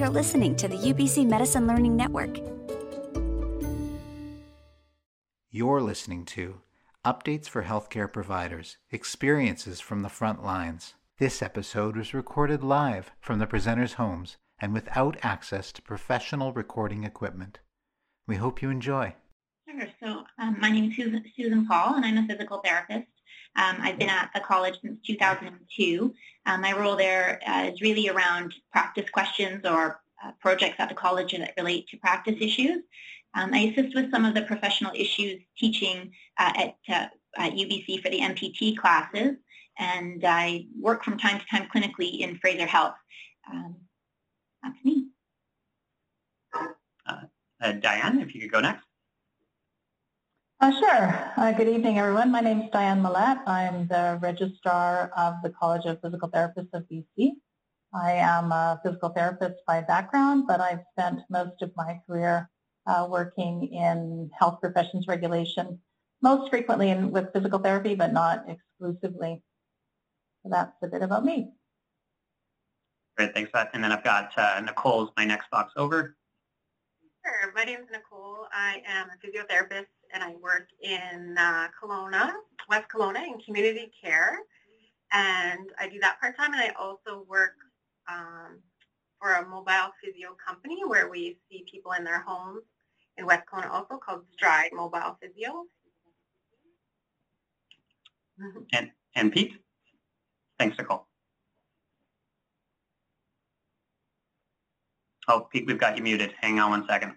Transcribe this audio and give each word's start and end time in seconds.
You're 0.00 0.08
listening 0.08 0.56
to 0.56 0.66
the 0.66 0.78
UBC 0.78 1.28
Medicine 1.28 1.66
Learning 1.66 1.94
Network. 1.94 2.38
You're 5.50 5.82
listening 5.82 6.24
to 6.24 6.62
Updates 7.04 7.50
for 7.50 7.64
Healthcare 7.64 8.10
Providers 8.10 8.78
Experiences 8.90 9.78
from 9.78 10.00
the 10.00 10.08
Front 10.08 10.42
Lines. 10.42 10.94
This 11.18 11.42
episode 11.42 11.98
was 11.98 12.14
recorded 12.14 12.64
live 12.64 13.10
from 13.20 13.40
the 13.40 13.46
presenters' 13.46 13.96
homes 13.96 14.38
and 14.58 14.72
without 14.72 15.18
access 15.22 15.70
to 15.72 15.82
professional 15.82 16.54
recording 16.54 17.04
equipment. 17.04 17.58
We 18.26 18.36
hope 18.36 18.62
you 18.62 18.70
enjoy. 18.70 19.16
Sure. 19.68 19.86
So 20.02 20.24
um, 20.38 20.56
my 20.58 20.70
name 20.70 20.90
is 20.90 20.96
Susan, 20.96 21.22
Susan 21.36 21.66
Paul, 21.66 21.96
and 21.96 22.06
I'm 22.06 22.16
a 22.16 22.26
physical 22.26 22.62
therapist. 22.64 23.06
Um, 23.56 23.76
I've 23.80 23.98
been 23.98 24.08
at 24.08 24.30
the 24.34 24.40
college 24.40 24.78
since 24.82 24.98
2002. 25.06 26.14
Um, 26.46 26.60
my 26.60 26.72
role 26.72 26.96
there 26.96 27.40
uh, 27.46 27.70
is 27.72 27.80
really 27.80 28.08
around 28.08 28.54
practice 28.72 29.08
questions 29.10 29.64
or 29.64 30.00
uh, 30.24 30.32
projects 30.40 30.76
at 30.78 30.88
the 30.88 30.94
college 30.94 31.32
that 31.32 31.54
relate 31.56 31.88
to 31.88 31.96
practice 31.96 32.36
issues. 32.40 32.82
Um, 33.34 33.54
I 33.54 33.58
assist 33.58 33.94
with 33.94 34.10
some 34.10 34.24
of 34.24 34.34
the 34.34 34.42
professional 34.42 34.92
issues 34.94 35.40
teaching 35.56 36.12
uh, 36.38 36.52
at, 36.56 36.76
uh, 36.88 37.06
at 37.36 37.52
UBC 37.52 38.02
for 38.02 38.10
the 38.10 38.20
MPT 38.20 38.76
classes, 38.76 39.36
and 39.78 40.24
I 40.24 40.66
work 40.78 41.04
from 41.04 41.18
time 41.18 41.38
to 41.38 41.46
time 41.46 41.68
clinically 41.74 42.20
in 42.20 42.38
Fraser 42.38 42.66
Health. 42.66 42.94
Um, 43.50 43.76
that's 44.62 44.84
me. 44.84 45.08
Uh, 46.54 47.20
uh, 47.60 47.72
Dianne, 47.72 48.22
if 48.22 48.34
you 48.34 48.40
could 48.40 48.52
go 48.52 48.60
next. 48.60 48.84
Uh, 50.62 50.78
sure. 50.78 51.32
Uh, 51.38 51.52
good 51.52 51.68
evening, 51.68 51.98
everyone. 51.98 52.30
My 52.30 52.42
name 52.42 52.60
is 52.60 52.68
Dianne 52.68 53.00
Millette. 53.00 53.40
I'm 53.46 53.86
the 53.86 54.18
Registrar 54.20 55.10
of 55.16 55.36
the 55.42 55.48
College 55.48 55.86
of 55.86 55.98
Physical 56.02 56.28
Therapists 56.28 56.68
of 56.74 56.84
BC. 56.92 57.30
I 57.94 58.12
am 58.12 58.52
a 58.52 58.78
physical 58.84 59.08
therapist 59.08 59.54
by 59.66 59.80
background, 59.80 60.44
but 60.46 60.60
I've 60.60 60.82
spent 60.92 61.20
most 61.30 61.62
of 61.62 61.72
my 61.76 61.98
career 62.06 62.50
uh, 62.86 63.06
working 63.08 63.72
in 63.72 64.28
health 64.38 64.60
professions 64.60 65.06
regulation, 65.08 65.80
most 66.20 66.50
frequently 66.50 66.90
in, 66.90 67.10
with 67.10 67.32
physical 67.32 67.58
therapy, 67.58 67.94
but 67.94 68.12
not 68.12 68.44
exclusively. 68.46 69.42
So 70.42 70.50
that's 70.50 70.76
a 70.82 70.88
bit 70.88 71.00
about 71.00 71.24
me. 71.24 71.52
Great, 73.16 73.32
thanks 73.32 73.50
that. 73.54 73.70
And 73.72 73.82
then 73.82 73.92
I've 73.92 74.04
got 74.04 74.32
uh, 74.36 74.60
Nicole's 74.60 75.08
my 75.16 75.24
next 75.24 75.50
box 75.50 75.72
over. 75.76 76.18
Sure. 77.24 77.52
My 77.54 77.64
name 77.64 77.80
is 77.80 77.86
Nicole. 77.92 78.46
I 78.52 78.82
am 78.86 79.08
a 79.10 79.26
physiotherapist 79.26 79.86
and 80.14 80.22
I 80.22 80.34
work 80.36 80.68
in 80.82 81.36
uh, 81.38 81.68
Kelowna, 81.80 82.32
West 82.68 82.86
Kelowna 82.88 83.26
in 83.26 83.38
community 83.40 83.92
care. 84.02 84.38
And 85.12 85.70
I 85.78 85.88
do 85.88 85.98
that 86.00 86.18
part-time 86.20 86.54
and 86.54 86.62
I 86.62 86.72
also 86.78 87.26
work 87.28 87.56
um, 88.08 88.60
for 89.20 89.34
a 89.34 89.46
mobile 89.46 89.92
physio 90.02 90.34
company 90.46 90.82
where 90.86 91.10
we 91.10 91.36
see 91.50 91.64
people 91.70 91.92
in 91.92 92.04
their 92.04 92.20
homes 92.20 92.62
in 93.18 93.26
West 93.26 93.42
Kelowna 93.52 93.70
also 93.70 93.98
called 93.98 94.22
Stride 94.32 94.70
Mobile 94.72 95.18
Physio. 95.20 95.64
And, 98.72 98.90
and 99.14 99.30
Pete? 99.30 99.52
Thanks, 100.58 100.78
Nicole. 100.78 101.09
Oh, 105.32 105.46
Pete, 105.52 105.64
we've 105.64 105.78
got 105.78 105.96
you 105.96 106.02
muted. 106.02 106.34
Hang 106.40 106.58
on 106.58 106.70
one 106.70 106.86
second 106.88 107.14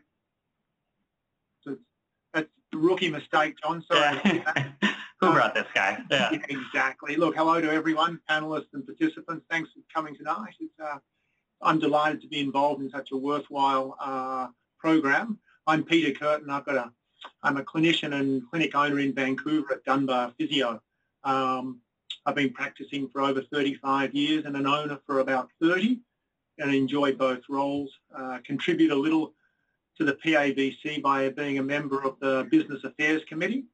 That's 1.66 2.48
a 2.72 2.78
rookie 2.78 3.10
mistake, 3.10 3.56
John. 3.64 3.84
Sorry. 3.92 4.20
Yeah. 4.24 4.68
Who 5.20 5.32
brought 5.32 5.56
this 5.56 5.66
guy? 5.74 5.98
Yeah. 6.12 6.30
yeah. 6.34 6.40
exactly. 6.48 7.16
Look, 7.16 7.36
hello 7.36 7.60
to 7.60 7.72
everyone, 7.72 8.20
panelists 8.30 8.68
and 8.74 8.86
participants. 8.86 9.46
Thanks 9.50 9.72
for 9.72 9.80
coming 9.92 10.16
tonight. 10.16 10.54
Uh, 10.80 11.00
I'm 11.64 11.80
delighted 11.80 12.22
to 12.22 12.28
be 12.28 12.40
involved 12.40 12.84
in 12.84 12.92
such 12.92 13.10
a 13.12 13.18
worthwhile 13.18 13.98
uh, 14.00 14.50
program. 14.78 15.40
I'm 15.66 15.84
Peter 15.84 16.12
Curtin. 16.12 16.52
I've 16.52 16.66
got 16.66 16.76
a, 16.76 16.92
I'm 17.42 17.58
a 17.58 17.64
clinician 17.64 18.14
and 18.14 18.48
clinic 18.48 18.76
owner 18.76 19.00
in 19.00 19.16
Vancouver 19.16 19.74
at 19.74 19.86
Dunbar 19.86 20.34
Physio. 20.38 20.80
Um, 21.24 21.80
I've 22.28 22.36
been 22.36 22.54
practicing 22.54 23.10
for 23.10 23.22
over 23.22 23.42
35 23.42 24.14
years 24.14 24.46
and 24.46 24.56
an 24.56 24.68
owner 24.68 25.00
for 25.08 25.20
about 25.20 25.50
30 25.60 26.00
and 26.60 26.74
enjoy 26.74 27.14
both 27.14 27.42
roles. 27.50 27.92
Uh, 28.16 28.40
contribute 28.46 28.92
a 28.92 28.96
little 28.96 29.34
to 29.98 30.06
the 30.06 30.14
PABC 30.14 31.02
by 31.02 31.30
being 31.30 31.60
a 31.60 31.64
member 31.64 32.02
of 32.04 32.20
the 32.20 32.48
Business 32.50 32.84
Affairs 32.84 33.22
Committee. 33.28 33.66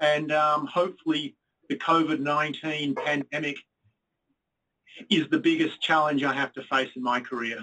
And 0.00 0.32
um, 0.32 0.66
hopefully 0.66 1.36
the 1.68 1.76
COVID-19 1.76 2.96
pandemic 2.96 3.56
is 5.10 5.28
the 5.30 5.38
biggest 5.38 5.80
challenge 5.80 6.22
I 6.24 6.32
have 6.32 6.52
to 6.54 6.62
face 6.64 6.90
in 6.96 7.02
my 7.02 7.20
career. 7.20 7.58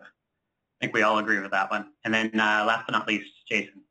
I 0.00 0.04
think 0.80 0.94
we 0.94 1.02
all 1.02 1.18
agree 1.18 1.40
with 1.40 1.50
that 1.50 1.70
one. 1.70 1.86
And 2.04 2.14
then 2.14 2.30
uh, 2.34 2.64
last 2.66 2.86
but 2.86 2.92
not 2.92 3.08
least, 3.08 3.30
Jason. 3.48 3.82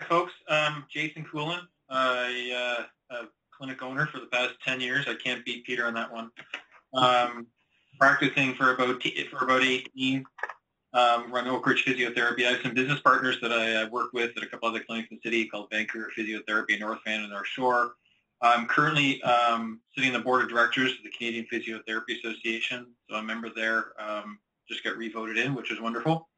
Hi, 0.00 0.06
folks. 0.06 0.32
Um, 0.48 0.84
Jason 0.90 1.24
Coolin. 1.24 1.60
I 1.88 2.86
uh, 3.10 3.16
a 3.16 3.24
clinic 3.56 3.82
owner 3.82 4.06
for 4.06 4.20
the 4.20 4.26
past 4.26 4.54
10 4.64 4.80
years. 4.80 5.06
I 5.08 5.14
can't 5.14 5.44
beat 5.44 5.66
Peter 5.66 5.86
on 5.86 5.94
that 5.94 6.12
one. 6.12 6.30
Um, 6.94 7.46
practicing 8.00 8.54
for 8.54 8.74
about 8.74 9.02
for 9.30 9.44
about 9.44 9.62
18 9.62 10.24
um, 10.92 11.32
run 11.32 11.46
Oak 11.46 11.66
Ridge 11.66 11.84
Physiotherapy. 11.84 12.46
I 12.46 12.52
have 12.52 12.62
some 12.62 12.74
business 12.74 13.00
partners 13.00 13.38
that 13.42 13.52
I 13.52 13.84
work 13.88 14.12
with 14.12 14.36
at 14.36 14.42
a 14.42 14.46
couple 14.46 14.68
other 14.68 14.80
clinics 14.80 15.08
in 15.10 15.18
the 15.22 15.28
city 15.28 15.46
called 15.46 15.68
Vancouver 15.70 16.10
Physiotherapy, 16.16 16.80
North 16.80 16.98
Van, 17.04 17.20
and 17.20 17.30
North 17.30 17.46
Shore. 17.46 17.92
I'm 18.42 18.66
currently 18.66 19.22
um, 19.22 19.80
sitting 19.94 20.10
on 20.10 20.18
the 20.18 20.24
board 20.24 20.42
of 20.42 20.48
directors 20.48 20.92
of 20.92 20.98
the 21.04 21.10
Canadian 21.10 21.46
Physiotherapy 21.52 22.18
Association, 22.18 22.86
so 23.08 23.16
I'm 23.16 23.24
a 23.24 23.26
member 23.26 23.50
there. 23.54 23.92
Um, 23.98 24.38
just 24.68 24.82
got 24.82 24.96
revoted 24.96 25.36
in, 25.36 25.54
which 25.54 25.70
is 25.70 25.80
wonderful. 25.80 26.28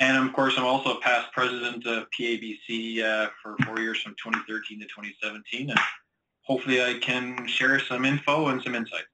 And 0.00 0.16
of 0.16 0.32
course, 0.32 0.54
I'm 0.56 0.64
also 0.64 0.96
a 0.96 1.00
past 1.00 1.32
president 1.32 1.84
of 1.86 2.06
PABC 2.18 3.02
uh, 3.02 3.30
for 3.42 3.56
four 3.66 3.80
years 3.80 4.00
from 4.00 4.12
2013 4.12 4.78
to 4.78 4.86
2017, 4.86 5.70
and 5.70 5.78
hopefully 6.42 6.82
I 6.82 6.98
can 7.00 7.46
share 7.48 7.80
some 7.80 8.04
info 8.04 8.48
and 8.48 8.62
some 8.62 8.76
insight. 8.76 9.04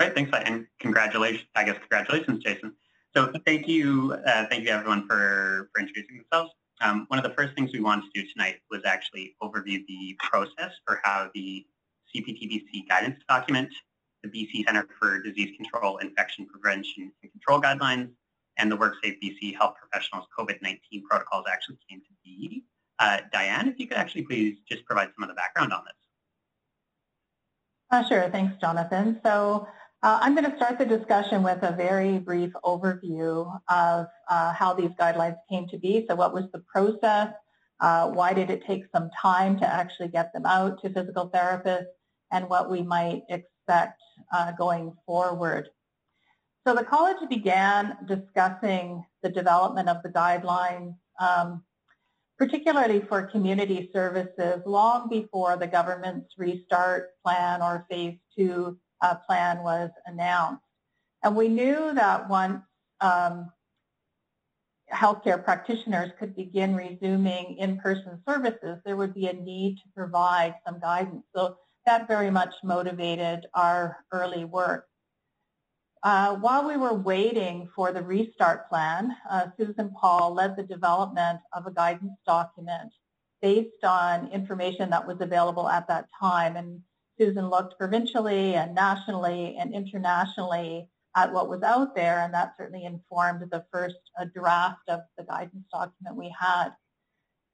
Great, 0.00 0.14
thanks, 0.14 0.30
and 0.46 0.66
congratulations. 0.78 1.44
I 1.54 1.62
guess 1.62 1.76
congratulations, 1.78 2.42
Jason. 2.42 2.72
So 3.14 3.30
thank 3.44 3.68
you, 3.68 4.16
uh, 4.26 4.46
thank 4.48 4.64
you 4.64 4.70
everyone 4.70 5.06
for, 5.06 5.68
for 5.74 5.80
introducing 5.82 6.16
themselves. 6.16 6.52
Um, 6.80 7.04
one 7.08 7.18
of 7.18 7.22
the 7.22 7.34
first 7.36 7.54
things 7.54 7.70
we 7.74 7.80
wanted 7.80 8.04
to 8.04 8.22
do 8.22 8.26
tonight 8.32 8.60
was 8.70 8.80
actually 8.86 9.36
overview 9.42 9.86
the 9.86 10.16
process 10.18 10.72
for 10.86 11.02
how 11.04 11.28
the 11.34 11.66
CPTBC 12.16 12.88
guidance 12.88 13.20
document, 13.28 13.68
the 14.22 14.30
BC 14.30 14.64
Centre 14.64 14.88
for 14.98 15.20
Disease 15.20 15.54
Control, 15.54 15.98
Infection 15.98 16.46
Prevention 16.46 17.12
and 17.22 17.30
Control 17.32 17.60
Guidelines, 17.60 18.08
and 18.56 18.72
the 18.72 18.78
WorkSafe 18.78 19.18
BC 19.22 19.54
Health 19.54 19.74
Professionals 19.78 20.24
COVID-19 20.38 21.02
protocols 21.10 21.44
actually 21.52 21.76
came 21.90 22.00
to 22.00 22.14
be. 22.24 22.64
Uh, 22.98 23.18
Dianne, 23.34 23.68
if 23.68 23.78
you 23.78 23.86
could 23.86 23.98
actually 23.98 24.22
please 24.22 24.56
just 24.66 24.82
provide 24.86 25.10
some 25.14 25.24
of 25.24 25.28
the 25.28 25.34
background 25.34 25.74
on 25.74 25.84
this. 25.84 25.92
Uh, 27.90 28.08
sure, 28.08 28.30
thanks, 28.30 28.56
Jonathan. 28.60 29.20
So 29.22 29.66
uh, 30.02 30.18
I'm 30.22 30.34
going 30.34 30.50
to 30.50 30.56
start 30.56 30.78
the 30.78 30.86
discussion 30.86 31.42
with 31.42 31.62
a 31.62 31.72
very 31.72 32.18
brief 32.18 32.52
overview 32.64 33.60
of 33.68 34.06
uh, 34.30 34.52
how 34.54 34.72
these 34.72 34.90
guidelines 34.98 35.36
came 35.50 35.68
to 35.68 35.78
be. 35.78 36.06
So 36.08 36.14
what 36.14 36.32
was 36.32 36.44
the 36.52 36.60
process? 36.60 37.34
Uh, 37.80 38.08
why 38.08 38.32
did 38.32 38.50
it 38.50 38.62
take 38.66 38.84
some 38.94 39.10
time 39.20 39.58
to 39.58 39.66
actually 39.66 40.08
get 40.08 40.32
them 40.32 40.46
out 40.46 40.80
to 40.82 40.90
physical 40.90 41.30
therapists? 41.30 41.86
And 42.32 42.48
what 42.48 42.70
we 42.70 42.82
might 42.82 43.22
expect 43.28 44.00
uh, 44.32 44.52
going 44.52 44.92
forward. 45.04 45.68
So 46.66 46.74
the 46.74 46.84
college 46.84 47.16
began 47.28 47.96
discussing 48.06 49.04
the 49.22 49.30
development 49.30 49.88
of 49.88 50.02
the 50.02 50.10
guidelines, 50.10 50.94
um, 51.18 51.62
particularly 52.38 53.00
for 53.00 53.22
community 53.24 53.90
services, 53.92 54.62
long 54.64 55.08
before 55.08 55.56
the 55.56 55.66
government's 55.66 56.30
restart 56.38 57.10
plan 57.24 57.60
or 57.60 57.86
phase 57.90 58.18
two 58.36 58.78
uh, 59.02 59.14
plan 59.26 59.62
was 59.62 59.90
announced. 60.06 60.62
And 61.22 61.36
we 61.36 61.48
knew 61.48 61.92
that 61.94 62.28
once 62.28 62.62
um, 63.00 63.50
healthcare 64.92 65.42
practitioners 65.42 66.10
could 66.18 66.34
begin 66.34 66.74
resuming 66.74 67.56
in-person 67.58 68.20
services, 68.28 68.78
there 68.84 68.96
would 68.96 69.14
be 69.14 69.26
a 69.26 69.32
need 69.32 69.76
to 69.76 69.82
provide 69.94 70.54
some 70.66 70.80
guidance. 70.80 71.24
So 71.34 71.56
that 71.86 72.08
very 72.08 72.30
much 72.30 72.54
motivated 72.62 73.46
our 73.54 73.98
early 74.12 74.44
work. 74.44 74.86
Uh, 76.02 76.34
while 76.36 76.66
we 76.66 76.76
were 76.76 76.94
waiting 76.94 77.68
for 77.76 77.92
the 77.92 78.02
restart 78.02 78.68
plan, 78.70 79.14
uh, 79.28 79.46
Susan 79.58 79.92
Paul 80.00 80.32
led 80.32 80.56
the 80.56 80.62
development 80.62 81.40
of 81.52 81.66
a 81.66 81.70
guidance 81.70 82.14
document 82.26 82.90
based 83.42 83.84
on 83.84 84.28
information 84.28 84.88
that 84.90 85.06
was 85.06 85.18
available 85.20 85.68
at 85.68 85.86
that 85.88 86.06
time. 86.18 86.56
And 86.56 86.80
Susan 87.20 87.50
looked 87.50 87.76
provincially 87.76 88.54
and 88.54 88.74
nationally 88.74 89.56
and 89.58 89.74
internationally 89.74 90.88
at 91.14 91.32
what 91.32 91.50
was 91.50 91.62
out 91.62 91.94
there, 91.94 92.20
and 92.20 92.32
that 92.32 92.54
certainly 92.56 92.84
informed 92.86 93.42
the 93.50 93.64
first 93.70 93.96
uh, 94.18 94.24
draft 94.34 94.88
of 94.88 95.00
the 95.18 95.24
guidance 95.24 95.66
document 95.70 96.16
we 96.16 96.34
had. 96.40 96.70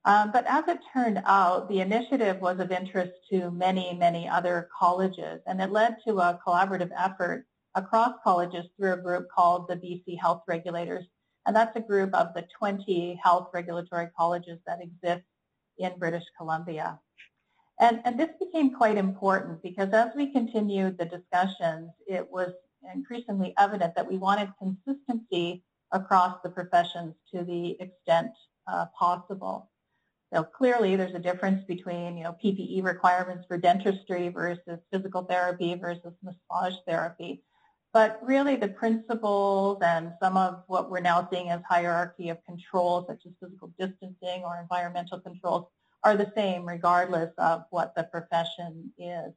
Um, 0.05 0.31
but 0.31 0.47
as 0.47 0.69
it 0.69 0.79
turned 0.93 1.21
out, 1.25 1.69
the 1.69 1.81
initiative 1.81 2.41
was 2.41 2.61
of 2.61 2.71
interest 2.71 3.13
to 3.31 3.51
many, 3.51 3.93
many 3.95 4.29
other 4.29 4.69
colleges, 4.79 5.41
and 5.47 5.61
it 5.61 5.73
led 5.73 5.97
to 6.07 6.19
a 6.19 6.39
collaborative 6.47 6.93
effort 6.97 7.45
across 7.75 8.13
colleges 8.23 8.67
through 8.77 8.93
a 8.93 8.99
group 9.03 9.27
called 9.35 9.67
the 9.69 9.75
BC 9.75 10.17
Health 10.21 10.43
Regulators. 10.47 11.07
And 11.45 11.57
that's 11.57 11.75
a 11.77 11.81
group 11.81 12.15
of 12.15 12.35
the 12.35 12.47
20 12.57 13.19
health 13.23 13.49
regulatory 13.53 14.09
colleges 14.17 14.61
that 14.67 14.79
exist 14.81 15.25
in 15.79 15.99
British 15.99 16.25
Columbia. 16.39 17.01
And, 17.79 18.01
and 18.05 18.19
this 18.19 18.31
became 18.41 18.75
quite 18.75 18.97
important 18.97 19.63
because 19.63 19.91
as 19.93 20.11
we 20.17 20.33
continued 20.33 20.97
the 20.99 21.05
discussions, 21.05 21.91
it 22.07 22.31
was 22.31 22.53
increasingly 22.95 23.55
evident 23.59 23.95
that 23.97 24.09
we 24.09 24.17
wanted 24.17 24.53
consistency 24.59 25.63
across 25.93 26.39
the 26.43 26.49
professions 26.49 27.15
to 27.33 27.45
the 27.45 27.77
extent 27.81 28.31
uh, 28.67 28.87
possible. 28.99 29.71
So 30.33 30.43
clearly 30.43 30.97
there's 30.97 31.15
a 31.15 31.21
difference 31.21 31.65
between, 31.65 32.17
you 32.17 32.25
know, 32.25 32.37
PPE 32.43 32.83
requirements 32.83 33.45
for 33.47 33.59
dentistry 33.59 34.29
versus 34.29 34.81
physical 34.93 35.25
therapy 35.25 35.75
versus 35.75 36.13
massage 36.23 36.75
therapy. 36.87 37.43
But 37.93 38.19
really 38.23 38.57
the 38.57 38.69
principles 38.69 39.79
and 39.83 40.13
some 40.21 40.37
of 40.37 40.65
what 40.67 40.91
we're 40.91 41.01
now 41.01 41.29
seeing 41.33 41.51
as 41.51 41.61
hierarchy 41.69 42.29
of 42.31 42.39
controls, 42.45 43.07
such 43.07 43.23
as 43.25 43.33
physical 43.41 43.73
distancing 43.79 44.43
or 44.45 44.59
environmental 44.61 45.21
controls, 45.21 45.69
are 46.05 46.17
the 46.17 46.33
same 46.37 46.67
regardless 46.67 47.33
of 47.39 47.65
what 47.71 47.95
the 47.95 48.05
profession 48.05 48.93
is. 48.99 49.33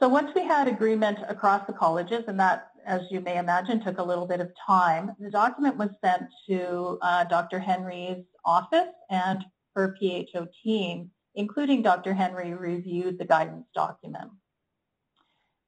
So 0.00 0.08
once 0.08 0.32
we 0.34 0.42
had 0.42 0.68
agreement 0.68 1.18
across 1.28 1.66
the 1.66 1.72
colleges, 1.72 2.24
and 2.26 2.38
that, 2.40 2.68
as 2.84 3.02
you 3.10 3.20
may 3.20 3.38
imagine, 3.38 3.80
took 3.80 3.98
a 3.98 4.02
little 4.02 4.26
bit 4.26 4.40
of 4.40 4.50
time, 4.66 5.12
the 5.18 5.30
document 5.30 5.76
was 5.76 5.90
sent 6.04 6.24
to 6.48 6.98
uh, 7.00 7.24
Dr. 7.24 7.58
Henry's 7.58 8.24
office 8.44 8.92
and 9.08 9.44
her 9.74 9.96
PHO 9.98 10.48
team, 10.62 11.10
including 11.36 11.82
Dr. 11.82 12.12
Henry, 12.12 12.54
reviewed 12.54 13.18
the 13.18 13.24
guidance 13.24 13.66
document. 13.74 14.30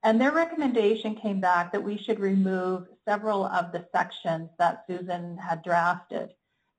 And 0.03 0.21
their 0.21 0.33
recommendation 0.33 1.15
came 1.15 1.41
back 1.41 1.73
that 1.73 1.83
we 1.83 1.97
should 1.97 2.21
remove 2.21 2.87
several 3.09 3.47
of 3.47 3.73
the 3.73 3.87
sections 3.95 4.51
that 4.59 4.85
Susan 4.87 5.39
had 5.39 5.63
drafted 5.63 6.31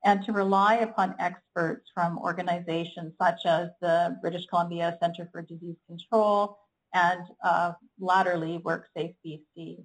and 0.03 0.23
to 0.25 0.31
rely 0.31 0.75
upon 0.75 1.15
experts 1.19 1.89
from 1.93 2.17
organizations 2.19 3.13
such 3.21 3.45
as 3.45 3.69
the 3.81 4.17
British 4.21 4.45
Columbia 4.47 4.97
Centre 5.01 5.27
for 5.31 5.41
Disease 5.41 5.77
Control 5.87 6.57
and 6.93 7.21
uh, 7.43 7.73
latterly 7.99 8.59
WorkSafe 8.59 9.15
BC. 9.25 9.83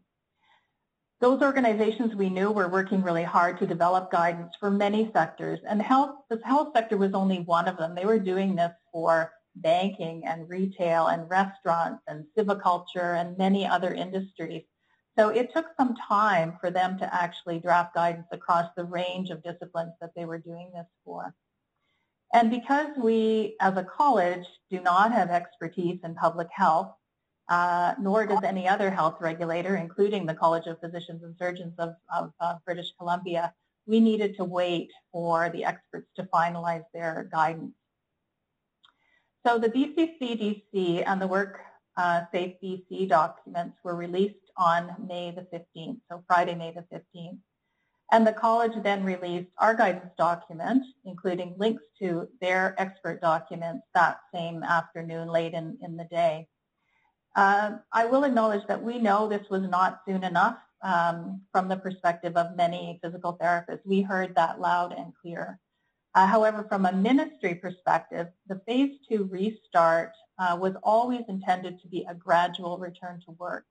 Those 1.21 1.41
organizations 1.41 2.17
we 2.17 2.31
knew 2.31 2.51
were 2.51 2.69
working 2.69 3.01
really 3.01 3.23
hard 3.23 3.59
to 3.61 3.67
develop 3.67 4.11
guidance 4.11 4.55
for 4.59 4.71
many 4.71 5.09
sectors, 5.13 5.61
and 5.69 5.81
health, 5.81 6.17
the 6.29 6.41
health 6.45 6.71
sector 6.75 6.97
was 6.97 7.15
only 7.15 7.39
one 7.41 7.69
of 7.69 7.77
them. 7.77 7.95
They 7.95 8.07
were 8.07 8.19
doing 8.19 8.57
this 8.57 8.73
for 8.93 9.33
banking 9.55 10.25
and 10.27 10.49
retail 10.49 11.09
and 11.09 11.29
restaurants 11.31 12.03
and 12.09 12.25
silviculture 12.37 13.21
and 13.21 13.39
many 13.39 13.67
other 13.67 13.95
industries. 13.95 14.65
So 15.19 15.29
it 15.29 15.53
took 15.55 15.67
some 15.79 15.95
time 15.97 16.57
for 16.61 16.71
them 16.71 16.99
to 16.99 17.15
actually 17.15 17.59
draft 17.59 17.95
guidance 17.95 18.27
across 18.33 18.71
the 18.77 18.85
range 18.85 19.31
of 19.31 19.43
disciplines 19.43 19.93
that 20.01 20.11
they 20.17 20.25
were 20.25 20.39
doing 20.39 20.71
this 20.75 20.87
for. 21.05 21.35
And 22.33 22.51
because 22.51 22.89
we, 22.97 23.57
as 23.61 23.77
a 23.77 23.85
college, 23.85 24.47
do 24.71 24.81
not 24.81 25.13
have 25.13 25.31
expertise 25.31 26.01
in 26.03 26.15
public 26.15 26.49
health, 26.51 26.95
uh, 27.51 27.95
nor 28.01 28.25
does 28.25 28.43
any 28.43 28.67
other 28.67 28.91
health 28.91 29.17
regulator, 29.21 29.77
including 29.77 30.25
the 30.25 30.35
College 30.35 30.67
of 30.67 30.81
Physicians 30.81 31.23
and 31.23 31.37
Surgeons 31.39 31.75
of, 31.79 31.95
of 32.15 32.33
uh, 32.41 32.55
British 32.65 32.93
Columbia, 32.99 33.53
we 33.87 34.01
needed 34.01 34.37
to 34.37 34.45
wait 34.45 34.91
for 35.11 35.51
the 35.51 35.65
experts 35.65 36.09
to 36.17 36.23
finalize 36.25 36.85
their 36.95 37.29
guidance. 37.31 37.75
So 39.45 39.59
the 39.59 39.69
BCCDC 39.69 41.05
and 41.07 41.21
the 41.21 41.27
Work 41.27 41.59
uh, 41.97 42.23
Safe 42.33 42.55
BC 42.63 43.09
documents 43.09 43.77
were 43.85 43.97
released 43.97 44.37
on 44.57 44.95
May 45.07 45.31
the 45.31 45.47
15th, 45.57 45.99
so 46.11 46.23
Friday, 46.27 46.55
May 46.55 46.73
the 46.73 46.85
15th. 46.95 47.39
And 48.13 48.27
the 48.27 48.33
college 48.33 48.73
then 48.83 49.05
released 49.05 49.51
our 49.59 49.75
guidance 49.75 50.13
document, 50.19 50.85
including 51.05 51.55
links 51.57 51.83
to 51.99 52.29
their 52.41 52.75
expert 52.79 53.23
documents 53.23 53.87
that 53.95 54.19
same 54.35 54.63
afternoon, 54.63 55.29
late 55.29 55.55
in, 55.55 55.79
in 55.83 55.97
the 55.97 56.05
day. 56.05 56.47
Uh, 57.35 57.79
I 57.91 58.05
will 58.05 58.25
acknowledge 58.25 58.67
that 58.69 58.83
we 58.83 58.99
know 58.99 59.29
this 59.29 59.49
was 59.49 59.63
not 59.63 60.03
soon 60.07 60.25
enough 60.25 60.59
um, 60.83 61.41
from 61.53 61.69
the 61.69 61.77
perspective 61.77 62.37
of 62.37 62.57
many 62.57 62.99
physical 63.03 63.39
therapists. 63.41 63.81
We 63.87 64.03
heard 64.03 64.35
that 64.35 64.61
loud 64.61 64.93
and 64.93 65.15
clear. 65.21 65.59
Uh, 66.15 66.27
however, 66.27 66.67
from 66.69 66.85
a 66.85 66.93
ministry 66.93 67.55
perspective, 67.55 68.29
the 68.47 68.61
phase 68.67 68.99
two 69.09 69.25
restart 69.31 70.13
uh, 70.39 70.57
was 70.61 70.75
always 70.83 71.23
intended 71.29 71.81
to 71.81 71.89
be 71.89 72.05
a 72.09 72.15
gradual 72.15 72.77
return 72.77 73.23
to 73.25 73.31
work. 73.33 73.65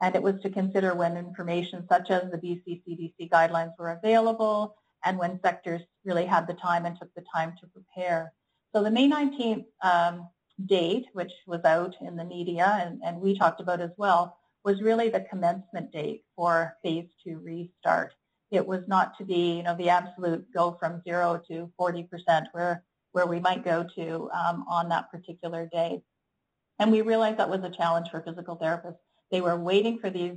And 0.00 0.14
it 0.14 0.22
was 0.22 0.40
to 0.42 0.50
consider 0.50 0.94
when 0.94 1.16
information 1.16 1.86
such 1.88 2.10
as 2.10 2.30
the 2.30 2.38
BC 2.38 2.82
CDC 2.86 3.30
guidelines 3.30 3.72
were 3.78 3.90
available 3.90 4.76
and 5.04 5.18
when 5.18 5.40
sectors 5.42 5.82
really 6.04 6.26
had 6.26 6.46
the 6.46 6.54
time 6.54 6.86
and 6.86 6.98
took 6.98 7.12
the 7.14 7.24
time 7.34 7.54
to 7.60 7.66
prepare. 7.66 8.32
So 8.74 8.82
the 8.82 8.90
May 8.90 9.08
19th 9.08 9.64
um, 9.82 10.28
date, 10.66 11.06
which 11.12 11.32
was 11.46 11.64
out 11.64 11.96
in 12.00 12.16
the 12.16 12.24
media 12.24 12.80
and, 12.84 13.00
and 13.04 13.20
we 13.20 13.38
talked 13.38 13.60
about 13.60 13.80
as 13.80 13.90
well, 13.96 14.36
was 14.64 14.82
really 14.82 15.08
the 15.08 15.20
commencement 15.20 15.90
date 15.92 16.22
for 16.36 16.76
phase 16.82 17.08
two 17.24 17.40
restart. 17.42 18.12
It 18.50 18.66
was 18.66 18.82
not 18.88 19.16
to 19.18 19.24
be, 19.24 19.56
you 19.56 19.62
know, 19.62 19.76
the 19.76 19.90
absolute 19.90 20.46
go 20.52 20.76
from 20.78 21.02
zero 21.02 21.40
to 21.48 21.70
40% 21.80 22.46
where, 22.52 22.84
where 23.12 23.26
we 23.26 23.40
might 23.40 23.64
go 23.64 23.86
to 23.96 24.30
um, 24.32 24.64
on 24.68 24.88
that 24.88 25.10
particular 25.10 25.68
day. 25.72 26.02
And 26.78 26.90
we 26.90 27.02
realized 27.02 27.38
that 27.38 27.50
was 27.50 27.62
a 27.62 27.70
challenge 27.70 28.10
for 28.10 28.22
physical 28.22 28.56
therapists. 28.56 28.96
They 29.30 29.40
were 29.40 29.56
waiting 29.56 29.98
for 29.98 30.10
these 30.10 30.36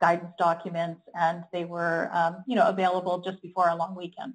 guidance 0.00 0.32
documents 0.38 1.00
and 1.14 1.44
they 1.52 1.64
were, 1.64 2.10
um, 2.12 2.44
you 2.46 2.56
know, 2.56 2.68
available 2.68 3.20
just 3.20 3.40
before 3.40 3.68
a 3.68 3.74
long 3.74 3.94
weekend. 3.94 4.34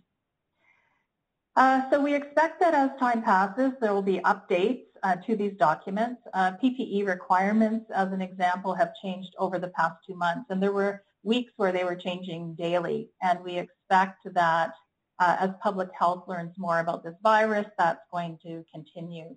Uh, 1.58 1.90
so 1.90 2.00
we 2.00 2.14
expect 2.14 2.60
that 2.60 2.74
as 2.76 2.92
time 3.00 3.22
passes, 3.24 3.74
there 3.82 3.94
will 3.94 4.04
be 4.04 4.20
updates 4.20 4.86
uh, 5.04 5.16
to 5.16 5.36
these 5.36 5.54
documents. 5.58 6.22
Uh, 6.34 6.52
PPE 6.64 7.06
requirements, 7.06 7.86
as 7.94 8.12
an 8.12 8.22
example, 8.22 8.76
have 8.76 8.92
changed 9.04 9.34
over 9.40 9.58
the 9.58 9.70
past 9.70 9.96
two 10.06 10.16
months, 10.16 10.46
and 10.52 10.62
there 10.62 10.72
were 10.72 11.02
weeks 11.24 11.52
where 11.58 11.72
they 11.72 11.84
were 11.84 11.96
changing 11.96 12.54
daily, 12.56 13.10
and 13.24 13.44
we 13.44 13.58
expect 13.58 14.20
that 14.34 14.74
uh, 15.20 15.36
as 15.40 15.50
public 15.62 15.90
health 15.98 16.26
learns 16.28 16.54
more 16.60 16.80
about 16.80 17.04
this 17.04 17.16
virus, 17.24 17.66
that's 17.78 18.02
going 18.12 18.38
to 18.44 18.64
continue. 18.72 19.36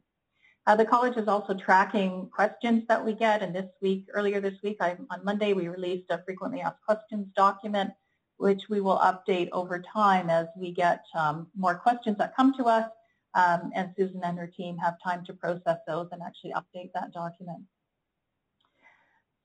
Uh, 0.71 0.77
the 0.77 0.85
college 0.85 1.17
is 1.17 1.27
also 1.27 1.53
tracking 1.53 2.31
questions 2.33 2.85
that 2.87 3.05
we 3.05 3.13
get, 3.13 3.43
and 3.43 3.53
this 3.53 3.69
week, 3.83 4.07
earlier 4.15 4.41
this 4.41 4.55
week, 4.63 4.77
I, 4.81 4.97
on 5.11 5.25
Monday, 5.25 5.53
we 5.53 5.67
released 5.67 6.09
a 6.11 6.23
frequently 6.25 6.61
asked 6.61 6.81
questions 6.87 7.27
document, 7.35 7.91
which 8.37 8.69
we 8.69 8.81
will 8.81 8.99
update 8.99 9.49
over 9.51 9.83
time 9.83 10.31
as 10.31 10.47
we 10.57 10.71
get 10.71 11.03
um, 11.19 11.49
more 11.57 11.75
questions 11.75 12.19
that 12.19 12.37
come 12.37 12.55
to 12.55 12.67
us 12.67 12.89
um, 13.35 13.73
and 13.75 13.93
Susan 13.97 14.21
and 14.23 14.39
her 14.39 14.47
team 14.47 14.79
have 14.79 14.95
time 15.03 15.25
to 15.25 15.33
process 15.33 15.79
those 15.89 16.07
and 16.13 16.23
actually 16.23 16.53
update 16.53 16.93
that 16.95 17.13
document. 17.13 17.65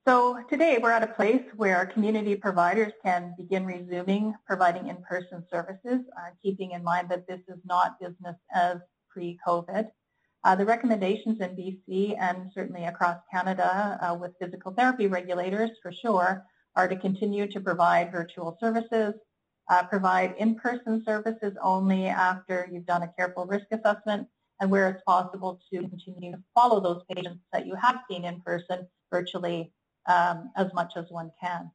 So 0.06 0.44
today 0.48 0.78
we're 0.80 0.92
at 0.92 1.02
a 1.02 1.08
place 1.08 1.42
where 1.56 1.86
community 1.86 2.36
providers 2.36 2.92
can 3.02 3.34
begin 3.36 3.66
resuming 3.66 4.32
providing 4.46 4.86
in-person 4.86 5.44
services, 5.50 6.02
uh, 6.16 6.30
keeping 6.40 6.70
in 6.70 6.84
mind 6.84 7.08
that 7.08 7.26
this 7.26 7.40
is 7.48 7.58
not 7.64 7.98
business 7.98 8.36
as 8.54 8.76
pre-COVID. 9.10 9.88
Uh, 10.46 10.54
the 10.54 10.64
recommendations 10.64 11.40
in 11.40 11.56
BC 11.56 12.16
and 12.20 12.52
certainly 12.54 12.84
across 12.84 13.18
Canada 13.32 13.98
uh, 14.00 14.14
with 14.14 14.30
physical 14.40 14.72
therapy 14.72 15.08
regulators 15.08 15.70
for 15.82 15.90
sure 15.90 16.46
are 16.76 16.86
to 16.86 16.94
continue 16.94 17.48
to 17.48 17.60
provide 17.60 18.12
virtual 18.12 18.56
services, 18.60 19.14
uh, 19.68 19.82
provide 19.82 20.36
in-person 20.38 21.02
services 21.04 21.52
only 21.60 22.06
after 22.06 22.68
you've 22.70 22.86
done 22.86 23.02
a 23.02 23.12
careful 23.18 23.44
risk 23.44 23.66
assessment 23.72 24.28
and 24.60 24.70
where 24.70 24.88
it's 24.88 25.02
possible 25.02 25.60
to 25.68 25.80
continue 25.88 26.30
to 26.30 26.38
follow 26.54 26.78
those 26.78 27.02
patients 27.12 27.40
that 27.52 27.66
you 27.66 27.74
have 27.74 27.98
seen 28.08 28.24
in 28.24 28.40
person 28.42 28.86
virtually 29.10 29.72
um, 30.06 30.52
as 30.56 30.72
much 30.74 30.92
as 30.94 31.06
one 31.08 31.32
can. 31.42 31.68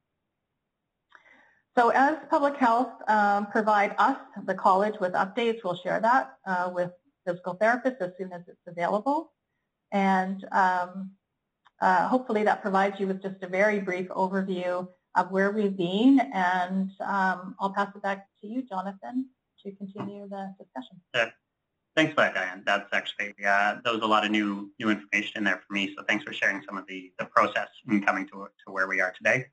So 1.77 1.89
as 1.89 2.15
public 2.29 2.55
health 2.55 2.93
um, 3.09 3.47
provide 3.47 3.95
us, 3.97 4.17
the 4.45 4.55
college, 4.55 4.95
with 5.01 5.11
updates, 5.11 5.59
we'll 5.61 5.75
share 5.75 5.99
that 5.99 6.37
uh, 6.45 6.71
with 6.73 6.91
physical 7.31 7.55
therapists 7.55 8.01
as 8.01 8.11
soon 8.17 8.31
as 8.33 8.41
it's 8.47 8.67
available. 8.67 9.31
And 9.91 10.45
um, 10.51 11.11
uh, 11.81 12.07
hopefully 12.07 12.43
that 12.43 12.61
provides 12.61 12.99
you 12.99 13.07
with 13.07 13.21
just 13.21 13.41
a 13.41 13.47
very 13.47 13.79
brief 13.79 14.07
overview 14.09 14.87
of 15.15 15.31
where 15.31 15.51
we've 15.51 15.75
been. 15.75 16.19
And 16.33 16.91
um, 17.01 17.55
I'll 17.59 17.73
pass 17.73 17.89
it 17.95 18.01
back 18.01 18.27
to 18.41 18.47
you, 18.47 18.63
Jonathan, 18.63 19.27
to 19.63 19.71
continue 19.71 20.27
the 20.29 20.53
discussion. 20.59 21.01
Yeah. 21.13 21.29
Thanks 21.95 22.13
for 22.13 22.21
that, 22.21 22.33
Dianne. 22.33 22.63
That's 22.65 22.87
actually, 22.93 23.33
uh, 23.45 23.75
was 23.85 24.01
a 24.01 24.05
lot 24.05 24.23
of 24.23 24.31
new 24.31 24.71
new 24.79 24.89
information 24.89 25.33
in 25.35 25.43
there 25.43 25.61
for 25.67 25.73
me. 25.73 25.93
So 25.97 26.03
thanks 26.07 26.23
for 26.23 26.31
sharing 26.31 26.61
some 26.65 26.77
of 26.77 26.87
the, 26.87 27.11
the 27.19 27.25
process 27.25 27.67
and 27.87 28.05
coming 28.05 28.25
to, 28.27 28.47
to 28.65 28.71
where 28.71 28.87
we 28.87 29.01
are 29.01 29.11
today. 29.11 29.45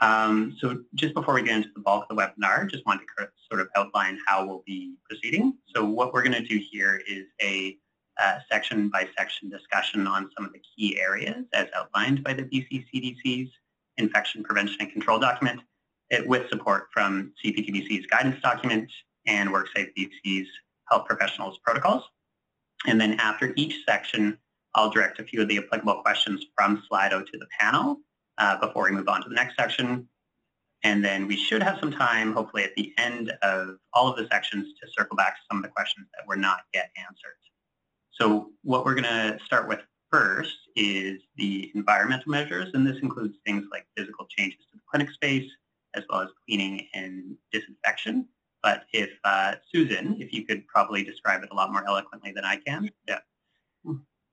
Um, 0.00 0.56
so 0.60 0.82
just 0.94 1.14
before 1.14 1.34
we 1.34 1.42
get 1.42 1.56
into 1.56 1.70
the 1.74 1.80
bulk 1.80 2.06
of 2.08 2.16
the 2.16 2.22
webinar, 2.22 2.70
just 2.70 2.84
wanted 2.86 3.06
to 3.18 3.28
sort 3.50 3.60
of 3.60 3.68
outline 3.76 4.18
how 4.26 4.46
we'll 4.46 4.62
be 4.66 4.94
proceeding. 5.08 5.54
So 5.74 5.84
what 5.84 6.12
we're 6.12 6.22
going 6.22 6.40
to 6.40 6.46
do 6.46 6.58
here 6.58 7.00
is 7.08 7.24
a 7.42 7.76
section 8.50 8.88
by 8.88 9.08
section 9.16 9.48
discussion 9.48 10.06
on 10.06 10.30
some 10.36 10.46
of 10.46 10.52
the 10.52 10.60
key 10.60 10.98
areas 10.98 11.44
as 11.52 11.68
outlined 11.76 12.24
by 12.24 12.32
the 12.32 12.42
BC 12.42 12.86
CDC's 12.92 13.50
infection 13.98 14.42
prevention 14.42 14.76
and 14.80 14.90
control 14.90 15.18
document 15.18 15.60
it, 16.10 16.26
with 16.26 16.48
support 16.48 16.88
from 16.92 17.32
CPTBC's 17.44 18.06
guidance 18.06 18.40
document 18.42 18.90
and 19.26 19.50
WorkSafe 19.50 19.90
BC's 19.98 20.48
health 20.90 21.06
professionals 21.06 21.58
protocols. 21.64 22.04
And 22.86 23.00
then 23.00 23.14
after 23.14 23.52
each 23.56 23.84
section, 23.88 24.38
I'll 24.74 24.90
direct 24.90 25.18
a 25.18 25.24
few 25.24 25.40
of 25.42 25.48
the 25.48 25.58
applicable 25.58 26.02
questions 26.02 26.44
from 26.54 26.82
Slido 26.90 27.24
to 27.24 27.38
the 27.38 27.46
panel 27.58 27.98
uh, 28.38 28.58
before 28.58 28.84
we 28.84 28.90
move 28.90 29.08
on 29.08 29.22
to 29.22 29.28
the 29.28 29.34
next 29.34 29.56
section. 29.56 30.08
And 30.82 31.04
then 31.04 31.26
we 31.26 31.36
should 31.36 31.62
have 31.62 31.78
some 31.80 31.90
time, 31.90 32.32
hopefully 32.32 32.62
at 32.64 32.74
the 32.76 32.92
end 32.98 33.32
of 33.42 33.78
all 33.92 34.08
of 34.08 34.16
the 34.16 34.28
sections, 34.30 34.66
to 34.80 34.88
circle 34.96 35.16
back 35.16 35.36
to 35.36 35.42
some 35.50 35.58
of 35.58 35.62
the 35.62 35.70
questions 35.70 36.06
that 36.16 36.26
were 36.28 36.36
not 36.36 36.60
yet 36.74 36.90
answered. 36.96 37.36
So 38.12 38.50
what 38.62 38.84
we're 38.84 38.94
going 38.94 39.04
to 39.04 39.38
start 39.44 39.68
with 39.68 39.80
first 40.10 40.56
is 40.76 41.20
the 41.36 41.70
environmental 41.74 42.30
measures, 42.30 42.70
and 42.74 42.86
this 42.86 42.98
includes 43.02 43.36
things 43.44 43.64
like 43.70 43.86
physical 43.96 44.26
changes 44.26 44.60
to 44.70 44.76
the 44.76 44.82
clinic 44.88 45.10
space, 45.10 45.50
as 45.94 46.04
well 46.08 46.20
as 46.20 46.28
cleaning 46.46 46.86
and 46.94 47.36
disinfection. 47.52 48.28
But 48.62 48.84
if 48.92 49.10
uh, 49.24 49.56
Susan, 49.72 50.16
if 50.20 50.32
you 50.32 50.44
could 50.44 50.66
probably 50.66 51.04
describe 51.04 51.42
it 51.42 51.50
a 51.52 51.54
lot 51.54 51.72
more 51.72 51.86
eloquently 51.86 52.32
than 52.32 52.44
I 52.44 52.56
can. 52.56 52.90
Yeah. 53.06 53.18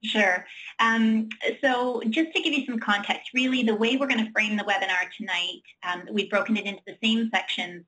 Sure. 0.04 0.46
Um, 0.80 1.30
so 1.62 2.02
just 2.10 2.34
to 2.34 2.42
give 2.42 2.54
you 2.54 2.66
some 2.66 2.80
context, 2.80 3.32
really 3.34 3.64
the 3.64 3.76
way 3.76 3.96
we're 3.96 4.08
going 4.08 4.26
to 4.26 4.32
frame 4.34 4.58
the 4.58 4.64
webinar 4.64 5.10
tonight, 5.18 5.62
um, 5.84 6.04
we've 6.12 6.30
broken 6.30 6.58
it 6.58 6.66
into 6.66 6.82
the 6.86 6.98
same 7.02 7.30
sections 7.34 7.86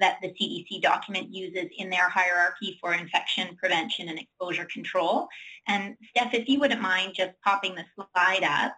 that 0.00 0.18
the 0.22 0.28
CDC 0.28 0.80
document 0.80 1.34
uses 1.34 1.66
in 1.76 1.90
their 1.90 2.08
hierarchy 2.08 2.78
for 2.80 2.94
infection 2.94 3.54
prevention 3.56 4.08
and 4.08 4.18
exposure 4.18 4.66
control. 4.72 5.28
And 5.66 5.96
Steph, 6.10 6.32
if 6.34 6.48
you 6.48 6.58
wouldn't 6.58 6.80
mind 6.80 7.14
just 7.14 7.32
popping 7.44 7.74
the 7.74 7.84
slide 7.94 8.44
up, 8.44 8.74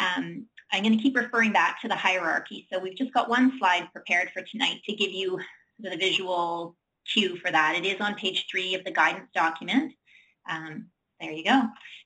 um, 0.00 0.46
I'm 0.72 0.82
going 0.82 0.96
to 0.96 1.02
keep 1.02 1.16
referring 1.16 1.52
back 1.52 1.80
to 1.82 1.88
the 1.88 1.94
hierarchy. 1.94 2.66
So 2.72 2.78
we've 2.80 2.96
just 2.96 3.12
got 3.12 3.28
one 3.28 3.56
slide 3.58 3.88
prepared 3.92 4.30
for 4.32 4.42
tonight 4.42 4.80
to 4.86 4.96
give 4.96 5.12
you 5.12 5.38
the 5.78 5.96
visual 5.96 6.74
cue 7.06 7.36
for 7.36 7.50
that. 7.52 7.76
It 7.76 7.84
is 7.84 8.00
on 8.00 8.14
page 8.14 8.46
three 8.50 8.74
of 8.74 8.84
the 8.84 8.90
guidance 8.90 9.28
document. 9.34 9.92
Um, 10.48 10.86
there 11.22 11.32
you 11.32 11.44
go. 11.44 11.62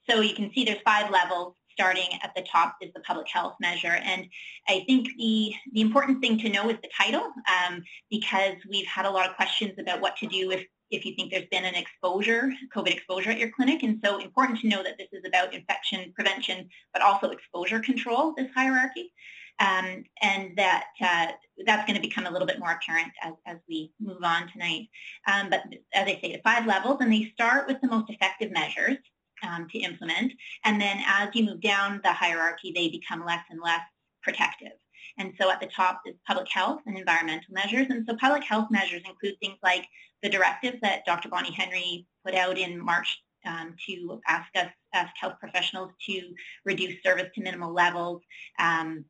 So 0.08 0.20
you 0.20 0.35
can 0.35 0.52
see 0.52 0.64
there's 0.64 0.82
five 0.85 1.11
levels. 1.11 1.54
Starting 1.78 2.08
at 2.23 2.32
the 2.35 2.40
top 2.50 2.76
is 2.80 2.90
the 2.94 3.00
public 3.00 3.28
health 3.28 3.56
measure. 3.61 3.99
And 4.02 4.26
I 4.66 4.82
think 4.87 5.08
the, 5.18 5.52
the 5.75 5.82
important 5.82 6.23
thing 6.23 6.38
to 6.38 6.49
know 6.49 6.70
is 6.70 6.78
the 6.82 6.88
title 6.96 7.20
um, 7.20 7.82
because 8.11 8.54
we've 8.70 8.87
had 8.87 9.04
a 9.04 9.11
lot 9.11 9.28
of 9.28 9.37
questions 9.37 9.73
about 9.78 10.00
what 10.00 10.16
to 10.16 10.26
do 10.26 10.50
if, 10.52 10.64
if 10.90 11.04
you 11.04 11.14
think 11.14 11.30
there's 11.30 11.50
been 11.50 11.66
an 11.66 11.75
exposure, 11.75 12.50
COVID 12.75 12.94
exposure 12.94 13.28
at 13.28 13.38
your 13.38 13.50
clinic. 13.50 13.82
And 13.82 14.00
so 14.02 14.18
important 14.20 14.61
to 14.61 14.68
know 14.68 14.82
that 14.82 14.96
this 14.96 15.08
is 15.12 15.23
about 15.26 15.52
infection 15.52 16.14
prevention, 16.14 16.66
but 16.94 17.02
also 17.02 17.28
exposure 17.28 17.80
control, 17.80 18.32
this 18.35 18.49
hierarchy. 18.54 19.12
Um, 19.58 20.04
and 20.20 20.56
that 20.56 20.84
uh, 21.00 21.28
that's 21.64 21.86
going 21.86 21.96
to 21.96 22.06
become 22.06 22.26
a 22.26 22.30
little 22.30 22.46
bit 22.46 22.58
more 22.58 22.72
apparent 22.72 23.12
as, 23.22 23.32
as 23.46 23.56
we 23.68 23.90
move 23.98 24.22
on 24.22 24.48
tonight. 24.52 24.88
Um, 25.26 25.48
but 25.48 25.62
as 25.94 26.06
I 26.06 26.18
say, 26.20 26.32
the 26.32 26.40
five 26.44 26.66
levels, 26.66 26.98
and 27.00 27.10
they 27.10 27.32
start 27.32 27.66
with 27.66 27.80
the 27.80 27.88
most 27.88 28.10
effective 28.10 28.52
measures 28.52 28.98
um, 29.42 29.66
to 29.70 29.78
implement. 29.78 30.32
And 30.64 30.80
then 30.80 30.98
as 31.06 31.30
you 31.34 31.44
move 31.44 31.60
down 31.60 32.00
the 32.04 32.12
hierarchy, 32.12 32.72
they 32.75 32.88
become 32.88 33.25
less 33.25 33.44
and 33.50 33.60
less 33.60 33.82
protective. 34.22 34.72
And 35.18 35.32
so 35.40 35.50
at 35.50 35.60
the 35.60 35.66
top 35.66 36.02
is 36.04 36.14
public 36.26 36.48
health 36.50 36.80
and 36.86 36.98
environmental 36.98 37.52
measures. 37.52 37.86
And 37.88 38.04
so 38.06 38.16
public 38.16 38.44
health 38.44 38.68
measures 38.70 39.02
include 39.06 39.34
things 39.40 39.58
like 39.62 39.86
the 40.22 40.28
directive 40.28 40.75
that 40.82 41.04
Dr. 41.06 41.28
Bonnie 41.28 41.52
Henry 41.52 42.06
put 42.25 42.34
out 42.34 42.58
in 42.58 42.82
March 42.84 43.18
um, 43.46 43.75
to 43.86 44.20
ask 44.26 44.48
us, 44.56 44.68
ask 44.92 45.12
health 45.18 45.34
professionals 45.38 45.92
to 46.06 46.34
reduce 46.64 47.02
service 47.02 47.28
to 47.34 47.42
minimal 47.42 47.72
levels, 47.72 48.22
um, 48.58 49.04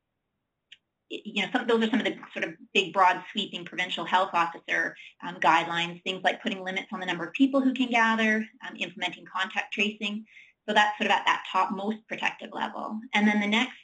you 1.09 1.43
know, 1.43 1.49
some, 1.53 1.67
those 1.67 1.85
are 1.85 1.91
some 1.91 2.01
of 2.01 2.07
the 2.07 2.17
sort 2.33 2.45
of 2.45 2.55
big, 2.75 2.93
broad, 2.93 3.23
sweeping 3.33 3.65
provincial 3.65 4.05
health 4.05 4.31
officer 4.33 4.97
um, 5.27 5.37
guidelines, 5.37 6.03
things 6.03 6.23
like 6.25 6.43
putting 6.43 6.65
limits 6.65 6.89
on 6.93 7.01
the 7.01 7.07
number 7.07 7.25
of 7.25 7.33
people 7.33 7.61
who 7.61 7.73
can 7.73 7.89
gather, 7.89 8.45
um, 8.67 8.77
implementing 8.79 9.25
contact 9.25 9.73
tracing. 9.73 10.25
So 10.69 10.75
that's 10.75 10.99
sort 10.99 11.11
of 11.11 11.17
at 11.17 11.25
that 11.27 11.45
top 11.51 11.71
most 11.71 11.99
protective 12.09 12.51
level. 12.53 12.99
And 13.15 13.27
then 13.27 13.41
the 13.41 13.47
next 13.47 13.77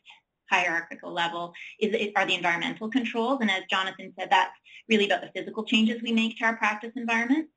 hierarchical 0.51 1.13
level 1.13 1.55
is 1.81 2.11
are 2.17 2.27
the 2.27 2.35
environmental 2.35 2.91
controls. 2.91 3.39
And 3.41 3.51
as 3.51 3.63
Jonathan 3.71 4.13
said, 4.19 4.29
that's 4.31 4.57
really 4.89 5.07
about 5.07 5.23
the 5.23 5.31
physical 5.35 5.65
changes 5.65 6.03
we 6.03 6.13
make 6.13 6.37
to 6.39 6.45
our 6.45 6.57
practice 6.57 6.93
environment. 6.97 7.49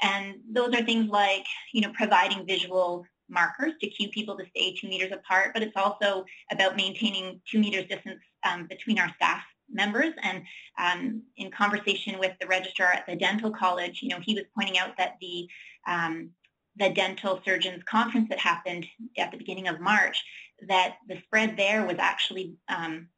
And 0.00 0.36
those 0.50 0.74
are 0.74 0.84
things 0.84 1.10
like, 1.10 1.44
you 1.72 1.80
know, 1.80 1.92
providing 1.92 2.46
visual 2.46 3.04
markers 3.28 3.72
to 3.80 3.88
cue 3.88 4.08
people 4.10 4.36
to 4.36 4.44
stay 4.50 4.74
two 4.74 4.88
meters 4.88 5.12
apart, 5.12 5.52
but 5.54 5.62
it's 5.62 5.76
also 5.76 6.24
about 6.50 6.76
maintaining 6.76 7.40
two 7.50 7.58
meters 7.58 7.86
distance 7.88 8.20
um, 8.44 8.66
between 8.66 8.98
our 8.98 9.12
staff 9.16 9.42
members. 9.70 10.12
And 10.22 10.42
um, 10.78 11.22
in 11.36 11.50
conversation 11.50 12.18
with 12.18 12.32
the 12.40 12.46
registrar 12.46 12.92
at 12.92 13.06
the 13.06 13.16
dental 13.16 13.50
college, 13.50 14.00
you 14.02 14.08
know, 14.08 14.20
he 14.20 14.34
was 14.34 14.44
pointing 14.54 14.78
out 14.78 14.96
that 14.96 15.16
the 15.20 15.48
um, 15.86 16.30
the 16.76 16.90
dental 16.90 17.40
surgeons 17.44 17.82
conference 17.84 18.28
that 18.28 18.38
happened 18.38 18.86
at 19.16 19.32
the 19.32 19.36
beginning 19.36 19.66
of 19.66 19.80
March, 19.80 20.22
that 20.68 20.96
the 21.08 21.20
spread 21.24 21.56
there 21.56 21.84
was 21.84 21.96
actually 21.98 22.54
um, 22.68 23.08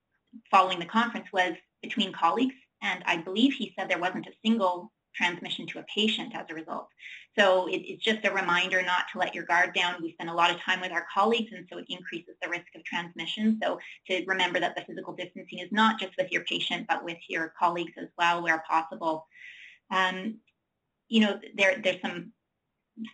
following 0.51 0.79
the 0.79 0.87
conference 0.87 1.27
was 1.33 1.53
between 1.83 2.13
colleagues. 2.13 2.55
And 2.83 3.03
I 3.05 3.19
believe 3.19 3.53
he 3.53 3.75
said 3.77 3.89
there 3.89 3.99
wasn't 3.99 4.27
a 4.27 4.33
single 4.43 4.91
transmission 5.15 5.67
to 5.69 5.79
a 5.79 5.85
patient 5.95 6.35
as 6.35 6.47
a 6.51 6.55
result. 6.55 6.89
So 7.39 7.69
it, 7.69 7.83
it's 7.85 8.05
just 8.05 8.25
a 8.25 8.33
reminder 8.33 8.83
not 8.83 9.05
to 9.13 9.19
let 9.19 9.35
your 9.35 9.45
guard 9.45 9.75
down. 9.75 10.03
We 10.03 10.13
spend 10.13 10.31
a 10.31 10.35
lot 10.35 10.51
of 10.51 10.61
time 10.61 10.81
with 10.81 10.93
our 10.93 11.07
colleagues, 11.13 11.53
and 11.53 11.67
so 11.71 11.79
it 11.79 11.87
increases 11.89 12.35
the 12.43 12.49
risk 12.49 12.67
of 12.75 12.85
transmission. 12.85 13.59
So 13.63 13.79
to 14.09 14.25
remember 14.27 14.61
that 14.61 14.75
the 14.77 14.85
physical 14.85 15.15
distancing 15.15 15.61
is 15.61 15.71
not 15.71 16.01
just 16.01 16.13
with 16.19 16.33
your 16.33 16.45
patient, 16.45 16.87
but 16.89 17.05
with 17.05 17.19
your 17.29 17.53
colleagues 17.59 17.93
as 17.97 18.09
well, 18.19 18.43
where 18.43 18.63
possible. 18.69 19.27
Um, 19.91 20.39
you 21.09 21.21
know, 21.21 21.41
there, 21.57 21.81
there's 21.83 22.01
some 22.03 22.33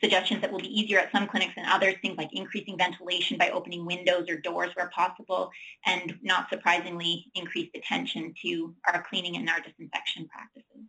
suggestions 0.00 0.40
that 0.40 0.50
will 0.50 0.60
be 0.60 0.80
easier 0.80 0.98
at 0.98 1.12
some 1.12 1.26
clinics 1.26 1.54
than 1.54 1.66
others, 1.66 1.94
things 2.02 2.18
like 2.18 2.30
increasing 2.32 2.76
ventilation 2.76 3.38
by 3.38 3.50
opening 3.50 3.86
windows 3.86 4.28
or 4.28 4.38
doors 4.38 4.70
where 4.74 4.90
possible, 4.94 5.50
and 5.84 6.18
not 6.22 6.48
surprisingly, 6.50 7.26
increased 7.34 7.74
attention 7.74 8.34
to 8.42 8.74
our 8.92 9.04
cleaning 9.08 9.36
and 9.36 9.48
our 9.48 9.60
disinfection 9.60 10.28
practices. 10.28 10.86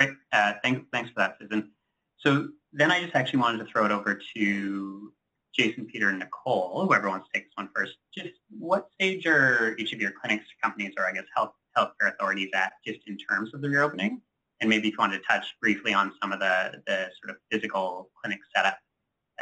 Great. 0.00 0.16
Uh, 0.32 0.54
thanks, 0.62 0.86
thanks 0.92 1.10
for 1.10 1.16
that, 1.18 1.36
Susan. 1.38 1.72
So 2.16 2.48
then 2.72 2.90
I 2.90 3.02
just 3.02 3.14
actually 3.14 3.40
wanted 3.40 3.58
to 3.58 3.70
throw 3.70 3.84
it 3.84 3.90
over 3.90 4.18
to 4.34 5.12
Jason, 5.54 5.84
Peter, 5.84 6.08
and 6.08 6.20
Nicole, 6.20 6.86
whoever 6.86 7.10
wants 7.10 7.28
to 7.28 7.38
take 7.38 7.48
this 7.48 7.52
one 7.54 7.68
first. 7.76 7.96
Just 8.16 8.30
what 8.48 8.88
stage 8.94 9.26
are 9.26 9.76
each 9.78 9.92
of 9.92 10.00
your 10.00 10.12
clinics, 10.12 10.46
companies, 10.62 10.94
or 10.96 11.06
I 11.06 11.12
guess 11.12 11.24
health 11.36 11.52
healthcare 11.76 12.14
authorities 12.14 12.48
at 12.54 12.72
just 12.86 13.00
in 13.08 13.18
terms 13.18 13.52
of 13.52 13.60
the 13.60 13.68
reopening? 13.68 14.22
And 14.62 14.70
maybe 14.70 14.88
if 14.88 14.92
you 14.92 14.98
wanted 14.98 15.18
to 15.18 15.24
touch 15.28 15.44
briefly 15.60 15.92
on 15.92 16.12
some 16.22 16.32
of 16.32 16.40
the, 16.40 16.80
the 16.86 17.10
sort 17.22 17.30
of 17.30 17.36
physical 17.50 18.10
clinic 18.22 18.40
setup 18.56 18.78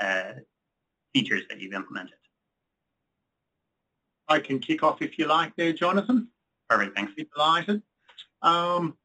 uh, 0.00 0.32
features 1.14 1.44
that 1.50 1.60
you've 1.60 1.72
implemented. 1.72 2.14
I 4.26 4.40
can 4.40 4.58
kick 4.58 4.82
off 4.82 5.02
if 5.02 5.18
you 5.18 5.26
like 5.26 5.54
there, 5.56 5.72
Jonathan. 5.72 6.28
Perfect, 6.68 6.96
thanks. 6.96 7.12
Delighted. 7.32 7.80
Um, 8.42 8.96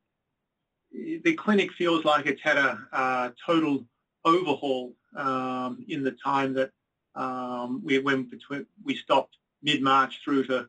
the 0.94 1.34
clinic 1.34 1.72
feels 1.74 2.06
like 2.06 2.26
it's 2.26 2.42
had 2.42 2.58
a, 2.58 2.80
a 2.92 3.34
total 3.46 3.86
overhaul 4.26 4.94
um, 5.16 5.84
in 5.88 6.04
the 6.04 6.16
time 6.24 6.54
that 6.54 6.72
um, 7.16 7.82
we 7.84 8.00
went 8.00 8.30
between 8.30 8.66
we 8.84 8.96
stopped 8.96 9.38
mid-March 9.62 10.22
through 10.24 10.46
to 10.46 10.68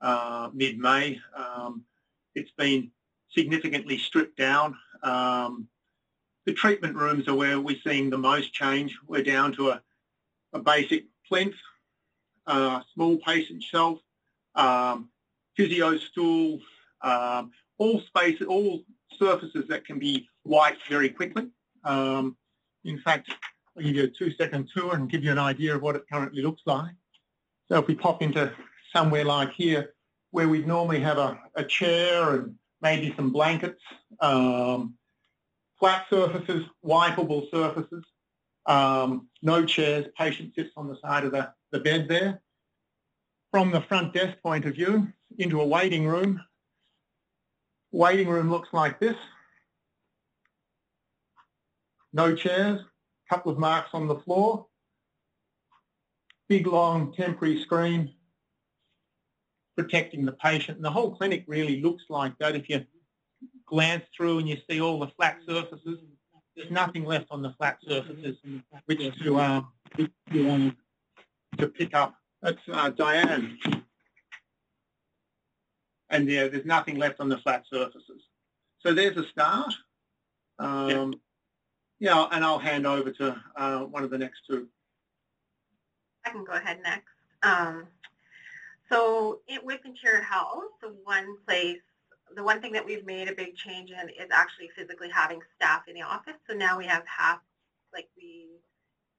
uh, 0.00 0.50
mid-May. 0.52 1.20
Um, 1.36 1.84
it's 2.34 2.50
been 2.52 2.90
significantly 3.30 3.98
stripped 3.98 4.36
down. 4.36 4.76
Um, 5.02 5.68
the 6.46 6.52
treatment 6.52 6.96
rooms 6.96 7.28
are 7.28 7.34
where 7.34 7.60
we're 7.60 7.76
seeing 7.86 8.10
the 8.10 8.18
most 8.18 8.52
change. 8.52 8.96
We're 9.06 9.22
down 9.22 9.52
to 9.54 9.70
a, 9.70 9.82
a 10.52 10.58
basic 10.58 11.04
plinth, 11.28 11.54
uh, 12.46 12.80
small 12.94 13.18
patient 13.18 13.62
shelf, 13.62 13.98
um, 14.54 15.10
physio 15.56 15.96
stool, 15.96 16.60
um, 17.02 17.52
all 17.78 18.00
space, 18.00 18.40
all 18.42 18.82
surfaces 19.18 19.64
that 19.68 19.84
can 19.84 19.98
be 19.98 20.28
wiped 20.44 20.88
very 20.88 21.08
quickly. 21.08 21.48
Um, 21.84 22.36
in 22.84 22.98
fact, 23.00 23.30
I'll 23.76 23.82
give 23.82 23.94
you 23.94 24.04
a 24.04 24.08
two-second 24.08 24.68
tour 24.74 24.94
and 24.94 25.10
give 25.10 25.24
you 25.24 25.32
an 25.32 25.38
idea 25.38 25.74
of 25.76 25.82
what 25.82 25.96
it 25.96 26.02
currently 26.10 26.42
looks 26.42 26.62
like. 26.66 26.94
So 27.70 27.78
if 27.78 27.86
we 27.86 27.94
pop 27.94 28.22
into 28.22 28.52
somewhere 28.94 29.24
like 29.24 29.52
here, 29.52 29.94
where 30.32 30.48
we'd 30.48 30.66
normally 30.66 31.00
have 31.00 31.18
a, 31.18 31.38
a 31.54 31.64
chair 31.64 32.34
and 32.34 32.54
maybe 32.82 33.14
some 33.16 33.32
blankets, 33.32 33.82
um, 34.20 34.94
flat 35.78 36.06
surfaces, 36.10 36.64
wipeable 36.84 37.50
surfaces, 37.50 38.04
um, 38.66 39.28
no 39.42 39.64
chairs, 39.64 40.06
patient 40.16 40.54
sits 40.54 40.70
on 40.76 40.88
the 40.88 40.96
side 41.02 41.24
of 41.24 41.32
the, 41.32 41.52
the 41.72 41.80
bed 41.80 42.08
there. 42.08 42.42
From 43.50 43.72
the 43.72 43.80
front 43.80 44.14
desk 44.14 44.36
point 44.42 44.64
of 44.64 44.74
view, 44.74 45.12
into 45.38 45.60
a 45.60 45.66
waiting 45.66 46.06
room, 46.06 46.40
Waiting 47.92 48.28
room 48.28 48.50
looks 48.50 48.68
like 48.72 49.00
this. 49.00 49.16
No 52.12 52.34
chairs, 52.34 52.80
couple 53.28 53.52
of 53.52 53.58
marks 53.58 53.90
on 53.92 54.08
the 54.08 54.16
floor. 54.16 54.66
big 56.48 56.66
long 56.66 57.12
temporary 57.12 57.62
screen 57.62 58.12
protecting 59.76 60.24
the 60.24 60.32
patient. 60.32 60.76
And 60.76 60.84
the 60.84 60.90
whole 60.90 61.14
clinic 61.14 61.44
really 61.46 61.80
looks 61.80 62.04
like 62.08 62.36
that. 62.38 62.56
If 62.56 62.68
you 62.68 62.84
glance 63.66 64.04
through 64.16 64.40
and 64.40 64.48
you 64.48 64.56
see 64.68 64.80
all 64.80 64.98
the 64.98 65.06
flat 65.16 65.38
surfaces, 65.46 65.98
there's 66.56 66.70
nothing 66.70 67.04
left 67.04 67.26
on 67.30 67.40
the 67.42 67.54
flat 67.58 67.78
surfaces 67.86 68.36
which 68.86 68.98
to, 69.22 69.38
um, 69.38 70.76
to 71.58 71.68
pick 71.68 71.94
up. 71.94 72.14
That's 72.42 72.58
uh, 72.72 72.90
Dianne. 72.90 73.56
And 76.10 76.28
yeah, 76.28 76.48
there's 76.48 76.66
nothing 76.66 76.96
left 76.96 77.20
on 77.20 77.28
the 77.28 77.38
flat 77.38 77.64
surfaces. 77.72 78.22
So 78.80 78.92
there's 78.92 79.16
a 79.16 79.26
start. 79.28 79.72
Um, 80.58 81.14
yeah. 81.98 82.14
yeah, 82.14 82.28
and 82.32 82.44
I'll 82.44 82.58
hand 82.58 82.86
over 82.86 83.10
to 83.12 83.40
uh, 83.56 83.80
one 83.80 84.04
of 84.04 84.10
the 84.10 84.18
next 84.18 84.40
two. 84.48 84.68
I 86.24 86.30
can 86.30 86.44
go 86.44 86.52
ahead 86.52 86.80
next. 86.82 87.08
Um, 87.42 87.86
so 88.90 89.40
it, 89.46 89.64
with 89.64 89.80
Interior 89.84 90.22
Health, 90.22 90.64
the 90.82 90.94
one 91.04 91.36
place, 91.46 91.78
the 92.34 92.42
one 92.42 92.60
thing 92.60 92.72
that 92.72 92.84
we've 92.84 93.06
made 93.06 93.28
a 93.28 93.34
big 93.34 93.56
change 93.56 93.90
in 93.90 94.08
is 94.10 94.30
actually 94.32 94.68
physically 94.76 95.08
having 95.08 95.40
staff 95.56 95.82
in 95.88 95.94
the 95.94 96.02
office. 96.02 96.34
So 96.48 96.54
now 96.54 96.76
we 96.76 96.86
have 96.86 97.04
half, 97.06 97.38
like 97.92 98.08
we, 98.16 98.48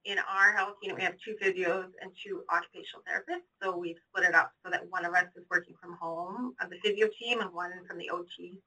in 0.04 0.18
our 0.18 0.52
health 0.56 0.76
unit, 0.82 0.96
we 0.96 1.04
have 1.04 1.14
two 1.24 1.36
physios 1.42 1.88
and 2.00 2.10
two 2.24 2.42
occupational 2.50 3.02
therapists. 3.06 3.46
So 3.62 3.76
we've 3.76 3.96
split 4.08 4.28
it 4.28 4.34
up 4.34 4.52
so 4.64 4.70
that 4.70 4.82
one 4.90 5.04
of 5.04 5.14
us 5.14 5.26
is 5.36 5.44
working 5.50 5.74
from 5.80 5.96
home 6.00 6.54
of 6.60 6.70
the 6.70 6.76
physio 6.82 7.08
team 7.18 7.40
and 7.40 7.52
one 7.52 7.70
from 7.88 7.98
the 7.98 8.10
OT 8.10 8.60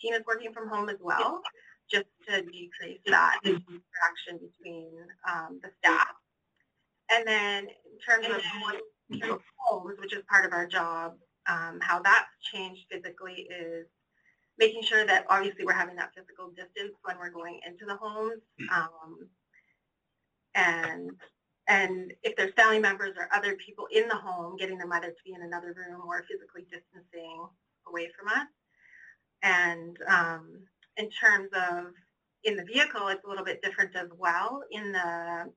team 0.00 0.14
is 0.14 0.22
working 0.26 0.52
from 0.52 0.68
home 0.68 0.88
as 0.88 0.96
well, 1.00 1.40
just 1.90 2.06
to 2.28 2.42
decrease 2.42 3.00
that 3.06 3.38
interaction 3.44 4.40
between 4.40 4.90
um, 5.30 5.60
the 5.62 5.70
staff. 5.78 6.08
And 7.10 7.26
then 7.26 7.64
in 7.64 7.98
terms 8.06 8.26
of 8.26 8.42
homes, 9.58 9.98
which 10.00 10.14
is 10.14 10.22
part 10.28 10.44
of 10.44 10.52
our 10.52 10.66
job, 10.66 11.14
um, 11.48 11.78
how 11.80 12.00
that's 12.00 12.28
changed 12.52 12.82
physically 12.90 13.48
is 13.50 13.86
making 14.58 14.82
sure 14.82 15.06
that 15.06 15.24
obviously 15.28 15.64
we're 15.64 15.72
having 15.72 15.96
that 15.96 16.12
physical 16.14 16.50
distance 16.50 16.94
when 17.02 17.16
we're 17.18 17.30
going 17.30 17.60
into 17.66 17.84
the 17.86 17.96
homes. 17.96 18.40
Um, 18.72 19.28
and 20.54 21.10
and 21.68 22.12
if 22.22 22.34
there's 22.36 22.52
family 22.54 22.80
members 22.80 23.14
or 23.16 23.28
other 23.32 23.54
people 23.54 23.86
in 23.92 24.08
the 24.08 24.16
home, 24.16 24.56
getting 24.56 24.78
them 24.78 24.92
either 24.92 25.08
to 25.10 25.24
be 25.24 25.34
in 25.34 25.42
another 25.42 25.72
room 25.76 26.02
or 26.06 26.24
physically 26.28 26.62
distancing 26.62 27.46
away 27.86 28.10
from 28.18 28.28
us. 28.28 28.48
And 29.42 29.96
um, 30.08 30.64
in 30.96 31.08
terms 31.10 31.48
of 31.52 31.92
in 32.42 32.56
the 32.56 32.64
vehicle, 32.64 33.06
it's 33.08 33.24
a 33.24 33.28
little 33.28 33.44
bit 33.44 33.62
different 33.62 33.94
as 33.94 34.08
well. 34.18 34.62
In 34.72 34.90
the 34.90 35.52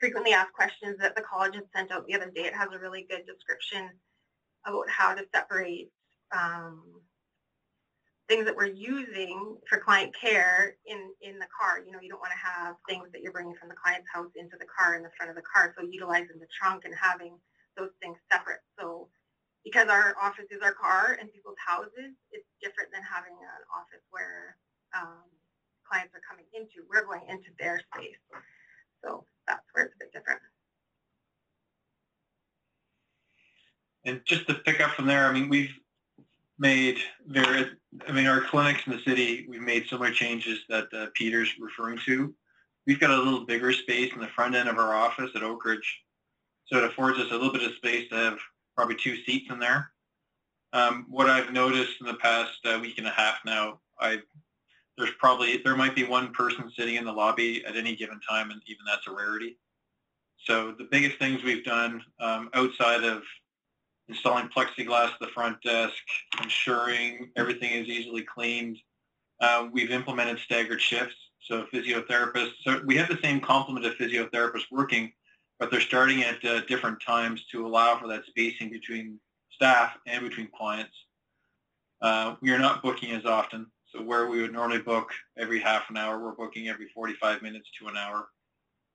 frequently 0.00 0.32
asked 0.32 0.54
questions 0.54 0.96
that 0.98 1.14
the 1.14 1.22
college 1.22 1.54
had 1.54 1.64
sent 1.76 1.92
out 1.92 2.06
the 2.06 2.14
other 2.14 2.30
day. 2.30 2.42
It 2.42 2.54
has 2.54 2.68
a 2.72 2.78
really 2.78 3.06
good 3.08 3.26
description 3.26 3.90
about 4.66 4.88
how 4.88 5.14
to 5.14 5.24
separate 5.32 5.90
um, 6.34 6.82
things 8.30 8.46
that 8.46 8.54
we're 8.54 8.70
using 8.70 9.58
for 9.66 9.82
client 9.82 10.14
care 10.14 10.78
in, 10.86 11.10
in 11.18 11.42
the 11.42 11.50
car. 11.50 11.82
You 11.82 11.90
know, 11.90 11.98
you 11.98 12.06
don't 12.06 12.22
want 12.22 12.30
to 12.30 12.38
have 12.38 12.78
things 12.86 13.10
that 13.10 13.26
you're 13.26 13.34
bringing 13.34 13.58
from 13.58 13.68
the 13.68 13.74
client's 13.74 14.06
house 14.06 14.30
into 14.38 14.54
the 14.54 14.70
car 14.70 14.94
in 14.94 15.02
the 15.02 15.10
front 15.18 15.34
of 15.34 15.36
the 15.36 15.42
car. 15.42 15.74
So 15.74 15.82
utilizing 15.82 16.38
the 16.38 16.46
trunk 16.54 16.86
and 16.86 16.94
having 16.94 17.34
those 17.74 17.90
things 17.98 18.14
separate. 18.30 18.62
So 18.78 19.10
because 19.66 19.90
our 19.90 20.14
office 20.14 20.46
is 20.54 20.62
our 20.62 20.78
car 20.78 21.18
and 21.18 21.26
people's 21.34 21.58
houses, 21.58 22.14
it's 22.30 22.46
different 22.62 22.94
than 22.94 23.02
having 23.02 23.34
an 23.34 23.62
office 23.74 24.06
where 24.14 24.54
um, 24.94 25.26
clients 25.82 26.14
are 26.14 26.22
coming 26.22 26.46
into. 26.54 26.86
We're 26.86 27.02
going 27.02 27.26
into 27.26 27.50
their 27.58 27.82
space. 27.90 28.22
So 29.02 29.26
that's 29.50 29.66
where 29.74 29.90
it's 29.90 29.94
a 29.98 30.06
bit 30.06 30.14
different. 30.14 30.38
And 34.06 34.22
just 34.22 34.46
to 34.46 34.54
pick 34.54 34.78
up 34.78 34.94
from 34.94 35.10
there, 35.10 35.26
I 35.26 35.32
mean, 35.34 35.50
we've 35.50 35.74
made 36.60 36.98
there. 37.26 37.70
I 38.06 38.12
mean, 38.12 38.26
our 38.26 38.42
clinics 38.42 38.82
in 38.86 38.92
the 38.92 39.02
city, 39.02 39.46
we've 39.48 39.62
made 39.62 39.88
similar 39.88 40.12
changes 40.12 40.60
that 40.68 40.86
uh, 40.92 41.06
Peter's 41.14 41.52
referring 41.58 41.98
to. 42.04 42.32
We've 42.86 43.00
got 43.00 43.10
a 43.10 43.16
little 43.16 43.46
bigger 43.46 43.72
space 43.72 44.12
in 44.12 44.20
the 44.20 44.28
front 44.28 44.54
end 44.54 44.68
of 44.68 44.78
our 44.78 44.94
office 44.94 45.30
at 45.34 45.42
Oak 45.42 45.64
Ridge, 45.64 46.00
so 46.66 46.78
it 46.78 46.84
affords 46.84 47.18
us 47.18 47.30
a 47.30 47.34
little 47.34 47.52
bit 47.52 47.62
of 47.62 47.74
space 47.74 48.08
to 48.10 48.16
have 48.16 48.38
probably 48.76 48.96
two 48.96 49.16
seats 49.24 49.50
in 49.50 49.58
there. 49.58 49.90
Um, 50.72 51.06
what 51.08 51.28
I've 51.28 51.52
noticed 51.52 52.00
in 52.00 52.06
the 52.06 52.14
past 52.14 52.58
uh, 52.64 52.78
week 52.80 52.98
and 52.98 53.06
a 53.06 53.10
half 53.10 53.38
now, 53.44 53.80
I 53.98 54.20
there's 54.96 55.10
probably 55.18 55.58
there 55.58 55.76
might 55.76 55.94
be 55.94 56.04
one 56.04 56.32
person 56.32 56.70
sitting 56.76 56.96
in 56.96 57.04
the 57.04 57.12
lobby 57.12 57.64
at 57.64 57.76
any 57.76 57.96
given 57.96 58.20
time, 58.28 58.50
and 58.50 58.60
even 58.66 58.84
that's 58.86 59.06
a 59.06 59.12
rarity. 59.12 59.56
So 60.44 60.72
the 60.72 60.88
biggest 60.90 61.18
things 61.18 61.42
we've 61.42 61.64
done 61.64 62.02
um, 62.20 62.50
outside 62.54 63.04
of 63.04 63.22
installing 64.10 64.48
plexiglass 64.48 65.12
at 65.12 65.20
the 65.20 65.28
front 65.28 65.60
desk, 65.62 65.94
ensuring 66.42 67.30
everything 67.36 67.70
is 67.70 67.88
easily 67.88 68.22
cleaned, 68.22 68.76
uh, 69.40 69.68
we've 69.72 69.90
implemented 69.90 70.38
staggered 70.38 70.80
shifts. 70.80 71.16
So 71.42 71.64
physiotherapists, 71.72 72.52
so 72.62 72.82
we 72.84 72.96
have 72.96 73.08
the 73.08 73.18
same 73.22 73.40
complement 73.40 73.86
of 73.86 73.94
physiotherapists 73.94 74.70
working, 74.70 75.10
but 75.58 75.70
they're 75.70 75.80
starting 75.80 76.22
at 76.22 76.44
uh, 76.44 76.60
different 76.66 77.00
times 77.04 77.44
to 77.50 77.66
allow 77.66 77.98
for 77.98 78.06
that 78.08 78.24
spacing 78.26 78.70
between 78.70 79.18
staff 79.50 79.96
and 80.06 80.28
between 80.28 80.48
clients. 80.56 80.94
Uh, 82.02 82.36
we 82.40 82.50
are 82.50 82.58
not 82.58 82.82
booking 82.82 83.12
as 83.12 83.24
often. 83.24 83.66
So 83.86 84.02
where 84.02 84.28
we 84.28 84.40
would 84.42 84.52
normally 84.52 84.80
book 84.80 85.10
every 85.38 85.58
half 85.58 85.90
an 85.90 85.96
hour, 85.96 86.22
we're 86.22 86.32
booking 86.32 86.68
every 86.68 86.88
45 86.94 87.42
minutes 87.42 87.68
to 87.80 87.88
an 87.88 87.96
hour. 87.96 88.28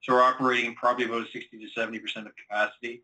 So 0.04 0.14
we're 0.14 0.24
operating 0.24 0.76
probably 0.76 1.06
about 1.06 1.28
60 1.34 1.58
to 1.58 1.70
70 1.70 2.00
percent 2.00 2.28
of 2.28 2.34
capacity, 2.36 3.04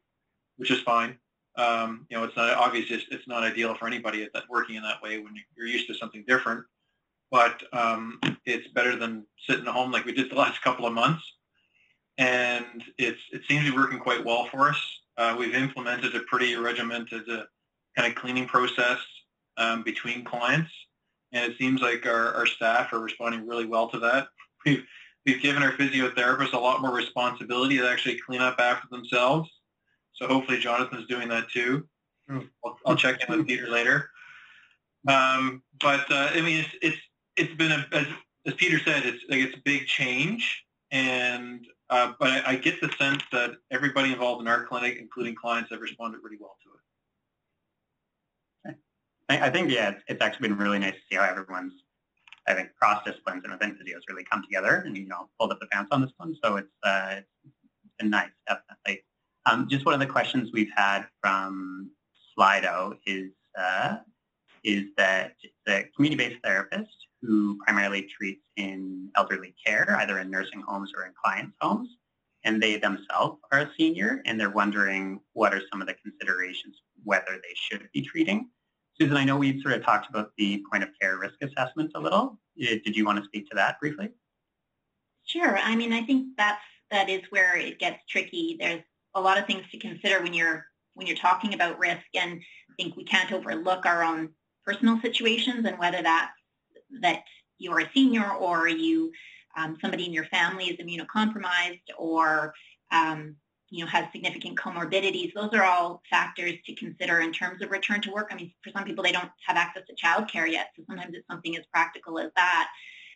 which 0.58 0.72
is 0.72 0.82
fine. 0.82 1.18
Um, 1.62 2.08
you 2.10 2.18
know, 2.18 2.24
it's 2.24 2.36
not 2.36 2.54
obviously 2.54 2.98
it's, 2.98 3.06
it's 3.12 3.28
not 3.28 3.44
ideal 3.44 3.76
for 3.76 3.88
anybody 3.88 4.28
that 4.34 4.44
working 4.50 4.76
in 4.76 4.84
that 4.84 5.02
way 5.02 5.20
when 5.20 5.34
you're 5.56 5.68
used 5.68 5.88
to 5.88 5.94
something 5.94 6.24
different, 6.28 6.64
but 7.30 7.62
um, 7.74 8.20
it's 8.46 8.68
better 8.70 8.96
than 8.96 9.26
sitting 9.48 9.68
at 9.68 9.74
home 9.74 9.92
like 9.92 10.06
we 10.06 10.14
did 10.14 10.32
the 10.32 10.36
last 10.46 10.62
couple 10.62 10.86
of 10.86 10.94
months. 10.94 11.24
And 12.18 12.84
it's 12.98 13.22
it 13.32 13.42
seems 13.48 13.66
to 13.66 13.72
be 13.72 13.78
working 13.78 14.00
quite 14.00 14.24
well 14.24 14.48
for 14.52 14.70
us. 14.70 15.00
Uh, 15.18 15.36
we've 15.38 15.56
implemented 15.56 16.16
a 16.16 16.22
pretty 16.22 16.56
regimented 16.56 17.30
uh, 17.30 17.44
kind 17.98 18.12
of 18.12 18.16
cleaning 18.16 18.48
process 18.48 19.00
um, 19.58 19.84
between 19.84 20.24
clients 20.24 20.72
and 21.32 21.52
it 21.52 21.58
seems 21.58 21.82
like 21.82 22.06
our, 22.06 22.34
our 22.34 22.46
staff 22.46 22.92
are 22.94 23.00
responding 23.00 23.48
really 23.48 23.66
well 23.66 23.88
to 23.90 24.00
that. 24.00 24.28
We've, 24.66 24.84
we've 25.26 25.42
given 25.42 25.64
our 25.64 25.72
physiotherapists 25.72 26.54
a 26.54 26.60
lot 26.60 26.82
more 26.82 26.94
responsibility 26.94 27.78
to 27.78 27.90
actually 27.90 28.20
clean 28.20 28.42
up 28.42 28.60
after 28.60 28.88
themselves. 28.92 29.50
So 30.22 30.28
hopefully 30.28 30.60
Jonathan's 30.60 31.08
doing 31.08 31.28
that 31.30 31.50
too. 31.50 31.88
I'll, 32.64 32.78
I'll 32.86 32.96
check 32.96 33.28
in 33.28 33.36
with 33.36 33.48
Peter 33.48 33.68
later. 33.68 34.12
Um, 35.08 35.64
but 35.80 36.10
uh, 36.12 36.30
I 36.32 36.42
mean, 36.42 36.60
it's 36.60 36.70
it's 36.84 36.98
it's 37.38 37.56
been 37.56 37.72
a, 37.72 37.88
as, 37.92 38.06
as 38.46 38.54
Peter 38.54 38.80
said, 38.80 39.04
it's 39.04 39.24
like 39.30 39.40
it's 39.40 39.58
a 39.58 39.62
big 39.66 39.88
change, 39.88 40.64
and 40.92 41.66
uh, 41.90 42.14
but 42.20 42.30
I, 42.30 42.52
I, 42.52 42.56
get 42.56 42.80
the 42.80 42.90
sense 43.00 43.24
that 43.32 43.56
everybody 43.72 44.14
involved 44.14 44.42
in 44.42 44.48
our 44.48 44.64
clinic, 44.66 44.98
including 45.00 45.34
clients, 45.36 45.72
have 45.72 45.82
responded 45.82 46.20
really 46.24 46.38
well 46.40 46.56
to 46.64 46.70
it. 48.70 48.78
I 49.30 49.50
think, 49.50 49.72
yeah, 49.72 49.90
it's, 49.92 50.04
it's 50.08 50.22
actually 50.22 50.50
been 50.50 50.58
really 50.58 50.78
nice 50.78 50.94
to 50.94 51.00
see 51.10 51.16
how 51.16 51.24
everyone's, 51.24 51.74
I 52.48 52.54
think, 52.54 52.70
cross 52.78 53.02
disciplines 53.06 53.44
and 53.44 53.54
within 53.54 53.72
physios 53.72 54.02
really 54.10 54.26
come 54.30 54.44
together 54.44 54.84
and, 54.86 54.98
you 54.98 55.08
know, 55.08 55.30
pulled 55.40 55.54
up 55.54 55.60
the 55.62 55.68
pants 55.68 55.90
on 55.92 56.02
this 56.02 56.12
one. 56.18 56.36
So 56.44 56.58
it's, 56.58 56.68
uh, 56.84 57.16
it's 57.46 57.54
been 57.98 58.10
nice, 58.10 58.30
definitely. 58.48 59.04
Um, 59.46 59.68
just 59.70 59.86
one 59.86 59.94
of 59.94 60.00
the 60.00 60.06
questions 60.06 60.50
we've 60.54 60.72
had 60.76 61.06
from 61.22 61.92
Slido 62.38 62.98
is, 63.06 63.32
uh, 63.58 63.98
is 64.64 64.86
that 64.98 65.34
the 65.66 65.86
community-based 65.96 66.42
therapist 66.44 66.96
who 67.22 67.58
primarily 67.66 68.08
treats 68.16 68.44
in 68.58 69.10
elderly 69.16 69.56
care, 69.66 69.96
either 70.00 70.20
in 70.20 70.30
nursing 70.30 70.62
homes 70.62 70.92
or 70.96 71.06
in 71.06 71.14
clients' 71.24 71.56
homes, 71.62 71.90
and 72.44 72.62
they 72.62 72.78
themselves 72.78 73.40
are 73.52 73.60
a 73.60 73.72
senior, 73.78 74.22
and 74.26 74.40
they're 74.40 74.50
wondering 74.50 75.20
what 75.34 75.54
are 75.54 75.62
some 75.72 75.82
of 75.82 75.88
the 75.88 75.96
considerations 75.96 76.76
whether 77.04 77.32
they 77.32 77.56
should 77.56 77.88
be 77.94 78.02
treating. 78.02 78.50
Susan, 79.00 79.18
I 79.18 79.24
know 79.24 79.38
we 79.38 79.62
sort 79.62 79.76
of 79.76 79.84
talked 79.84 80.10
about 80.10 80.32
the 80.38 80.64
point 80.70 80.84
of 80.84 80.90
care 81.00 81.18
risk 81.18 81.36
assessment 81.42 81.92
a 81.96 82.00
little. 82.00 82.40
Did 82.58 82.96
you 82.96 83.06
want 83.06 83.20
to 83.20 83.26
speak 83.26 83.50
to 83.50 83.56
that 83.56 83.80
briefly? 83.80 84.10
Sure. 85.26 85.58
I 85.58 85.76
mean, 85.76 85.94
I 85.94 86.04
think 86.04 86.30
that's 86.38 86.62
that 86.90 87.10
is 87.10 87.22
where 87.30 87.56
it 87.56 87.80
gets 87.80 88.04
tricky. 88.10 88.58
There's 88.60 88.84
a 89.16 89.22
lot 89.22 89.38
of 89.38 89.46
things 89.46 89.64
to 89.72 89.80
consider 89.80 90.22
when 90.22 90.34
you're 90.34 90.66
when 90.94 91.08
you're 91.08 91.18
talking 91.18 91.54
about 91.54 91.80
risk, 91.80 92.06
and 92.16 92.34
I 92.70 92.74
think 92.78 92.96
we 92.96 93.06
can't 93.06 93.32
overlook 93.32 93.86
our 93.86 94.04
own 94.04 94.30
personal 94.66 95.00
situations 95.02 95.66
and 95.66 95.80
whether 95.80 96.02
that's 96.02 96.34
that 97.02 97.24
you're 97.58 97.80
a 97.80 97.90
senior 97.94 98.30
or 98.34 98.68
you 98.68 99.12
um, 99.58 99.78
somebody 99.82 100.06
in 100.06 100.14
your 100.14 100.26
family 100.26 100.66
is 100.66 100.78
immunocompromised 100.78 101.82
or 101.98 102.54
um, 102.92 103.36
you 103.72 103.84
know, 103.84 103.90
has 103.90 104.06
significant 104.12 104.60
comorbidities. 104.60 105.34
Those 105.34 105.52
are 105.54 105.64
all 105.64 106.02
factors 106.10 106.56
to 106.66 106.76
consider 106.76 107.22
in 107.22 107.32
terms 107.32 107.62
of 107.62 107.72
return 107.72 108.02
to 108.02 108.12
work. 108.12 108.28
I 108.30 108.36
mean, 108.36 108.54
for 108.62 108.70
some 108.72 108.84
people, 108.84 109.04
they 109.04 109.14
don't 109.14 109.32
have 109.48 109.56
access 109.56 109.84
to 109.88 109.96
childcare 109.96 110.52
yet, 110.52 110.72
so 110.76 110.84
sometimes 110.86 111.16
it's 111.16 111.28
something 111.28 111.56
as 111.56 111.64
practical 111.72 112.20
as 112.20 112.32
that. 112.36 112.68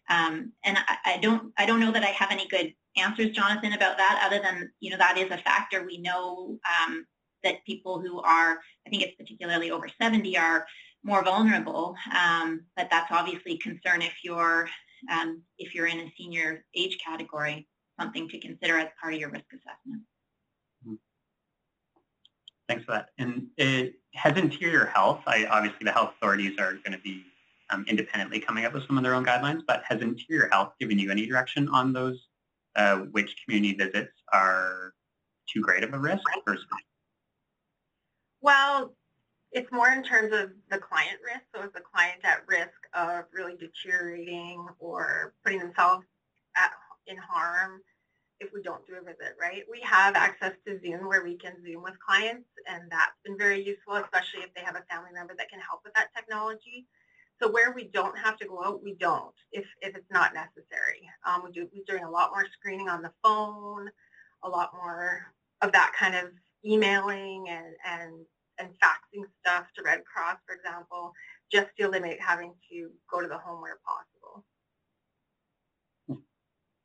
Um, 0.09 0.51
and 0.63 0.77
I, 0.77 0.97
I, 1.05 1.17
don't 1.17 1.51
I 1.57 1.65
don't 1.65 1.79
know 1.79 1.91
that 1.91 2.03
I 2.03 2.07
have 2.07 2.31
any 2.31 2.47
good 2.47 2.73
answers, 2.97 3.31
Jonathan, 3.31 3.73
about 3.73 3.97
that. 3.97 4.23
Other 4.25 4.41
than 4.41 4.71
you 4.79 4.91
know 4.91 4.97
that 4.97 5.17
is 5.17 5.31
a 5.31 5.37
factor. 5.37 5.85
We 5.85 5.97
know 5.97 6.59
um, 6.83 7.05
that 7.43 7.65
people 7.65 7.99
who 7.99 8.19
are 8.21 8.59
I 8.85 8.89
think 8.89 9.03
it's 9.03 9.15
particularly 9.15 9.71
over 9.71 9.89
70 10.01 10.37
are 10.37 10.65
more 11.03 11.23
vulnerable. 11.23 11.95
Um, 12.17 12.65
but 12.75 12.87
that's 12.91 13.11
obviously 13.11 13.53
a 13.53 13.57
concern 13.57 14.01
if 14.01 14.13
you're 14.23 14.67
um, 15.11 15.41
if 15.57 15.75
you're 15.75 15.87
in 15.87 15.99
a 15.99 16.13
senior 16.17 16.65
age 16.75 16.97
category, 17.05 17.67
something 17.99 18.27
to 18.29 18.39
consider 18.39 18.77
as 18.77 18.89
part 19.01 19.13
of 19.13 19.19
your 19.19 19.29
risk 19.29 19.45
assessment. 19.53 20.01
Mm-hmm. 20.85 20.95
Thanks 22.67 22.85
for 22.85 22.93
that. 22.93 23.09
And 23.17 23.47
it 23.57 23.95
has 24.15 24.37
interior 24.37 24.85
health. 24.85 25.21
I, 25.27 25.45
obviously, 25.45 25.83
the 25.83 25.91
health 25.91 26.13
authorities 26.17 26.57
are 26.59 26.73
going 26.73 26.93
to 26.93 26.99
be 26.99 27.23
um, 27.69 27.85
independently 27.87 28.39
coming 28.39 28.65
up 28.65 28.73
with 28.73 28.85
some 28.87 28.97
of 28.97 29.03
their 29.03 29.13
own 29.13 29.25
guidelines, 29.25 29.61
but 29.67 29.83
has 29.87 30.01
interior 30.01 30.49
health 30.51 30.73
given 30.79 30.99
you 30.99 31.11
any 31.11 31.25
direction 31.25 31.67
on 31.69 31.93
those, 31.93 32.27
uh, 32.75 32.97
which 33.11 33.35
community 33.43 33.75
visits 33.75 34.13
are 34.33 34.93
too 35.51 35.61
great 35.61 35.83
of 35.83 35.93
a 35.93 35.99
risk 35.99 36.23
versus? 36.45 36.65
Well, 38.41 38.95
it's 39.51 39.71
more 39.71 39.89
in 39.89 40.03
terms 40.03 40.33
of 40.33 40.51
the 40.69 40.77
client 40.77 41.17
risk. 41.23 41.41
So 41.55 41.63
is 41.63 41.73
the 41.73 41.81
client 41.81 42.19
at 42.23 42.41
risk 42.47 42.75
of 42.93 43.25
really 43.33 43.55
deteriorating 43.55 44.67
or 44.79 45.33
putting 45.43 45.59
themselves 45.59 46.05
at, 46.57 46.71
in 47.07 47.17
harm 47.17 47.81
if 48.41 48.51
we 48.53 48.61
don't 48.61 48.85
do 48.85 48.95
a 48.99 49.01
visit, 49.01 49.35
right? 49.39 49.63
We 49.71 49.79
have 49.81 50.15
access 50.15 50.51
to 50.67 50.79
Zoom 50.81 51.07
where 51.07 51.23
we 51.23 51.37
can 51.37 51.53
Zoom 51.63 51.83
with 51.83 51.93
clients, 52.05 52.49
and 52.67 52.91
that's 52.91 53.15
been 53.23 53.37
very 53.37 53.63
useful, 53.63 53.95
especially 53.95 54.41
if 54.41 54.53
they 54.53 54.61
have 54.61 54.75
a 54.75 54.83
family 54.91 55.11
member 55.13 55.33
that 55.37 55.49
can 55.49 55.61
help 55.61 55.81
with 55.85 55.93
that 55.93 56.09
technology. 56.15 56.85
So 57.41 57.51
where 57.51 57.73
we 57.73 57.89
don't 57.93 58.17
have 58.17 58.37
to 58.37 58.47
go 58.47 58.63
out, 58.63 58.83
we 58.83 58.95
don't 58.95 59.33
if, 59.51 59.65
if 59.81 59.95
it's 59.95 60.11
not 60.11 60.33
necessary. 60.33 61.09
Um, 61.25 61.43
we 61.43 61.51
do, 61.51 61.67
we're 61.73 61.83
doing 61.85 62.05
a 62.05 62.09
lot 62.09 62.31
more 62.31 62.45
screening 62.53 62.87
on 62.87 63.01
the 63.01 63.11
phone, 63.23 63.89
a 64.43 64.49
lot 64.49 64.71
more 64.73 65.25
of 65.61 65.71
that 65.73 65.91
kind 65.97 66.15
of 66.15 66.29
emailing 66.65 67.45
and, 67.49 67.75
and 67.85 68.25
and 68.57 68.69
faxing 68.81 69.23
stuff 69.41 69.65
to 69.75 69.83
Red 69.83 70.03
Cross, 70.05 70.37
for 70.47 70.55
example, 70.55 71.11
just 71.51 71.67
to 71.77 71.85
eliminate 71.85 72.21
having 72.21 72.53
to 72.71 72.89
go 73.11 73.21
to 73.21 73.27
the 73.27 73.37
home 73.37 73.61
where 73.61 73.79
possible. 73.85 74.45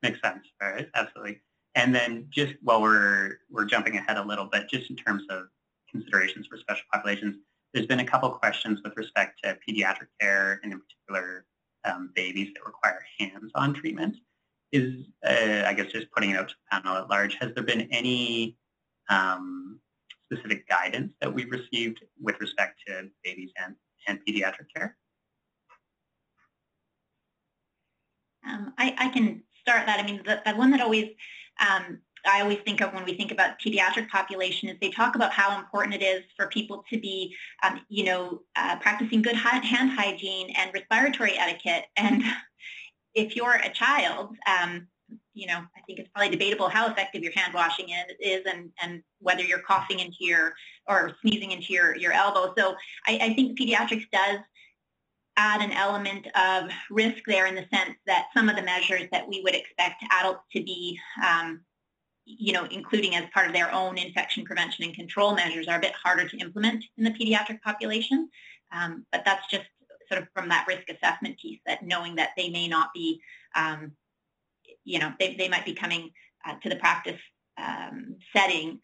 Makes 0.03 0.21
sense. 0.21 0.47
All 0.61 0.71
right, 0.71 0.89
absolutely. 0.95 1.41
And 1.75 1.95
then 1.95 2.27
just 2.31 2.55
while 2.63 2.83
we're 2.83 3.39
we're 3.51 3.67
jumping 3.67 3.97
ahead 3.97 4.17
a 4.17 4.25
little 4.25 4.47
bit, 4.47 4.69
just 4.69 4.91
in 4.91 4.97
terms 4.97 5.23
of 5.31 5.45
considerations 5.91 6.47
for 6.47 6.57
special 6.57 6.85
populations, 6.93 7.37
there's 7.73 7.87
been 7.87 8.01
a 8.01 8.05
couple 8.05 8.31
questions 8.31 8.81
with 8.83 8.97
respect 8.97 9.41
to 9.45 9.57
pediatric 9.67 10.09
care 10.21 10.61
and 10.63 10.73
in 10.73 10.81
particular 10.81 11.45
um, 11.85 12.11
babies 12.15 12.49
that 12.55 12.67
require 12.67 13.01
hands-on 13.19 13.75
treatment. 13.75 14.17
Is 14.73 15.07
uh, 15.27 15.65
I 15.67 15.75
guess 15.75 15.91
just 15.91 16.11
putting 16.13 16.31
it 16.31 16.37
out 16.37 16.49
to 16.49 16.55
the 16.55 16.77
panel 16.77 16.97
at 16.97 17.11
large, 17.11 17.35
has 17.41 17.53
there 17.55 17.65
been 17.65 17.89
any 17.91 18.57
um, 19.09 19.81
specific 20.25 20.69
guidance 20.69 21.13
that 21.21 21.33
we've 21.33 21.51
received 21.51 22.01
with 22.21 22.41
respect 22.41 22.81
to 22.87 23.09
babies 23.25 23.51
and, 23.61 23.75
and 24.07 24.21
pediatric 24.27 24.67
care? 24.75 24.97
Um, 28.49 28.73
I, 28.79 28.95
I, 28.97 29.09
can 29.09 29.43
start 29.61 29.87
that. 29.87 29.99
I 29.99 30.05
mean, 30.05 30.23
the, 30.25 30.41
the 30.47 30.57
one 30.57 30.71
that 30.71 30.81
always 30.81 31.11
um, 31.61 31.99
I 32.27 32.41
always 32.41 32.59
think 32.65 32.81
of 32.81 32.93
when 32.93 33.05
we 33.05 33.15
think 33.15 33.33
about 33.33 33.61
pediatric 33.61 34.09
population 34.09 34.69
is 34.69 34.77
they 34.81 34.91
talk 34.91 35.15
about 35.15 35.33
how 35.33 35.59
important 35.59 35.95
it 35.95 36.03
is 36.03 36.23
for 36.37 36.47
people 36.49 36.85
to 36.91 36.99
be, 36.99 37.35
um, 37.63 37.81
you 37.89 38.05
know, 38.05 38.43
uh, 38.57 38.77
practicing 38.77 39.23
good 39.23 39.37
hand 39.37 39.91
hygiene 39.91 40.51
and 40.57 40.71
respiratory 40.75 41.39
etiquette. 41.39 41.87
And 41.97 42.23
if 43.15 43.37
you're 43.37 43.55
a 43.55 43.71
child, 43.71 44.37
um, 44.47 44.87
you 45.35 45.47
know, 45.47 45.59
I 45.77 45.81
think 45.87 45.99
it's 45.99 46.09
probably 46.11 46.31
debatable 46.31 46.69
how 46.69 46.89
effective 46.89 47.23
your 47.23 47.33
hand 47.33 47.55
washing 47.55 47.89
is 48.21 48.43
and, 48.47 48.71
and 48.83 49.03
whether 49.19 49.43
you're 49.43 49.63
coughing 49.63 49.99
into 49.99 50.19
your 50.21 50.55
or 50.89 51.13
sneezing 51.23 51.51
into 51.51 51.73
your, 51.73 51.97
your 51.97 52.13
elbow. 52.13 52.53
So 52.57 52.75
I, 53.07 53.19
I 53.23 53.35
think 53.35 53.59
pediatrics 53.59 54.07
does 54.13 54.39
add 55.37 55.63
an 55.63 55.73
element 55.73 56.27
of 56.37 56.71
risk 56.91 57.23
there 57.27 57.47
in 57.47 57.55
the 57.55 57.67
sense 57.73 57.97
that 58.07 58.27
some 58.37 58.49
of 58.49 58.57
the 58.57 58.63
measures 58.63 59.09
that 59.11 59.27
we 59.27 59.41
would 59.43 59.55
expect 59.55 60.05
adults 60.13 60.43
to 60.53 60.63
be, 60.63 60.99
um, 61.27 61.61
you 62.39 62.53
know, 62.53 62.67
including 62.71 63.15
as 63.15 63.25
part 63.33 63.47
of 63.47 63.53
their 63.53 63.73
own 63.73 63.99
infection 63.99 64.45
prevention 64.45 64.85
and 64.85 64.95
control 64.95 65.35
measures 65.35 65.69
are 65.69 65.79
a 65.79 65.81
bit 65.81 65.93
harder 65.93 66.29
to 66.29 66.37
implement 66.39 66.85
in 66.97 67.05
the 67.05 67.11
pediatric 67.11 67.61
population. 67.63 68.29
Um, 68.73 69.07
but 69.11 69.23
that's 69.25 69.47
just 69.51 69.65
sort 70.09 70.23
of 70.23 70.29
from 70.35 70.49
that 70.49 70.67
risk 70.69 70.89
assessment 70.89 71.39
piece 71.39 71.61
that 71.67 71.83
knowing 71.83 72.17
that 72.17 72.31
they 72.37 72.49
may 72.51 72.69
not 72.69 72.91
be 72.95 73.21
um, 73.55 73.93
you 74.85 74.99
know, 74.99 75.13
they, 75.19 75.35
they 75.37 75.49
might 75.49 75.65
be 75.65 75.75
coming 75.75 76.11
uh, 76.47 76.55
to 76.63 76.69
the 76.69 76.77
practice 76.77 77.21
um, 77.59 78.17
setting 78.35 78.81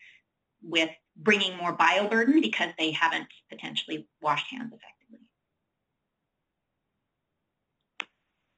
with 0.63 0.91
bringing 1.17 1.57
more 1.57 1.77
bioburden 1.77 2.41
because 2.43 2.71
they 2.79 2.91
haven't 2.91 3.29
potentially 3.51 4.07
washed 4.21 4.47
hands 4.51 4.73
effectively. 4.73 5.27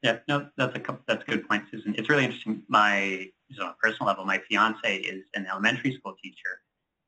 Yeah, 0.02 0.18
no, 0.28 0.48
that's 0.56 0.76
a 0.76 0.98
that's 1.06 1.22
a 1.22 1.26
good 1.26 1.48
point, 1.48 1.64
Susan. 1.70 1.94
It's 1.98 2.08
really 2.08 2.24
interesting. 2.24 2.62
My 2.68 3.30
so 3.52 3.64
on 3.64 3.70
a 3.70 3.74
personal 3.82 4.06
level, 4.06 4.24
my 4.24 4.40
fiance 4.48 4.96
is 4.96 5.24
an 5.34 5.46
elementary 5.46 5.94
school 5.94 6.14
teacher, 6.22 6.60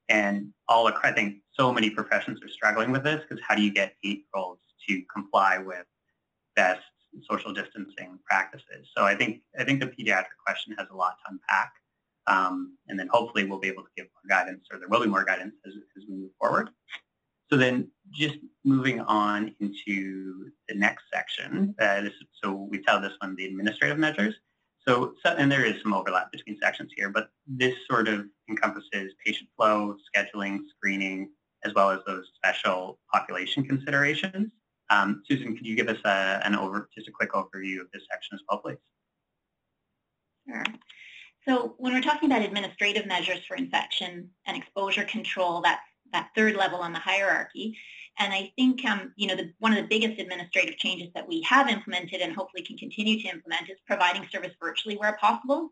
and 0.08 0.52
all 0.68 0.88
I 1.02 1.12
think 1.12 1.38
so 1.52 1.72
many 1.72 1.90
professions 1.90 2.40
are 2.42 2.48
struggling 2.48 2.90
with 2.92 3.04
this 3.04 3.20
because 3.22 3.42
how 3.46 3.54
do 3.54 3.62
you 3.62 3.72
get 3.72 3.94
eight-year-olds 4.04 4.60
to 4.88 5.02
comply 5.12 5.58
with 5.58 5.84
best 6.56 6.80
social 7.28 7.52
distancing 7.52 8.18
practices. 8.28 8.88
So 8.96 9.04
I 9.04 9.14
think 9.14 9.40
I 9.58 9.64
think 9.64 9.80
the 9.80 9.86
pediatric 9.86 10.36
question 10.44 10.74
has 10.78 10.86
a 10.90 10.96
lot 10.96 11.16
to 11.18 11.32
unpack, 11.32 11.72
um, 12.26 12.76
and 12.88 12.98
then 12.98 13.08
hopefully 13.08 13.44
we'll 13.44 13.58
be 13.58 13.68
able 13.68 13.82
to 13.82 13.88
give 13.96 14.06
more 14.14 14.28
guidance, 14.28 14.66
or 14.72 14.78
there 14.78 14.88
will 14.88 15.02
be 15.02 15.08
more 15.08 15.24
guidance 15.24 15.54
as, 15.66 15.74
as 15.96 16.04
we 16.08 16.14
move 16.14 16.30
forward. 16.38 16.70
So 17.50 17.56
then, 17.56 17.90
just 18.12 18.36
moving 18.64 19.00
on 19.00 19.54
into 19.58 20.50
the 20.68 20.74
next 20.76 21.04
section. 21.12 21.74
Uh, 21.80 22.02
this, 22.02 22.12
so 22.42 22.52
we 22.52 22.80
tell 22.80 23.00
this 23.00 23.12
one 23.18 23.34
the 23.34 23.46
administrative 23.46 23.98
measures. 23.98 24.34
So, 24.90 25.14
and 25.24 25.52
there 25.52 25.64
is 25.64 25.80
some 25.84 25.94
overlap 25.94 26.32
between 26.32 26.58
sections 26.60 26.90
here, 26.96 27.10
but 27.10 27.30
this 27.46 27.76
sort 27.88 28.08
of 28.08 28.26
encompasses 28.48 29.12
patient 29.24 29.48
flow, 29.56 29.96
scheduling, 30.12 30.62
screening, 30.68 31.30
as 31.64 31.72
well 31.74 31.90
as 31.90 32.00
those 32.08 32.24
special 32.34 32.98
population 33.12 33.62
considerations. 33.62 34.50
Um, 34.90 35.22
Susan, 35.28 35.56
could 35.56 35.64
you 35.64 35.76
give 35.76 35.86
us 35.86 35.98
a, 36.04 36.40
an 36.44 36.56
over, 36.56 36.88
just 36.92 37.06
a 37.06 37.12
quick 37.12 37.30
overview 37.34 37.80
of 37.80 37.86
this 37.92 38.02
section 38.10 38.34
as 38.34 38.40
well, 38.48 38.58
please? 38.58 38.78
Sure. 40.48 40.64
So 41.46 41.76
when 41.78 41.92
we're 41.92 42.02
talking 42.02 42.28
about 42.28 42.42
administrative 42.42 43.06
measures 43.06 43.44
for 43.46 43.56
infection 43.56 44.30
and 44.46 44.56
exposure 44.56 45.04
control, 45.04 45.60
that's 45.60 45.82
that 46.12 46.30
third 46.34 46.56
level 46.56 46.80
on 46.80 46.92
the 46.92 46.98
hierarchy. 46.98 47.78
And 48.20 48.34
I 48.34 48.52
think, 48.54 48.84
um, 48.84 49.12
you 49.16 49.26
know, 49.26 49.34
the, 49.34 49.50
one 49.60 49.72
of 49.72 49.78
the 49.78 49.88
biggest 49.88 50.20
administrative 50.20 50.76
changes 50.76 51.08
that 51.14 51.26
we 51.26 51.40
have 51.40 51.68
implemented 51.68 52.20
and 52.20 52.34
hopefully 52.34 52.62
can 52.62 52.76
continue 52.76 53.18
to 53.22 53.28
implement 53.28 53.70
is 53.70 53.78
providing 53.86 54.28
service 54.30 54.52
virtually 54.60 54.96
where 54.96 55.16
possible. 55.18 55.70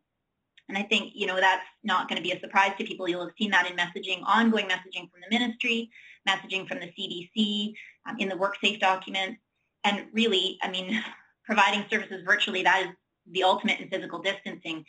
And 0.71 0.77
I 0.77 0.83
think, 0.83 1.13
you 1.15 1.27
know, 1.27 1.37
that's 1.37 1.65
not 1.85 2.09
going 2.09 2.17
to 2.17 2.23
be 2.23 2.33
a 2.33 2.41
surprise 2.41 2.73
to 2.79 2.85
people. 2.85 3.07
You'll 3.07 3.27
have 3.27 3.35
seen 3.39 3.51
that 3.51 3.71
in 3.71 3.77
messaging, 3.77 4.23
ongoing 4.25 4.67
messaging 4.67 5.11
from 5.11 5.21
the 5.21 5.39
ministry, 5.39 5.91
messaging 6.27 6.67
from 6.67 6.81
the 6.81 6.87
CDC, 6.87 7.75
um, 8.09 8.17
in 8.19 8.31
the 8.31 8.35
WorkSafe 8.35 8.81
documents. 8.81 9.41
And 9.85 10.07
really, 10.15 10.59
I 10.63 10.71
mean, 10.71 11.03
providing 11.45 11.85
services 11.91 12.23
virtually, 12.25 12.63
that 12.63 12.87
is 12.87 12.89
the 13.31 13.43
ultimate 13.43 13.79
in 13.81 13.91
physical 13.91 14.21
distancing. 14.21 14.87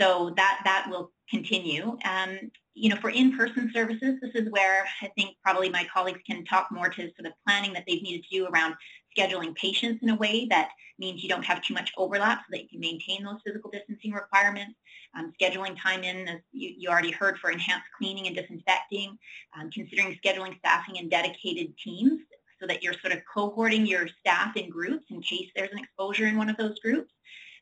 So 0.00 0.32
that, 0.36 0.60
that 0.64 0.86
will 0.88 1.12
continue. 1.30 1.98
Um, 2.04 2.50
you 2.74 2.88
know, 2.88 2.96
for 2.96 3.10
in-person 3.10 3.70
services, 3.74 4.18
this 4.22 4.34
is 4.34 4.50
where 4.50 4.84
I 5.02 5.08
think 5.16 5.36
probably 5.42 5.68
my 5.68 5.86
colleagues 5.92 6.20
can 6.24 6.44
talk 6.44 6.68
more 6.70 6.88
to 6.88 6.96
sort 6.96 7.26
of 7.26 7.32
planning 7.44 7.72
that 7.72 7.84
they've 7.86 8.02
needed 8.02 8.24
to 8.24 8.38
do 8.38 8.46
around 8.46 8.74
scheduling 9.16 9.54
patients 9.56 10.02
in 10.02 10.10
a 10.10 10.14
way 10.14 10.46
that 10.50 10.70
means 10.98 11.22
you 11.22 11.28
don't 11.28 11.44
have 11.44 11.62
too 11.62 11.74
much 11.74 11.92
overlap 11.96 12.38
so 12.38 12.44
that 12.50 12.62
you 12.62 12.68
can 12.68 12.80
maintain 12.80 13.24
those 13.24 13.40
physical 13.44 13.70
distancing 13.70 14.12
requirements. 14.12 14.74
Um, 15.16 15.32
scheduling 15.40 15.80
time 15.80 16.04
in, 16.04 16.28
as 16.28 16.40
you, 16.52 16.74
you, 16.76 16.88
already 16.88 17.10
heard, 17.10 17.38
for 17.38 17.50
enhanced 17.50 17.86
cleaning 17.96 18.26
and 18.26 18.36
disinfecting, 18.36 19.16
um, 19.58 19.70
considering 19.70 20.18
scheduling 20.24 20.58
staffing 20.58 20.96
in 20.96 21.08
dedicated 21.08 21.76
teams 21.78 22.20
so 22.60 22.66
that 22.66 22.82
you're 22.82 22.94
sort 22.94 23.12
of 23.12 23.20
cohorting 23.34 23.88
your 23.88 24.08
staff 24.20 24.56
in 24.56 24.68
groups 24.68 25.06
in 25.10 25.22
case 25.22 25.48
there's 25.54 25.72
an 25.72 25.78
exposure 25.78 26.26
in 26.26 26.36
one 26.36 26.50
of 26.50 26.56
those 26.56 26.78
groups. 26.80 27.12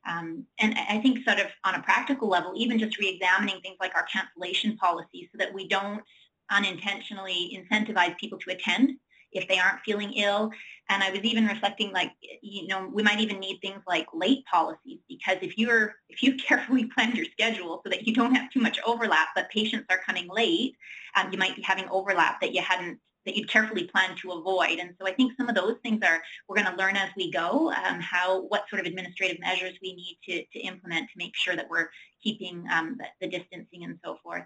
Um, 0.07 0.45
and 0.59 0.75
I 0.88 1.01
think 1.01 1.25
sort 1.27 1.40
of 1.40 1.47
on 1.64 1.75
a 1.75 1.83
practical 1.83 2.29
level, 2.29 2.53
even 2.57 2.79
just 2.79 2.99
re-examining 2.99 3.61
things 3.61 3.77
like 3.81 3.95
our 3.95 4.05
cancellation 4.05 4.77
policy 4.77 5.29
so 5.33 5.38
that 5.38 5.53
we 5.53 5.69
don't 5.69 6.03
unintentionally 6.51 7.59
incentivize 7.59 8.16
people 8.19 8.38
to 8.38 8.53
attend 8.53 8.92
if 9.33 9.49
they 9.49 9.59
aren't 9.59 9.81
feeling 9.85 10.12
ill. 10.14 10.51
And 10.88 11.03
I 11.03 11.11
was 11.11 11.21
even 11.21 11.47
reflecting 11.47 11.92
like, 11.92 12.12
you 12.40 12.69
know, 12.69 12.88
we 12.92 13.03
might 13.03 13.21
even 13.21 13.40
need 13.40 13.59
things 13.61 13.83
like 13.87 14.07
late 14.14 14.45
policies 14.51 15.01
because 15.09 15.38
if 15.42 15.59
you're, 15.59 15.95
if 16.09 16.23
you 16.23 16.35
carefully 16.49 16.85
plan 16.85 17.14
your 17.14 17.27
schedule 17.27 17.81
so 17.85 17.90
that 17.90 18.07
you 18.07 18.14
don't 18.14 18.35
have 18.35 18.51
too 18.51 18.61
much 18.61 18.79
overlap, 18.87 19.29
but 19.35 19.51
patients 19.51 19.87
are 19.90 20.01
coming 20.07 20.29
late, 20.29 20.77
um, 21.16 21.33
you 21.33 21.38
might 21.38 21.57
be 21.57 21.62
having 21.62 21.88
overlap 21.90 22.40
that 22.40 22.55
you 22.55 22.62
hadn't 22.62 22.99
that 23.27 23.37
you'd 23.37 23.51
carefully 23.51 23.85
plan 23.85 24.17
to 24.23 24.33
avoid. 24.33 24.79
And 24.79 24.95
so 24.99 25.07
I 25.07 25.12
think 25.12 25.33
some 25.37 25.49
of 25.49 25.55
those 25.55 25.77
things 25.83 26.01
are 26.05 26.23
we're 26.49 26.57
going 26.57 26.71
to 26.71 26.77
learn 26.77 26.97
as 26.97 27.11
we 27.17 27.31
go 27.31 27.73
um, 27.73 28.01
how 28.01 28.43
what 28.43 28.65
sort 28.71 28.81
of 28.81 28.87
administrative 28.87 29.41
measures 29.41 29.75
we 29.83 29.95
need 29.95 30.19
to, 30.29 30.45
to 30.53 30.65
implement 30.65 31.09
to 31.11 31.19
make 31.19 31.37
sure 31.37 31.57
that 31.57 31.69
we're 31.69 31.89
keeping 32.23 32.65
um, 32.73 32.97
the, 32.99 33.07
the, 33.21 33.39
distancing 33.39 33.85
and 33.85 33.99
so 34.05 34.17
forth. 34.23 34.45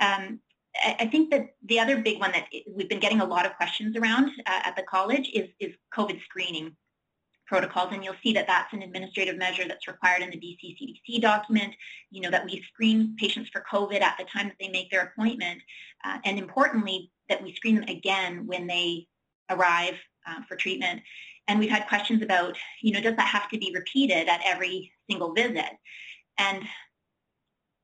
Um, 0.00 0.40
I 0.84 1.06
think 1.06 1.30
that 1.30 1.48
the 1.64 1.80
other 1.80 2.00
big 2.00 2.20
one 2.20 2.32
that 2.32 2.46
we've 2.72 2.88
been 2.88 3.00
getting 3.00 3.20
a 3.20 3.24
lot 3.24 3.44
of 3.44 3.56
questions 3.56 3.96
around 3.96 4.30
uh, 4.46 4.60
at 4.64 4.76
the 4.76 4.84
college 4.84 5.28
is, 5.34 5.48
is 5.58 5.74
COVID 5.92 6.22
screening 6.22 6.76
protocols, 7.50 7.88
and 7.92 8.04
you'll 8.04 8.14
see 8.22 8.32
that 8.32 8.46
that's 8.46 8.72
an 8.72 8.80
administrative 8.80 9.36
measure 9.36 9.66
that's 9.66 9.88
required 9.88 10.22
in 10.22 10.30
the 10.30 10.36
BC 10.36 10.76
CDC 10.78 11.20
document, 11.20 11.74
you 12.12 12.20
know, 12.20 12.30
that 12.30 12.44
we 12.44 12.62
screen 12.72 13.16
patients 13.18 13.50
for 13.52 13.64
COVID 13.70 14.00
at 14.00 14.16
the 14.16 14.24
time 14.24 14.46
that 14.46 14.56
they 14.60 14.68
make 14.68 14.88
their 14.90 15.12
appointment, 15.12 15.60
uh, 16.04 16.18
and 16.24 16.38
importantly, 16.38 17.10
that 17.30 17.42
we 17.42 17.54
screen 17.54 17.76
them 17.76 17.88
again 17.88 18.46
when 18.46 18.66
they 18.66 19.06
arrive 19.48 19.94
uh, 20.26 20.42
for 20.46 20.56
treatment. 20.56 21.00
And 21.48 21.58
we've 21.58 21.70
had 21.70 21.88
questions 21.88 22.22
about, 22.22 22.56
you 22.82 22.92
know, 22.92 23.00
does 23.00 23.16
that 23.16 23.26
have 23.26 23.48
to 23.48 23.58
be 23.58 23.72
repeated 23.74 24.28
at 24.28 24.40
every 24.44 24.92
single 25.08 25.32
visit? 25.32 25.70
And 26.38 26.62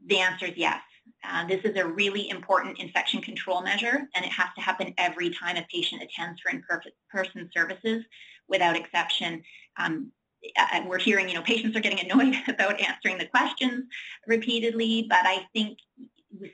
the 0.06 0.18
answer 0.18 0.46
is 0.46 0.52
yes. 0.56 0.80
Uh, 1.24 1.46
this 1.46 1.60
is 1.64 1.76
a 1.76 1.86
really 1.86 2.28
important 2.30 2.78
infection 2.78 3.20
control 3.20 3.62
measure, 3.62 4.08
and 4.14 4.24
it 4.24 4.32
has 4.32 4.48
to 4.56 4.60
happen 4.60 4.92
every 4.98 5.30
time 5.30 5.56
a 5.56 5.66
patient 5.72 6.02
attends 6.02 6.40
for 6.40 6.50
in-person 6.50 7.48
services 7.52 8.04
without 8.48 8.76
exception. 8.76 9.42
Um, 9.78 10.12
we're 10.86 10.98
hearing, 10.98 11.28
you 11.28 11.34
know, 11.34 11.42
patients 11.42 11.76
are 11.76 11.80
getting 11.80 12.08
annoyed 12.08 12.36
about 12.48 12.80
answering 12.80 13.18
the 13.18 13.26
questions 13.26 13.84
repeatedly, 14.26 15.06
but 15.08 15.24
I 15.24 15.46
think 15.52 15.78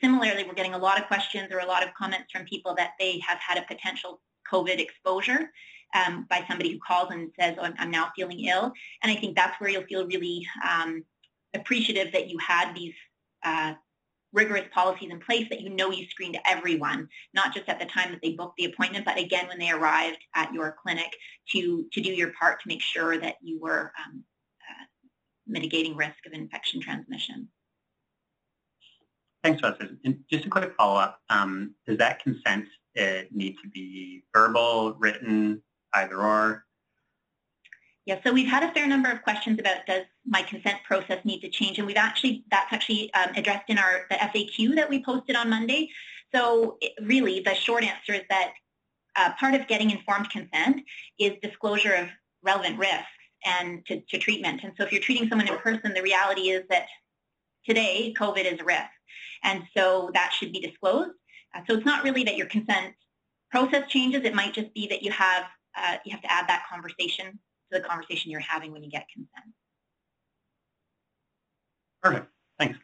similarly, 0.01 0.45
we're 0.45 0.55
getting 0.55 0.75
a 0.75 0.79
lot 0.79 1.01
of 1.01 1.07
questions 1.07 1.53
or 1.53 1.59
a 1.59 1.67
lot 1.67 1.83
of 1.83 1.95
comments 1.95 2.31
from 2.33 2.45
people 2.45 2.75
that 2.77 2.93
they 2.99 3.21
have 3.27 3.39
had 3.39 3.59
a 3.59 3.67
potential 3.67 4.21
COVID 4.51 4.79
exposure 4.79 5.51
um, 5.95 6.27
by 6.29 6.45
somebody 6.49 6.73
who 6.73 6.79
calls 6.79 7.11
and 7.11 7.31
says, 7.39 7.57
oh, 7.59 7.65
I'm, 7.65 7.75
I'm, 7.79 7.91
now 7.91 8.11
feeling 8.17 8.45
ill. 8.45 8.73
And 9.03 9.13
I 9.13 9.15
think 9.15 9.37
that's 9.37 9.61
where 9.61 9.71
you'll 9.71 9.85
feel 9.85 10.07
really 10.07 10.47
um, 10.69 11.05
appreciative 11.55 12.13
that 12.13 12.29
you 12.29 12.39
had 12.39 12.75
these 12.75 12.95
uh, 13.45 13.75
rigorous 14.33 14.67
policies 14.73 15.11
in 15.11 15.21
place 15.21 15.47
that 15.51 15.61
you 15.61 15.69
know 15.69 15.91
you 15.91 16.07
screened 16.07 16.39
everyone, 16.49 17.09
not 17.35 17.55
just 17.55 17.69
at 17.69 17.79
the 17.79 17.87
time 17.87 18.11
that 18.11 18.21
they 18.23 18.33
booked 18.33 18.57
the 18.57 18.65
appointment, 18.65 19.05
but 19.05 19.19
again 19.19 19.47
when 19.49 19.59
they 19.59 19.71
arrived 19.71 20.19
at 20.35 20.53
your 20.53 20.75
clinic 20.83 21.15
to, 21.51 21.87
to 21.93 22.01
do 22.01 22.11
your 22.11 22.33
part 22.39 22.61
to 22.63 22.69
make 22.69 22.81
sure 22.81 23.19
that 23.19 23.37
you 23.43 23.61
were 23.61 23.93
um, 24.07 24.25
uh, 24.71 24.85
mitigating 25.47 25.97
risk 25.97 26.25
of 26.27 26.33
infection 26.33 26.81
transmission. 26.81 27.49
Thanks, 29.43 29.63
Russ. 29.63 29.77
And 30.05 30.21
just 30.31 30.47
a 30.47 30.49
quick 30.49 30.73
follow-up. 30.77 31.21
Um, 31.29 31.75
does 31.87 31.99
that 31.99 32.23
consent 32.23 32.67
uh, 32.99 33.23
need 33.33 33.57
to 33.63 33.69
be 33.69 34.23
verbal, 34.33 34.95
written, 34.99 35.63
either 35.95 36.17
or? 36.17 36.65
Yeah, 38.05 38.19
so 38.25 38.33
we've 38.33 38.49
had 38.49 38.65
a 38.65 38.73
fair 38.73 38.87
number 38.87 39.11
of 39.11 39.23
questions 39.23 39.61
about 39.61 39.87
does 39.87 40.05
my 40.27 40.43
consent 40.43 40.79
process 40.85 41.25
need 41.25 41.41
to 41.41 41.49
change, 41.49 41.79
and 41.79 41.87
we've 41.87 41.97
actually 41.97 42.45
that's 42.51 42.73
actually 42.73 43.13
um, 43.15 43.31
addressed 43.37 43.69
in 43.69 43.79
our 43.79 44.07
the 44.11 44.17
FAQ 44.17 44.75
that 44.75 44.91
we 44.91 45.05
posted 45.05 45.37
on 45.37 45.49
Monday. 45.49 45.89
So 46.35 46.79
it, 46.81 46.93
really, 47.03 47.41
the 47.41 47.55
short 47.55 47.85
answer 47.85 48.15
is 48.15 48.23
that 48.29 48.55
uh, 49.15 49.33
part 49.39 49.55
of 49.55 49.69
getting 49.69 49.91
informed 49.91 50.31
consent 50.31 50.83
is 51.19 51.33
disclosure 51.43 51.95
of 51.95 52.09
relevant 52.43 52.79
risks 52.79 53.07
and 53.45 53.85
to, 53.87 54.01
to 54.01 54.19
treatment. 54.19 54.63
And 54.65 54.73
so 54.77 54.85
if 54.85 54.93
you're 54.93 55.03
treating 55.03 55.29
someone 55.29 55.47
in 55.49 55.59
person, 55.59 55.95
the 55.95 56.03
reality 56.03 56.51
is 56.51 56.65
that 56.71 56.87
today 57.65 58.13
COVID 58.19 58.53
is 58.53 58.61
a 58.61 58.65
risk, 58.65 58.91
and 59.43 59.63
so 59.77 60.11
that 60.15 60.33
should 60.33 60.53
be 60.53 60.61
disclosed. 60.61 61.13
Uh, 61.55 61.61
so 61.69 61.77
it's 61.77 61.87
not 61.87 62.05
really 62.05 62.25
that 62.25 62.37
your 62.37 62.47
consent 62.47 62.95
process 63.51 63.89
changes; 63.89 64.23
it 64.25 64.35
might 64.35 64.55
just 64.55 64.73
be 64.75 64.87
that 64.89 65.03
you 65.03 65.11
have 65.11 65.45
uh, 65.77 65.97
you 66.05 66.13
have 66.13 66.23
to 66.23 66.33
add 66.33 66.49
that 66.49 66.65
conversation 66.71 67.39
to 67.71 67.79
the 67.79 67.81
conversation 67.81 68.31
you're 68.31 68.41
having 68.41 68.73
when 68.73 68.83
you 68.83 68.91
get 68.91 69.07
consent. 69.13 69.55
Perfect. 72.03 72.27
Thanks. 72.59 72.79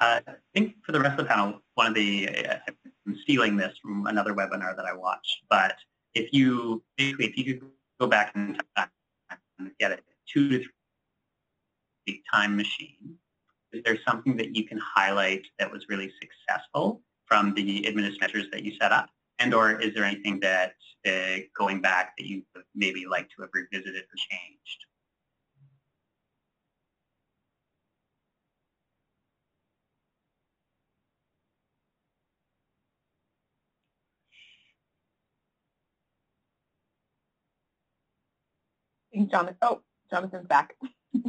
Uh, 0.00 0.20
I 0.26 0.34
think 0.52 0.74
for 0.84 0.92
the 0.92 1.00
rest 1.00 1.18
of 1.18 1.18
the 1.18 1.24
panel, 1.24 1.60
one 1.74 1.86
of 1.86 1.94
the, 1.94 2.28
I'm 3.06 3.16
stealing 3.22 3.56
this 3.56 3.72
from 3.80 4.06
another 4.06 4.34
webinar 4.34 4.76
that 4.76 4.84
I 4.84 4.92
watched, 4.92 5.42
but 5.48 5.76
if 6.14 6.32
you, 6.32 6.82
basically, 6.96 7.26
if 7.26 7.36
you 7.36 7.44
could 7.44 7.70
go 8.00 8.06
back 8.06 8.32
and 8.34 8.60
get 9.78 9.92
a 9.92 9.98
two 10.32 10.48
to 10.48 10.64
three 12.06 12.22
time 12.32 12.56
machine, 12.56 13.16
is 13.74 13.82
there 13.84 13.98
something 14.06 14.36
that 14.36 14.54
you 14.54 14.64
can 14.64 14.78
highlight 14.78 15.42
that 15.58 15.70
was 15.70 15.86
really 15.88 16.10
successful 16.20 17.02
from 17.26 17.54
the 17.54 17.84
administrative 17.86 18.34
measures 18.34 18.50
that 18.52 18.62
you 18.62 18.72
set 18.80 18.92
up? 18.92 19.10
And 19.40 19.52
or 19.52 19.80
is 19.80 19.94
there 19.94 20.04
anything 20.04 20.38
that 20.40 20.74
uh, 21.06 21.42
going 21.58 21.80
back 21.80 22.16
that 22.16 22.26
you 22.26 22.42
maybe 22.74 23.04
like 23.06 23.28
to 23.30 23.42
have 23.42 23.50
revisited 23.52 24.02
or 24.02 24.18
changed? 24.30 24.84
Jonathan, 39.30 39.56
oh, 39.62 39.80
Jonathan's 40.10 40.46
back. 40.46 40.74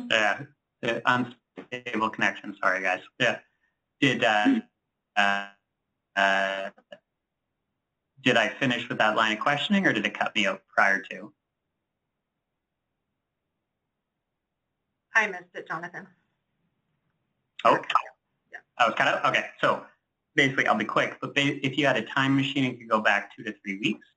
yeah, 0.09 0.41
uh, 0.83 1.25
unstable 1.57 2.09
connection. 2.09 2.55
Sorry, 2.61 2.81
guys. 2.81 3.01
Yeah, 3.19 3.39
did 3.99 4.23
uh, 4.23 4.59
uh, 5.15 5.47
uh 6.15 6.69
did 8.23 8.37
I 8.37 8.49
finish 8.49 8.89
with 8.89 8.97
that 8.97 9.15
line 9.15 9.33
of 9.33 9.39
questioning 9.39 9.85
or 9.85 9.93
did 9.93 10.05
it 10.05 10.17
cut 10.17 10.35
me 10.35 10.47
out 10.47 10.63
prior 10.67 10.99
to? 11.11 11.31
I 15.13 15.27
missed 15.27 15.53
it, 15.53 15.67
Jonathan. 15.67 16.07
Oh, 17.63 17.79
yeah. 18.51 18.59
I 18.79 18.87
was 18.87 18.95
kind 18.95 19.09
of, 19.09 19.23
okay. 19.29 19.45
So 19.61 19.85
basically, 20.35 20.67
I'll 20.67 20.75
be 20.75 20.85
quick, 20.85 21.17
but 21.21 21.31
if 21.35 21.77
you 21.77 21.85
had 21.85 21.97
a 21.97 22.01
time 22.01 22.35
machine 22.35 22.65
and 22.65 22.77
could 22.77 22.89
go 22.89 22.99
back 22.99 23.33
two 23.35 23.43
to 23.43 23.53
three 23.63 23.79
weeks, 23.79 24.07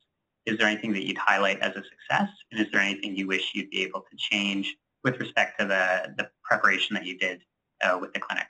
is 0.47 0.59
there 0.59 0.67
anything 0.67 0.93
that 0.95 1.07
you'd 1.07 1.19
highlight 1.19 1.61
as 1.61 1.73
a 1.77 1.83
success? 1.85 2.31
And 2.51 2.61
is 2.61 2.67
there 2.73 2.81
anything 2.81 3.15
you 3.15 3.27
wish 3.27 3.53
you'd 3.55 3.71
be 3.71 3.83
able 3.83 4.01
to 4.01 4.17
change 4.17 4.75
with 5.05 5.19
respect 5.21 5.59
to 5.61 5.67
the, 5.67 6.15
the 6.17 6.31
preparation 6.43 6.95
that 6.95 7.07
you 7.07 7.19
did 7.19 7.43
uh, 7.83 7.99
with 8.01 8.13
the 8.13 8.21
clinic? 8.21 8.47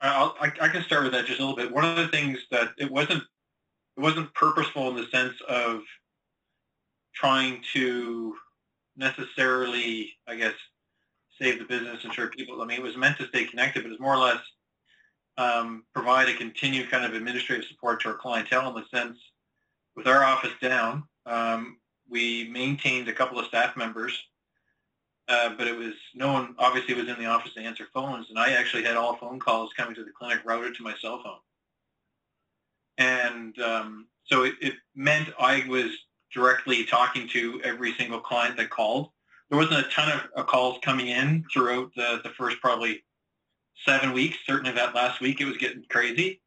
I'll, 0.00 0.34
I, 0.40 0.52
I 0.60 0.68
can 0.68 0.82
start 0.82 1.04
with 1.04 1.12
that 1.12 1.26
just 1.26 1.38
a 1.38 1.42
little 1.42 1.56
bit. 1.56 1.72
One 1.72 1.84
of 1.84 1.96
the 1.96 2.08
things 2.08 2.38
that 2.50 2.70
it 2.78 2.90
wasn't 2.90 3.22
it 3.96 4.00
wasn't 4.00 4.32
purposeful 4.34 4.88
in 4.88 4.96
the 4.96 5.06
sense 5.08 5.34
of 5.48 5.82
trying 7.14 7.62
to 7.74 8.34
necessarily, 8.96 10.14
I 10.26 10.36
guess, 10.36 10.54
save 11.40 11.58
the 11.58 11.64
business 11.64 12.04
and 12.04 12.12
sure 12.12 12.28
people. 12.28 12.60
I 12.62 12.64
mean, 12.64 12.78
it 12.78 12.82
was 12.82 12.96
meant 12.96 13.18
to 13.18 13.28
stay 13.28 13.44
connected, 13.44 13.82
but 13.82 13.92
it's 13.92 14.00
more 14.00 14.14
or 14.14 14.18
less 14.18 14.40
um, 15.38 15.84
provide 15.94 16.28
a 16.28 16.34
continued 16.34 16.90
kind 16.90 17.04
of 17.04 17.14
administrative 17.14 17.66
support 17.66 18.02
to 18.02 18.08
our 18.08 18.14
clientele 18.14 18.68
in 18.68 18.74
the 18.74 18.96
sense, 18.96 19.18
with 19.96 20.06
our 20.06 20.24
office 20.24 20.52
down, 20.60 21.04
um, 21.26 21.78
we 22.12 22.48
maintained 22.52 23.08
a 23.08 23.12
couple 23.12 23.38
of 23.40 23.46
staff 23.46 23.76
members 23.76 24.22
uh, 25.28 25.50
but 25.56 25.66
it 25.66 25.76
was 25.76 25.94
no 26.14 26.32
one 26.32 26.54
obviously 26.58 26.94
was 26.94 27.08
in 27.08 27.18
the 27.18 27.26
office 27.26 27.54
to 27.54 27.60
answer 27.60 27.86
phones, 27.94 28.28
and 28.28 28.38
I 28.38 28.52
actually 28.52 28.82
had 28.82 28.96
all 28.96 29.16
phone 29.16 29.38
calls 29.38 29.70
coming 29.76 29.94
to 29.94 30.04
the 30.04 30.10
clinic 30.10 30.40
routed 30.44 30.74
to 30.76 30.82
my 30.82 30.94
cell 31.00 31.22
phone, 31.22 31.38
and 32.98 33.58
um, 33.60 34.06
so 34.24 34.42
it, 34.42 34.54
it 34.60 34.74
meant 34.94 35.30
I 35.38 35.64
was 35.68 35.90
directly 36.34 36.84
talking 36.84 37.28
to 37.28 37.60
every 37.62 37.94
single 37.94 38.20
client 38.20 38.56
that 38.56 38.70
called. 38.70 39.10
There 39.48 39.58
wasn't 39.58 39.86
a 39.86 39.90
ton 39.90 40.20
of 40.34 40.46
calls 40.46 40.78
coming 40.82 41.08
in 41.08 41.44
throughout 41.52 41.92
the, 41.94 42.20
the 42.24 42.30
first 42.30 42.60
probably 42.60 43.04
seven 43.84 44.12
weeks. 44.12 44.36
Certainly 44.44 44.72
that 44.72 44.94
last 44.94 45.20
week 45.20 45.40
it 45.40 45.44
was 45.44 45.56
getting 45.56 45.84
crazy, 45.88 46.40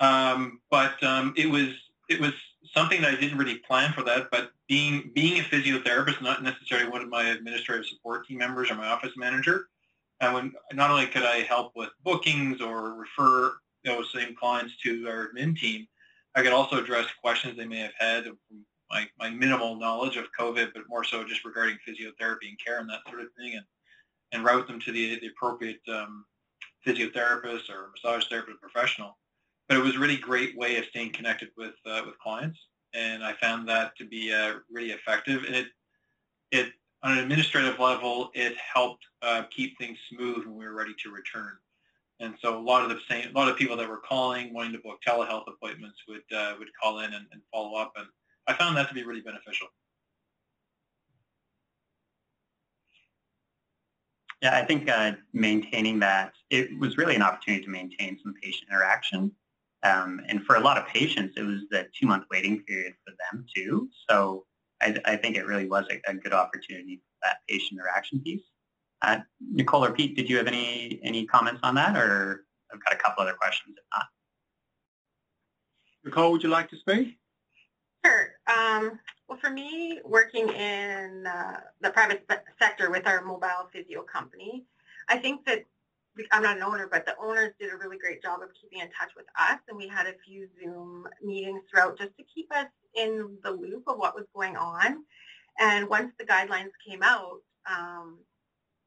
um, 0.00 0.60
but 0.70 1.02
um, 1.04 1.34
it 1.36 1.50
was 1.50 1.68
it 2.08 2.20
was 2.20 2.32
something 2.74 3.00
that 3.02 3.14
I 3.14 3.20
didn't 3.20 3.38
really 3.38 3.58
plan 3.58 3.92
for 3.92 4.02
that, 4.04 4.28
but 4.30 4.50
being 4.68 5.10
being 5.14 5.40
a 5.40 5.42
physiotherapist, 5.42 6.22
not 6.22 6.42
necessarily 6.42 6.88
one 6.88 7.02
of 7.02 7.08
my 7.08 7.24
administrative 7.24 7.86
support 7.86 8.26
team 8.26 8.38
members 8.38 8.70
or 8.70 8.74
my 8.74 8.88
office 8.88 9.12
manager, 9.16 9.68
I 10.20 10.32
when 10.32 10.52
not 10.72 10.90
only 10.90 11.06
could 11.06 11.22
I 11.22 11.40
help 11.40 11.72
with 11.76 11.90
bookings 12.02 12.60
or 12.60 12.94
refer 12.94 13.54
those 13.84 14.12
same 14.12 14.34
clients 14.34 14.76
to 14.82 15.08
our 15.08 15.28
admin 15.28 15.58
team, 15.58 15.86
I 16.34 16.42
could 16.42 16.52
also 16.52 16.78
address 16.78 17.06
questions 17.20 17.56
they 17.56 17.66
may 17.66 17.78
have 17.78 17.94
had 17.98 18.24
from 18.24 18.64
my, 18.90 19.06
my 19.18 19.30
minimal 19.30 19.76
knowledge 19.76 20.16
of 20.16 20.26
COVID, 20.38 20.72
but 20.74 20.88
more 20.88 21.04
so 21.04 21.22
just 21.24 21.44
regarding 21.44 21.78
physiotherapy 21.86 22.48
and 22.48 22.58
care 22.64 22.80
and 22.80 22.88
that 22.88 23.00
sort 23.08 23.20
of 23.20 23.28
thing, 23.36 23.54
and 23.54 23.64
and 24.32 24.44
route 24.44 24.66
them 24.66 24.80
to 24.80 24.92
the, 24.92 25.18
the 25.20 25.28
appropriate 25.28 25.80
um, 25.88 26.24
physiotherapist 26.86 27.70
or 27.70 27.90
massage 27.94 28.28
therapist 28.28 28.60
professional 28.60 29.16
but 29.68 29.76
it 29.76 29.82
was 29.82 29.96
a 29.96 29.98
really 29.98 30.16
great 30.16 30.56
way 30.56 30.76
of 30.76 30.84
staying 30.86 31.12
connected 31.12 31.50
with 31.56 31.74
uh, 31.86 32.02
with 32.06 32.18
clients, 32.18 32.58
and 32.94 33.22
I 33.22 33.34
found 33.34 33.68
that 33.68 33.96
to 33.98 34.06
be 34.06 34.32
uh, 34.32 34.54
really 34.70 34.90
effective. 34.90 35.44
And 35.44 35.54
it 35.54 35.66
it 36.50 36.72
on 37.02 37.12
an 37.12 37.18
administrative 37.18 37.78
level, 37.78 38.30
it 38.34 38.56
helped 38.56 39.04
uh, 39.22 39.42
keep 39.54 39.78
things 39.78 39.98
smooth 40.10 40.46
when 40.46 40.56
we 40.56 40.66
were 40.66 40.74
ready 40.74 40.94
to 41.04 41.10
return. 41.10 41.52
And 42.20 42.34
so 42.42 42.58
a 42.58 42.60
lot 42.60 42.82
of 42.82 42.88
the 42.88 42.98
same, 43.08 43.28
a 43.28 43.38
lot 43.38 43.48
of 43.48 43.56
people 43.56 43.76
that 43.76 43.88
were 43.88 43.98
calling, 43.98 44.52
wanting 44.52 44.72
to 44.72 44.78
book 44.78 44.98
telehealth 45.06 45.44
appointments 45.46 45.98
would 46.08 46.22
uh, 46.34 46.54
would 46.58 46.68
call 46.82 47.00
in 47.00 47.12
and, 47.12 47.26
and 47.32 47.42
follow 47.52 47.78
up, 47.78 47.92
and 47.96 48.06
I 48.46 48.54
found 48.54 48.76
that 48.76 48.88
to 48.88 48.94
be 48.94 49.04
really 49.04 49.20
beneficial. 49.20 49.68
Yeah, 54.42 54.56
I 54.56 54.64
think 54.64 54.88
uh, 54.88 55.12
maintaining 55.32 55.98
that, 55.98 56.32
it 56.50 56.78
was 56.78 56.96
really 56.96 57.16
an 57.16 57.22
opportunity 57.22 57.64
to 57.64 57.70
maintain 57.70 58.18
some 58.22 58.34
patient 58.40 58.70
interaction. 58.70 59.32
Um, 59.82 60.20
and 60.28 60.42
for 60.44 60.56
a 60.56 60.60
lot 60.60 60.76
of 60.76 60.86
patients, 60.88 61.34
it 61.36 61.42
was 61.42 61.60
the 61.70 61.86
two-month 61.98 62.24
waiting 62.30 62.62
period 62.64 62.94
for 63.04 63.14
them 63.30 63.46
too. 63.54 63.88
So 64.08 64.44
I, 64.82 64.96
I 65.04 65.16
think 65.16 65.36
it 65.36 65.46
really 65.46 65.68
was 65.68 65.84
a, 65.90 66.10
a, 66.10 66.14
good 66.14 66.32
opportunity 66.32 66.96
for 66.96 67.26
that 67.28 67.38
patient 67.48 67.80
interaction 67.80 68.20
piece. 68.20 68.42
Uh, 69.02 69.18
Nicole 69.40 69.84
or 69.84 69.92
Pete, 69.92 70.16
did 70.16 70.28
you 70.28 70.36
have 70.36 70.48
any, 70.48 70.98
any 71.04 71.26
comments 71.26 71.60
on 71.62 71.76
that? 71.76 71.96
Or 71.96 72.44
I've 72.72 72.84
got 72.84 72.92
a 72.92 72.96
couple 72.96 73.22
other 73.22 73.34
questions 73.34 73.76
if 73.78 73.84
not. 73.94 74.06
Nicole, 76.04 76.32
would 76.32 76.42
you 76.42 76.48
like 76.48 76.68
to 76.70 76.76
speak? 76.76 77.18
Sure. 78.04 78.30
Um, 78.46 78.98
well, 79.28 79.38
for 79.40 79.50
me, 79.50 80.00
working 80.04 80.48
in 80.48 81.26
uh, 81.26 81.60
the 81.80 81.90
private 81.90 82.26
sector 82.58 82.90
with 82.90 83.06
our 83.06 83.22
mobile 83.22 83.68
physio 83.72 84.02
company, 84.02 84.64
I 85.08 85.18
think 85.18 85.44
that 85.46 85.64
I'm 86.32 86.42
not 86.42 86.56
an 86.56 86.62
owner, 86.62 86.88
but 86.90 87.06
the 87.06 87.16
owners 87.20 87.52
did 87.60 87.72
a 87.72 87.76
really 87.76 87.98
great 87.98 88.22
job 88.22 88.40
of 88.42 88.50
keeping 88.60 88.80
in 88.80 88.88
touch 88.98 89.10
with 89.16 89.26
us, 89.38 89.58
and 89.68 89.76
we 89.76 89.88
had 89.88 90.06
a 90.06 90.14
few 90.26 90.48
Zoom 90.60 91.06
meetings 91.22 91.62
throughout 91.70 91.98
just 91.98 92.16
to 92.16 92.24
keep 92.34 92.52
us 92.52 92.66
in 92.94 93.38
the 93.44 93.50
loop 93.50 93.84
of 93.86 93.98
what 93.98 94.14
was 94.14 94.26
going 94.34 94.56
on. 94.56 95.04
And 95.58 95.88
once 95.88 96.12
the 96.18 96.24
guidelines 96.24 96.70
came 96.86 97.02
out, 97.02 97.40
um, 97.70 98.18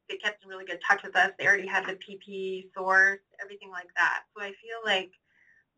they 0.09 0.17
kept 0.17 0.43
in 0.43 0.49
really 0.49 0.65
good 0.65 0.79
touch 0.87 1.03
with 1.03 1.15
us. 1.15 1.31
They 1.37 1.47
already 1.47 1.67
had 1.67 1.85
the 1.85 1.93
PPE 1.93 2.73
source, 2.75 3.19
everything 3.41 3.71
like 3.71 3.87
that. 3.95 4.23
So 4.35 4.43
I 4.43 4.47
feel 4.49 4.79
like 4.85 5.11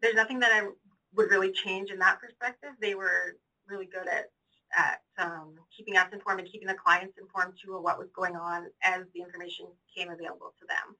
there's 0.02 0.16
nothing 0.16 0.39
that 0.39 0.52
I 0.52 0.68
would 1.16 1.30
really 1.30 1.52
change 1.52 1.92
in 1.92 2.00
that 2.00 2.20
perspective. 2.20 2.72
They 2.82 2.96
were 2.96 3.38
really 3.68 3.86
good 3.86 4.08
at 4.08 4.30
at 4.76 5.02
um, 5.20 5.54
keeping 5.76 5.98
us 5.98 6.08
informed 6.12 6.39
and 6.39 6.50
keeping 6.50 6.68
the 6.68 6.74
clients 6.74 7.18
informed 7.20 7.54
too 7.63 7.76
of 7.76 7.84
what 7.84 8.00
was 8.00 8.08
going 8.16 8.36
on 8.36 8.66
as 8.84 9.04
the 9.13 9.22
information 9.22 9.68
came 9.96 10.10
available 10.10 10.54
to 10.60 10.66
them. 10.68 10.96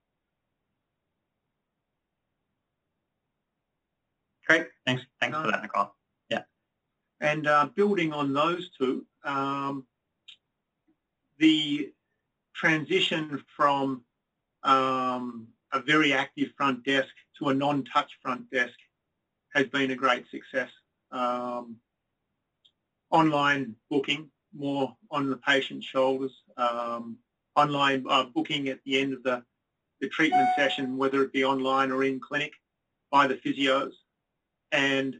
Great. 4.48 4.68
Thanks. 4.86 5.04
Thanks 5.22 5.38
for 5.38 5.50
that, 5.52 5.62
Nicole. 5.62 5.94
Yeah. 6.30 6.44
And 7.22 7.48
uh, 7.48 7.70
building 7.76 8.14
on 8.14 8.34
those 8.34 8.70
two, 8.78 9.06
um, 9.24 9.86
the 11.40 11.92
transition 12.56 13.44
from 13.56 14.04
um, 14.64 15.48
a 15.72 15.80
very 15.80 16.14
active 16.14 16.52
front 16.58 16.84
desk 16.86 17.10
to 17.40 17.50
a 17.50 17.54
non-touch 17.54 18.12
front 18.22 18.50
desk 18.52 18.78
has 19.54 19.68
been 19.68 19.92
a 19.92 19.96
great 19.96 20.26
success. 20.30 20.70
Um, 21.12 21.78
online 23.12 23.76
booking, 23.90 24.30
more 24.56 24.96
on 25.12 25.30
the 25.30 25.38
patient's 25.38 25.86
shoulders, 25.86 26.32
um, 26.58 27.18
online 27.56 28.06
uh, 28.10 28.26
booking 28.26 28.70
at 28.70 28.80
the 28.86 29.00
end 29.00 29.14
of 29.14 29.24
the, 29.24 29.44
the 30.02 30.10
treatment 30.10 30.48
session, 30.56 30.98
whether 30.98 31.22
it 31.24 31.32
be 31.32 31.44
online 31.44 31.92
or 31.92 32.04
in 32.04 32.20
clinic 32.20 32.54
by 33.12 33.28
the 33.28 33.36
physios, 33.36 33.92
and 34.74 35.16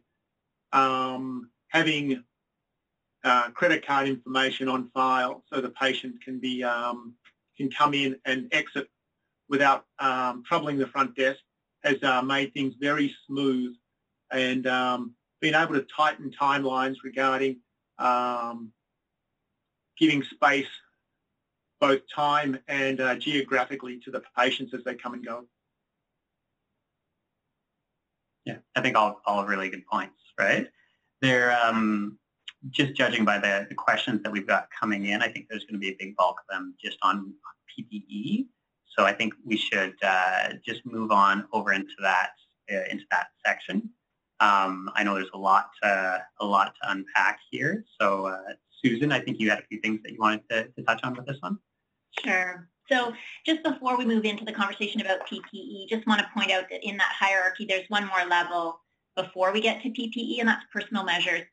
um, 0.74 1.50
having 1.70 2.24
uh, 3.24 3.50
credit 3.52 3.86
card 3.86 4.10
information 4.10 4.68
on 4.68 4.90
file 4.94 5.44
so 5.52 5.62
the 5.62 5.70
patient 5.70 6.22
can 6.22 6.40
be 6.40 6.64
um, 6.64 7.14
can 7.56 7.70
come 7.72 7.94
in 7.94 8.18
and 8.26 8.50
exit 8.52 8.90
without 9.48 9.86
um, 10.00 10.44
troubling 10.46 10.78
the 10.78 10.88
front 10.88 11.16
desk 11.16 11.40
has 11.84 12.02
uh, 12.04 12.22
made 12.22 12.54
things 12.54 12.74
very 12.80 13.16
smooth 13.28 13.74
and 14.32 14.68
um, 14.68 15.14
being 15.40 15.54
able 15.54 15.74
to 15.74 15.86
tighten 15.96 16.32
timelines 16.32 16.96
regarding 17.04 17.58
um, 18.00 18.72
giving 19.98 20.24
space 20.24 20.68
both 21.80 22.02
time 22.14 22.58
and 22.68 23.00
uh, 23.00 23.16
geographically 23.16 24.00
to 24.00 24.10
the 24.10 24.24
patients 24.38 24.74
as 24.74 24.84
they 24.84 24.96
come 24.96 25.14
and 25.14 25.26
go. 25.26 25.46
Yeah, 28.46 28.58
I 28.76 28.82
think 28.82 28.98
all, 28.98 29.22
all 29.26 29.46
really 29.46 29.70
good 29.70 29.86
points, 29.86 30.20
right? 30.40 30.68
They're 31.22 31.58
um, 31.64 32.18
just 32.72 32.94
judging 32.94 33.26
by 33.26 33.38
the, 33.40 33.66
the, 33.70 33.76
questions 33.76 34.22
that 34.24 34.32
we've 34.32 34.48
got 34.48 34.68
coming 34.78 35.06
in, 35.06 35.22
I 35.22 35.28
think 35.30 35.48
there's 35.50 35.64
going 35.64 35.76
to 35.76 35.80
be 35.80 35.90
a 35.90 35.96
big 35.98 36.16
bulk 36.16 36.40
of 36.40 36.54
them 36.54 36.76
just 36.84 36.98
on, 37.04 37.34
PPE. 37.80 38.46
So 38.86 39.06
I 39.06 39.14
think 39.14 39.34
we 39.44 39.58
should 39.58 39.96
uh, 40.04 40.50
just 40.64 40.86
move 40.86 41.12
on 41.12 41.48
over 41.54 41.74
into 41.74 41.96
that 42.02 42.32
uh, 42.72 42.84
into 42.90 43.04
that 43.12 43.28
section. 43.46 43.90
Um, 44.40 44.92
I 44.96 45.04
know 45.04 45.16
there's 45.16 45.30
a 45.34 45.38
lot 45.38 45.72
to, 45.82 46.24
a 46.40 46.46
lot 46.46 46.76
to 46.82 46.92
unpack 46.92 47.40
here. 47.50 47.86
So 48.00 48.28
uh, 48.28 48.54
Susan, 48.84 49.12
I 49.12 49.20
think 49.20 49.40
you 49.40 49.50
had 49.50 49.60
a 49.60 49.64
few 49.64 49.80
things 49.80 50.02
that 50.04 50.12
you 50.12 50.20
wanted 50.20 50.48
to, 50.50 50.68
to 50.68 50.84
touch 50.84 51.02
on 51.04 51.16
with 51.16 51.26
this 51.26 51.38
one. 51.40 51.58
Sure. 52.24 52.70
So 52.92 53.14
just 53.46 53.64
before 53.64 53.98
we 53.98 54.06
move 54.06 54.26
into 54.26 54.46
the 54.46 54.52
conversation 54.52 55.02
about 55.02 55.28
PPE, 55.28 55.88
just 55.90 56.06
want 56.06 56.22
to 56.22 56.28
point 56.34 56.52
out 56.52 56.66
that 56.70 56.84
in 56.84 56.98
that 56.98 57.14
hierarchy, 57.18 57.66
there's 57.66 57.90
one 57.90 58.08
more 58.08 58.26
level 58.30 58.80
before 59.16 59.54
we 59.54 59.62
get 59.62 59.82
to 59.84 59.90
PPE, 59.90 60.40
and 60.40 60.48
that's 60.48 60.66
personal 60.72 61.04
measures. 61.04 61.44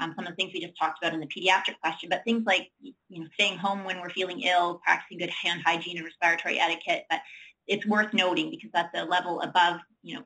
Um, 0.00 0.14
some 0.16 0.26
of 0.26 0.32
the 0.32 0.36
things 0.36 0.52
we 0.54 0.60
just 0.60 0.78
talked 0.78 1.02
about 1.02 1.14
in 1.14 1.20
the 1.20 1.26
pediatric 1.26 1.78
question, 1.82 2.08
but 2.08 2.22
things 2.24 2.44
like 2.46 2.70
you 2.80 2.94
know 3.10 3.26
staying 3.34 3.58
home 3.58 3.84
when 3.84 4.00
we're 4.00 4.10
feeling 4.10 4.40
ill, 4.42 4.80
practicing 4.84 5.18
good 5.18 5.30
hand 5.30 5.62
hygiene 5.64 5.96
and 5.96 6.06
respiratory 6.06 6.60
etiquette. 6.60 7.06
But 7.10 7.20
it's 7.66 7.86
worth 7.86 8.12
noting 8.12 8.50
because 8.50 8.70
that's 8.72 8.94
a 8.94 9.04
level 9.04 9.40
above, 9.42 9.80
you 10.02 10.16
know, 10.16 10.24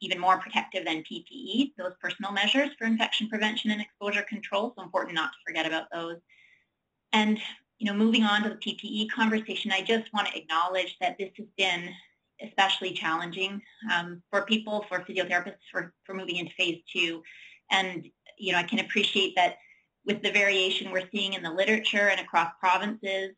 even 0.00 0.18
more 0.18 0.38
protective 0.38 0.84
than 0.84 1.04
PPE, 1.10 1.72
those 1.78 1.92
personal 2.00 2.32
measures 2.32 2.70
for 2.78 2.84
infection 2.84 3.28
prevention 3.28 3.70
and 3.70 3.80
exposure 3.80 4.24
control. 4.28 4.72
So 4.76 4.82
important 4.82 5.14
not 5.14 5.30
to 5.32 5.38
forget 5.46 5.66
about 5.66 5.86
those. 5.92 6.16
And, 7.12 7.38
you 7.80 7.90
know, 7.90 7.96
moving 7.96 8.24
on 8.24 8.42
to 8.42 8.50
the 8.50 8.56
PPE 8.56 9.10
conversation, 9.10 9.72
I 9.72 9.80
just 9.80 10.12
want 10.12 10.28
to 10.28 10.36
acknowledge 10.36 10.96
that 11.00 11.16
this 11.18 11.30
has 11.38 11.46
been 11.56 11.88
especially 12.42 12.92
challenging 12.92 13.60
um, 13.92 14.22
for 14.30 14.42
people, 14.42 14.84
for 14.86 15.00
physiotherapists, 15.00 15.64
for, 15.72 15.92
for 16.04 16.14
moving 16.14 16.36
into 16.36 16.52
phase 16.52 16.82
two. 16.94 17.22
And, 17.70 18.06
you 18.38 18.52
know, 18.52 18.58
I 18.58 18.64
can 18.64 18.80
appreciate 18.80 19.34
that 19.36 19.56
with 20.04 20.22
the 20.22 20.30
variation 20.30 20.92
we're 20.92 21.08
seeing 21.10 21.32
in 21.32 21.42
the 21.42 21.50
literature 21.50 22.10
and 22.10 22.20
across 22.20 22.52
provinces, 22.60 23.30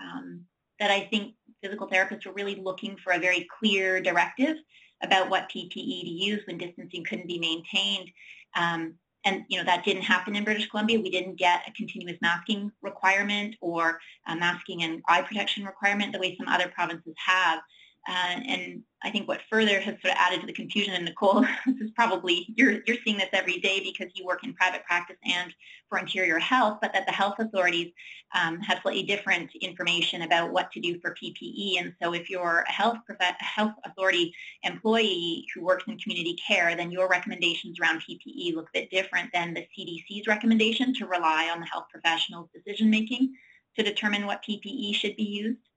um, 0.00 0.44
that 0.78 0.92
I 0.92 1.08
think 1.10 1.34
physical 1.60 1.88
therapists 1.88 2.24
were 2.24 2.32
really 2.32 2.54
looking 2.54 2.96
for 3.02 3.12
a 3.12 3.18
very 3.18 3.48
clear 3.58 4.00
directive 4.00 4.56
about 5.02 5.28
what 5.28 5.50
PPE 5.50 5.72
to 6.02 6.08
use 6.08 6.42
when 6.46 6.58
distancing 6.58 7.04
couldn't 7.04 7.26
be 7.26 7.40
maintained. 7.40 8.10
Um, 8.56 8.94
and 9.28 9.44
you 9.48 9.58
know 9.58 9.64
that 9.64 9.84
didn't 9.84 10.02
happen 10.02 10.34
in 10.34 10.44
British 10.44 10.68
Columbia. 10.68 11.00
We 11.00 11.10
didn't 11.10 11.36
get 11.36 11.62
a 11.68 11.72
continuous 11.72 12.18
masking 12.20 12.72
requirement 12.82 13.56
or 13.60 14.00
a 14.26 14.34
masking 14.34 14.82
and 14.82 15.02
eye 15.06 15.22
protection 15.22 15.64
requirement 15.64 16.12
the 16.12 16.18
way 16.18 16.36
some 16.36 16.48
other 16.48 16.68
provinces 16.68 17.14
have. 17.24 17.60
Uh, 18.08 18.40
and 18.46 18.82
I 19.04 19.10
think 19.10 19.28
what 19.28 19.42
further 19.50 19.80
has 19.80 19.94
sort 20.00 20.06
of 20.06 20.16
added 20.16 20.40
to 20.40 20.46
the 20.46 20.52
confusion, 20.54 20.94
and 20.94 21.04
Nicole, 21.04 21.42
this 21.66 21.76
is 21.80 21.90
probably, 21.90 22.46
you're, 22.56 22.78
you're 22.86 22.96
seeing 23.04 23.18
this 23.18 23.28
every 23.34 23.58
day 23.58 23.80
because 23.80 24.10
you 24.14 24.24
work 24.24 24.44
in 24.44 24.54
private 24.54 24.82
practice 24.86 25.18
and 25.26 25.54
for 25.90 25.98
interior 25.98 26.38
health, 26.38 26.78
but 26.80 26.94
that 26.94 27.04
the 27.04 27.12
health 27.12 27.34
authorities 27.38 27.92
um, 28.34 28.60
have 28.60 28.78
slightly 28.80 29.02
different 29.02 29.54
information 29.60 30.22
about 30.22 30.52
what 30.52 30.72
to 30.72 30.80
do 30.80 30.98
for 31.00 31.14
PPE. 31.22 31.80
And 31.80 31.92
so 32.02 32.14
if 32.14 32.30
you're 32.30 32.64
a 32.66 32.72
health, 32.72 32.96
a 33.10 33.44
health 33.44 33.74
authority 33.84 34.32
employee 34.62 35.46
who 35.54 35.62
works 35.62 35.84
in 35.86 35.98
community 35.98 36.36
care, 36.46 36.74
then 36.74 36.90
your 36.90 37.08
recommendations 37.08 37.78
around 37.78 38.00
PPE 38.00 38.54
look 38.54 38.68
a 38.74 38.80
bit 38.80 38.90
different 38.90 39.30
than 39.34 39.52
the 39.52 39.66
CDC's 39.78 40.26
recommendation 40.26 40.94
to 40.94 41.06
rely 41.06 41.50
on 41.52 41.60
the 41.60 41.66
health 41.66 41.86
professionals' 41.92 42.48
decision 42.54 42.88
making 42.88 43.34
to 43.76 43.82
determine 43.82 44.26
what 44.26 44.42
PPE 44.42 44.94
should 44.94 45.14
be 45.14 45.24
used. 45.24 45.67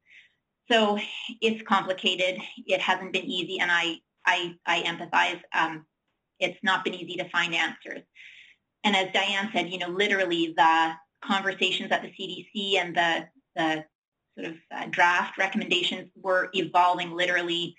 So 0.72 0.98
it's 1.42 1.62
complicated. 1.64 2.42
It 2.66 2.80
hasn't 2.80 3.12
been 3.12 3.26
easy, 3.26 3.60
and 3.60 3.70
I 3.72 3.98
I, 4.26 4.56
I 4.66 4.82
empathize. 4.84 5.42
Um, 5.54 5.86
it's 6.40 6.58
not 6.64 6.86
been 6.86 6.94
easy 6.94 7.16
to 7.18 7.30
find 7.30 7.54
answers. 7.54 8.04
And 8.84 8.96
as 8.96 9.10
Dianne 9.10 9.52
said, 9.52 9.70
you 9.70 9.78
know, 9.78 9.90
literally 9.90 10.54
the 10.56 10.94
conversations 11.24 11.92
at 11.92 12.02
the 12.02 12.10
CDC 12.10 12.78
and 12.78 12.96
the 12.96 13.28
the 13.56 13.86
sort 14.38 14.54
of 14.54 14.58
uh, 14.74 14.86
draft 14.90 15.38
recommendations 15.38 16.10
were 16.16 16.50
evolving 16.54 17.12
literally 17.12 17.76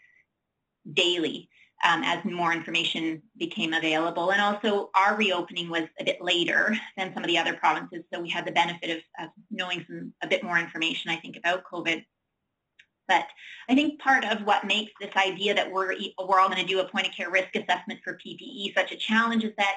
daily 0.92 1.48
um, 1.84 2.02
as 2.04 2.22
more 2.24 2.52
information 2.52 3.22
became 3.38 3.72
available. 3.72 4.32
And 4.32 4.42
also 4.42 4.90
our 4.94 5.16
reopening 5.16 5.70
was 5.70 5.84
a 5.98 6.04
bit 6.04 6.20
later 6.20 6.76
than 6.96 7.14
some 7.14 7.24
of 7.24 7.28
the 7.28 7.38
other 7.38 7.54
provinces, 7.54 8.04
so 8.12 8.20
we 8.20 8.28
had 8.28 8.44
the 8.44 8.52
benefit 8.52 8.90
of, 8.90 9.24
of 9.24 9.30
knowing 9.50 9.84
some 9.88 10.12
a 10.22 10.26
bit 10.26 10.44
more 10.44 10.58
information, 10.58 11.10
I 11.10 11.16
think, 11.16 11.38
about 11.38 11.64
COVID. 11.64 12.04
But 13.08 13.26
I 13.68 13.74
think 13.74 14.00
part 14.00 14.24
of 14.24 14.42
what 14.44 14.64
makes 14.64 14.92
this 15.00 15.14
idea 15.16 15.54
that 15.54 15.70
we're, 15.70 15.94
we're 16.18 16.40
all 16.40 16.48
going 16.48 16.64
to 16.64 16.66
do 16.66 16.80
a 16.80 16.88
point 16.88 17.06
of 17.06 17.14
care 17.14 17.30
risk 17.30 17.54
assessment 17.54 18.00
for 18.04 18.18
PPE 18.24 18.74
such 18.74 18.92
a 18.92 18.96
challenge 18.96 19.44
is 19.44 19.52
that 19.58 19.76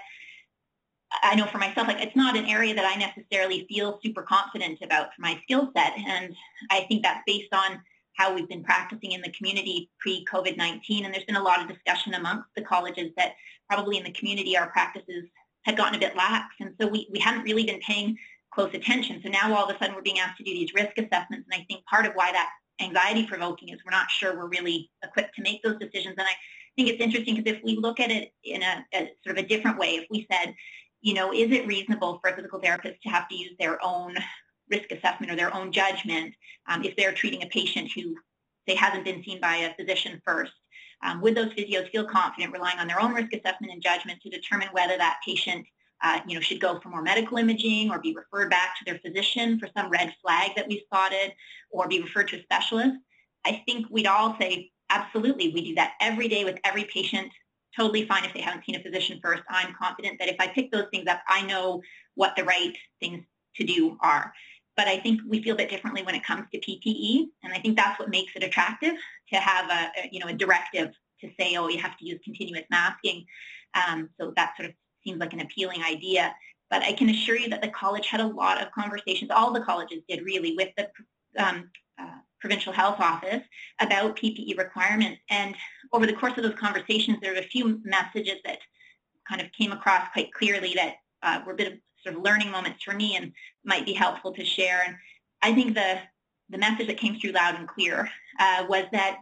I 1.23 1.35
know 1.35 1.45
for 1.45 1.57
myself, 1.57 1.87
like 1.87 2.01
it's 2.01 2.15
not 2.15 2.37
an 2.37 2.45
area 2.45 2.73
that 2.75 2.85
I 2.85 2.97
necessarily 2.97 3.65
feel 3.69 3.99
super 4.03 4.21
confident 4.21 4.79
about 4.81 5.13
for 5.15 5.21
my 5.21 5.39
skill 5.43 5.71
set. 5.75 5.93
And 5.97 6.35
I 6.71 6.81
think 6.81 7.03
that's 7.03 7.23
based 7.25 7.53
on 7.53 7.81
how 8.13 8.33
we've 8.33 8.47
been 8.47 8.63
practicing 8.63 9.11
in 9.11 9.21
the 9.21 9.31
community 9.31 9.89
pre-COVID-19. 9.99 11.05
And 11.05 11.13
there's 11.13 11.25
been 11.25 11.35
a 11.35 11.43
lot 11.43 11.61
of 11.61 11.67
discussion 11.67 12.13
amongst 12.13 12.49
the 12.55 12.61
colleges 12.61 13.11
that 13.17 13.33
probably 13.69 13.97
in 13.97 14.03
the 14.03 14.11
community 14.11 14.57
our 14.57 14.69
practices 14.69 15.25
had 15.63 15.77
gotten 15.77 15.95
a 15.95 15.99
bit 15.99 16.15
lax. 16.15 16.55
And 16.59 16.73
so 16.79 16.87
we, 16.87 17.07
we 17.11 17.19
hadn't 17.19 17.43
really 17.43 17.65
been 17.65 17.79
paying 17.79 18.17
close 18.53 18.73
attention. 18.73 19.21
So 19.23 19.29
now 19.29 19.53
all 19.53 19.69
of 19.69 19.75
a 19.75 19.77
sudden 19.77 19.95
we're 19.95 20.01
being 20.01 20.19
asked 20.19 20.37
to 20.37 20.43
do 20.43 20.53
these 20.53 20.73
risk 20.73 20.97
assessments. 20.97 21.47
And 21.51 21.53
I 21.53 21.65
think 21.67 21.85
part 21.85 22.05
of 22.05 22.13
why 22.13 22.31
that 22.31 22.49
anxiety 22.81 23.25
provoking 23.25 23.69
is 23.69 23.79
we're 23.85 23.91
not 23.91 24.11
sure 24.11 24.35
we're 24.35 24.47
really 24.47 24.89
equipped 25.03 25.35
to 25.35 25.41
make 25.41 25.63
those 25.63 25.79
decisions. 25.79 26.15
And 26.17 26.27
I 26.27 26.33
think 26.75 26.89
it's 26.89 27.01
interesting 27.01 27.35
because 27.35 27.57
if 27.57 27.63
we 27.63 27.77
look 27.77 27.99
at 27.99 28.11
it 28.11 28.33
in 28.43 28.61
a, 28.61 28.85
a, 28.93 29.11
sort 29.23 29.37
of 29.37 29.43
a 29.43 29.47
different 29.47 29.77
way, 29.77 29.95
if 29.95 30.05
we 30.09 30.27
said, 30.31 30.53
you 31.01 31.13
know, 31.13 31.33
is 31.33 31.51
it 31.51 31.67
reasonable 31.67 32.19
for 32.19 32.29
a 32.29 32.35
physical 32.35 32.59
therapist 32.59 33.01
to 33.03 33.09
have 33.09 33.27
to 33.29 33.35
use 33.35 33.53
their 33.59 33.83
own 33.83 34.15
risk 34.69 34.91
assessment 34.91 35.31
or 35.31 35.35
their 35.35 35.53
own 35.55 35.71
judgment 35.71 36.33
um, 36.67 36.83
if 36.83 36.95
they're 36.95 37.13
treating 37.13 37.43
a 37.43 37.47
patient 37.47 37.91
who, 37.93 38.15
they 38.67 38.75
hasn't 38.75 39.05
been 39.05 39.23
seen 39.23 39.39
by 39.39 39.57
a 39.57 39.75
physician 39.75 40.21
first? 40.25 40.51
Um, 41.03 41.21
would 41.21 41.35
those 41.35 41.53
physios 41.53 41.89
feel 41.91 42.05
confident 42.05 42.53
relying 42.53 42.79
on 42.79 42.87
their 42.87 42.99
own 42.99 43.13
risk 43.13 43.31
assessment 43.33 43.71
and 43.71 43.81
judgment 43.81 44.21
to 44.21 44.29
determine 44.29 44.69
whether 44.71 44.97
that 44.97 45.19
patient 45.23 45.67
uh, 46.05 46.19
you 46.27 46.35
know, 46.35 46.41
should 46.41 46.61
go 46.61 46.79
for 46.79 46.89
more 46.89 47.01
medical 47.01 47.37
imaging 47.37 47.89
or 47.89 47.99
be 47.99 48.15
referred 48.15 48.47
back 48.51 48.75
to 48.77 48.85
their 48.85 48.99
physician 48.99 49.57
for 49.59 49.67
some 49.75 49.89
red 49.89 50.13
flag 50.21 50.51
that 50.55 50.67
we 50.67 50.83
spotted 50.85 51.33
or 51.71 51.87
be 51.87 51.99
referred 51.99 52.27
to 52.27 52.37
a 52.37 52.43
specialist? 52.43 52.95
I 53.43 53.63
think 53.65 53.87
we'd 53.89 54.05
all 54.05 54.37
say, 54.39 54.69
absolutely, 54.91 55.51
we 55.51 55.65
do 55.65 55.75
that 55.75 55.93
every 55.99 56.27
day 56.27 56.45
with 56.45 56.59
every 56.63 56.83
patient. 56.93 57.31
Totally 57.75 58.05
fine 58.05 58.23
if 58.23 58.33
they 58.35 58.41
haven't 58.41 58.65
seen 58.65 58.75
a 58.75 58.83
physician 58.83 59.19
first. 59.23 59.41
I'm 59.49 59.73
confident 59.73 60.19
that 60.19 60.29
if 60.29 60.35
I 60.39 60.47
pick 60.47 60.71
those 60.71 60.85
things 60.91 61.07
up, 61.07 61.21
I 61.27 61.41
know 61.41 61.81
what 62.13 62.35
the 62.35 62.43
right 62.43 62.77
things 62.99 63.23
to 63.55 63.65
do 63.65 63.97
are. 64.03 64.31
But 64.77 64.87
I 64.87 64.99
think 64.99 65.21
we 65.27 65.41
feel 65.41 65.55
a 65.55 65.57
bit 65.57 65.71
differently 65.71 66.03
when 66.03 66.13
it 66.13 66.23
comes 66.23 66.45
to 66.51 66.59
PPE, 66.59 67.25
and 67.43 67.51
I 67.51 67.59
think 67.59 67.77
that's 67.77 67.97
what 67.97 68.09
makes 68.09 68.33
it 68.35 68.43
attractive 68.43 68.93
to 69.33 69.39
have 69.39 69.71
a, 69.71 70.01
a 70.01 70.09
you 70.11 70.19
know 70.19 70.27
a 70.27 70.33
directive 70.33 70.91
to 71.21 71.29
say, 71.39 71.55
oh, 71.55 71.67
you 71.67 71.79
have 71.79 71.97
to 71.97 72.05
use 72.05 72.19
continuous 72.23 72.65
masking. 72.69 73.25
Um, 73.73 74.09
so 74.19 74.33
that 74.35 74.53
sort 74.57 74.69
of 74.69 74.75
seems 75.05 75.19
like 75.19 75.33
an 75.33 75.41
appealing 75.41 75.83
idea. 75.83 76.33
But 76.69 76.81
I 76.81 76.93
can 76.93 77.09
assure 77.09 77.37
you 77.37 77.49
that 77.49 77.61
the 77.61 77.69
college 77.69 78.07
had 78.07 78.21
a 78.21 78.27
lot 78.27 78.61
of 78.61 78.71
conversations, 78.71 79.31
all 79.31 79.53
the 79.53 79.61
colleges 79.61 80.01
did 80.09 80.23
really, 80.23 80.55
with 80.55 80.69
the 80.77 80.89
um, 81.37 81.69
uh, 81.99 82.17
provincial 82.39 82.73
health 82.73 82.99
office 82.99 83.41
about 83.79 84.17
PPE 84.17 84.57
requirements. 84.57 85.21
And 85.29 85.55
over 85.93 86.05
the 86.05 86.13
course 86.13 86.33
of 86.37 86.43
those 86.43 86.59
conversations, 86.59 87.17
there 87.21 87.33
were 87.33 87.39
a 87.39 87.47
few 87.47 87.79
messages 87.83 88.39
that 88.45 88.59
kind 89.27 89.41
of 89.41 89.51
came 89.51 89.71
across 89.71 90.07
quite 90.13 90.31
clearly 90.33 90.73
that 90.75 90.95
uh, 91.23 91.41
were 91.45 91.53
a 91.53 91.55
bit 91.55 91.71
of 91.71 91.79
sort 92.03 92.15
of 92.15 92.23
learning 92.23 92.51
moments 92.51 92.83
for 92.83 92.93
me 92.93 93.15
and 93.15 93.31
might 93.63 93.85
be 93.85 93.93
helpful 93.93 94.31
to 94.33 94.45
share. 94.45 94.83
And 94.85 94.95
I 95.41 95.53
think 95.53 95.75
the 95.75 95.99
the 96.49 96.57
message 96.59 96.85
that 96.87 96.97
came 96.97 97.19
through 97.19 97.31
loud 97.31 97.55
and 97.55 97.67
clear 97.67 98.07
uh, 98.39 98.65
was 98.69 98.85
that 98.91 99.17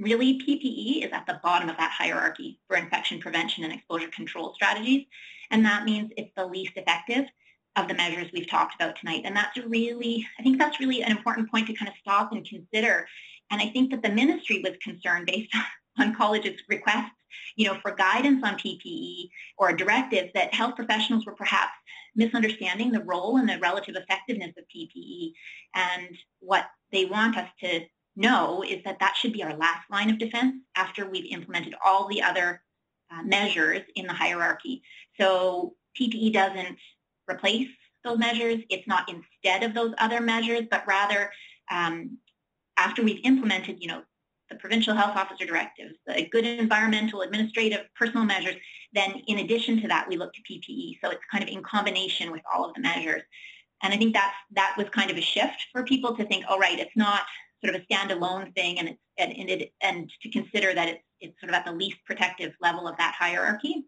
really 0.00 0.40
PPE 0.40 1.04
is 1.04 1.12
at 1.12 1.26
the 1.26 1.40
bottom 1.42 1.68
of 1.68 1.76
that 1.76 1.92
hierarchy 1.92 2.58
for 2.66 2.76
infection 2.76 3.20
prevention 3.20 3.64
and 3.64 3.72
exposure 3.72 4.08
control 4.08 4.54
strategies. 4.54 5.04
And 5.50 5.64
that 5.64 5.84
means 5.84 6.10
it's 6.16 6.32
the 6.36 6.46
least 6.46 6.72
effective 6.76 7.26
of 7.76 7.86
the 7.86 7.94
measures 7.94 8.30
we've 8.32 8.50
talked 8.50 8.74
about 8.74 8.96
tonight. 8.96 9.22
And 9.24 9.36
that's 9.36 9.56
really, 9.58 10.26
I 10.38 10.42
think 10.42 10.58
that's 10.58 10.80
really 10.80 11.02
an 11.02 11.10
important 11.10 11.50
point 11.50 11.66
to 11.68 11.74
kind 11.74 11.88
of 11.88 11.94
stop 12.00 12.32
and 12.32 12.44
consider. 12.48 13.06
And 13.50 13.60
I 13.60 13.68
think 13.68 13.90
that 13.90 14.02
the 14.02 14.08
ministry 14.08 14.62
was 14.64 14.76
concerned 14.82 15.26
based 15.26 15.54
on 15.98 16.14
colleges' 16.14 16.60
requests, 16.68 17.12
you 17.56 17.66
know, 17.66 17.78
for 17.82 17.94
guidance 17.94 18.42
on 18.44 18.54
PPE 18.54 19.28
or 19.58 19.72
directives 19.72 20.30
that 20.34 20.54
health 20.54 20.76
professionals 20.76 21.26
were 21.26 21.34
perhaps 21.34 21.72
misunderstanding 22.16 22.90
the 22.90 23.02
role 23.02 23.36
and 23.36 23.48
the 23.48 23.58
relative 23.58 23.94
effectiveness 23.96 24.52
of 24.56 24.64
PPE. 24.74 25.32
And 25.74 26.16
what 26.40 26.66
they 26.90 27.04
want 27.04 27.36
us 27.36 27.48
to 27.60 27.82
know 28.16 28.62
is 28.62 28.82
that 28.84 28.98
that 29.00 29.16
should 29.16 29.32
be 29.32 29.42
our 29.42 29.56
last 29.56 29.90
line 29.90 30.10
of 30.10 30.18
defense 30.18 30.56
after 30.76 31.08
we've 31.08 31.32
implemented 31.32 31.74
all 31.84 32.08
the 32.08 32.22
other 32.22 32.62
uh, 33.10 33.22
measures 33.22 33.82
in 33.96 34.06
the 34.06 34.12
hierarchy. 34.12 34.82
So 35.18 35.74
PPE 35.98 36.32
doesn't 36.32 36.78
replace 37.28 37.68
those 38.04 38.18
measures. 38.18 38.60
It's 38.70 38.86
not 38.86 39.08
instead 39.08 39.62
of 39.62 39.74
those 39.74 39.94
other 39.98 40.20
measures, 40.20 40.62
but 40.70 40.86
rather 40.86 41.30
um, 41.70 42.18
after 42.78 43.02
we've 43.02 43.24
implemented, 43.24 43.78
you 43.80 43.88
know, 43.88 44.02
the 44.50 44.56
provincial 44.56 44.94
health 44.94 45.16
officer 45.16 45.44
directives, 45.44 45.94
the 46.06 46.28
good 46.30 46.44
environmental, 46.44 47.22
administrative, 47.22 47.80
personal 47.96 48.24
measures, 48.24 48.56
then 48.92 49.22
in 49.28 49.38
addition 49.38 49.80
to 49.80 49.88
that, 49.88 50.08
we 50.08 50.16
look 50.16 50.32
to 50.32 50.42
PPE. 50.42 50.98
So 51.02 51.10
it's 51.10 51.20
kind 51.30 51.44
of 51.44 51.48
in 51.48 51.62
combination 51.62 52.32
with 52.32 52.42
all 52.52 52.64
of 52.64 52.74
the 52.74 52.80
measures. 52.80 53.22
And 53.82 53.94
I 53.94 53.96
think 53.96 54.12
that's, 54.12 54.34
that 54.52 54.74
was 54.76 54.88
kind 54.90 55.10
of 55.10 55.16
a 55.16 55.22
shift 55.22 55.66
for 55.72 55.84
people 55.84 56.16
to 56.16 56.24
think, 56.24 56.44
oh, 56.48 56.58
right, 56.58 56.78
it's 56.78 56.96
not 56.96 57.22
sort 57.64 57.74
of 57.74 57.82
a 57.82 57.92
standalone 57.92 58.54
thing 58.54 58.78
and, 58.78 58.96
and, 59.18 59.32
and, 59.36 59.50
it, 59.50 59.72
and 59.80 60.10
to 60.22 60.30
consider 60.30 60.74
that 60.74 60.88
it's, 60.88 61.02
it's 61.20 61.40
sort 61.40 61.50
of 61.50 61.56
at 61.56 61.64
the 61.64 61.72
least 61.72 61.96
protective 62.06 62.52
level 62.60 62.88
of 62.88 62.96
that 62.96 63.14
hierarchy. 63.18 63.84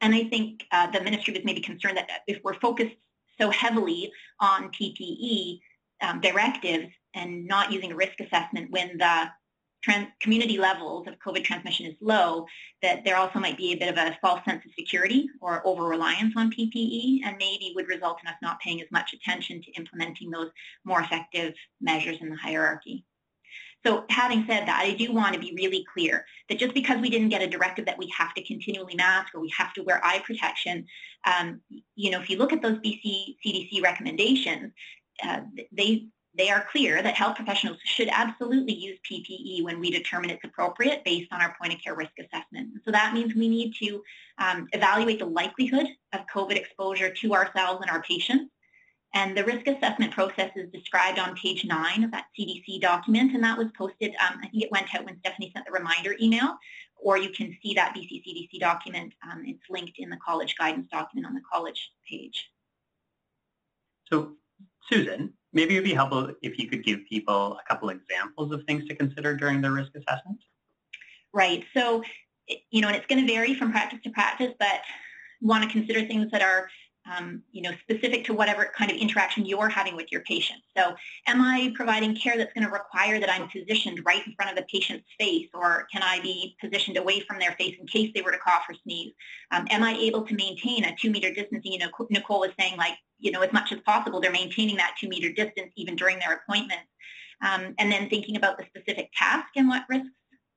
And 0.00 0.14
I 0.14 0.24
think 0.24 0.64
uh, 0.70 0.90
the 0.90 1.00
ministry 1.00 1.32
was 1.32 1.44
maybe 1.44 1.60
concerned 1.60 1.96
that 1.96 2.08
if 2.26 2.42
we're 2.44 2.58
focused 2.60 2.96
so 3.40 3.50
heavily 3.50 4.12
on 4.40 4.70
PPE 4.70 5.60
um, 6.02 6.20
directives 6.20 6.92
and 7.14 7.46
not 7.46 7.72
using 7.72 7.92
a 7.92 7.96
risk 7.96 8.20
assessment 8.20 8.70
when 8.70 8.98
the 8.98 9.28
trans- 9.84 10.08
community 10.20 10.56
levels 10.56 11.06
of 11.06 11.14
COVID 11.18 11.44
transmission 11.44 11.86
is 11.86 11.94
low, 12.00 12.46
that 12.82 13.04
there 13.04 13.16
also 13.16 13.38
might 13.38 13.56
be 13.56 13.72
a 13.72 13.76
bit 13.76 13.88
of 13.88 13.96
a 13.96 14.16
false 14.20 14.40
sense 14.44 14.64
of 14.64 14.72
security 14.78 15.28
or 15.40 15.66
over-reliance 15.66 16.34
on 16.36 16.50
PPE 16.50 17.20
and 17.24 17.36
maybe 17.38 17.72
would 17.74 17.88
result 17.88 18.18
in 18.22 18.28
us 18.28 18.36
not 18.42 18.60
paying 18.60 18.80
as 18.80 18.88
much 18.90 19.12
attention 19.12 19.62
to 19.62 19.70
implementing 19.72 20.30
those 20.30 20.50
more 20.84 21.00
effective 21.00 21.54
measures 21.80 22.16
in 22.20 22.30
the 22.30 22.36
hierarchy. 22.36 23.04
So 23.86 24.04
having 24.08 24.46
said 24.48 24.66
that, 24.66 24.80
I 24.82 24.94
do 24.94 25.12
want 25.12 25.34
to 25.34 25.40
be 25.40 25.52
really 25.54 25.84
clear 25.92 26.24
that 26.48 26.58
just 26.58 26.72
because 26.72 27.02
we 27.02 27.10
didn't 27.10 27.28
get 27.28 27.42
a 27.42 27.46
directive 27.46 27.84
that 27.84 27.98
we 27.98 28.10
have 28.16 28.32
to 28.32 28.42
continually 28.42 28.94
mask 28.94 29.34
or 29.34 29.40
we 29.40 29.52
have 29.56 29.74
to 29.74 29.82
wear 29.82 30.00
eye 30.02 30.22
protection, 30.24 30.86
um, 31.26 31.60
you 31.94 32.10
know, 32.10 32.18
if 32.18 32.30
you 32.30 32.38
look 32.38 32.54
at 32.54 32.62
those 32.62 32.78
BC 32.78 33.36
CDC 33.44 33.82
recommendations, 33.82 34.72
uh, 35.22 35.40
they 35.70 36.06
they 36.36 36.50
are 36.50 36.66
clear 36.70 37.02
that 37.02 37.14
health 37.14 37.36
professionals 37.36 37.78
should 37.84 38.08
absolutely 38.10 38.74
use 38.74 38.98
PPE 39.08 39.62
when 39.62 39.78
we 39.78 39.90
determine 39.90 40.30
it's 40.30 40.44
appropriate 40.44 41.04
based 41.04 41.32
on 41.32 41.40
our 41.40 41.54
point 41.60 41.72
of 41.72 41.80
care 41.80 41.94
risk 41.94 42.12
assessment. 42.18 42.70
So 42.84 42.90
that 42.90 43.14
means 43.14 43.34
we 43.34 43.48
need 43.48 43.74
to 43.80 44.02
um, 44.38 44.68
evaluate 44.72 45.20
the 45.20 45.26
likelihood 45.26 45.86
of 46.12 46.20
COVID 46.34 46.56
exposure 46.56 47.10
to 47.10 47.34
ourselves 47.34 47.82
and 47.82 47.90
our 47.90 48.02
patients. 48.02 48.50
And 49.14 49.36
the 49.36 49.44
risk 49.44 49.68
assessment 49.68 50.12
process 50.12 50.50
is 50.56 50.72
described 50.72 51.20
on 51.20 51.36
page 51.36 51.64
nine 51.64 52.02
of 52.02 52.10
that 52.10 52.26
CDC 52.36 52.80
document, 52.80 53.32
and 53.32 53.44
that 53.44 53.56
was 53.56 53.68
posted, 53.78 54.10
um, 54.10 54.40
I 54.42 54.48
think 54.48 54.64
it 54.64 54.72
went 54.72 54.92
out 54.92 55.04
when 55.04 55.16
Stephanie 55.20 55.52
sent 55.54 55.66
the 55.66 55.72
reminder 55.72 56.16
email, 56.20 56.56
or 56.96 57.16
you 57.16 57.30
can 57.30 57.56
see 57.62 57.74
that 57.74 57.94
BCCDC 57.94 58.58
document. 58.58 59.12
Um, 59.22 59.44
it's 59.46 59.62
linked 59.70 59.98
in 59.98 60.10
the 60.10 60.16
college 60.16 60.56
guidance 60.58 60.88
document 60.90 61.28
on 61.28 61.34
the 61.34 61.42
college 61.48 61.92
page. 62.10 62.50
So 64.10 64.32
Susan, 64.90 65.32
maybe 65.52 65.74
it 65.74 65.78
would 65.78 65.84
be 65.84 65.94
helpful 65.94 66.32
if 66.42 66.58
you 66.58 66.68
could 66.68 66.84
give 66.84 67.00
people 67.08 67.58
a 67.58 67.68
couple 67.68 67.88
examples 67.88 68.52
of 68.52 68.62
things 68.64 68.86
to 68.88 68.94
consider 68.94 69.34
during 69.36 69.60
their 69.60 69.72
risk 69.72 69.92
assessment. 69.94 70.38
Right. 71.32 71.64
So, 71.74 72.02
you 72.70 72.80
know, 72.80 72.88
and 72.88 72.96
it's 72.96 73.06
going 73.06 73.26
to 73.26 73.32
vary 73.32 73.54
from 73.54 73.70
practice 73.70 74.00
to 74.04 74.10
practice, 74.10 74.52
but 74.58 74.80
want 75.40 75.64
to 75.64 75.70
consider 75.70 76.06
things 76.06 76.30
that 76.30 76.42
are 76.42 76.68
um, 77.10 77.42
you 77.52 77.62
know, 77.62 77.72
specific 77.82 78.24
to 78.24 78.34
whatever 78.34 78.70
kind 78.76 78.90
of 78.90 78.96
interaction 78.96 79.44
you're 79.44 79.68
having 79.68 79.94
with 79.96 80.10
your 80.10 80.22
patient. 80.22 80.60
So 80.76 80.94
am 81.26 81.40
I 81.40 81.72
providing 81.74 82.16
care 82.16 82.36
that's 82.36 82.52
going 82.54 82.66
to 82.66 82.72
require 82.72 83.20
that 83.20 83.30
I'm 83.30 83.48
positioned 83.48 84.00
right 84.06 84.26
in 84.26 84.34
front 84.34 84.50
of 84.50 84.56
the 84.56 84.66
patient's 84.72 85.06
face 85.18 85.48
or 85.52 85.86
can 85.92 86.02
I 86.02 86.20
be 86.20 86.56
positioned 86.60 86.96
away 86.96 87.20
from 87.20 87.38
their 87.38 87.52
face 87.52 87.76
in 87.78 87.86
case 87.86 88.10
they 88.14 88.22
were 88.22 88.32
to 88.32 88.38
cough 88.38 88.64
or 88.68 88.74
sneeze? 88.82 89.12
Um, 89.50 89.66
am 89.70 89.82
I 89.82 89.92
able 89.94 90.22
to 90.22 90.34
maintain 90.34 90.84
a 90.84 90.96
two 90.96 91.10
meter 91.10 91.32
distancing? 91.32 91.72
You 91.72 91.80
know, 91.80 91.90
Nicole 92.10 92.40
was 92.40 92.52
saying 92.58 92.76
like, 92.76 92.94
you 93.18 93.30
know, 93.30 93.42
as 93.42 93.52
much 93.52 93.72
as 93.72 93.80
possible, 93.80 94.20
they're 94.20 94.32
maintaining 94.32 94.76
that 94.76 94.94
two 94.98 95.08
meter 95.08 95.30
distance 95.30 95.72
even 95.76 95.96
during 95.96 96.18
their 96.18 96.34
appointments. 96.34 96.88
Um, 97.42 97.74
and 97.78 97.92
then 97.92 98.08
thinking 98.08 98.36
about 98.36 98.56
the 98.56 98.64
specific 98.64 99.10
task 99.18 99.48
and 99.56 99.68
what 99.68 99.84
risks 99.88 100.08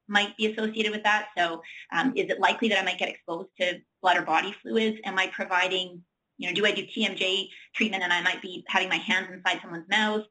might 0.08 0.36
be 0.38 0.52
associated 0.52 0.92
with 0.92 1.04
that. 1.04 1.28
So 1.38 1.62
um, 1.92 2.14
is 2.16 2.30
it 2.30 2.40
likely 2.40 2.70
that 2.70 2.80
I 2.80 2.84
might 2.84 3.00
get 3.00 3.10
exposed 3.10 3.50
to 3.60 3.80
blood 4.02 4.18
or 4.18 4.22
body 4.22 4.56
fluids? 4.62 4.98
Am 5.04 5.20
I 5.20 5.28
providing 5.28 6.02
you 6.38 6.48
know, 6.48 6.54
do 6.54 6.66
I 6.66 6.72
do 6.72 6.86
TMJ 6.86 7.48
treatment 7.76 8.04
and 8.04 8.14
I 8.14 8.22
might 8.22 8.42
be 8.42 8.64
having 8.68 8.90
my 8.90 8.98
hands 8.98 9.28
inside 9.32 9.60
someone's 9.62 9.90
mouth? 9.90 10.24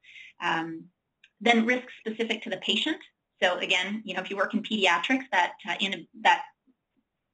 Um, 0.43 0.85
then 1.41 1.67
risk 1.67 1.87
specific 2.01 2.43
to 2.43 2.51
the 2.51 2.59
patient. 2.59 2.99
So 3.43 3.59
again, 3.59 4.03
you 4.05 4.15
know, 4.15 4.23
if 4.23 4.31
you 4.31 4.37
work 4.37 4.55
in 4.55 4.63
pediatrics, 4.63 5.25
that 5.33 5.53
uh, 5.69 5.75
in 5.81 6.07
that 6.23 6.43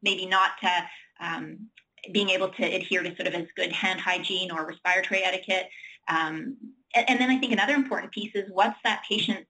maybe 0.02 0.26
not 0.26 0.52
uh, 0.62 0.80
um, 1.20 1.68
being 2.12 2.30
able 2.30 2.48
to 2.48 2.64
adhere 2.64 3.02
to 3.02 3.14
sort 3.14 3.28
of 3.28 3.34
as 3.34 3.46
good 3.56 3.70
hand 3.70 4.00
hygiene 4.00 4.50
or 4.50 4.66
respiratory 4.66 5.22
etiquette. 5.22 5.68
Um, 6.08 6.56
and, 6.94 7.08
and, 7.08 7.20
then 7.20 7.30
I 7.30 7.38
think 7.38 7.52
another 7.52 7.74
important 7.74 8.10
piece 8.10 8.32
is 8.34 8.50
what's 8.50 8.78
that 8.82 9.04
patient's 9.08 9.48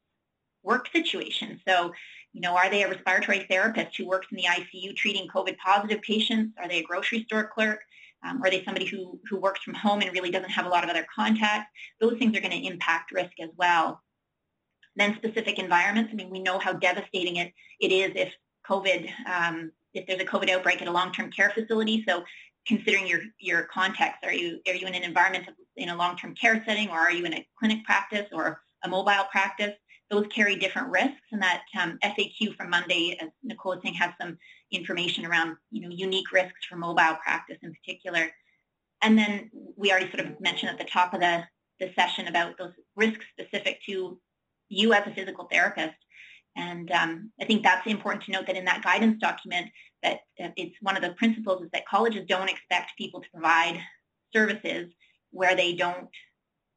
work 0.63 0.89
situation. 0.93 1.61
So, 1.67 1.93
you 2.35 2.43
know, 2.43 2.55
are 2.55 2.69
they 2.69 2.83
a 2.83 2.91
respiratory 2.91 3.47
therapist 3.49 3.97
who 3.97 4.07
works 4.07 4.27
in 4.31 4.37
the 4.37 4.45
ICU 4.45 4.95
treating 4.95 5.29
COVID 5.29 5.57
positive 5.57 6.03
patients? 6.03 6.55
Are 6.59 6.69
they 6.69 6.81
a 6.81 6.83
grocery 6.83 7.25
store 7.25 7.51
clerk? 7.53 7.81
Um, 8.25 8.41
are 8.43 8.51
they 8.51 8.65
somebody 8.65 8.87
who, 8.87 9.19
who 9.29 9.37
works 9.37 9.63
from 9.63 9.75
home 9.75 10.01
and 10.01 10.13
really 10.13 10.31
doesn't 10.31 10.51
have 10.51 10.67
a 10.67 10.69
lot 10.69 10.85
of 10.85 10.91
other 10.91 11.07
contacts? 11.15 11.71
Those 12.01 12.19
things 12.19 12.37
are 12.37 12.41
going 12.41 12.53
to 12.53 12.67
impact 12.67 13.13
risk 13.13 13.33
as 13.41 13.51
well. 13.57 14.01
then 14.97 15.17
specific 15.17 15.59
environments. 15.59 16.11
I 16.13 16.17
mean, 16.17 16.31
we 16.31 16.41
know 16.41 16.59
how 16.59 16.73
devastating 16.75 17.37
it, 17.37 17.53
it 17.81 17.93
is 17.93 18.13
if 18.15 18.33
COVID, 18.69 19.09
um, 19.27 19.73
if 19.95 20.07
there's 20.07 20.21
a 20.21 20.25
COVID 20.25 20.51
outbreak 20.51 20.83
at 20.83 20.89
a 20.89 20.93
long-term 20.93 21.31
care 21.33 21.51
facility. 21.51 22.05
So 22.07 22.25
considering 22.67 23.07
your, 23.07 23.21
your 23.39 23.65
context, 23.65 24.19
are 24.23 24.33
you, 24.33 24.61
are 24.67 24.75
you 24.75 24.87
in 24.87 24.95
an 24.95 25.03
environment 25.03 25.49
in 25.77 25.89
a 25.89 25.97
long-term 25.97 26.35
care 26.35 26.63
setting 26.67 26.89
or 26.89 26.99
are 26.99 27.13
you 27.13 27.25
in 27.25 27.35
a 27.35 27.47
clinic 27.59 27.85
practice 27.85 28.27
or 28.33 28.61
a 28.85 28.89
mobile 28.89 29.25
practice? 29.31 29.73
Those 30.13 30.27
carry 30.27 30.57
different 30.57 30.91
risks 30.91 31.27
and 31.33 31.43
that 31.43 31.63
um, 31.81 31.99
FAQ 32.05 32.55
from 32.55 32.69
Monday, 32.69 33.19
as 33.19 33.31
Nicole 33.43 33.73
was 33.73 33.81
saying, 33.83 33.95
has 33.95 34.13
some 34.21 34.37
information 34.71 35.25
around, 35.25 35.57
you 35.71 35.81
know, 35.81 35.89
unique 35.89 36.31
risks 36.33 36.67
for 36.69 36.77
mobile 36.77 37.17
practice 37.25 37.57
in 37.63 37.73
particular. 37.73 38.31
And 39.01 39.17
then 39.17 39.51
we 39.75 39.91
already 39.91 40.11
sort 40.11 40.27
of 40.27 40.39
mentioned 40.39 40.71
at 40.71 40.79
the 40.79 40.85
top 40.85 41.15
of 41.15 41.21
the, 41.21 41.45
the 41.81 41.91
session 41.95 42.29
about 42.29 42.59
those 42.59 42.75
risks 42.95 43.25
specific 43.33 43.81
to 43.87 44.21
you 44.69 44.93
as 44.93 45.07
a 45.07 45.15
physical 45.15 45.49
therapist. 45.51 45.97
And 46.57 46.91
um, 46.91 47.33
I 47.41 47.47
think 47.47 47.63
that's 47.63 47.87
important 47.87 48.25
to 48.25 48.33
note 48.33 48.47
that 48.49 48.57
in 48.57 48.67
that 48.67 48.85
guidance 48.85 49.19
document, 49.19 49.71
that 50.03 50.21
it's 50.37 50.77
one 50.83 50.97
of 50.97 51.03
the 51.03 51.15
principles 51.15 51.63
is 51.63 51.71
that 51.73 51.89
colleges 51.89 52.27
don't 52.29 52.51
expect 52.51 52.99
people 52.99 53.23
to 53.23 53.31
provide 53.33 53.81
services 54.35 54.93
where 55.31 55.57
they 55.57 55.75
don't 55.75 56.09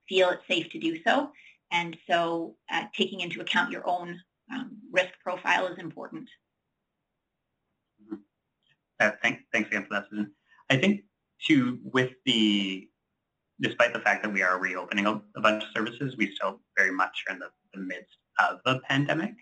feel 0.07 0.29
it's 0.29 0.47
safe 0.47 0.69
to 0.71 0.79
do 0.79 0.97
so. 1.05 1.31
And 1.71 1.97
so 2.09 2.55
uh, 2.71 2.83
taking 2.95 3.21
into 3.21 3.41
account 3.41 3.71
your 3.71 3.87
own 3.87 4.19
um, 4.53 4.77
risk 4.91 5.11
profile 5.23 5.67
is 5.67 5.77
important. 5.77 6.29
Mm-hmm. 8.03 8.15
Uh, 8.99 9.11
thank, 9.21 9.39
thanks 9.51 9.69
again 9.69 9.83
for 9.83 9.95
that, 9.95 10.05
Susan. 10.09 10.31
I 10.69 10.77
think 10.77 11.01
too, 11.45 11.79
with 11.83 12.11
the, 12.25 12.87
despite 13.61 13.93
the 13.93 13.99
fact 13.99 14.23
that 14.23 14.33
we 14.33 14.41
are 14.41 14.59
reopening 14.59 15.05
a, 15.05 15.21
a 15.35 15.41
bunch 15.41 15.63
of 15.63 15.69
services, 15.75 16.15
we 16.17 16.33
still 16.35 16.59
very 16.77 16.91
much 16.91 17.23
are 17.27 17.33
in 17.33 17.39
the, 17.39 17.49
the 17.73 17.79
midst 17.79 18.17
of 18.39 18.59
a 18.65 18.79
pandemic. 18.79 19.33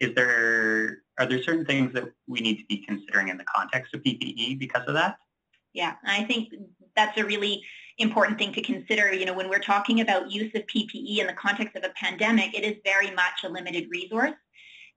Is 0.00 0.14
there, 0.14 0.98
are 1.18 1.26
there 1.26 1.42
certain 1.42 1.64
things 1.64 1.92
that 1.94 2.04
we 2.26 2.40
need 2.40 2.58
to 2.58 2.64
be 2.66 2.84
considering 2.86 3.28
in 3.28 3.36
the 3.36 3.44
context 3.44 3.94
of 3.94 4.02
PPE 4.02 4.58
because 4.58 4.82
of 4.86 4.94
that? 4.94 5.16
Yeah, 5.72 5.94
I 6.04 6.24
think 6.24 6.54
that's 6.94 7.18
a 7.18 7.24
really 7.24 7.62
important 7.98 8.38
thing 8.38 8.52
to 8.52 8.62
consider. 8.62 9.12
You 9.12 9.26
know, 9.26 9.34
when 9.34 9.48
we're 9.48 9.58
talking 9.58 10.00
about 10.00 10.30
use 10.30 10.54
of 10.54 10.62
PPE 10.62 11.18
in 11.18 11.26
the 11.26 11.32
context 11.32 11.76
of 11.76 11.84
a 11.84 11.92
pandemic, 12.00 12.54
it 12.54 12.64
is 12.64 12.76
very 12.84 13.10
much 13.10 13.44
a 13.44 13.48
limited 13.48 13.88
resource. 13.90 14.34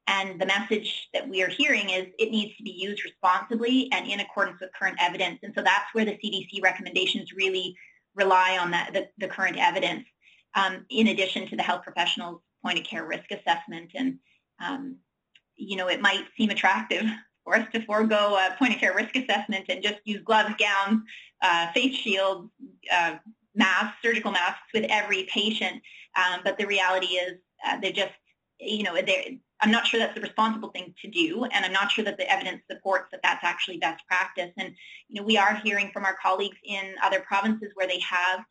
And 0.08 0.42
the 0.42 0.46
message 0.46 1.10
that 1.14 1.28
we 1.28 1.44
are 1.44 1.48
hearing 1.48 1.90
is 1.90 2.08
it 2.18 2.32
needs 2.32 2.56
to 2.58 2.64
be 2.64 2.72
used 2.72 3.04
responsibly 3.06 3.88
and 3.92 4.08
in 4.08 4.20
accordance 4.20 4.60
with 4.60 4.72
current 4.78 4.98
evidence. 5.00 5.40
And 5.44 5.54
so 5.56 5.62
that's 5.62 5.94
where 5.94 6.06
the 6.06 6.18
CDC 6.18 6.62
recommendations 6.62 7.32
really 7.34 7.76
rely 8.16 8.58
on 8.58 8.72
that, 8.72 8.94
the, 8.94 9.08
the 9.20 9.28
current 9.28 9.58
evidence, 9.58 10.06
um, 10.56 10.86
in 10.90 11.08
addition 11.08 11.48
to 11.48 11.56
the 11.56 11.64
health 11.64 11.84
professionals' 11.84 12.42
point 12.64 12.80
of 12.80 12.86
care 12.86 13.06
risk 13.06 13.32
assessment. 13.32 13.92
And, 13.96 14.18
um, 14.60 14.98
you 15.56 15.78
know, 15.78 15.88
it 15.88 16.02
might 16.02 16.26
seem 16.38 16.50
attractive 16.50 17.04
for 17.44 17.56
us 17.56 17.68
to 17.74 17.86
forego 17.86 18.36
a 18.36 18.56
point 18.58 18.74
of 18.74 18.80
care 18.80 18.96
risk 18.96 19.16
assessment 19.16 19.66
and 19.70 19.84
just 19.84 20.00
use 20.04 20.22
gloves, 20.24 20.54
gowns, 20.60 21.02
uh, 21.42 21.72
face 21.72 21.96
shields, 21.96 22.50
uh, 22.92 23.16
masks, 23.56 23.98
surgical 24.02 24.32
masks 24.32 24.68
with 24.74 24.86
every 24.90 25.28
patient. 25.34 25.82
Um, 26.16 26.42
but 26.44 26.58
the 26.58 26.66
reality 26.66 27.08
is 27.08 27.34
uh, 27.66 27.80
they're 27.82 27.92
just, 27.92 28.14
you 28.60 28.84
know, 28.84 28.96
I'm 29.62 29.72
not 29.72 29.86
sure 29.86 30.00
that's 30.00 30.16
the 30.16 30.22
responsible 30.22 30.70
thing 30.70 30.94
to 31.02 31.08
do, 31.10 31.46
and 31.46 31.64
I'm 31.64 31.72
not 31.72 31.92
sure 31.92 32.04
that 32.06 32.18
the 32.18 32.30
evidence 32.32 32.62
supports 32.70 33.10
that 33.12 33.22
that's 33.24 33.44
actually 33.44 33.78
best 33.78 34.04
practice. 34.08 34.52
And 34.58 34.74
you 35.08 35.22
know, 35.22 35.26
we 35.26 35.38
are 35.38 35.56
hearing 35.64 35.92
from 35.94 36.04
our 36.04 36.18
colleagues 36.22 36.58
in 36.64 36.96
other 37.04 37.22
provinces 37.22 37.72
where 37.76 37.88
they 37.88 38.00
have 38.00 38.42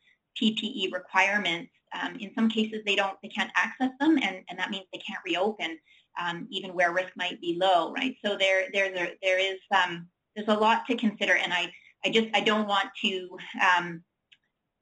PPE 0.40 0.92
requirements. 0.92 1.70
Um, 2.00 2.14
in 2.20 2.32
some 2.36 2.48
cases, 2.48 2.82
they 2.86 2.94
don't, 2.94 3.16
they 3.22 3.28
can't 3.28 3.50
access 3.56 3.90
them, 3.98 4.18
and, 4.22 4.42
and 4.48 4.58
that 4.58 4.70
means 4.70 4.84
they 4.92 5.00
can't 5.00 5.18
reopen, 5.26 5.76
um, 6.20 6.46
even 6.50 6.72
where 6.72 6.92
risk 6.92 7.10
might 7.16 7.40
be 7.40 7.58
low, 7.60 7.92
right? 7.92 8.14
So 8.24 8.36
there, 8.38 8.66
there, 8.72 8.94
there, 8.94 9.10
there 9.20 9.40
is, 9.40 9.58
um, 9.74 10.06
there's 10.36 10.46
a 10.46 10.54
lot 10.54 10.86
to 10.86 10.96
consider, 10.96 11.34
and 11.34 11.52
I, 11.52 11.72
I 12.04 12.10
just, 12.10 12.28
I 12.34 12.40
don't 12.40 12.66
want 12.66 12.88
to, 13.02 13.28
um, 13.54 14.02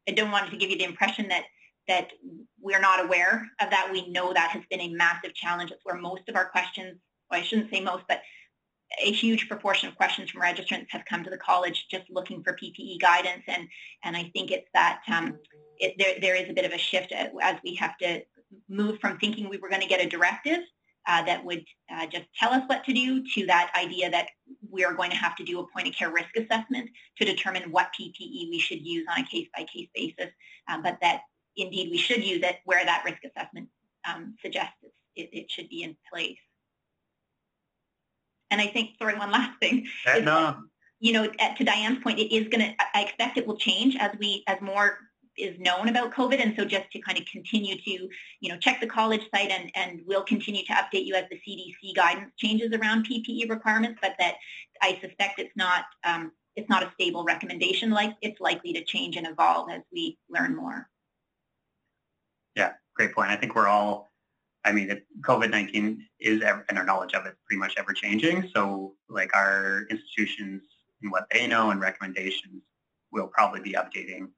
I 0.09 0.13
don't 0.13 0.31
want 0.31 0.51
to 0.51 0.57
give 0.57 0.71
you 0.71 0.79
the 0.79 0.85
impression 0.85 1.29
that 1.29 1.45
that 1.89 2.11
we're 2.61 2.81
not 2.81 3.05
aware 3.05 3.49
of 3.61 3.71
that. 3.71 3.89
We 3.91 4.09
know 4.11 4.33
that 4.33 4.51
has 4.51 4.63
been 4.71 4.81
a 4.81 4.91
massive 4.91 5.35
challenge. 5.35 5.71
It's 5.71 5.85
where 5.85 5.97
most 5.97 6.29
of 6.29 6.37
our 6.37 6.51
questions, 6.51 6.99
well, 7.31 7.41
I 7.41 7.43
shouldn't 7.43 7.71
say 7.71 7.81
most, 7.81 8.05
but 8.07 8.21
a 9.03 9.11
huge 9.11 9.49
proportion 9.49 9.89
of 9.89 9.97
questions 9.97 10.31
from 10.31 10.43
registrants 10.43 10.87
have 10.91 11.05
come 11.07 11.25
to 11.25 11.31
the 11.31 11.39
college 11.39 11.87
just 11.91 12.05
looking 12.11 12.43
for 12.43 12.55
PPE 12.55 13.01
guidance. 13.01 13.43
And, 13.47 13.67
and 14.05 14.17
I 14.17 14.31
think 14.35 14.51
it's 14.51 14.69
that 14.75 15.01
um, 15.11 15.39
it, 15.79 15.95
there, 15.99 16.19
there 16.21 16.35
is 16.35 16.49
a 16.49 16.55
bit 16.55 16.65
of 16.65 16.73
a 16.73 16.79
shift 16.79 17.13
as 17.13 17.57
we 17.65 17.75
have 17.77 17.97
to 17.99 18.23
move 18.69 18.99
from 19.01 19.19
thinking 19.19 19.49
we 19.49 19.59
were 19.59 19.69
going 19.69 19.83
to 19.83 19.89
get 19.89 20.05
a 20.05 20.09
directive 20.09 20.61
uh, 21.09 21.23
that 21.25 21.43
would 21.45 21.65
uh, 21.91 22.07
just 22.07 22.27
tell 22.39 22.53
us 22.53 22.63
what 22.67 22.85
to 22.85 22.93
do 22.93 23.25
to 23.35 23.47
that 23.47 23.73
idea 23.75 24.11
that 24.11 24.29
we 24.71 24.85
are 24.85 24.93
going 24.93 25.11
to 25.11 25.17
have 25.17 25.35
to 25.37 25.45
do 25.45 25.59
a 25.59 25.67
point 25.73 25.89
of 25.89 25.95
care 25.95 26.13
risk 26.13 26.29
assessment 26.37 26.91
to 27.17 27.25
determine 27.25 27.71
what 27.73 27.89
PPE 27.99 28.51
we 28.51 28.59
should 28.59 28.87
use 28.87 29.07
on 29.11 29.23
a 29.23 29.27
case 29.27 29.49
by 29.57 29.65
case 29.65 29.89
basis, 29.95 30.31
uh, 30.69 30.79
but 30.83 30.99
that 31.01 31.23
indeed 31.57 31.91
we 31.91 31.97
should 31.97 32.23
use 32.23 32.43
it 32.43 32.57
where 32.65 32.85
that 32.85 33.03
risk 33.05 33.19
assessment 33.25 33.69
um, 34.09 34.37
suggests 34.43 34.77
it, 35.17 35.31
it, 35.33 35.51
should 35.51 35.69
be 35.69 35.83
in 35.83 35.97
place. 36.13 36.39
And 38.51 38.61
I 38.61 38.67
think, 38.67 38.91
sorry, 38.99 39.19
one 39.19 39.33
last 39.33 39.59
thing. 39.61 39.87
Uh, 40.07 40.19
no. 40.19 40.25
That, 40.25 40.57
you 41.01 41.13
know, 41.13 41.27
to 41.27 41.65
Dianne's 41.65 42.03
point, 42.03 42.19
it 42.19 42.35
is 42.35 42.49
going 42.49 42.61
to, 42.61 42.75
I 42.95 43.03
expect 43.03 43.39
it 43.39 43.47
will 43.47 43.57
change 43.57 43.97
as 43.99 44.11
we, 44.19 44.43
as 44.47 44.61
more 44.61 44.99
is 45.39 45.59
known 45.59 45.89
about 45.89 46.13
COVID. 46.13 46.41
And 46.43 46.55
so 46.57 46.65
just 46.65 46.91
to 46.93 47.01
kind 47.01 47.19
of 47.19 47.25
continue 47.27 47.77
to, 47.77 48.09
you 48.41 48.49
know, 48.49 48.57
check 48.59 48.81
the 48.81 48.87
college 48.87 49.23
site 49.35 49.51
and, 49.51 49.71
and 49.75 50.01
we'll 50.07 50.25
continue 50.25 50.65
to 50.65 50.73
update 50.73 51.05
you 51.05 51.15
as 51.15 51.25
the 51.31 51.37
CDC 51.37 51.95
guidance 51.95 52.33
changes 52.37 52.73
around 52.73 53.07
PPE 53.07 53.49
requirements, 53.49 53.99
but 54.03 54.15
that 54.19 54.35
I 54.83 54.99
suspect 55.01 55.39
it's 55.39 55.57
not, 55.57 55.85
um, 56.05 56.33
it's 56.57 56.69
not 56.69 56.83
a 56.83 56.91
stable 56.95 57.25
recommendation. 57.25 57.91
Like 57.91 58.17
it's 58.21 58.41
likely 58.41 58.73
to 58.73 58.85
change 58.85 59.17
and 59.17 59.27
evolve 59.27 59.71
as 59.71 59.83
we 59.93 60.19
learn 60.29 60.57
more. 60.57 60.89
Yeah, 62.57 62.73
great 62.97 63.15
point. 63.15 63.31
I 63.31 63.37
think 63.37 63.55
we're 63.55 63.69
all, 63.69 64.11
I 64.65 64.73
mean, 64.73 65.01
COVID-19 65.21 65.99
is, 66.21 66.43
and 66.43 66.79
our 66.79 66.85
knowledge 66.85 67.15
of 67.15 67.27
it 67.27 67.37
pretty 67.47 67.61
much 67.61 67.75
ever 67.79 67.93
changing. 67.93 68.51
So 68.55 68.95
like 69.09 69.35
our 69.35 69.87
institutions 69.89 70.63
and 71.03 71.13
what 71.13 71.27
they 71.31 71.47
know 71.47 71.71
and 71.71 71.81
recommendations 71.81 72.63
will 73.13 73.29
probably 73.29 73.61
be 73.61 73.73
updating 73.75 74.29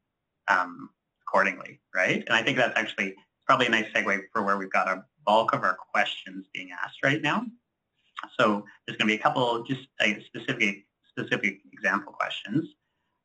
um, 0.48 0.90
accordingly, 1.22 1.80
right? 1.94 2.22
And 2.26 2.34
I 2.34 2.42
think 2.42 2.56
that's 2.56 2.76
actually 2.78 3.14
probably 3.46 3.66
a 3.66 3.70
nice 3.70 3.86
segue 3.94 4.20
for 4.32 4.42
where 4.42 4.56
we've 4.58 4.72
got 4.72 4.88
a 4.88 5.04
bulk 5.26 5.52
of 5.52 5.62
our 5.62 5.76
questions 5.92 6.46
being 6.54 6.70
asked 6.84 6.98
right 7.04 7.22
now. 7.22 7.44
So 8.38 8.64
there's 8.86 8.96
going 8.96 9.08
to 9.08 9.14
be 9.14 9.18
a 9.18 9.22
couple 9.22 9.62
just 9.64 9.88
uh, 10.00 10.06
specific 10.26 10.84
specific 11.08 11.60
example 11.72 12.12
questions. 12.12 12.74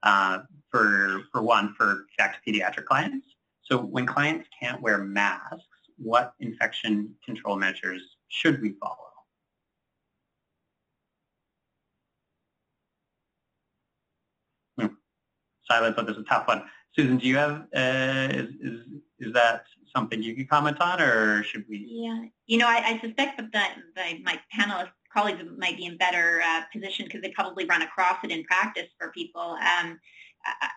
Uh, 0.04 0.40
for 0.70 1.22
for 1.32 1.42
one, 1.42 1.74
for 1.76 2.06
back 2.18 2.44
to 2.44 2.52
pediatric 2.52 2.86
clients. 2.86 3.26
So 3.64 3.80
when 3.80 4.06
clients 4.06 4.48
can't 4.60 4.82
wear 4.82 5.00
masks, 5.00 5.66
what 5.98 6.34
infection 6.40 7.16
control 7.26 7.56
measures 7.56 8.02
should 8.28 8.62
we 8.62 8.76
follow? 8.80 8.98
Hmm. 14.78 14.94
Silence, 15.68 15.96
but 15.96 16.06
this 16.06 16.18
is 16.18 16.22
a 16.22 16.26
tough 16.26 16.48
one. 16.48 16.64
Susan, 16.96 17.18
do 17.18 17.28
you 17.28 17.36
have, 17.36 17.68
uh, 17.76 18.34
is, 18.34 18.50
is, 18.62 18.80
is 19.20 19.34
that 19.34 19.66
something 19.94 20.24
you 20.24 20.36
could 20.36 20.50
comment 20.50 20.80
on 20.80 21.02
or 21.02 21.44
should 21.44 21.66
we? 21.70 21.86
Yeah, 21.90 22.26
you 22.48 22.58
know, 22.58 22.68
I, 22.68 22.78
I 22.86 23.00
suspect 23.02 23.42
that, 23.52 23.76
the, 23.96 24.24
my 24.24 24.40
panelist 24.58 24.92
colleagues 25.14 25.42
might 25.58 25.78
be 25.78 25.86
in 25.86 25.98
better 25.98 26.42
uh, 26.46 26.62
position 26.72 27.06
because 27.06 27.22
they 27.22 27.30
probably 27.30 27.66
run 27.66 27.82
across 27.82 28.18
it 28.24 28.32
in 28.32 28.44
practice 28.44 28.88
for 28.98 29.12
people. 29.12 29.42
Um, 29.42 30.00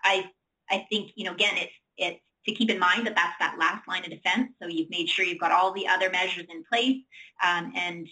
I, 0.03 0.29
I 0.69 0.85
think, 0.89 1.11
you 1.15 1.25
know, 1.25 1.33
again, 1.33 1.53
it's, 1.55 1.73
it's 1.97 2.19
to 2.47 2.53
keep 2.53 2.69
in 2.69 2.79
mind 2.79 3.05
that 3.05 3.15
that's 3.15 3.37
that 3.39 3.57
last 3.59 3.87
line 3.87 4.03
of 4.03 4.09
defense. 4.09 4.51
So 4.61 4.67
you've 4.67 4.89
made 4.89 5.09
sure 5.09 5.25
you've 5.25 5.39
got 5.39 5.51
all 5.51 5.73
the 5.73 5.87
other 5.87 6.09
measures 6.09 6.45
in 6.49 6.63
place 6.71 6.97
um, 7.45 7.71
and 7.75 8.07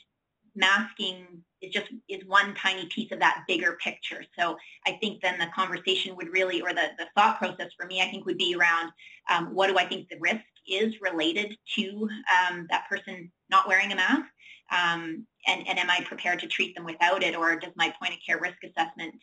masking 0.57 1.25
is 1.61 1.73
just 1.73 1.87
is 2.09 2.23
one 2.25 2.53
tiny 2.55 2.87
piece 2.87 3.11
of 3.11 3.19
that 3.19 3.43
bigger 3.47 3.77
picture. 3.83 4.23
So 4.37 4.57
I 4.85 4.93
think 5.01 5.21
then 5.21 5.39
the 5.39 5.47
conversation 5.55 6.15
would 6.15 6.29
really, 6.29 6.61
or 6.61 6.73
the, 6.73 6.89
the 6.97 7.07
thought 7.15 7.39
process 7.39 7.69
for 7.77 7.87
me, 7.87 8.01
I 8.01 8.09
think 8.09 8.25
would 8.25 8.37
be 8.37 8.55
around 8.55 8.91
um, 9.29 9.53
what 9.53 9.67
do 9.67 9.77
I 9.77 9.85
think 9.85 10.09
the 10.09 10.19
risk 10.19 10.43
is 10.67 10.93
related 11.01 11.55
to 11.75 12.09
um, 12.49 12.67
that 12.69 12.85
person 12.89 13.31
not 13.49 13.67
wearing 13.67 13.91
a 13.91 13.95
mask? 13.95 14.25
Um, 14.69 15.25
and, 15.47 15.67
and 15.67 15.79
am 15.79 15.89
I 15.89 16.01
prepared 16.05 16.39
to 16.39 16.47
treat 16.47 16.75
them 16.75 16.85
without 16.85 17.23
it? 17.23 17.35
Or 17.35 17.55
does 17.57 17.71
my 17.75 17.93
point 17.99 18.13
of 18.13 18.19
care 18.25 18.39
risk 18.39 18.57
assessment 18.63 19.15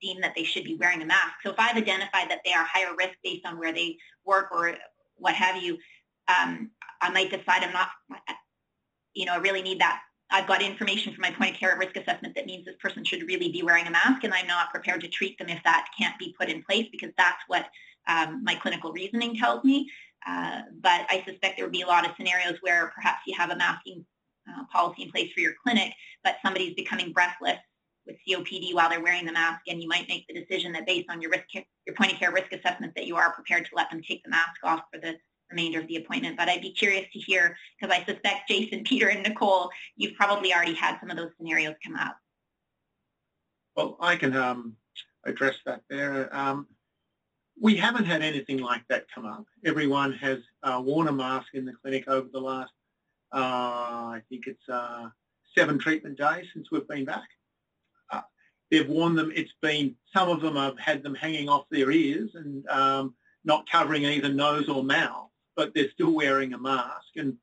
deem 0.00 0.20
that 0.20 0.34
they 0.36 0.44
should 0.44 0.64
be 0.64 0.76
wearing 0.76 1.02
a 1.02 1.06
mask. 1.06 1.34
So 1.42 1.50
if 1.50 1.58
I've 1.58 1.76
identified 1.76 2.30
that 2.30 2.40
they 2.44 2.52
are 2.52 2.64
higher 2.64 2.94
risk 2.96 3.14
based 3.22 3.46
on 3.46 3.58
where 3.58 3.72
they 3.72 3.96
work 4.24 4.48
or 4.52 4.74
what 5.16 5.34
have 5.34 5.62
you, 5.62 5.78
um, 6.28 6.70
I 7.00 7.10
might 7.10 7.30
decide 7.30 7.64
I'm 7.64 7.72
not, 7.72 7.88
you 9.14 9.26
know, 9.26 9.32
I 9.32 9.38
really 9.38 9.62
need 9.62 9.80
that. 9.80 10.00
I've 10.30 10.46
got 10.46 10.62
information 10.62 11.14
from 11.14 11.22
my 11.22 11.30
point 11.30 11.54
of 11.54 11.60
care 11.60 11.76
risk 11.78 11.96
assessment 11.96 12.34
that 12.34 12.46
means 12.46 12.64
this 12.64 12.76
person 12.80 13.04
should 13.04 13.22
really 13.22 13.50
be 13.50 13.62
wearing 13.62 13.86
a 13.86 13.90
mask 13.90 14.24
and 14.24 14.34
I'm 14.34 14.46
not 14.46 14.70
prepared 14.70 15.00
to 15.00 15.08
treat 15.08 15.38
them 15.38 15.48
if 15.48 15.62
that 15.64 15.88
can't 15.98 16.18
be 16.18 16.34
put 16.38 16.48
in 16.48 16.62
place 16.62 16.86
because 16.92 17.10
that's 17.16 17.42
what 17.46 17.66
um, 18.06 18.42
my 18.44 18.54
clinical 18.54 18.92
reasoning 18.92 19.36
tells 19.36 19.64
me. 19.64 19.88
Uh, 20.26 20.62
but 20.82 21.06
I 21.08 21.22
suspect 21.26 21.56
there 21.56 21.64
would 21.64 21.72
be 21.72 21.82
a 21.82 21.86
lot 21.86 22.04
of 22.04 22.14
scenarios 22.16 22.58
where 22.60 22.92
perhaps 22.94 23.20
you 23.26 23.34
have 23.36 23.50
a 23.50 23.56
masking 23.56 24.04
uh, 24.48 24.64
policy 24.72 25.04
in 25.04 25.10
place 25.10 25.32
for 25.32 25.40
your 25.40 25.54
clinic, 25.62 25.92
but 26.24 26.36
somebody's 26.42 26.74
becoming 26.74 27.12
breathless 27.12 27.58
with 28.06 28.16
COPD 28.28 28.74
while 28.74 28.88
they're 28.88 29.02
wearing 29.02 29.26
the 29.26 29.32
mask, 29.32 29.60
and 29.68 29.82
you 29.82 29.88
might 29.88 30.08
make 30.08 30.26
the 30.26 30.34
decision 30.34 30.72
that 30.72 30.86
based 30.86 31.08
on 31.10 31.20
your 31.20 31.30
risk, 31.30 31.44
your 31.52 31.94
point 31.94 32.12
of 32.12 32.18
care 32.18 32.32
risk 32.32 32.52
assessment, 32.52 32.94
that 32.96 33.06
you 33.06 33.16
are 33.16 33.32
prepared 33.32 33.66
to 33.66 33.70
let 33.76 33.90
them 33.90 34.02
take 34.02 34.22
the 34.24 34.30
mask 34.30 34.64
off 34.64 34.80
for 34.92 34.98
the 34.98 35.14
remainder 35.50 35.80
of 35.80 35.88
the 35.88 35.96
appointment. 35.96 36.36
But 36.36 36.48
I'd 36.48 36.62
be 36.62 36.72
curious 36.72 37.06
to 37.12 37.18
hear 37.18 37.56
because 37.80 37.94
I 37.94 38.04
suspect 38.04 38.48
Jason, 38.48 38.82
Peter, 38.84 39.08
and 39.08 39.22
Nicole, 39.22 39.70
you've 39.96 40.14
probably 40.14 40.52
already 40.52 40.74
had 40.74 40.98
some 41.00 41.10
of 41.10 41.16
those 41.16 41.30
scenarios 41.36 41.74
come 41.84 41.96
up. 41.96 42.16
Well, 43.76 43.96
I 44.00 44.16
can 44.16 44.34
um, 44.36 44.76
address 45.24 45.54
that 45.66 45.82
there. 45.88 46.34
Um, 46.34 46.66
we 47.60 47.76
haven't 47.76 48.04
had 48.04 48.22
anything 48.22 48.58
like 48.58 48.82
that 48.88 49.06
come 49.12 49.26
up. 49.26 49.44
Everyone 49.64 50.12
has 50.14 50.38
uh, 50.62 50.80
worn 50.84 51.08
a 51.08 51.12
mask 51.12 51.48
in 51.54 51.64
the 51.64 51.72
clinic 51.72 52.08
over 52.08 52.28
the 52.32 52.40
last, 52.40 52.72
uh, 53.32 53.38
I 53.38 54.22
think 54.28 54.46
it's 54.46 54.68
uh, 54.68 55.08
seven 55.56 55.78
treatment 55.78 56.18
days 56.18 56.46
since 56.54 56.68
we've 56.70 56.86
been 56.86 57.04
back. 57.04 57.28
Uh, 58.10 58.20
they've 58.70 58.88
worn 58.88 59.14
them. 59.14 59.32
It's 59.34 59.52
been, 59.60 59.96
some 60.14 60.28
of 60.28 60.40
them 60.40 60.56
have 60.56 60.78
had 60.78 61.02
them 61.02 61.14
hanging 61.14 61.48
off 61.48 61.64
their 61.70 61.90
ears 61.90 62.30
and 62.34 62.66
um, 62.68 63.14
not 63.44 63.68
covering 63.70 64.04
either 64.04 64.28
nose 64.28 64.68
or 64.68 64.84
mouth, 64.84 65.30
but 65.58 65.74
they're 65.74 65.90
still 65.90 66.14
wearing 66.14 66.54
a 66.54 66.58
mask. 66.58 67.08
And 67.16 67.36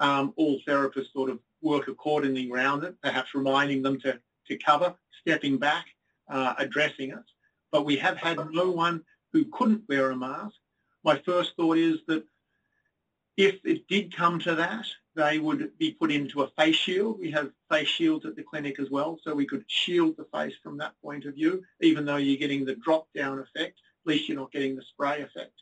um, 0.00 0.34
all 0.36 0.60
therapists 0.66 1.12
sort 1.12 1.30
of 1.30 1.38
work 1.62 1.86
accordingly 1.88 2.50
around 2.50 2.84
it, 2.84 2.96
perhaps 3.00 3.34
reminding 3.34 3.82
them 3.82 4.00
to, 4.00 4.18
to 4.48 4.58
cover, 4.58 4.94
stepping 5.20 5.56
back, 5.56 5.86
uh, 6.28 6.54
addressing 6.58 7.10
it. 7.10 7.26
But 7.70 7.86
we 7.86 7.96
have 7.96 8.16
had 8.16 8.38
no 8.50 8.70
one 8.70 9.04
who 9.32 9.44
couldn't 9.52 9.84
wear 9.88 10.10
a 10.10 10.16
mask, 10.16 10.56
my 11.04 11.16
first 11.24 11.54
thought 11.56 11.78
is 11.78 11.98
that 12.08 12.24
if 13.36 13.56
it 13.64 13.86
did 13.88 14.14
come 14.14 14.40
to 14.40 14.54
that, 14.56 14.86
they 15.14 15.38
would 15.38 15.70
be 15.78 15.92
put 15.92 16.10
into 16.10 16.42
a 16.42 16.50
face 16.58 16.76
shield. 16.76 17.20
We 17.20 17.30
have 17.30 17.52
face 17.70 17.88
shields 17.88 18.26
at 18.26 18.34
the 18.36 18.42
clinic 18.42 18.80
as 18.80 18.90
well, 18.90 19.18
so 19.22 19.34
we 19.34 19.46
could 19.46 19.64
shield 19.68 20.16
the 20.16 20.26
face 20.32 20.54
from 20.62 20.76
that 20.78 20.94
point 21.02 21.24
of 21.24 21.34
view, 21.34 21.62
even 21.80 22.04
though 22.04 22.16
you're 22.16 22.36
getting 22.36 22.64
the 22.64 22.74
drop-down 22.76 23.38
effect, 23.38 23.78
at 23.78 24.06
least 24.06 24.28
you're 24.28 24.38
not 24.38 24.52
getting 24.52 24.74
the 24.76 24.82
spray 24.82 25.22
effect. 25.22 25.52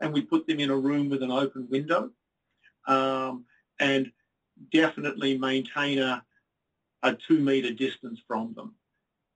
And 0.00 0.12
we 0.12 0.22
put 0.22 0.46
them 0.46 0.60
in 0.60 0.70
a 0.70 0.76
room 0.76 1.08
with 1.08 1.22
an 1.22 1.30
open 1.30 1.68
window 1.70 2.10
um, 2.86 3.44
and 3.78 4.10
definitely 4.72 5.38
maintain 5.38 5.98
a, 5.98 6.22
a 7.02 7.14
two-metre 7.14 7.72
distance 7.72 8.20
from 8.26 8.54
them. 8.54 8.74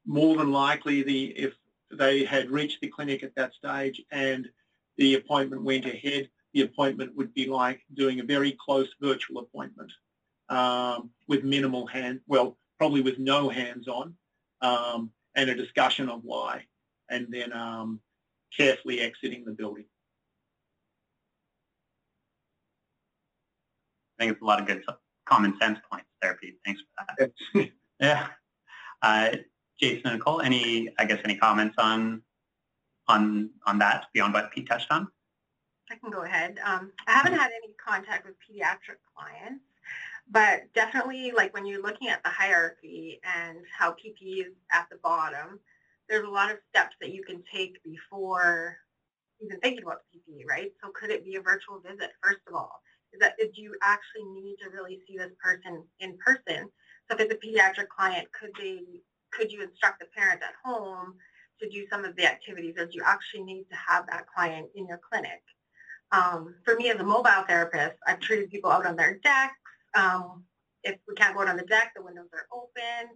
More 0.07 0.37
than 0.37 0.53
likely, 0.53 1.03
the 1.03 1.27
if 1.27 1.55
they 1.91 2.25
had 2.25 2.51
reached 2.51 2.81
the 2.81 2.89
clinic 2.89 3.23
at 3.23 3.35
that 3.37 3.55
stage 3.55 4.03
and 4.11 4.49
the 4.97 5.15
appointment 5.15 5.62
went 5.62 5.87
ahead, 5.87 6.29
the 6.53 6.62
appointment 6.62 7.17
would 7.17 7.33
be 7.35 7.47
like 7.47 7.81
doing 7.95 8.21
a 8.21 8.25
very 8.25 8.57
close 8.65 8.89
virtual 9.01 9.41
appointment 9.41 9.91
um, 10.49 11.11
with 11.27 11.45
minimal 11.45 11.87
hand, 11.87 12.21
well, 12.27 12.57
probably 12.79 13.01
with 13.01 13.19
no 13.19 13.49
hands-on 13.49 14.15
um, 14.61 15.11
and 15.35 15.51
a 15.51 15.55
discussion 15.55 16.09
of 16.09 16.21
why, 16.23 16.65
and 17.11 17.27
then 17.31 17.53
um, 17.53 18.01
carefully 18.57 19.01
exiting 19.01 19.45
the 19.45 19.53
building. 19.53 19.87
I 24.19 24.23
think 24.23 24.33
it's 24.33 24.43
a 24.43 24.45
lot 24.45 24.61
of 24.61 24.67
good 24.67 24.83
common 25.25 25.59
sense 25.61 25.79
points 25.91 26.07
there, 26.23 26.37
Pete. 26.41 26.59
Thanks 26.65 26.81
for 26.81 27.07
that. 27.19 27.71
yeah. 28.01 28.29
Uh, 29.03 29.37
Jason 29.81 30.07
and 30.07 30.19
Nicole, 30.19 30.41
any, 30.41 30.89
I 30.99 31.05
guess, 31.05 31.21
any 31.25 31.37
comments 31.37 31.75
on 31.79 32.23
on 33.09 33.51
on 33.67 33.79
that 33.79 34.07
beyond 34.15 34.33
what 34.33 34.51
Pete 34.51 34.69
touched 34.69 34.91
on? 34.91 35.09
I 35.91 35.97
can 35.97 36.11
go 36.11 36.23
ahead. 36.23 36.59
Um, 36.65 36.93
I 37.07 37.12
haven't 37.12 37.35
had 37.35 37.51
any 37.62 37.75
contact 37.75 38.25
with 38.25 38.35
pediatric 38.37 38.97
clients, 39.15 39.65
but 40.31 40.73
definitely 40.75 41.33
like 41.33 41.53
when 41.53 41.67
you're 41.67 41.83
looking 41.83 42.09
at 42.09 42.23
the 42.23 42.31
hierarchy 42.31 43.21
and 43.25 43.59
how 43.77 43.91
PPE 43.91 44.47
is 44.47 44.53
at 44.73 44.87
the 44.91 44.97
bottom, 45.03 45.61
there's 46.09 46.27
a 46.27 46.31
lot 46.31 46.51
of 46.51 46.59
steps 46.71 46.97
that 47.01 47.12
you 47.12 47.23
can 47.23 47.43
take 47.53 47.83
before 47.83 48.79
even 49.43 49.61
thinking 49.61 49.83
about 49.83 50.03
PPE, 50.15 50.47
right? 50.49 50.73
So 50.83 50.91
could 50.91 51.11
it 51.11 51.25
be 51.25 51.37
a 51.37 51.41
virtual 51.41 51.81
visit, 51.81 52.12
first 52.23 52.41
of 52.47 52.55
all? 52.55 52.81
That 53.21 53.37
do 53.39 53.61
you 53.61 53.75
actually 53.83 54.25
need 54.25 54.57
to 54.62 54.71
really 54.71 55.01
see 55.07 55.17
this 55.17 55.33
person 55.43 55.85
in 56.01 56.17
person? 56.25 56.69
So 57.09 57.17
if 57.17 57.21
it's 57.21 57.35
a 57.35 57.47
pediatric 57.47 57.89
client, 57.89 58.29
could 58.39 58.51
they 58.59 58.81
could 59.33 59.51
you 59.51 59.62
instruct 59.62 60.01
the 60.01 60.07
parent 60.17 60.43
at 60.43 60.55
home 60.65 61.15
to 61.61 61.69
do 61.69 61.85
some 61.91 62.05
of 62.05 62.17
the 62.17 62.27
activities 62.27 62.75
or 62.79 62.87
do 62.87 62.93
you 62.95 63.03
actually 63.05 63.45
need 63.45 63.65
to 63.71 63.77
have 63.77 64.07
that 64.07 64.27
client 64.35 64.69
in 64.75 64.87
your 64.87 65.01
clinic? 65.11 65.43
Um, 66.12 66.55
for 66.65 66.77
me 66.77 66.91
as 66.91 67.01
a 67.01 67.05
mobile 67.05 67.45
therapist, 67.49 67.97
I've 68.07 68.21
treated 68.21 68.51
people 68.51 68.71
out 68.71 68.87
on 68.87 68.97
their 68.97 69.19
decks. 69.19 69.55
Um, 69.95 70.45
if 70.83 70.99
we 71.09 71.15
can't 71.15 71.35
go 71.35 71.43
out 71.43 71.49
on 71.49 71.57
the 71.57 71.65
deck, 71.65 71.93
the 71.97 72.03
windows 72.03 72.29
are 72.33 72.47
open. 72.53 73.11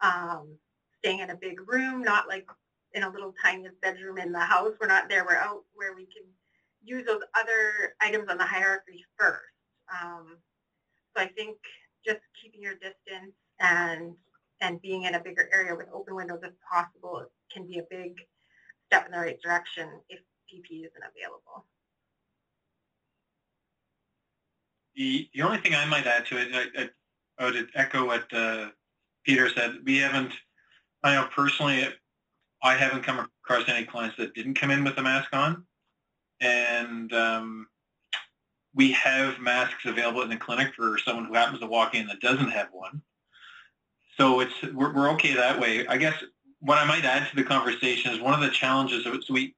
Um, 0.00 0.56
staying 0.98 1.20
in 1.20 1.30
a 1.30 1.36
big 1.36 1.68
room, 1.68 2.02
not 2.02 2.28
like 2.28 2.46
in 2.92 3.02
a 3.02 3.10
little 3.10 3.34
tiniest 3.42 3.80
bedroom 3.80 4.18
in 4.18 4.32
the 4.32 4.40
house. 4.40 4.72
We're 4.80 4.86
not 4.86 5.08
there. 5.08 5.24
We're 5.24 5.36
out 5.36 5.62
where 5.74 5.94
we 5.94 6.04
can 6.04 6.24
use 6.86 7.04
those 7.06 7.22
other 7.38 7.94
items 8.00 8.28
on 8.30 8.38
the 8.38 8.44
hierarchy 8.44 9.04
first. 9.18 9.42
Um, 9.90 10.38
so 11.16 11.22
I 11.22 11.28
think 11.28 11.56
just 12.04 12.20
keeping 12.40 12.62
your 12.62 12.74
distance 12.74 13.34
and 13.60 14.14
and 14.60 14.80
being 14.80 15.02
in 15.02 15.14
a 15.14 15.20
bigger 15.20 15.50
area 15.52 15.74
with 15.74 15.86
open 15.92 16.14
windows 16.14 16.40
if 16.42 16.52
possible 16.70 17.26
can 17.52 17.66
be 17.66 17.78
a 17.78 17.82
big 17.90 18.14
step 18.86 19.04
in 19.06 19.12
the 19.12 19.18
right 19.18 19.38
direction 19.42 19.88
if 20.08 20.20
PPE 20.50 20.86
isn't 20.86 20.92
available. 20.96 21.66
The, 24.94 25.28
the 25.34 25.42
only 25.42 25.58
thing 25.58 25.74
I 25.74 25.84
might 25.84 26.06
add 26.06 26.24
to 26.26 26.38
it, 26.38 26.48
I, 26.54 26.82
I, 26.82 26.88
I 27.38 27.44
would 27.44 27.68
echo 27.74 28.06
what 28.06 28.32
uh, 28.32 28.68
Peter 29.24 29.50
said. 29.50 29.74
We 29.84 29.98
haven't, 29.98 30.32
I 31.02 31.16
know 31.16 31.28
personally, 31.34 31.86
I 32.62 32.74
haven't 32.74 33.02
come 33.02 33.28
across 33.44 33.68
any 33.68 33.84
clients 33.84 34.16
that 34.16 34.34
didn't 34.34 34.54
come 34.54 34.70
in 34.70 34.84
with 34.84 34.96
a 34.96 35.02
mask 35.02 35.28
on. 35.34 35.66
And 36.40 37.12
um, 37.12 37.66
we 38.74 38.92
have 38.92 39.40
masks 39.40 39.84
available 39.86 40.22
in 40.22 40.28
the 40.28 40.36
clinic 40.36 40.74
for 40.74 40.98
someone 40.98 41.24
who 41.24 41.34
happens 41.34 41.60
to 41.60 41.66
walk 41.66 41.94
in 41.94 42.06
that 42.08 42.20
doesn't 42.20 42.50
have 42.50 42.68
one. 42.72 43.00
So 44.18 44.40
it's 44.40 44.54
we're, 44.74 44.94
we're 44.94 45.10
okay 45.12 45.34
that 45.34 45.60
way. 45.60 45.86
I 45.86 45.96
guess 45.96 46.14
what 46.60 46.78
I 46.78 46.84
might 46.84 47.04
add 47.04 47.28
to 47.28 47.36
the 47.36 47.44
conversation 47.44 48.12
is 48.12 48.20
one 48.20 48.34
of 48.34 48.40
the 48.40 48.50
challenges. 48.50 49.04
So 49.04 49.18
we 49.30 49.54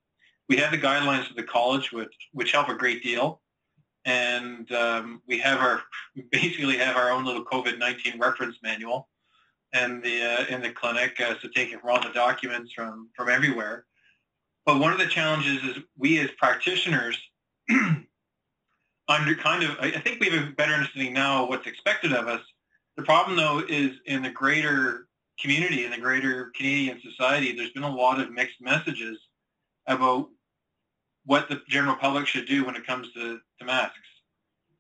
we 0.48 0.56
have 0.56 0.70
the 0.70 0.78
guidelines 0.78 1.28
of 1.28 1.36
the 1.36 1.42
college, 1.42 1.92
which 1.92 2.14
which 2.32 2.52
help 2.52 2.68
a 2.68 2.74
great 2.74 3.02
deal, 3.02 3.40
and 4.04 4.70
um, 4.72 5.22
we 5.26 5.38
have 5.38 5.60
our 5.60 5.82
basically 6.30 6.78
have 6.78 6.96
our 6.96 7.10
own 7.10 7.24
little 7.24 7.44
COVID 7.44 7.78
nineteen 7.78 8.18
reference 8.18 8.56
manual, 8.62 9.08
and 9.72 10.02
the 10.02 10.22
uh, 10.22 10.46
in 10.46 10.60
the 10.60 10.70
clinic, 10.70 11.20
uh, 11.20 11.34
so 11.40 11.48
taking 11.54 11.78
from 11.78 11.90
all 11.90 12.02
the 12.02 12.10
documents 12.10 12.72
from 12.72 13.10
from 13.16 13.28
everywhere. 13.28 13.84
But 14.68 14.78
one 14.78 14.92
of 14.92 14.98
the 14.98 15.06
challenges 15.06 15.64
is 15.64 15.82
we 15.96 16.20
as 16.20 16.30
practitioners 16.36 17.18
under 17.70 19.34
kind 19.34 19.64
of 19.64 19.78
I 19.80 19.90
think 19.90 20.20
we 20.20 20.28
have 20.28 20.48
a 20.48 20.52
better 20.52 20.74
understanding 20.74 21.14
now 21.14 21.42
of 21.42 21.48
what's 21.48 21.66
expected 21.66 22.12
of 22.12 22.28
us 22.28 22.42
the 22.98 23.04
problem, 23.04 23.36
though, 23.36 23.62
is 23.68 23.92
in 24.06 24.22
the 24.22 24.30
greater 24.30 25.06
community, 25.38 25.84
in 25.84 25.92
the 25.92 25.98
greater 25.98 26.50
Canadian 26.56 27.00
society, 27.00 27.52
there's 27.52 27.70
been 27.70 27.84
a 27.84 27.94
lot 27.94 28.18
of 28.18 28.32
mixed 28.32 28.60
messages 28.60 29.16
about 29.86 30.28
what 31.24 31.48
the 31.48 31.62
general 31.68 31.94
public 31.94 32.26
should 32.26 32.48
do 32.48 32.64
when 32.64 32.74
it 32.74 32.84
comes 32.84 33.12
to, 33.12 33.38
to 33.60 33.64
masks. 33.64 33.96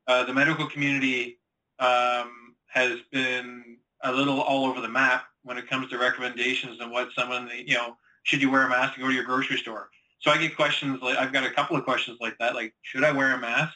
Uh, 0.08 0.24
the 0.24 0.34
medical 0.34 0.66
community 0.66 1.38
um, 1.78 2.56
has 2.66 2.98
been 3.12 3.76
a 4.02 4.12
little 4.12 4.40
all 4.40 4.66
over 4.66 4.80
the 4.80 4.88
map 4.88 5.26
when 5.44 5.56
it 5.56 5.70
comes 5.70 5.88
to 5.90 5.96
recommendations 5.96 6.80
and 6.80 6.90
what 6.90 7.10
someone, 7.16 7.48
you 7.66 7.74
know, 7.74 7.96
should 8.22 8.42
you 8.42 8.50
wear 8.50 8.66
a 8.66 8.68
mask 8.68 8.94
to 8.94 9.00
go 9.00 9.08
to 9.08 9.14
your 9.14 9.24
grocery 9.24 9.56
store? 9.56 9.90
So 10.20 10.30
I 10.30 10.38
get 10.38 10.56
questions 10.56 11.00
like, 11.00 11.16
I've 11.16 11.32
got 11.32 11.44
a 11.44 11.50
couple 11.50 11.76
of 11.76 11.84
questions 11.84 12.18
like 12.20 12.36
that, 12.38 12.54
like, 12.54 12.74
should 12.82 13.04
I 13.04 13.12
wear 13.12 13.34
a 13.34 13.38
mask? 13.38 13.74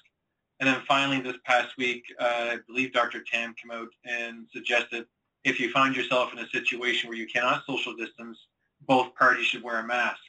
And 0.61 0.69
then 0.69 0.83
finally, 0.87 1.21
this 1.21 1.37
past 1.45 1.77
week, 1.77 2.05
uh, 2.21 2.51
I 2.51 2.59
believe 2.67 2.93
Dr. 2.93 3.23
Tam 3.23 3.55
came 3.55 3.71
out 3.73 3.89
and 4.05 4.47
suggested 4.53 5.07
if 5.45 5.59
you 5.59 5.71
find 5.71 5.97
yourself 5.97 6.33
in 6.33 6.39
a 6.39 6.49
situation 6.49 7.09
where 7.09 7.19
you 7.19 7.27
cannot 7.27 7.65
social 7.67 7.95
distance, 7.95 8.39
both 8.87 9.15
parties 9.15 9.47
should 9.47 9.63
wear 9.63 9.81
a 9.81 9.87
mask. 9.87 10.21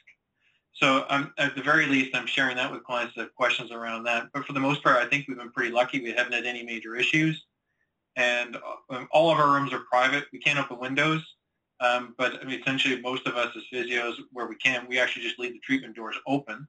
So 0.72 1.06
um, 1.08 1.32
at 1.38 1.54
the 1.54 1.62
very 1.62 1.86
least, 1.86 2.16
I'm 2.16 2.26
sharing 2.26 2.56
that 2.56 2.70
with 2.70 2.82
clients 2.82 3.14
that 3.14 3.22
have 3.22 3.34
questions 3.36 3.70
around 3.70 4.04
that. 4.04 4.30
But 4.32 4.44
for 4.44 4.52
the 4.54 4.60
most 4.60 4.82
part, 4.82 4.96
I 4.96 5.06
think 5.06 5.28
we've 5.28 5.38
been 5.38 5.52
pretty 5.52 5.70
lucky. 5.70 6.00
We 6.00 6.12
haven't 6.12 6.32
had 6.32 6.46
any 6.46 6.64
major 6.64 6.96
issues. 6.96 7.44
And 8.16 8.56
um, 8.90 9.08
all 9.12 9.30
of 9.30 9.38
our 9.38 9.52
rooms 9.52 9.72
are 9.72 9.80
private. 9.90 10.24
We 10.32 10.40
can't 10.40 10.58
open 10.58 10.80
windows. 10.80 11.22
Um, 11.84 12.14
but 12.16 12.40
I 12.40 12.44
mean, 12.44 12.60
essentially, 12.60 13.00
most 13.00 13.26
of 13.26 13.36
us 13.36 13.54
as 13.56 13.62
physios, 13.72 14.14
where 14.32 14.46
we 14.46 14.56
can, 14.56 14.86
we 14.88 14.98
actually 14.98 15.22
just 15.22 15.38
leave 15.38 15.52
the 15.52 15.60
treatment 15.60 15.94
doors 15.94 16.16
open. 16.26 16.66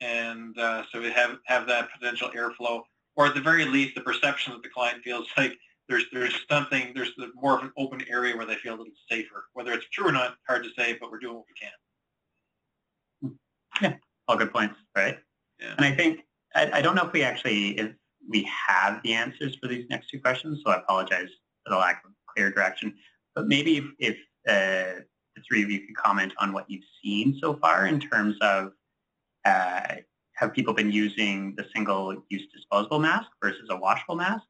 And 0.00 0.58
uh, 0.58 0.84
so 0.90 1.00
we 1.00 1.10
have, 1.10 1.38
have 1.46 1.66
that 1.66 1.88
potential 1.92 2.30
airflow 2.36 2.82
or 3.16 3.26
at 3.26 3.34
the 3.34 3.40
very 3.40 3.64
least, 3.64 3.94
the 3.94 4.00
perception 4.00 4.52
that 4.52 4.62
the 4.62 4.68
client 4.68 5.02
feels 5.02 5.26
like 5.36 5.56
there's 5.88 6.04
there's 6.12 6.34
something 6.50 6.92
there's 6.94 7.12
more 7.34 7.56
of 7.58 7.62
an 7.62 7.72
open 7.76 8.02
area 8.08 8.36
where 8.36 8.46
they 8.46 8.56
feel 8.56 8.74
a 8.74 8.78
little 8.78 8.92
safer. 9.10 9.44
Whether 9.52 9.72
it's 9.72 9.86
true 9.92 10.08
or 10.08 10.12
not, 10.12 10.36
hard 10.48 10.64
to 10.64 10.70
say, 10.76 10.96
but 10.98 11.10
we're 11.10 11.18
doing 11.18 11.36
what 11.36 11.44
we 13.22 13.30
can. 13.30 13.38
Yeah, 13.82 13.94
all 14.28 14.36
good 14.36 14.52
points, 14.52 14.76
right? 14.96 15.18
Yeah. 15.60 15.74
And 15.76 15.84
I 15.84 15.94
think 15.94 16.20
I, 16.54 16.70
I, 16.78 16.80
don't 16.80 16.94
know 16.94 17.04
if 17.04 17.12
we 17.12 17.22
actually 17.22 17.78
if 17.78 17.92
we 18.28 18.48
have 18.68 19.02
the 19.02 19.12
answers 19.12 19.56
for 19.60 19.68
these 19.68 19.84
next 19.90 20.08
two 20.08 20.20
questions, 20.20 20.62
so 20.64 20.72
I 20.72 20.78
apologize 20.78 21.28
for 21.64 21.70
the 21.70 21.76
lack 21.76 22.02
of 22.04 22.12
clear 22.34 22.50
direction. 22.50 22.94
But 23.34 23.46
maybe 23.46 23.76
if, 23.76 23.84
if 23.98 24.16
uh, 24.48 25.00
the 25.36 25.42
three 25.48 25.62
of 25.62 25.70
you 25.70 25.80
could 25.80 25.96
comment 25.96 26.32
on 26.38 26.52
what 26.52 26.68
you've 26.68 26.84
seen 27.02 27.38
so 27.40 27.54
far 27.54 27.86
in 27.86 27.98
terms 28.00 28.36
of 28.40 28.72
uh, 29.44 29.96
have 30.34 30.52
people 30.52 30.74
been 30.74 30.90
using 30.90 31.54
the 31.56 31.66
single-use 31.74 32.46
disposable 32.52 32.98
mask 32.98 33.28
versus 33.42 33.68
a 33.70 33.76
washable 33.76 34.16
mask, 34.16 34.44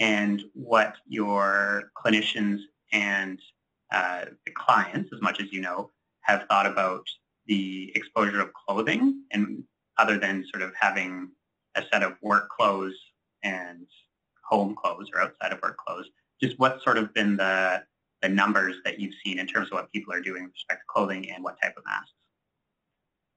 and 0.00 0.42
what 0.52 0.96
your 1.06 1.90
clinicians 1.96 2.60
and 2.92 3.40
uh, 3.92 4.26
the 4.44 4.52
clients, 4.52 5.10
as 5.14 5.20
much 5.22 5.40
as 5.40 5.52
you 5.52 5.60
know, 5.60 5.90
have 6.22 6.46
thought 6.48 6.66
about 6.66 7.06
the 7.46 7.92
exposure 7.94 8.40
of 8.40 8.50
clothing 8.52 9.22
and 9.32 9.62
other 9.98 10.18
than 10.18 10.44
sort 10.52 10.62
of 10.62 10.72
having 10.78 11.30
a 11.76 11.82
set 11.92 12.02
of 12.02 12.14
work 12.22 12.48
clothes 12.48 12.94
and 13.42 13.86
home 14.48 14.74
clothes 14.74 15.08
or 15.14 15.20
outside 15.20 15.52
of 15.52 15.60
work 15.62 15.76
clothes, 15.76 16.06
just 16.42 16.58
what's 16.58 16.82
sort 16.82 16.98
of 16.98 17.12
been 17.14 17.36
the, 17.36 17.82
the 18.24 18.28
numbers 18.30 18.76
that 18.86 18.98
you've 18.98 19.14
seen 19.22 19.38
in 19.38 19.46
terms 19.46 19.68
of 19.68 19.74
what 19.74 19.92
people 19.92 20.12
are 20.14 20.20
doing 20.20 20.44
with 20.44 20.52
respect 20.54 20.80
to 20.80 20.86
clothing 20.88 21.30
and 21.30 21.44
what 21.44 21.60
type 21.62 21.74
of 21.76 21.84
masks? 21.84 22.12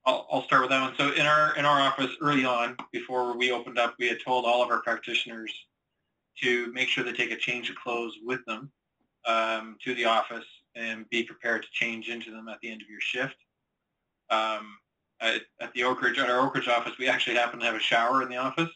I'll, 0.06 0.26
I'll 0.32 0.44
start 0.44 0.62
with 0.62 0.70
that 0.70 0.82
one. 0.82 0.94
So 0.98 1.14
in 1.14 1.26
our 1.26 1.56
in 1.58 1.66
our 1.66 1.82
office 1.82 2.12
early 2.22 2.46
on, 2.46 2.78
before 2.94 3.38
we 3.38 3.52
opened 3.52 3.78
up, 3.78 3.96
we 4.00 4.08
had 4.08 4.20
told 4.24 4.46
all 4.46 4.64
of 4.64 4.72
our 4.72 4.82
practitioners 4.82 5.52
to 6.42 6.72
make 6.72 6.88
sure 6.88 7.04
they 7.04 7.12
take 7.12 7.32
a 7.32 7.36
change 7.36 7.70
of 7.70 7.76
clothes 7.76 8.14
with 8.24 8.40
them 8.46 8.72
um, 9.26 9.76
to 9.84 9.94
the 9.96 10.06
office 10.06 10.46
and 10.76 11.10
be 11.10 11.24
prepared 11.24 11.64
to 11.64 11.68
change 11.74 12.08
into 12.08 12.32
them 12.32 12.48
at 12.48 12.60
the 12.62 12.72
end 12.72 12.82
of 12.82 12.88
your 12.88 13.02
shift. 13.02 13.36
Um, 14.30 14.78
at, 15.20 15.42
at, 15.60 15.74
the 15.74 15.84
Oak 15.84 16.02
Ridge, 16.02 16.20
at 16.20 16.30
our 16.30 16.40
Oak 16.40 16.56
Ridge 16.56 16.68
office, 16.68 16.94
we 16.98 17.10
actually 17.10 17.36
happen 17.36 17.60
to 17.60 17.66
have 17.66 17.76
a 17.76 17.80
shower 17.80 18.22
in 18.22 18.30
the 18.30 18.38
office, 18.38 18.70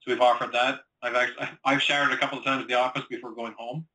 so 0.00 0.10
we've 0.10 0.20
offered 0.20 0.52
that. 0.52 0.80
I've 1.02 1.14
actually 1.14 1.46
I've 1.64 1.82
showered 1.82 2.12
a 2.12 2.16
couple 2.16 2.38
of 2.38 2.44
times 2.44 2.62
at 2.62 2.68
the 2.68 2.74
office 2.74 3.04
before 3.08 3.34
going 3.34 3.54
home. 3.56 3.86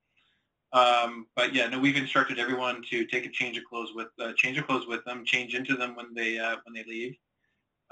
Um, 0.72 1.26
but 1.36 1.54
yeah, 1.54 1.68
no, 1.68 1.80
we've 1.80 1.96
instructed 1.96 2.38
everyone 2.38 2.84
to 2.92 3.06
take 3.06 3.26
a 3.26 3.30
change 3.30 3.58
of 3.58 3.64
clothes 3.66 3.90
with 3.96 4.08
uh, 4.20 4.34
change 4.36 4.58
of 4.58 4.68
clothes 4.68 4.88
with 4.88 5.04
them, 5.06 5.26
change 5.26 5.56
into 5.56 5.76
them 5.76 5.96
when 5.96 6.14
they 6.14 6.38
uh, 6.38 6.58
when 6.64 6.74
they 6.74 6.84
leave. 6.88 7.16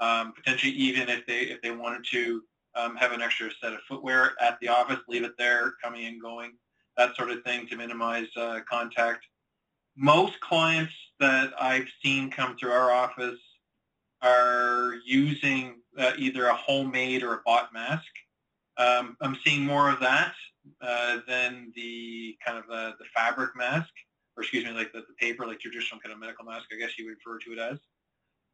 Um, 0.00 0.32
potentially, 0.32 0.72
even 0.72 1.08
if 1.08 1.26
they 1.26 1.40
if 1.40 1.60
they 1.60 1.72
wanted 1.72 2.04
to 2.12 2.42
um, 2.76 2.94
have 2.96 3.12
an 3.12 3.20
extra 3.20 3.50
set 3.60 3.72
of 3.72 3.80
footwear 3.88 4.32
at 4.40 4.58
the 4.60 4.68
office, 4.68 5.00
leave 5.08 5.24
it 5.24 5.32
there, 5.38 5.74
coming 5.82 6.06
and 6.06 6.22
going, 6.22 6.52
that 6.96 7.16
sort 7.16 7.30
of 7.30 7.42
thing 7.42 7.66
to 7.66 7.76
minimize 7.76 8.28
uh, 8.36 8.60
contact. 8.70 9.26
Most 9.96 10.38
clients 10.38 10.92
that 11.18 11.52
I've 11.60 11.88
seen 12.04 12.30
come 12.30 12.56
through 12.56 12.70
our 12.70 12.92
office 12.92 13.40
are 14.22 14.94
using 15.04 15.80
uh, 15.98 16.12
either 16.16 16.46
a 16.46 16.54
homemade 16.54 17.24
or 17.24 17.34
a 17.34 17.40
bought 17.44 17.72
mask. 17.72 18.06
Um, 18.76 19.16
I'm 19.20 19.36
seeing 19.44 19.64
more 19.64 19.90
of 19.90 19.98
that 19.98 20.34
uh, 20.80 21.18
than 21.26 21.72
the 21.74 22.36
kind 22.44 22.58
of 22.58 22.66
the, 22.66 22.94
the 22.98 23.04
fabric 23.14 23.56
mask, 23.56 23.90
or 24.36 24.42
excuse 24.42 24.64
me, 24.64 24.70
like 24.72 24.92
the, 24.92 25.00
the 25.00 25.14
paper, 25.18 25.46
like 25.46 25.60
traditional 25.60 26.00
kind 26.00 26.12
of 26.12 26.20
medical 26.20 26.44
mask, 26.44 26.66
I 26.72 26.78
guess 26.78 26.98
you 26.98 27.06
would 27.06 27.16
refer 27.24 27.38
to 27.38 27.52
it 27.52 27.58
as. 27.58 27.78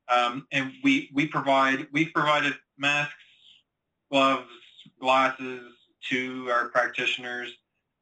Um, 0.08 0.46
and 0.52 0.72
we, 0.82 1.10
we 1.14 1.26
provide, 1.26 1.86
we've 1.92 2.12
provided 2.12 2.54
masks, 2.78 3.14
gloves, 4.10 4.48
glasses 5.00 5.62
to 6.10 6.50
our 6.50 6.68
practitioners, 6.68 7.50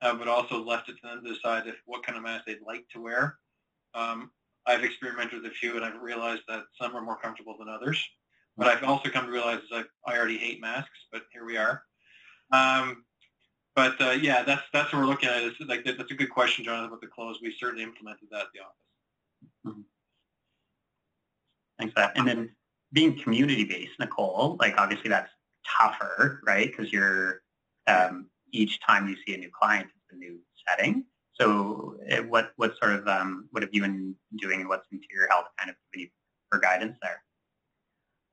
uh, 0.01 0.15
but 0.15 0.27
also 0.27 0.63
left 0.63 0.89
it 0.89 0.97
to 1.01 1.07
them 1.07 1.25
to 1.25 1.35
decide 1.35 1.67
if 1.67 1.77
what 1.87 2.05
kind 2.05 2.19
of 2.19 2.25
mask 2.25 2.45
they'd 2.47 2.59
like 2.67 2.85
to 2.93 3.01
wear. 3.01 3.39
Um, 3.95 4.31
I've 4.67 4.85
experimented 4.85 5.43
with 5.43 5.53
a 5.53 5.55
few 5.55 5.77
and 5.77 5.85
I've 5.85 6.01
realized 6.01 6.43
that 6.49 6.65
some 6.81 6.97
are 6.97 7.03
more 7.03 7.19
comfortable 7.19 7.57
than 7.59 7.69
others. 7.69 8.05
But 8.57 8.67
I've 8.69 8.85
also 8.85 9.09
come 9.09 9.27
to 9.27 9.33
realize 9.33 9.61
I, 9.73 9.85
I 10.07 10.17
already 10.17 10.37
hate 10.37 10.61
masks, 10.61 11.07
but 11.11 11.23
here 11.33 11.45
we 11.45 11.57
are. 11.57 11.83
Um, 12.53 13.05
but 13.75 14.01
uh, 14.01 14.11
yeah, 14.11 14.43
that's 14.43 14.63
that's 14.73 14.93
what 14.93 15.01
we're 15.01 15.07
looking 15.07 15.29
at. 15.29 15.43
Is 15.43 15.55
like 15.67 15.85
that's 15.85 16.11
a 16.11 16.15
good 16.15 16.31
question, 16.31 16.65
Jonathan, 16.65 16.87
about 16.87 17.01
the 17.01 17.07
clothes. 17.07 17.39
We 17.43 17.55
certainly 17.59 17.83
implemented 17.83 18.29
that 18.31 18.43
at 18.43 18.47
the 18.55 18.61
office. 18.61 19.67
Mm-hmm. 19.67 19.81
Thanks 21.79 21.95
for 21.95 22.01
that. 22.01 22.17
And 22.17 22.29
then 22.29 22.51
being 22.93 23.19
community-based, 23.19 23.99
Nicole, 23.99 24.57
like 24.61 24.75
obviously 24.79 25.09
that's 25.09 25.31
tougher, 25.67 26.41
right? 26.47 26.71
Because 26.71 26.93
you're 26.93 27.43
um, 27.87 28.27
each 28.53 28.79
time 28.81 29.09
you 29.09 29.17
see 29.27 29.35
a 29.35 29.39
new 29.39 29.51
client, 29.51 29.87
it's 29.87 30.15
a 30.15 30.17
new 30.17 30.39
setting. 30.69 31.05
So 31.35 31.97
eh, 32.09 32.21
what 32.21 32.53
what 32.57 32.77
sort 32.79 32.93
of 32.93 33.09
um, 33.09 33.49
what 33.51 33.63
have 33.63 33.71
you 33.73 33.81
been 33.83 34.15
doing 34.37 34.61
and 34.61 34.69
what's 34.69 34.87
interior 34.93 35.29
health 35.31 35.47
kind 35.59 35.71
of 35.71 35.77
giving 35.93 36.07
you 36.07 36.11
for 36.51 36.61
guidance 36.61 36.97
there? 37.01 37.23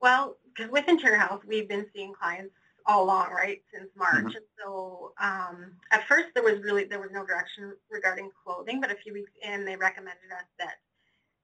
Well, 0.02 0.38
because 0.46 0.72
with 0.72 0.88
interior 0.88 1.18
health, 1.18 1.44
we've 1.48 1.68
been 1.68 1.86
seeing 1.96 2.14
clients 2.14 2.54
all 2.90 3.04
along, 3.04 3.30
right, 3.32 3.62
since 3.72 3.90
March. 3.96 4.34
Mm-hmm. 4.34 4.50
So 4.58 5.14
um, 5.22 5.74
at 5.92 6.08
first 6.08 6.30
there 6.34 6.44
was 6.44 6.60
really 6.64 6.86
there 6.86 7.00
was 7.00 7.12
no 7.14 7.24
direction 7.24 7.72
regarding 7.92 8.32
clothing, 8.44 8.82
but 8.82 8.92
a 8.92 8.96
few 8.96 9.14
weeks 9.14 9.32
in 9.44 9.64
they 9.64 9.76
recommended 9.76 10.34
us 10.34 10.50
that 10.58 10.82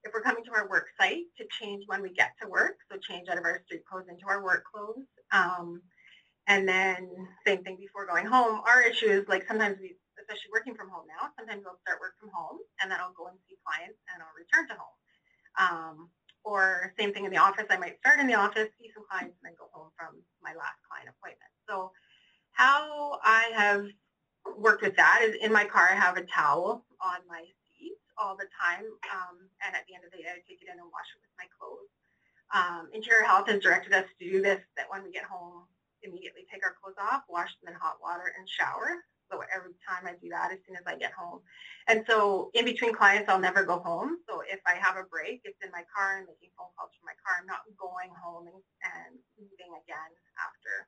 if 0.03 0.11
we're 0.11 0.25
coming 0.25 0.43
to 0.43 0.51
our 0.53 0.67
work 0.67 0.87
site 0.99 1.29
to 1.37 1.45
change 1.61 1.83
when 1.85 2.01
we 2.01 2.09
get 2.09 2.31
to 2.41 2.49
work, 2.49 2.77
so 2.91 2.97
change 2.97 3.29
out 3.29 3.37
of 3.37 3.45
our 3.45 3.61
street 3.65 3.85
clothes 3.85 4.09
into 4.09 4.25
our 4.27 4.43
work 4.43 4.63
clothes. 4.65 5.05
Um, 5.31 5.81
and 6.47 6.67
then 6.67 7.09
same 7.45 7.63
thing 7.63 7.77
before 7.79 8.07
going 8.07 8.25
home. 8.25 8.61
Our 8.65 8.81
issue 8.81 9.09
is 9.09 9.27
like 9.27 9.47
sometimes 9.47 9.77
we, 9.79 9.95
especially 10.17 10.49
working 10.51 10.73
from 10.73 10.89
home 10.89 11.05
now, 11.05 11.29
sometimes 11.37 11.61
I'll 11.65 11.81
start 11.85 12.01
work 12.01 12.17
from 12.19 12.29
home 12.33 12.57
and 12.81 12.89
then 12.89 12.97
I'll 12.99 13.13
go 13.13 13.27
and 13.27 13.37
see 13.47 13.57
clients 13.61 14.01
and 14.13 14.21
I'll 14.21 14.33
return 14.33 14.65
to 14.69 14.77
home. 14.81 14.97
Um, 15.61 16.09
or 16.45 16.93
same 16.97 17.11
thing 17.11 17.25
in 17.25 17.31
the 17.31 17.41
office. 17.41 17.65
I 17.69 17.77
might 17.77 17.97
start 17.99 18.19
in 18.19 18.27
the 18.27 18.35
office, 18.35 18.69
see 18.79 18.91
some 18.93 19.03
clients, 19.09 19.35
and 19.41 19.51
then 19.51 19.55
go 19.57 19.65
home 19.73 19.89
from 19.97 20.21
my 20.41 20.53
last 20.53 20.77
client 20.87 21.09
appointment. 21.09 21.49
So 21.67 21.91
how 22.53 23.19
I 23.23 23.49
have 23.57 23.85
worked 24.57 24.83
with 24.83 24.95
that 24.95 25.25
is 25.25 25.35
in 25.41 25.51
my 25.51 25.65
car 25.65 25.89
I 25.91 25.95
have 25.95 26.17
a 26.17 26.23
towel 26.23 26.85
on 27.01 27.19
my 27.27 27.41
seat 27.73 27.97
all 28.17 28.37
the 28.37 28.47
time, 28.53 28.85
um, 29.11 29.49
and 29.65 29.75
at 29.75 29.83
the 29.89 29.95
end 29.97 30.05
of 30.05 30.11
the 30.13 30.21
day 30.21 30.29
I 30.29 30.39
take 30.47 30.61
it 30.61 30.69
in 30.71 30.77
and 30.77 30.87
wash 30.93 31.09
it 31.11 31.19
with 31.25 31.35
my 31.35 31.49
clothes. 31.57 31.89
Um, 32.53 32.93
Interior 32.93 33.25
Health 33.25 33.49
has 33.49 33.59
directed 33.59 33.91
us 33.91 34.05
to 34.05 34.15
do 34.23 34.41
this, 34.41 34.61
that 34.77 34.85
when 34.87 35.03
we 35.03 35.11
get 35.11 35.25
home, 35.25 35.65
immediately 36.03 36.45
take 36.45 36.61
our 36.63 36.77
clothes 36.77 37.01
off, 37.01 37.25
wash 37.27 37.49
them 37.59 37.73
in 37.73 37.79
hot 37.79 37.97
water, 37.97 38.31
and 38.37 38.47
shower. 38.47 39.01
So 39.31 39.41
every 39.53 39.73
time 39.81 40.05
I 40.05 40.13
do 40.21 40.29
that 40.29 40.51
as 40.51 40.59
soon 40.67 40.75
as 40.75 40.85
I 40.85 40.95
get 40.95 41.13
home. 41.13 41.41
And 41.87 42.05
so 42.07 42.49
in 42.53 42.65
between 42.65 42.93
clients, 42.93 43.29
I'll 43.29 43.41
never 43.41 43.63
go 43.63 43.79
home. 43.79 44.17
So 44.29 44.41
if 44.45 44.59
I 44.65 44.75
have 44.75 44.97
a 44.97 45.05
break, 45.09 45.41
it's 45.43 45.59
in 45.63 45.71
my 45.71 45.83
car 45.89 46.21
and 46.21 46.27
making 46.27 46.53
phone 46.57 46.73
calls 46.77 46.93
from 46.97 47.09
my 47.09 47.17
car. 47.21 47.41
I'm 47.41 47.49
not 47.49 47.65
going 47.77 48.09
home 48.13 48.47
and, 48.49 48.59
and 48.85 49.13
leaving 49.37 49.73
again 49.73 50.11
after 50.37 50.87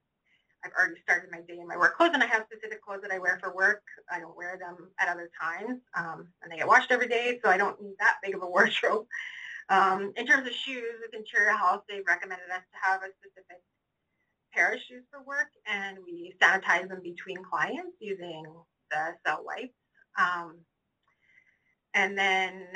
I've 0.65 0.73
already 0.73 0.99
started 1.01 1.29
my 1.31 1.41
day 1.45 1.59
in 1.61 1.67
my 1.67 1.77
work 1.77 1.97
clothes 1.97 2.11
and 2.13 2.23
I 2.23 2.25
have 2.25 2.45
specific 2.49 2.81
clothes 2.83 3.01
that 3.03 3.11
I 3.11 3.19
wear 3.19 3.37
for 3.41 3.53
work. 3.53 3.83
I 4.11 4.19
don't 4.19 4.35
wear 4.35 4.57
them 4.57 4.89
at 4.99 5.07
other 5.07 5.29
times 5.39 5.81
um, 5.95 6.27
and 6.41 6.51
they 6.51 6.57
get 6.57 6.67
washed 6.67 6.91
every 6.91 7.07
day 7.07 7.39
so 7.43 7.49
I 7.49 7.57
don't 7.57 7.79
need 7.81 7.95
that 7.99 8.17
big 8.23 8.35
of 8.35 8.41
a 8.41 8.47
wardrobe. 8.49 9.05
Um, 9.69 10.13
in 10.15 10.25
terms 10.25 10.47
of 10.47 10.53
shoes, 10.53 10.95
with 11.03 11.13
Interior 11.13 11.51
Health, 11.51 11.83
they've 11.89 12.07
recommended 12.07 12.49
us 12.49 12.63
to 12.71 12.77
have 12.81 13.03
a 13.03 13.11
specific 13.19 13.59
shoes 14.55 15.03
for 15.11 15.23
work 15.23 15.49
and 15.67 15.97
we 16.05 16.33
sanitize 16.41 16.89
them 16.89 17.01
between 17.03 17.37
clients 17.43 17.97
using 17.99 18.45
the 18.91 19.13
cell 19.25 19.43
wipes. 19.45 19.73
Um, 20.19 20.59
and 21.93 22.17
then 22.17 22.67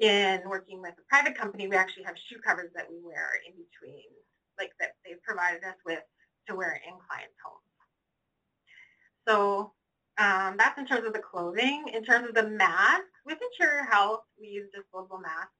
in 0.00 0.40
working 0.46 0.80
with 0.80 0.94
a 0.98 1.08
private 1.08 1.36
company, 1.36 1.68
we 1.68 1.76
actually 1.76 2.04
have 2.04 2.16
shoe 2.28 2.38
covers 2.46 2.70
that 2.74 2.86
we 2.90 2.96
wear 3.02 3.30
in 3.46 3.52
between, 3.52 4.04
like 4.58 4.72
that 4.80 4.92
they've 5.04 5.22
provided 5.22 5.64
us 5.64 5.76
with 5.84 6.00
to 6.48 6.54
wear 6.54 6.80
in 6.86 6.94
clients' 7.08 7.34
homes. 7.44 7.62
So 9.28 9.72
um, 10.18 10.56
that's 10.56 10.78
in 10.78 10.86
terms 10.86 11.06
of 11.06 11.12
the 11.12 11.18
clothing. 11.18 11.86
In 11.92 12.04
terms 12.04 12.28
of 12.28 12.34
the 12.34 12.48
masks, 12.48 13.04
with 13.24 13.38
Interior 13.42 13.84
Health, 13.84 14.20
we 14.40 14.48
use 14.48 14.68
disposable 14.74 15.18
masks. 15.18 15.52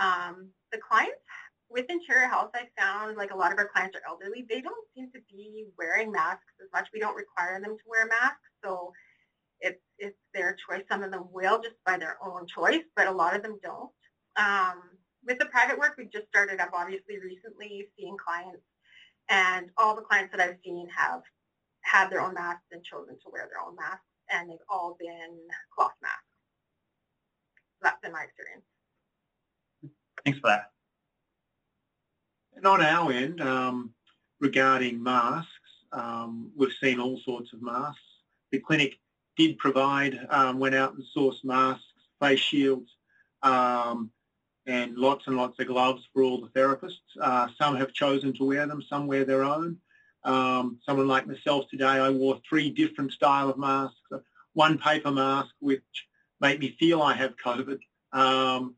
Um, 0.00 0.48
the 0.72 0.78
clients 0.78 1.20
with 1.68 1.86
Interior 1.88 2.28
Health, 2.28 2.50
I 2.54 2.68
found 2.78 3.16
like 3.16 3.32
a 3.32 3.36
lot 3.36 3.52
of 3.52 3.58
our 3.58 3.68
clients 3.68 3.96
are 3.96 4.08
elderly. 4.08 4.46
They 4.48 4.60
don't 4.60 4.86
seem 4.94 5.10
to 5.12 5.20
be 5.30 5.66
wearing 5.78 6.12
masks 6.12 6.54
as 6.62 6.68
much. 6.72 6.88
We 6.92 7.00
don't 7.00 7.16
require 7.16 7.60
them 7.60 7.76
to 7.76 7.84
wear 7.86 8.06
masks, 8.06 8.48
so 8.64 8.92
it's 9.60 9.80
it's 9.98 10.18
their 10.34 10.56
choice. 10.68 10.84
Some 10.90 11.02
of 11.02 11.10
them 11.10 11.24
will 11.32 11.60
just 11.60 11.76
by 11.84 11.98
their 11.98 12.18
own 12.22 12.46
choice, 12.46 12.84
but 12.94 13.06
a 13.06 13.12
lot 13.12 13.34
of 13.34 13.42
them 13.42 13.58
don't. 13.62 13.90
Um, 14.36 14.82
with 15.24 15.38
the 15.38 15.46
private 15.46 15.78
work, 15.78 15.94
we 15.98 16.04
just 16.04 16.28
started 16.28 16.60
up 16.60 16.70
obviously 16.72 17.18
recently 17.18 17.88
seeing 17.98 18.16
clients, 18.16 18.62
and 19.28 19.70
all 19.76 19.96
the 19.96 20.02
clients 20.02 20.30
that 20.32 20.40
I've 20.40 20.58
seen 20.64 20.88
have 20.94 21.22
had 21.82 22.10
their 22.10 22.20
own 22.20 22.34
masks 22.34 22.66
and 22.70 22.84
chosen 22.84 23.14
to 23.14 23.30
wear 23.30 23.48
their 23.50 23.64
own 23.66 23.74
masks, 23.76 24.06
and 24.30 24.48
they've 24.50 24.58
all 24.68 24.96
been 25.00 25.38
cloth 25.74 25.94
masks. 26.02 26.22
That's 27.82 28.00
been 28.02 28.12
my 28.12 28.24
experience. 28.24 28.64
Thanks 30.24 30.38
for 30.40 30.48
that. 30.48 30.75
And 32.56 32.66
on 32.66 32.80
our 32.80 33.12
end, 33.12 33.40
um, 33.40 33.92
regarding 34.40 35.02
masks, 35.02 35.50
um, 35.92 36.50
we've 36.56 36.72
seen 36.82 36.98
all 36.98 37.20
sorts 37.24 37.52
of 37.52 37.62
masks. 37.62 38.00
The 38.50 38.60
clinic 38.60 38.98
did 39.36 39.58
provide, 39.58 40.18
um, 40.30 40.58
went 40.58 40.74
out 40.74 40.94
and 40.94 41.04
sourced 41.14 41.44
masks, 41.44 41.84
face 42.20 42.40
shields, 42.40 42.90
um, 43.42 44.10
and 44.66 44.96
lots 44.96 45.26
and 45.26 45.36
lots 45.36 45.58
of 45.60 45.66
gloves 45.66 46.08
for 46.12 46.22
all 46.22 46.40
the 46.40 46.48
therapists. 46.48 46.98
Uh, 47.20 47.48
some 47.58 47.76
have 47.76 47.92
chosen 47.92 48.32
to 48.32 48.44
wear 48.44 48.66
them, 48.66 48.82
some 48.82 49.06
wear 49.06 49.24
their 49.24 49.44
own. 49.44 49.76
Um, 50.24 50.78
someone 50.84 51.06
like 51.06 51.26
myself 51.26 51.68
today, 51.70 51.84
I 51.84 52.10
wore 52.10 52.40
three 52.48 52.70
different 52.70 53.12
style 53.12 53.48
of 53.48 53.58
masks. 53.58 54.00
One 54.54 54.78
paper 54.78 55.12
mask, 55.12 55.54
which 55.60 56.08
made 56.40 56.58
me 56.58 56.74
feel 56.80 57.02
I 57.02 57.14
have 57.14 57.36
COVID. 57.36 57.78
Um, 58.12 58.74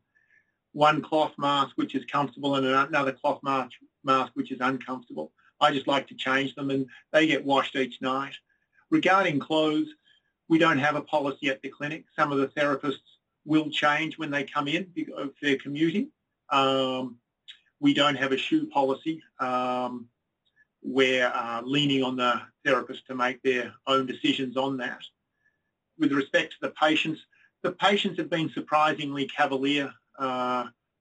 one 0.79 1.01
cloth 1.01 1.33
mask, 1.37 1.73
which 1.75 1.93
is 1.93 2.05
comfortable, 2.05 2.55
and 2.55 2.65
another 2.65 3.11
cloth 3.11 3.41
mask, 3.43 3.73
mask, 4.05 4.31
which 4.35 4.49
is 4.49 4.61
uncomfortable. 4.61 5.29
I 5.59 5.73
just 5.73 5.87
like 5.87 6.07
to 6.07 6.15
change 6.15 6.55
them, 6.55 6.69
and 6.69 6.87
they 7.11 7.27
get 7.27 7.43
washed 7.43 7.75
each 7.75 8.01
night. 8.01 8.33
Regarding 8.89 9.39
clothes, 9.39 9.89
we 10.47 10.57
don't 10.57 10.77
have 10.77 10.95
a 10.95 11.01
policy 11.01 11.49
at 11.49 11.61
the 11.61 11.67
clinic. 11.67 12.05
Some 12.17 12.31
of 12.31 12.37
the 12.37 12.47
therapists 12.47 13.09
will 13.43 13.69
change 13.69 14.17
when 14.17 14.31
they 14.31 14.45
come 14.45 14.69
in 14.69 14.87
if 14.95 15.31
they're 15.41 15.57
commuting. 15.57 16.11
Um, 16.49 17.17
we 17.81 17.93
don't 17.93 18.15
have 18.15 18.31
a 18.31 18.37
shoe 18.37 18.65
policy. 18.67 19.21
Um, 19.41 20.07
we're 20.81 21.27
uh, 21.27 21.61
leaning 21.61 22.03
on 22.03 22.15
the 22.15 22.41
therapist 22.63 23.05
to 23.07 23.15
make 23.15 23.43
their 23.43 23.73
own 23.85 24.05
decisions 24.05 24.55
on 24.55 24.77
that. 24.77 25.01
With 25.97 26.13
respect 26.13 26.53
to 26.53 26.57
the 26.61 26.73
patients, 26.79 27.19
the 27.63 27.73
patients 27.73 28.17
have 28.17 28.29
been 28.29 28.49
surprisingly 28.49 29.27
cavalier 29.27 29.93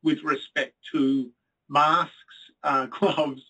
with 0.02 0.22
respect 0.22 0.74
to 0.92 1.30
masks, 1.68 2.12
uh, 2.62 2.86
gloves, 2.98 3.42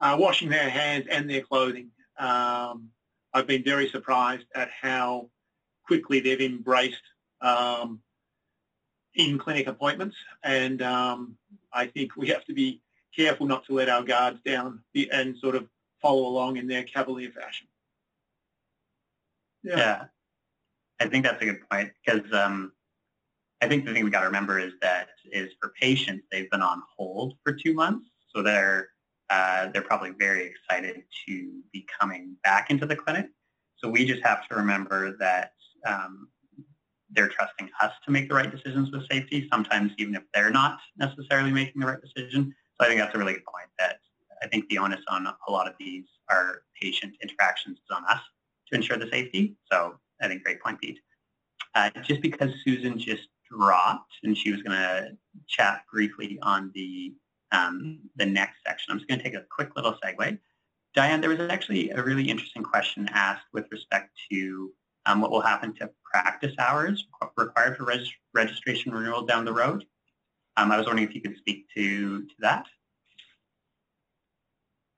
uh, 0.00 0.16
washing 0.18 0.48
their 0.48 0.68
hands 0.70 1.06
and 1.10 1.28
their 1.28 1.42
clothing. 1.42 1.90
Um, 2.18 2.90
I've 3.32 3.46
been 3.46 3.64
very 3.64 3.88
surprised 3.88 4.46
at 4.54 4.70
how 4.70 5.30
quickly 5.86 6.20
they've 6.20 6.40
embraced 6.40 7.02
um, 7.40 8.00
in-clinic 9.14 9.66
appointments 9.66 10.16
and 10.44 10.82
um, 10.82 11.36
I 11.72 11.86
think 11.86 12.16
we 12.16 12.28
have 12.28 12.44
to 12.46 12.54
be 12.54 12.80
careful 13.14 13.46
not 13.46 13.64
to 13.66 13.74
let 13.74 13.88
our 13.88 14.02
guards 14.02 14.40
down 14.44 14.80
and 15.12 15.36
sort 15.38 15.54
of 15.54 15.66
follow 16.00 16.26
along 16.26 16.56
in 16.56 16.66
their 16.66 16.84
cavalier 16.84 17.30
fashion. 17.30 17.66
Yeah. 19.62 19.76
yeah. 19.76 20.04
I 21.00 21.08
think 21.08 21.24
that's 21.24 21.42
a 21.42 21.44
good 21.44 21.68
point 21.68 21.92
because 22.04 22.32
um, 22.32 22.72
I 23.60 23.68
think 23.68 23.84
the 23.84 23.92
thing 23.92 24.04
we 24.04 24.10
got 24.10 24.20
to 24.20 24.26
remember 24.26 24.58
is 24.58 24.72
that 24.82 25.08
is 25.32 25.52
for 25.60 25.72
patients 25.80 26.24
they've 26.30 26.50
been 26.50 26.62
on 26.62 26.82
hold 26.96 27.34
for 27.44 27.52
two 27.52 27.74
months, 27.74 28.06
so 28.34 28.42
they're 28.42 28.88
uh, 29.30 29.68
they're 29.72 29.82
probably 29.82 30.10
very 30.10 30.46
excited 30.46 31.02
to 31.26 31.60
be 31.72 31.86
coming 32.00 32.36
back 32.44 32.70
into 32.70 32.86
the 32.86 32.96
clinic. 32.96 33.26
So 33.76 33.88
we 33.88 34.06
just 34.06 34.22
have 34.24 34.48
to 34.48 34.54
remember 34.54 35.16
that 35.18 35.52
um, 35.86 36.28
they're 37.10 37.28
trusting 37.28 37.68
us 37.82 37.92
to 38.04 38.10
make 38.10 38.28
the 38.28 38.34
right 38.34 38.50
decisions 38.50 38.90
with 38.90 39.08
safety, 39.10 39.48
sometimes 39.52 39.92
even 39.98 40.14
if 40.14 40.22
they're 40.34 40.50
not 40.50 40.78
necessarily 40.96 41.50
making 41.50 41.80
the 41.80 41.86
right 41.86 42.00
decision. 42.00 42.54
So 42.80 42.86
I 42.86 42.88
think 42.88 43.00
that's 43.00 43.14
a 43.14 43.18
really 43.18 43.34
good 43.34 43.44
point 43.44 43.68
that 43.78 43.98
I 44.42 44.48
think 44.48 44.68
the 44.68 44.78
onus 44.78 45.00
on 45.08 45.26
a 45.26 45.52
lot 45.52 45.68
of 45.68 45.74
these 45.78 46.04
are 46.30 46.62
patient 46.80 47.14
interactions 47.22 47.78
is 47.78 47.84
on 47.90 48.04
us 48.08 48.20
to 48.68 48.76
ensure 48.76 48.96
the 48.96 49.08
safety. 49.10 49.56
So 49.70 49.98
I 50.20 50.28
think 50.28 50.42
great 50.42 50.62
point, 50.62 50.80
Pete. 50.80 51.00
Uh, 51.74 51.90
just 52.02 52.22
because 52.22 52.50
Susan 52.64 52.98
just 52.98 53.28
dropped 53.50 54.12
and 54.22 54.36
she 54.36 54.52
was 54.52 54.62
going 54.62 54.78
to 54.78 55.10
chat 55.46 55.82
briefly 55.92 56.38
on 56.42 56.70
the 56.74 57.14
um, 57.50 58.00
the 58.16 58.26
next 58.26 58.58
section, 58.66 58.92
I'm 58.92 58.98
just 58.98 59.08
going 59.08 59.18
to 59.18 59.24
take 59.24 59.34
a 59.34 59.44
quick 59.50 59.70
little 59.74 59.96
segue. 60.04 60.38
Dianne, 60.96 61.20
there 61.20 61.30
was 61.30 61.40
actually 61.40 61.90
a 61.90 62.02
really 62.02 62.28
interesting 62.28 62.62
question 62.62 63.08
asked 63.12 63.46
with 63.52 63.66
respect 63.70 64.10
to 64.30 64.72
um, 65.06 65.20
what 65.20 65.30
will 65.30 65.40
happen 65.40 65.74
to 65.76 65.90
practice 66.04 66.54
hours 66.58 67.06
required 67.36 67.76
for 67.76 67.90
registration 68.34 68.92
renewal 68.92 69.22
down 69.22 69.44
the 69.44 69.52
road. 69.52 69.84
Um, 70.56 70.72
I 70.72 70.76
was 70.76 70.86
wondering 70.86 71.08
if 71.08 71.14
you 71.14 71.20
could 71.20 71.36
speak 71.36 71.66
to, 71.76 72.22
to 72.22 72.34
that. 72.40 72.66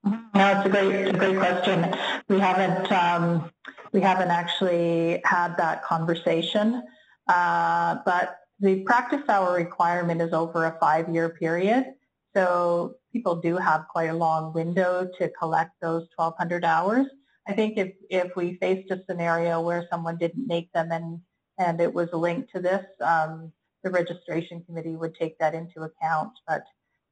No, 0.05 0.19
it's 0.35 0.67
a 0.67 0.71
great, 0.71 1.09
a 1.09 1.13
great 1.13 1.37
question. 1.37 1.95
We 2.29 2.41
haven't, 2.41 2.91
um, 2.91 3.51
we 3.93 4.01
haven't 4.01 4.31
actually 4.31 5.21
had 5.25 5.57
that 5.59 5.85
conversation, 5.85 6.83
uh, 7.29 7.97
but 8.07 8.40
the 8.61 8.83
practice 8.83 9.23
hour 9.29 9.55
requirement 9.55 10.21
is 10.21 10.33
over 10.33 10.67
a 10.67 10.79
five-year 10.79 11.31
period. 11.31 11.95
So 12.35 12.97
people 13.13 13.37
do 13.37 13.57
have 13.57 13.87
quite 13.89 14.11
a 14.11 14.15
long 14.15 14.53
window 14.53 15.09
to 15.19 15.31
collect 15.31 15.73
those 15.81 16.07
1,200 16.17 16.65
hours. 16.65 17.07
I 17.49 17.55
think 17.55 17.79
if, 17.79 17.93
if 18.11 18.37
we 18.37 18.59
faced 18.59 18.91
a 18.91 19.03
scenario 19.09 19.61
where 19.61 19.87
someone 19.91 20.19
didn't 20.19 20.47
make 20.47 20.71
them 20.73 20.93
and, 20.93 21.21
and 21.59 21.81
it 21.81 21.93
was 21.93 22.09
linked 22.13 22.53
to 22.53 22.61
this, 22.61 22.85
um, 23.01 23.53
the 23.83 23.91
registration 23.91 24.63
committee 24.63 24.95
would 24.95 25.15
take 25.15 25.39
that 25.39 25.55
into 25.55 25.83
account. 25.83 26.33
But 26.47 26.63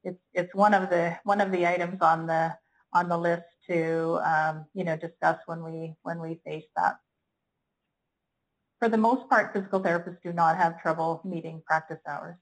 it's, 0.05 0.20
it's 0.34 0.55
one 0.55 0.74
of 0.74 0.90
the 0.90 1.16
one 1.24 1.40
of 1.40 1.51
the 1.51 1.66
items 1.66 2.01
on 2.01 2.26
the 2.26 2.55
on 2.92 3.09
the 3.09 3.18
list 3.18 3.44
to 3.68 4.20
um, 4.24 4.66
you 4.74 4.84
know 4.84 4.96
discuss 4.96 5.38
when 5.46 5.64
we 5.64 5.94
when 6.03 6.20
we 6.20 6.40
face 6.44 6.64
that. 6.76 6.99
For 8.79 8.89
the 8.89 8.97
most 8.97 9.29
part, 9.29 9.53
physical 9.53 9.81
therapists 9.81 10.22
do 10.22 10.33
not 10.33 10.57
have 10.57 10.81
trouble 10.81 11.20
meeting 11.24 11.62
practice 11.66 11.99
hours. 12.07 12.37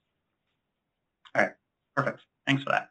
All 1.35 1.43
right, 1.43 1.53
perfect. 1.95 2.21
Thanks 2.47 2.63
for 2.63 2.71
that. 2.71 2.91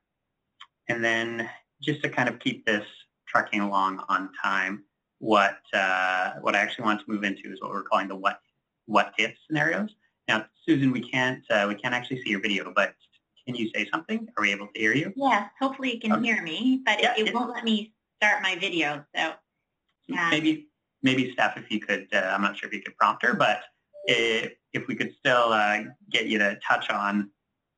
And 0.89 1.03
then 1.03 1.49
just 1.81 2.01
to 2.03 2.09
kind 2.09 2.27
of 2.27 2.39
keep 2.39 2.65
this 2.65 2.85
trucking 3.27 3.61
along 3.61 4.03
on 4.09 4.29
time, 4.43 4.83
what 5.19 5.57
uh, 5.73 6.33
what 6.41 6.55
I 6.55 6.59
actually 6.59 6.85
want 6.85 7.01
to 7.01 7.05
move 7.07 7.23
into 7.23 7.51
is 7.51 7.61
what 7.61 7.71
we're 7.71 7.83
calling 7.83 8.07
the 8.07 8.15
what 8.15 8.39
what 8.85 9.13
if 9.17 9.35
scenarios. 9.47 9.89
Now, 10.27 10.45
Susan, 10.65 10.91
we 10.91 11.01
can't 11.01 11.43
uh, 11.49 11.65
we 11.67 11.75
can't 11.75 11.93
actually 11.93 12.21
see 12.23 12.31
your 12.31 12.41
video, 12.41 12.71
but 12.75 12.95
can 13.45 13.55
you 13.55 13.69
say 13.75 13.87
something? 13.91 14.27
Are 14.37 14.41
we 14.41 14.51
able 14.51 14.67
to 14.67 14.79
hear 14.79 14.93
you? 14.93 15.13
Yes, 15.15 15.49
hopefully 15.59 15.93
you 15.93 15.99
can 15.99 16.13
okay. 16.13 16.23
hear 16.23 16.41
me, 16.41 16.81
but 16.83 17.01
yeah, 17.01 17.13
it, 17.17 17.27
it, 17.27 17.33
won't 17.33 17.51
let 17.51 17.63
me 17.63 17.93
start 18.17 18.41
my 18.41 18.55
video. 18.55 19.05
So 19.15 19.33
um, 20.17 20.29
maybe 20.29 20.67
maybe 21.05 21.31
Steph, 21.31 21.55
if 21.55 21.69
you 21.69 21.79
could, 21.79 22.07
uh, 22.11 22.31
I'm 22.33 22.41
not 22.41 22.57
sure 22.57 22.67
if 22.67 22.73
you 22.73 22.81
could 22.81 22.97
prompt 22.97 23.23
her, 23.23 23.35
but 23.35 23.61
if, 24.05 24.53
if 24.73 24.87
we 24.87 24.95
could 24.95 25.13
still 25.19 25.53
uh, 25.53 25.83
get 26.09 26.25
you 26.25 26.39
to 26.39 26.57
touch 26.67 26.89
on 26.89 27.29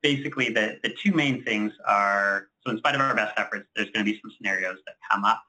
basically 0.02 0.50
the, 0.50 0.80
the 0.82 0.96
two 1.04 1.12
main 1.12 1.44
things 1.44 1.74
are, 1.86 2.48
so 2.62 2.72
in 2.72 2.78
spite 2.78 2.96
of 2.96 3.02
our 3.02 3.14
best 3.14 3.34
efforts, 3.38 3.68
there's 3.76 3.90
going 3.90 4.06
to 4.06 4.12
be 4.12 4.18
some 4.22 4.32
scenarios 4.38 4.78
that 4.86 4.96
come 5.12 5.26
up. 5.26 5.44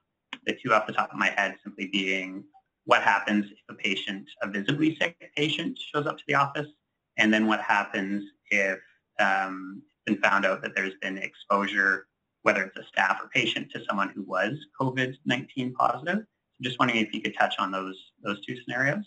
The 0.44 0.58
two 0.60 0.74
off 0.74 0.88
the 0.88 0.92
top 0.92 1.12
of 1.12 1.18
my 1.18 1.28
head 1.28 1.54
simply 1.62 1.86
being 1.86 2.42
what 2.84 3.02
happens 3.02 3.46
if 3.46 3.58
a 3.68 3.74
patient, 3.74 4.26
a 4.42 4.48
visibly 4.48 4.96
sick 4.96 5.16
patient 5.36 5.78
shows 5.78 6.06
up 6.06 6.18
to 6.18 6.24
the 6.26 6.34
office, 6.34 6.68
and 7.16 7.32
then 7.32 7.46
what 7.46 7.60
happens 7.60 8.24
if 8.50 8.78
um, 9.20 9.82
it's 9.84 10.14
been 10.14 10.22
found 10.22 10.44
out 10.44 10.62
that 10.62 10.74
there's 10.74 10.94
been 11.00 11.18
exposure, 11.18 12.08
whether 12.42 12.62
it's 12.62 12.76
a 12.76 12.84
staff 12.84 13.20
or 13.22 13.28
patient, 13.28 13.70
to 13.72 13.84
someone 13.88 14.08
who 14.08 14.22
was 14.22 14.56
COVID-19 14.80 15.74
positive. 15.74 16.24
Just 16.62 16.78
wondering 16.78 17.00
if 17.00 17.12
you 17.12 17.20
could 17.20 17.36
touch 17.38 17.54
on 17.58 17.70
those 17.70 17.96
those 18.22 18.44
two 18.44 18.56
scenarios. 18.62 19.04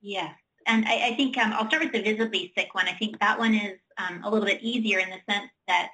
Yes, 0.00 0.34
and 0.66 0.84
I, 0.86 1.08
I 1.08 1.14
think 1.16 1.36
um, 1.38 1.52
I'll 1.52 1.68
start 1.68 1.82
with 1.82 1.92
the 1.92 2.02
visibly 2.02 2.52
sick 2.56 2.74
one. 2.74 2.86
I 2.88 2.92
think 2.92 3.18
that 3.20 3.38
one 3.38 3.54
is 3.54 3.78
um, 3.98 4.22
a 4.24 4.30
little 4.30 4.46
bit 4.46 4.62
easier 4.62 4.98
in 4.98 5.10
the 5.10 5.32
sense 5.32 5.50
that 5.68 5.90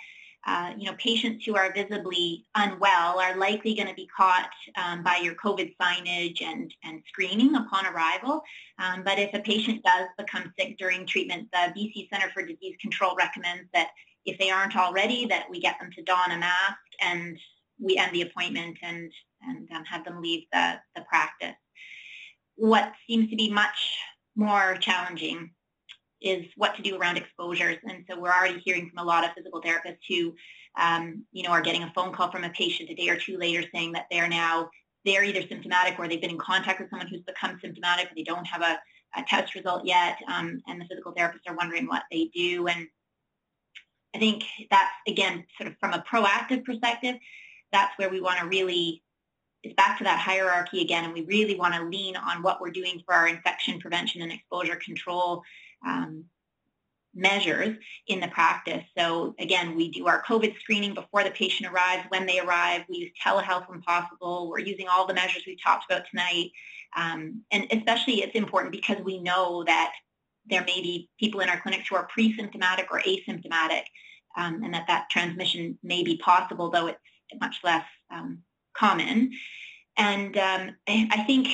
uh, 0.47 0.73
you 0.79 0.87
know, 0.87 0.97
patients 0.99 1.45
who 1.45 1.55
are 1.55 1.73
visibly 1.73 2.47
unwell 2.55 3.21
are 3.21 3.37
likely 3.37 3.75
going 3.75 3.89
to 3.89 3.95
be 3.95 4.09
caught 4.17 4.49
um, 4.77 5.03
by 5.03 5.17
your 5.17 5.35
COVID 5.35 5.75
signage 5.81 6.41
and, 6.41 6.73
and 6.83 7.03
screening 7.09 7.55
upon 7.55 7.87
arrival. 7.87 8.43
Um, 8.79 9.03
but 9.05 9.19
if 9.19 9.35
a 9.35 9.41
patient 9.41 9.85
does 9.85 10.07
become 10.17 10.53
sick 10.59 10.79
during 10.79 11.07
treatment, 11.07 11.49
the 11.53 11.73
BC 11.77 12.09
Centre 12.09 12.31
for 12.33 12.43
Disease 12.43 12.77
Control 12.81 13.15
recommends 13.17 13.69
that 13.75 13.89
if 14.25 14.39
they 14.39 14.51
aren't 14.51 14.77
already, 14.77 15.27
that 15.27 15.45
we 15.51 15.61
get 15.61 15.79
them 15.79 15.91
to 15.93 16.03
don 16.03 16.31
a 16.31 16.39
mask 16.39 16.79
and 17.03 17.39
we 17.79 17.99
end 17.99 18.15
the 18.15 18.23
appointment 18.23 18.79
and, 18.83 19.13
and 19.43 19.69
um, 19.75 19.85
have 19.85 20.05
them 20.05 20.23
leave 20.23 20.45
the, 20.53 20.75
the 20.95 21.03
practice. 21.03 21.57
What 22.57 22.93
seems 23.07 23.31
to 23.31 23.37
be 23.37 23.51
much 23.51 23.97
more 24.37 24.77
challenging 24.81 25.51
is 26.21 26.45
what 26.57 26.77
to 26.77 26.83
do 26.83 26.97
around 26.97 27.17
exposures. 27.17 27.79
And 27.89 28.05
so 28.09 28.21
we're 28.21 28.33
already 28.33 28.61
hearing 28.61 28.91
from 28.91 28.99
a 29.03 29.07
lot 29.07 29.25
of 29.25 29.31
physical 29.35 29.63
therapists 29.63 30.05
who, 30.09 30.35
um, 30.79 31.25
you 31.33 31.43
know, 31.43 31.51
are 31.51 31.63
getting 31.63 31.83
a 31.83 31.93
phone 31.95 32.13
call 32.13 32.31
from 32.31 32.45
a 32.45 32.51
patient 32.51 32.91
a 32.91 32.95
day 32.95 33.09
or 33.09 33.17
two 33.17 33.39
later 33.39 33.67
saying 33.73 33.93
that 33.93 34.07
they're 34.11 34.29
now, 34.29 34.69
they're 35.05 35.25
either 35.25 35.47
symptomatic 35.49 35.99
or 35.99 36.07
they've 36.07 36.21
been 36.21 36.31
in 36.31 36.39
contact 36.39 36.79
with 36.79 36.91
someone 36.91 37.09
who's 37.09 37.23
become 37.23 37.59
symptomatic, 37.63 38.11
they 38.15 38.23
don't 38.23 38.45
have 38.45 38.61
a, 38.61 38.79
a 39.17 39.25
test 39.27 39.55
result 39.55 39.87
yet. 39.87 40.19
Um, 40.29 40.61
and 40.69 40.81
the 40.81 40.85
physical 40.85 41.15
therapists 41.15 41.49
are 41.49 41.57
wondering 41.57 41.87
what 41.87 42.03
they 42.13 42.31
do. 42.35 42.67
And 42.67 42.87
I 44.15 44.19
think 44.19 44.45
that's, 44.71 44.93
again, 45.09 45.45
sort 45.59 45.71
of 45.71 45.77
from 45.81 45.95
a 45.95 46.05
proactive 46.13 46.65
perspective, 46.65 47.17
that's 47.73 47.97
where 47.97 48.11
we 48.11 48.21
want 48.21 48.41
to 48.41 48.47
really 48.47 49.03
it's 49.63 49.75
back 49.75 49.99
to 49.99 50.05
that 50.05 50.19
hierarchy 50.19 50.81
again, 50.81 51.05
and 51.05 51.13
we 51.13 51.23
really 51.23 51.57
want 51.57 51.75
to 51.75 51.85
lean 51.85 52.17
on 52.17 52.43
what 52.43 52.61
we're 52.61 52.71
doing 52.71 53.03
for 53.05 53.15
our 53.15 53.29
infection 53.29 53.79
prevention 53.79 54.23
and 54.23 54.33
exposure 54.33 54.77
control 54.77 55.43
um, 55.87 56.25
measures 57.15 57.77
in 58.07 58.21
the 58.21 58.29
practice. 58.29 58.85
So 58.97 59.35
again, 59.39 59.75
we 59.75 59.91
do 59.91 60.07
our 60.07 60.23
COVID 60.23 60.59
screening 60.61 60.95
before 60.95 61.25
the 61.25 61.31
patient 61.31 61.73
arrives, 61.73 62.05
when 62.09 62.27
they 62.27 62.39
arrive. 62.39 62.83
We 62.89 62.99
use 62.99 63.11
telehealth 63.25 63.69
when 63.69 63.83
possible. 63.83 64.49
We're 64.49 64.61
using 64.61 64.87
all 64.89 65.07
the 65.07 65.15
measures 65.15 65.43
we've 65.47 65.63
talked 65.63 65.91
about 65.91 66.05
tonight. 66.11 66.51
Um, 66.97 67.43
and 67.51 67.67
especially 67.73 68.23
it's 68.23 68.35
important 68.35 68.73
because 68.73 68.99
we 69.05 69.21
know 69.21 69.65
that 69.65 69.93
there 70.47 70.65
may 70.65 70.81
be 70.81 71.09
people 71.19 71.41
in 71.41 71.49
our 71.49 71.61
clinics 71.61 71.89
who 71.89 71.97
are 71.97 72.09
pre-symptomatic 72.13 72.89
or 72.91 73.01
asymptomatic 73.01 73.83
um, 74.37 74.63
and 74.63 74.73
that 74.75 74.87
that 74.87 75.11
transmission 75.11 75.79
may 75.83 76.03
be 76.03 76.17
possible, 76.19 76.71
though 76.71 76.87
it's 76.87 76.99
much 77.41 77.57
less 77.63 77.85
um, 78.11 78.39
common. 78.77 79.33
and 79.97 80.37
um, 80.37 80.77
I 80.89 81.25
think, 81.27 81.49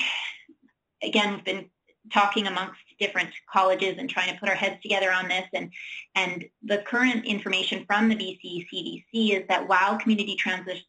again, 1.03 1.33
we've 1.33 1.43
been 1.43 1.69
talking 2.13 2.47
amongst 2.47 2.79
different 2.99 3.29
colleges 3.51 3.95
and 3.97 4.09
trying 4.09 4.33
to 4.33 4.39
put 4.39 4.49
our 4.49 4.55
heads 4.55 4.81
together 4.81 5.11
on 5.11 5.27
this. 5.27 5.45
And, 5.53 5.71
and 6.15 6.45
the 6.63 6.79
current 6.79 7.25
information 7.25 7.85
from 7.85 8.09
the 8.09 8.15
BC 8.15 8.67
CDC 8.73 9.41
is 9.41 9.47
that 9.49 9.67
while 9.67 9.97
community 9.97 10.35
transition 10.35 10.83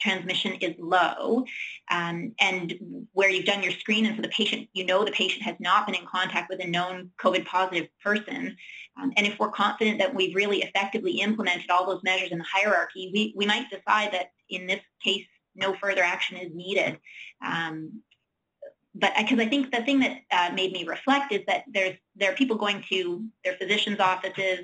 transmission 0.00 0.54
is 0.54 0.74
low 0.78 1.44
um, 1.90 2.32
and 2.40 2.74
where 3.12 3.30
you've 3.30 3.44
done 3.44 3.62
your 3.62 3.72
screen 3.72 4.06
and 4.06 4.16
so 4.16 4.22
the 4.22 4.28
patient, 4.28 4.68
you 4.72 4.84
know 4.84 5.04
the 5.04 5.12
patient 5.12 5.42
has 5.42 5.56
not 5.60 5.86
been 5.86 5.94
in 5.94 6.06
contact 6.06 6.50
with 6.50 6.60
a 6.60 6.66
known 6.66 7.10
COVID 7.22 7.46
positive 7.46 7.88
person. 8.02 8.56
Um, 9.00 9.12
and 9.16 9.26
if 9.26 9.38
we're 9.38 9.50
confident 9.50 9.98
that 9.98 10.14
we've 10.14 10.34
really 10.34 10.62
effectively 10.62 11.20
implemented 11.20 11.70
all 11.70 11.86
those 11.86 12.02
measures 12.02 12.32
in 12.32 12.38
the 12.38 12.44
hierarchy, 12.52 13.10
we, 13.14 13.32
we 13.36 13.46
might 13.46 13.70
decide 13.70 14.12
that 14.12 14.32
in 14.50 14.66
this 14.66 14.80
case, 15.04 15.24
no 15.58 15.74
further 15.74 16.02
action 16.02 16.36
is 16.36 16.54
needed. 16.54 16.98
Um, 17.44 18.02
but 18.94 19.12
because 19.16 19.38
I 19.38 19.46
think 19.46 19.70
the 19.70 19.82
thing 19.82 20.00
that 20.00 20.18
uh, 20.30 20.54
made 20.54 20.72
me 20.72 20.84
reflect 20.84 21.32
is 21.32 21.42
that 21.46 21.64
there's 21.72 21.96
there 22.16 22.32
are 22.32 22.36
people 22.36 22.56
going 22.56 22.84
to 22.88 23.24
their 23.44 23.56
physician's 23.56 24.00
offices, 24.00 24.60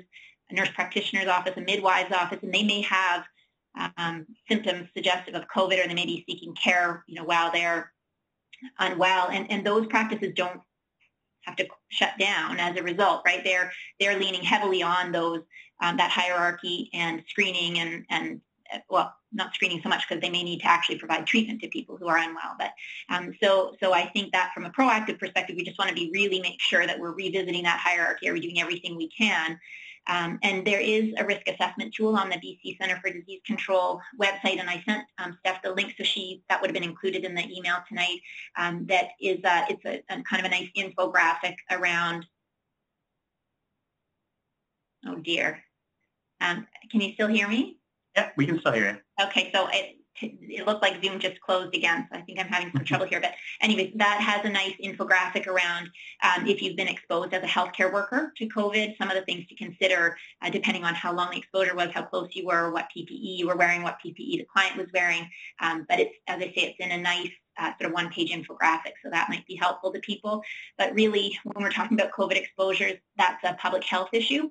a 0.49 0.53
nurse 0.53 0.69
practitioner's 0.73 1.27
office, 1.27 1.53
a 1.55 1.61
midwives 1.61 2.13
office, 2.13 2.39
and 2.41 2.53
they 2.53 2.63
may 2.63 2.81
have 2.81 3.23
um, 3.97 4.25
symptoms 4.49 4.89
suggestive 4.93 5.35
of 5.35 5.43
COVID, 5.55 5.83
or 5.83 5.87
they 5.87 5.93
may 5.93 6.05
be 6.05 6.25
seeking 6.27 6.53
care, 6.55 7.03
you 7.07 7.15
know, 7.15 7.23
while 7.23 7.51
they're 7.51 7.91
unwell, 8.79 9.29
and 9.29 9.49
and 9.51 9.65
those 9.65 9.85
practices 9.87 10.33
don't 10.35 10.59
have 11.43 11.55
to 11.57 11.67
shut 11.89 12.17
down 12.17 12.59
as 12.59 12.75
a 12.77 12.83
result, 12.83 13.21
right? 13.25 13.43
They're 13.43 13.71
they're 13.99 14.19
leaning 14.19 14.43
heavily 14.43 14.83
on 14.83 15.11
those 15.11 15.41
um, 15.81 15.97
that 15.97 16.11
hierarchy 16.11 16.89
and 16.93 17.23
screening 17.27 17.79
and 17.79 18.05
and 18.09 18.41
well, 18.89 19.13
not 19.31 19.53
screening 19.53 19.81
so 19.81 19.89
much 19.89 20.07
because 20.07 20.21
they 20.21 20.29
may 20.29 20.43
need 20.43 20.59
to 20.59 20.67
actually 20.67 20.97
provide 20.97 21.25
treatment 21.25 21.61
to 21.61 21.67
people 21.67 21.97
who 21.97 22.07
are 22.07 22.17
unwell. 22.17 22.55
But 22.57 22.71
um, 23.09 23.33
so, 23.41 23.75
so 23.81 23.93
I 23.93 24.07
think 24.07 24.31
that 24.31 24.51
from 24.53 24.65
a 24.65 24.71
proactive 24.71 25.19
perspective, 25.19 25.55
we 25.57 25.63
just 25.63 25.77
want 25.77 25.89
to 25.89 25.95
be 25.95 26.09
really 26.13 26.39
make 26.39 26.61
sure 26.61 26.85
that 26.87 26.99
we're 26.99 27.11
revisiting 27.11 27.63
that 27.63 27.79
hierarchy. 27.79 28.29
Are 28.29 28.33
we 28.33 28.41
doing 28.41 28.59
everything 28.59 28.95
we 28.95 29.09
can? 29.09 29.59
Um, 30.07 30.39
and 30.43 30.65
there 30.65 30.79
is 30.79 31.13
a 31.17 31.25
risk 31.25 31.47
assessment 31.47 31.93
tool 31.93 32.15
on 32.15 32.29
the 32.29 32.35
BC 32.35 32.77
Centre 32.77 32.99
for 33.01 33.11
Disease 33.11 33.41
Control 33.45 33.99
website, 34.21 34.59
and 34.59 34.69
I 34.69 34.83
sent 34.85 35.03
um, 35.17 35.35
Steph 35.39 35.63
the 35.63 35.73
link, 35.73 35.95
so 35.97 36.03
she 36.03 36.43
that 36.49 36.61
would 36.61 36.69
have 36.69 36.75
been 36.75 36.83
included 36.83 37.23
in 37.23 37.33
the 37.33 37.43
email 37.51 37.77
tonight. 37.87 38.19
Um, 38.55 38.85
that 38.87 39.09
is, 39.19 39.43
uh, 39.43 39.65
it's 39.67 39.83
a, 39.85 40.03
a 40.13 40.21
kind 40.21 40.45
of 40.45 40.45
a 40.45 40.49
nice 40.49 40.69
infographic 40.77 41.55
around. 41.71 42.25
Oh 45.07 45.15
dear, 45.15 45.63
um, 46.39 46.67
can 46.91 47.01
you 47.01 47.13
still 47.13 47.27
hear 47.27 47.47
me? 47.47 47.79
Yeah, 48.15 48.29
we 48.37 48.45
can 48.45 48.59
still 48.59 48.71
hear 48.71 49.01
you. 49.17 49.25
Okay, 49.25 49.51
so 49.53 49.67
it, 49.71 49.97
it 50.21 50.65
looked 50.65 50.81
like 50.81 51.03
Zoom 51.03 51.19
just 51.19 51.39
closed 51.41 51.75
again, 51.75 52.07
so 52.09 52.17
I 52.17 52.21
think 52.21 52.39
I'm 52.39 52.47
having 52.47 52.71
some 52.71 52.85
trouble 52.85 53.05
here. 53.05 53.19
But 53.19 53.33
anyways, 53.61 53.93
that 53.95 54.21
has 54.21 54.45
a 54.45 54.49
nice 54.49 54.73
infographic 54.81 55.47
around 55.47 55.89
um, 56.23 56.47
if 56.47 56.61
you've 56.61 56.77
been 56.77 56.87
exposed 56.87 57.33
as 57.33 57.43
a 57.43 57.47
healthcare 57.47 57.91
worker 57.91 58.31
to 58.37 58.47
COVID, 58.47 58.97
some 58.97 59.09
of 59.09 59.15
the 59.15 59.23
things 59.23 59.45
to 59.47 59.55
consider 59.55 60.17
uh, 60.41 60.49
depending 60.49 60.83
on 60.83 60.93
how 60.93 61.13
long 61.13 61.31
the 61.31 61.37
exposure 61.37 61.75
was, 61.75 61.89
how 61.93 62.03
close 62.03 62.29
you 62.33 62.45
were, 62.45 62.71
what 62.71 62.87
PPE 62.95 63.37
you 63.37 63.47
were 63.47 63.57
wearing, 63.57 63.83
what 63.83 63.97
PPE 64.05 64.37
the 64.37 64.47
client 64.51 64.77
was 64.77 64.87
wearing. 64.93 65.29
Um, 65.59 65.85
but 65.89 65.99
it's, 65.99 66.15
as 66.27 66.37
I 66.37 66.45
say, 66.45 66.53
it's 66.55 66.79
in 66.79 66.91
a 66.91 67.01
nice 67.01 67.31
uh, 67.57 67.71
sort 67.79 67.89
of 67.89 67.93
one-page 67.93 68.31
infographic, 68.31 68.93
so 69.03 69.09
that 69.09 69.29
might 69.29 69.45
be 69.47 69.55
helpful 69.55 69.91
to 69.91 69.99
people. 69.99 70.41
But 70.77 70.93
really, 70.93 71.37
when 71.43 71.63
we're 71.63 71.71
talking 71.71 71.99
about 71.99 72.11
COVID 72.11 72.35
exposures, 72.35 72.95
that's 73.17 73.43
a 73.43 73.53
public 73.53 73.83
health 73.83 74.09
issue. 74.11 74.49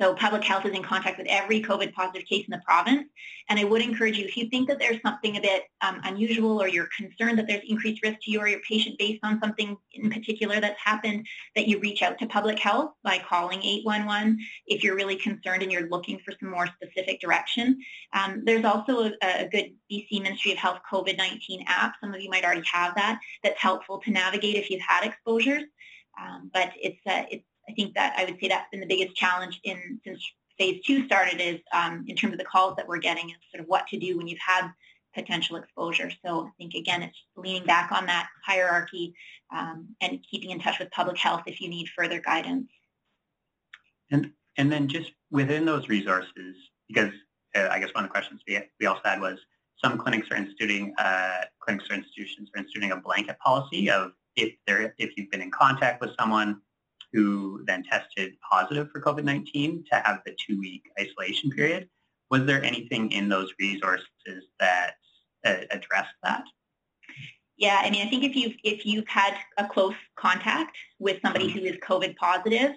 So 0.00 0.14
public 0.14 0.42
health 0.42 0.66
is 0.66 0.72
in 0.72 0.82
contact 0.82 1.18
with 1.18 1.28
every 1.28 1.62
COVID 1.62 1.92
positive 1.92 2.26
case 2.26 2.44
in 2.46 2.50
the 2.50 2.62
province. 2.64 3.08
And 3.48 3.60
I 3.60 3.64
would 3.64 3.80
encourage 3.80 4.18
you, 4.18 4.24
if 4.24 4.36
you 4.36 4.48
think 4.48 4.68
that 4.68 4.80
there's 4.80 5.00
something 5.02 5.36
a 5.36 5.40
bit 5.40 5.64
um, 5.82 6.00
unusual 6.04 6.60
or 6.60 6.66
you're 6.66 6.88
concerned 6.96 7.38
that 7.38 7.46
there's 7.46 7.62
increased 7.68 8.02
risk 8.02 8.18
to 8.22 8.30
you 8.30 8.40
or 8.40 8.48
your 8.48 8.60
patient 8.68 8.98
based 8.98 9.20
on 9.22 9.40
something 9.40 9.76
in 9.92 10.10
particular 10.10 10.60
that's 10.60 10.80
happened, 10.82 11.26
that 11.54 11.68
you 11.68 11.78
reach 11.78 12.02
out 12.02 12.18
to 12.18 12.26
public 12.26 12.58
health 12.58 12.92
by 13.04 13.18
calling 13.18 13.62
811 13.62 14.38
if 14.66 14.82
you're 14.82 14.96
really 14.96 15.16
concerned 15.16 15.62
and 15.62 15.70
you're 15.70 15.88
looking 15.88 16.18
for 16.24 16.34
some 16.40 16.50
more 16.50 16.66
specific 16.66 17.20
direction. 17.20 17.78
Um, 18.12 18.42
there's 18.44 18.64
also 18.64 19.12
a, 19.22 19.44
a, 19.44 19.48
good 19.48 19.74
BC 19.90 20.22
Ministry 20.22 20.52
of 20.52 20.58
Health 20.58 20.80
COVID-19 20.92 21.64
app. 21.66 21.94
Some 22.00 22.12
of 22.12 22.20
you 22.20 22.30
might 22.30 22.44
already 22.44 22.64
have 22.72 22.94
that. 22.96 23.20
That's 23.44 23.60
helpful 23.60 23.98
to 24.00 24.10
navigate 24.10 24.56
if 24.56 24.70
you've 24.70 24.80
had 24.80 25.04
exposures. 25.04 25.62
Um, 26.20 26.50
but 26.52 26.72
it's, 26.80 27.00
uh, 27.06 27.24
it's 27.30 27.44
I 27.68 27.72
think 27.72 27.94
that 27.94 28.14
I 28.18 28.24
would 28.24 28.38
say 28.40 28.48
that's 28.48 28.70
been 28.70 28.80
the 28.80 28.86
biggest 28.86 29.16
challenge 29.16 29.60
in 29.64 30.00
since 30.04 30.22
phase 30.58 30.80
two 30.86 31.04
started 31.06 31.40
is 31.40 31.60
um, 31.72 32.04
in 32.06 32.16
terms 32.16 32.32
of 32.32 32.38
the 32.38 32.44
calls 32.44 32.76
that 32.76 32.86
we're 32.86 32.98
getting 32.98 33.30
is 33.30 33.36
sort 33.52 33.60
of 33.60 33.66
what 33.66 33.86
to 33.88 33.98
do 33.98 34.16
when 34.16 34.28
you've 34.28 34.38
had 34.46 34.70
potential 35.14 35.56
exposure. 35.56 36.10
So 36.24 36.46
I 36.46 36.50
think 36.58 36.74
again, 36.74 37.02
it's 37.02 37.16
leaning 37.36 37.64
back 37.66 37.92
on 37.92 38.06
that 38.06 38.28
hierarchy 38.44 39.14
um, 39.54 39.88
and 40.00 40.24
keeping 40.28 40.50
in 40.50 40.60
touch 40.60 40.78
with 40.78 40.90
public 40.90 41.16
health 41.16 41.42
if 41.46 41.60
you 41.60 41.68
need 41.68 41.88
further 41.96 42.20
guidance. 42.20 42.68
And 44.10 44.32
and 44.56 44.70
then 44.70 44.88
just 44.88 45.12
within 45.30 45.64
those 45.64 45.88
resources, 45.88 46.56
because 46.88 47.12
uh, 47.56 47.68
I 47.70 47.78
guess 47.80 47.92
one 47.94 48.04
of 48.04 48.10
the 48.10 48.12
questions 48.12 48.40
we, 48.46 48.60
we 48.78 48.86
also 48.86 49.00
had 49.04 49.20
was 49.20 49.38
some 49.82 49.98
clinics 49.98 50.28
are 50.30 50.36
instituting 50.36 50.94
uh, 50.98 51.42
clinics 51.60 51.90
or 51.90 51.94
institutions 51.94 52.50
are 52.54 52.58
instituting 52.60 52.92
a 52.92 52.96
blanket 52.96 53.38
policy 53.38 53.90
of 53.90 54.12
if 54.36 54.54
they're 54.66 54.94
if 54.98 55.16
you've 55.16 55.30
been 55.30 55.42
in 55.42 55.50
contact 55.50 56.00
with 56.00 56.10
someone 56.18 56.60
who 57.14 57.62
then 57.66 57.84
tested 57.84 58.34
positive 58.50 58.90
for 58.90 59.00
COVID-19 59.00 59.86
to 59.86 59.94
have 60.04 60.20
the 60.26 60.34
two-week 60.46 60.82
isolation 61.00 61.50
period. 61.50 61.88
Was 62.30 62.44
there 62.44 62.62
anything 62.62 63.12
in 63.12 63.28
those 63.28 63.50
resources 63.60 64.04
that 64.58 64.94
uh, 65.46 65.54
addressed 65.70 66.14
that? 66.24 66.42
Yeah, 67.56 67.80
I 67.82 67.90
mean, 67.90 68.04
I 68.04 68.10
think 68.10 68.24
if 68.24 68.34
you've 68.34 68.56
if 68.64 68.84
you've 68.84 69.06
had 69.06 69.36
a 69.58 69.66
close 69.66 69.94
contact 70.16 70.76
with 70.98 71.20
somebody 71.22 71.48
who 71.48 71.60
is 71.60 71.76
COVID 71.76 72.16
positive, 72.16 72.72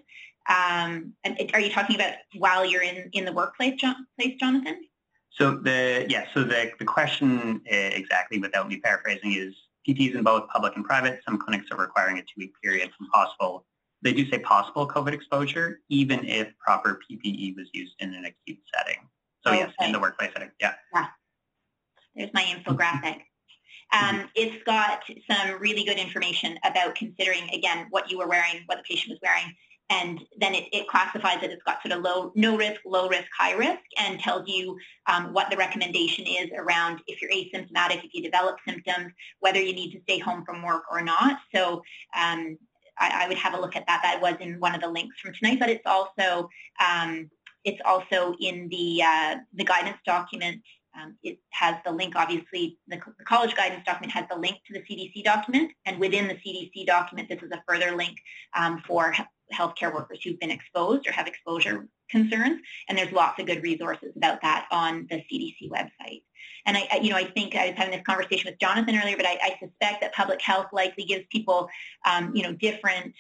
um, 0.47 1.13
and 1.23 1.51
are 1.53 1.59
you 1.59 1.71
talking 1.71 1.95
about 1.95 2.13
while 2.37 2.63
you're 2.63 2.83
in 2.83 3.09
in 3.13 3.25
the 3.25 3.33
workplace, 3.33 3.79
John, 3.81 3.95
place, 4.19 4.35
Jonathan? 4.39 4.85
So 5.31 5.55
the 5.55 6.05
yeah, 6.07 6.25
so 6.35 6.43
the 6.43 6.71
the 6.77 6.85
question 6.85 7.61
uh, 7.71 7.75
exactly, 7.75 8.37
without 8.37 8.67
me 8.67 8.77
paraphrasing, 8.77 9.33
is 9.33 9.55
PTs 9.87 10.13
in 10.13 10.23
both 10.23 10.47
public 10.49 10.75
and 10.75 10.85
private. 10.85 11.21
Some 11.27 11.39
clinics 11.39 11.71
are 11.71 11.77
requiring 11.77 12.19
a 12.19 12.21
two-week 12.21 12.53
period 12.61 12.91
from 12.95 13.07
possible 13.09 13.65
they 14.01 14.13
do 14.13 14.29
say 14.29 14.39
possible 14.39 14.87
COVID 14.87 15.13
exposure, 15.13 15.81
even 15.89 16.25
if 16.25 16.49
proper 16.59 16.99
PPE 17.09 17.55
was 17.55 17.67
used 17.73 17.93
in 17.99 18.13
an 18.13 18.25
acute 18.25 18.59
setting. 18.75 19.07
So 19.45 19.51
okay. 19.51 19.59
yes, 19.59 19.73
in 19.81 19.91
the 19.91 19.99
workplace 19.99 20.31
setting, 20.33 20.51
yeah. 20.59 20.73
Yeah, 20.93 21.07
there's 22.15 22.33
my 22.33 22.43
infographic. 22.43 23.21
Um, 23.93 24.17
mm-hmm. 24.17 24.25
It's 24.35 24.63
got 24.65 25.03
some 25.29 25.59
really 25.59 25.85
good 25.85 25.97
information 25.97 26.59
about 26.65 26.95
considering, 26.95 27.49
again, 27.53 27.87
what 27.89 28.11
you 28.11 28.17
were 28.17 28.27
wearing, 28.27 28.63
what 28.65 28.77
the 28.77 28.83
patient 28.83 29.11
was 29.11 29.19
wearing, 29.23 29.53
and 29.89 30.19
then 30.39 30.53
it, 30.53 30.65
it 30.73 30.87
classifies 30.87 31.41
it. 31.41 31.51
It's 31.51 31.63
got 31.63 31.81
sort 31.81 31.97
of 31.97 32.03
low, 32.03 32.33
no 32.35 32.57
risk, 32.57 32.81
low 32.85 33.07
risk, 33.07 33.27
high 33.37 33.53
risk, 33.53 33.81
and 33.97 34.19
tells 34.19 34.47
you 34.47 34.77
um, 35.07 35.33
what 35.33 35.49
the 35.49 35.55
recommendation 35.55 36.25
is 36.27 36.49
around 36.57 36.99
if 37.07 37.21
you're 37.21 37.31
asymptomatic, 37.31 38.03
if 38.03 38.13
you 38.13 38.21
develop 38.21 38.57
symptoms, 38.67 39.13
whether 39.39 39.61
you 39.61 39.73
need 39.73 39.93
to 39.93 40.01
stay 40.01 40.19
home 40.19 40.43
from 40.45 40.61
work 40.61 40.83
or 40.91 41.01
not. 41.01 41.39
So 41.55 41.81
um, 42.19 42.57
I, 42.99 43.23
I, 43.23 43.27
would 43.27 43.37
have 43.37 43.53
a 43.53 43.59
look 43.59 43.75
at 43.75 43.85
that. 43.87 44.01
That 44.03 44.21
was 44.21 44.35
in 44.39 44.59
one 44.59 44.75
of 44.75 44.81
the 44.81 44.89
links 44.89 45.19
from 45.19 45.33
tonight, 45.33 45.59
but 45.59 45.69
it's 45.69 45.85
also 45.85 46.49
um, 46.85 47.29
it's 47.63 47.81
also 47.85 48.35
in 48.39 48.67
the 48.69 49.01
uh, 49.03 49.35
the 49.53 49.63
guidance 49.63 49.97
document. 50.05 50.61
Um, 50.99 51.15
it 51.21 51.37
has 51.51 51.75
the 51.85 51.91
link, 51.91 52.15
obviously, 52.15 52.79
the, 52.87 52.99
the, 53.19 53.23
college 53.25 53.55
guidance 53.55 53.83
document 53.85 54.11
has 54.13 54.25
the 54.31 54.37
link 54.37 54.57
to 54.65 54.73
the 54.73 54.79
CDC 54.79 55.23
document, 55.23 55.71
and 55.85 55.99
within 55.99 56.27
the 56.27 56.33
CDC 56.33 56.87
document, 56.87 57.29
this 57.29 57.43
is 57.43 57.51
a 57.51 57.61
further 57.67 57.95
link 57.95 58.17
um, 58.55 58.81
for 58.87 59.13
healthcare 59.53 59.93
workers 59.93 60.19
who've 60.23 60.39
been 60.39 60.49
exposed 60.49 61.07
or 61.07 61.11
have 61.11 61.27
exposure 61.27 61.87
concerns, 62.09 62.61
and 62.87 62.97
there's 62.97 63.11
lots 63.11 63.39
of 63.39 63.45
good 63.45 63.63
resources 63.63 64.11
about 64.15 64.41
that 64.41 64.67
on 64.71 65.07
the 65.09 65.17
CDC 65.17 65.69
website. 65.69 66.23
And 66.65 66.77
I, 66.77 66.99
you 67.01 67.09
know, 67.09 67.17
I 67.17 67.25
think 67.25 67.55
I 67.55 67.67
was 67.67 67.75
having 67.77 67.93
this 67.93 68.05
conversation 68.05 68.51
with 68.51 68.59
Jonathan 68.59 68.97
earlier, 68.97 69.17
but 69.17 69.25
I, 69.25 69.37
I 69.41 69.49
suspect 69.59 70.01
that 70.01 70.13
public 70.13 70.41
health 70.41 70.67
likely 70.73 71.05
gives 71.05 71.25
people, 71.31 71.69
um, 72.05 72.35
you 72.35 72.43
know, 72.43 72.53
different 72.53 73.13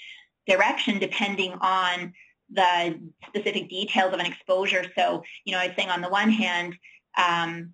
direction 0.47 0.99
depending 0.99 1.53
on 1.61 2.13
the 2.49 2.99
specific 3.27 3.69
details 3.69 4.13
of 4.13 4.19
an 4.19 4.25
exposure. 4.25 4.85
So, 4.97 5.23
you 5.45 5.53
know, 5.53 5.59
I 5.59 5.67
was 5.67 5.75
saying 5.77 5.89
on 5.89 6.01
the 6.01 6.09
one 6.09 6.29
hand, 6.29 6.75
um, 7.17 7.73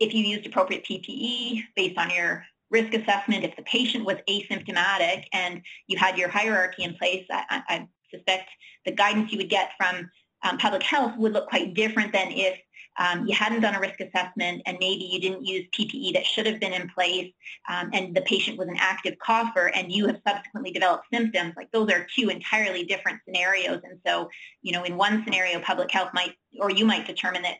if 0.00 0.12
you 0.12 0.24
used 0.24 0.46
appropriate 0.46 0.84
PPE 0.84 1.62
based 1.76 1.98
on 1.98 2.10
your 2.10 2.44
risk 2.70 2.92
assessment, 2.92 3.44
if 3.44 3.54
the 3.56 3.62
patient 3.62 4.04
was 4.04 4.16
asymptomatic 4.28 5.24
and 5.32 5.62
you 5.86 5.96
had 5.96 6.18
your 6.18 6.28
hierarchy 6.28 6.82
in 6.82 6.94
place, 6.94 7.24
I, 7.30 7.62
I 7.68 7.88
suspect 8.14 8.50
the 8.84 8.92
guidance 8.92 9.32
you 9.32 9.38
would 9.38 9.50
get 9.50 9.72
from 9.76 10.10
um, 10.42 10.58
public 10.58 10.82
health 10.82 11.16
would 11.16 11.32
look 11.32 11.48
quite 11.48 11.74
different 11.74 12.12
than 12.12 12.30
if 12.30 12.58
um, 12.96 13.26
you 13.26 13.34
hadn't 13.34 13.60
done 13.60 13.74
a 13.74 13.80
risk 13.80 13.98
assessment 14.00 14.62
and 14.66 14.76
maybe 14.78 15.04
you 15.04 15.20
didn't 15.20 15.44
use 15.44 15.66
PPE 15.76 16.12
that 16.12 16.24
should 16.24 16.46
have 16.46 16.60
been 16.60 16.72
in 16.72 16.88
place 16.90 17.32
um, 17.68 17.90
and 17.92 18.14
the 18.14 18.20
patient 18.22 18.56
was 18.56 18.68
an 18.68 18.76
active 18.78 19.14
cougher 19.18 19.72
and 19.74 19.90
you 19.90 20.06
have 20.06 20.20
subsequently 20.26 20.70
developed 20.70 21.06
symptoms, 21.12 21.54
like 21.56 21.72
those 21.72 21.90
are 21.90 22.06
two 22.14 22.28
entirely 22.28 22.84
different 22.84 23.20
scenarios. 23.24 23.80
And 23.82 23.98
so, 24.06 24.30
you 24.62 24.72
know, 24.72 24.84
in 24.84 24.96
one 24.96 25.24
scenario, 25.24 25.58
public 25.60 25.90
health 25.90 26.10
might, 26.14 26.34
or 26.60 26.70
you 26.70 26.84
might 26.84 27.06
determine 27.06 27.42
that 27.42 27.56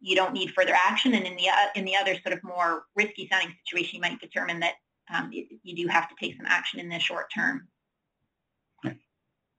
you 0.00 0.14
don't 0.14 0.32
need 0.32 0.52
further 0.52 0.74
action, 0.74 1.14
and 1.14 1.26
in 1.26 1.36
the 1.36 1.48
uh, 1.48 1.66
in 1.74 1.84
the 1.84 1.96
other 1.96 2.14
sort 2.24 2.32
of 2.32 2.44
more 2.44 2.84
risky 2.94 3.28
sounding 3.30 3.52
situation, 3.64 3.96
you 3.96 4.00
might 4.00 4.20
determine 4.20 4.60
that 4.60 4.74
um, 5.12 5.32
you, 5.32 5.46
you, 5.64 5.74
do 5.74 5.88
have 5.88 6.08
to 6.08 6.14
take 6.20 6.36
some 6.36 6.46
action 6.46 6.78
in 6.78 6.88
the 6.88 6.98
short 7.00 7.26
term. 7.34 7.66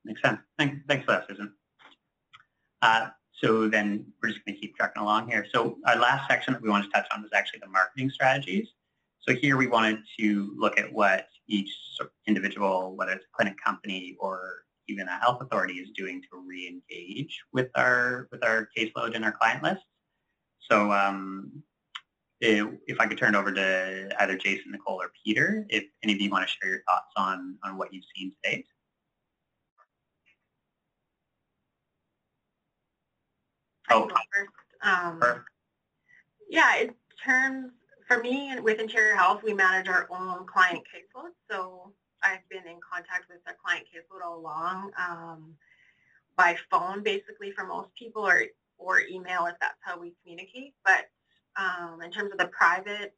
Makes 0.08 0.22
sense. 0.22 0.40
Thanks, 0.58 0.78
thanks 0.88 1.06
for 1.06 1.12
that, 1.12 1.28
Susan. 1.28 1.54
Uh, 2.82 3.10
so 3.34 3.68
then 3.68 4.06
we're 4.24 4.30
just 4.30 4.46
going 4.46 4.56
to 4.56 4.62
keep 4.62 4.78
trucking 4.78 5.02
along 5.02 5.30
here. 5.30 5.46
So 5.54 5.78
our 5.86 5.98
last 5.98 6.30
section 6.30 6.54
that 6.54 6.62
we 6.62 6.70
want 6.70 6.86
to 6.86 6.90
touch 6.92 7.06
on 7.14 7.24
is 7.26 7.32
actually 7.36 7.60
the 7.60 7.68
marketing 7.68 8.10
strategies. 8.10 8.70
So 9.20 9.36
here 9.36 9.58
we 9.58 9.68
wanted 9.68 10.00
to 10.18 10.56
look 10.58 10.80
at 10.80 10.92
what 10.94 11.28
each 11.48 11.70
individual, 12.26 12.96
whether 12.96 13.12
it's 13.12 13.26
a 13.26 13.36
clinic 13.36 13.56
company 13.64 14.16
or 14.22 14.64
even 14.88 15.10
a 15.10 15.20
health 15.20 15.42
authority 15.42 15.74
is 15.74 15.90
doing 15.94 16.22
to 16.22 16.42
re-engage 16.48 17.42
with 17.52 17.68
our 17.76 18.30
with 18.32 18.46
our 18.46 18.70
caseload 18.76 19.14
and 19.14 19.26
our 19.26 19.34
client 19.34 19.62
list. 19.62 19.84
So 20.60 20.94
um, 20.94 21.64
if, 22.40 23.00
I 23.00 23.08
could 23.08 23.18
turn 23.18 23.36
it 23.36 23.38
over 23.38 23.52
to 23.52 24.10
either 24.20 24.38
Jason, 24.38 24.72
Nicole, 24.72 25.02
or 25.02 25.12
Peter, 25.26 25.66
if 25.70 25.84
any 26.04 26.14
of 26.14 26.22
you 26.22 26.30
want 26.30 26.48
to 26.48 26.54
share 26.54 26.70
your 26.70 26.84
thoughts 26.88 27.12
on, 27.18 27.58
on 27.64 27.78
what 27.78 27.94
you've 27.94 28.06
seen 28.16 28.32
to 28.32 28.50
date. 28.50 28.68
Oh. 33.90 34.10
Um, 34.84 35.22
yeah, 36.50 36.78
in 36.78 36.94
terms, 37.24 37.72
for 38.08 38.20
me 38.20 38.54
with 38.62 38.80
Interior 38.80 39.16
Health, 39.16 39.42
we 39.44 39.54
manage 39.54 39.88
our 39.88 40.08
own 40.12 40.46
client 40.46 40.84
caseload. 40.94 41.32
So 41.50 41.92
I've 42.24 42.48
been 42.50 42.68
in 42.68 42.80
contact 42.92 43.26
with 43.30 43.40
our 43.48 43.56
client 43.64 43.86
caseload 43.94 44.26
all 44.26 44.40
along 44.40 44.92
um, 45.00 45.56
by 46.36 46.56
phone, 46.70 47.04
basically, 47.04 47.52
for 47.52 47.66
most 47.66 47.90
people, 47.98 48.26
or 48.26 48.44
or 48.78 49.02
email 49.02 49.48
if 49.48 49.56
that's 49.60 49.80
how 49.82 50.00
we 50.00 50.14
communicate. 50.22 50.74
But 50.86 51.06
um, 51.56 52.02
in 52.02 52.12
terms 52.12 52.32
of 52.32 52.38
the 52.38 52.48
private 52.48 53.16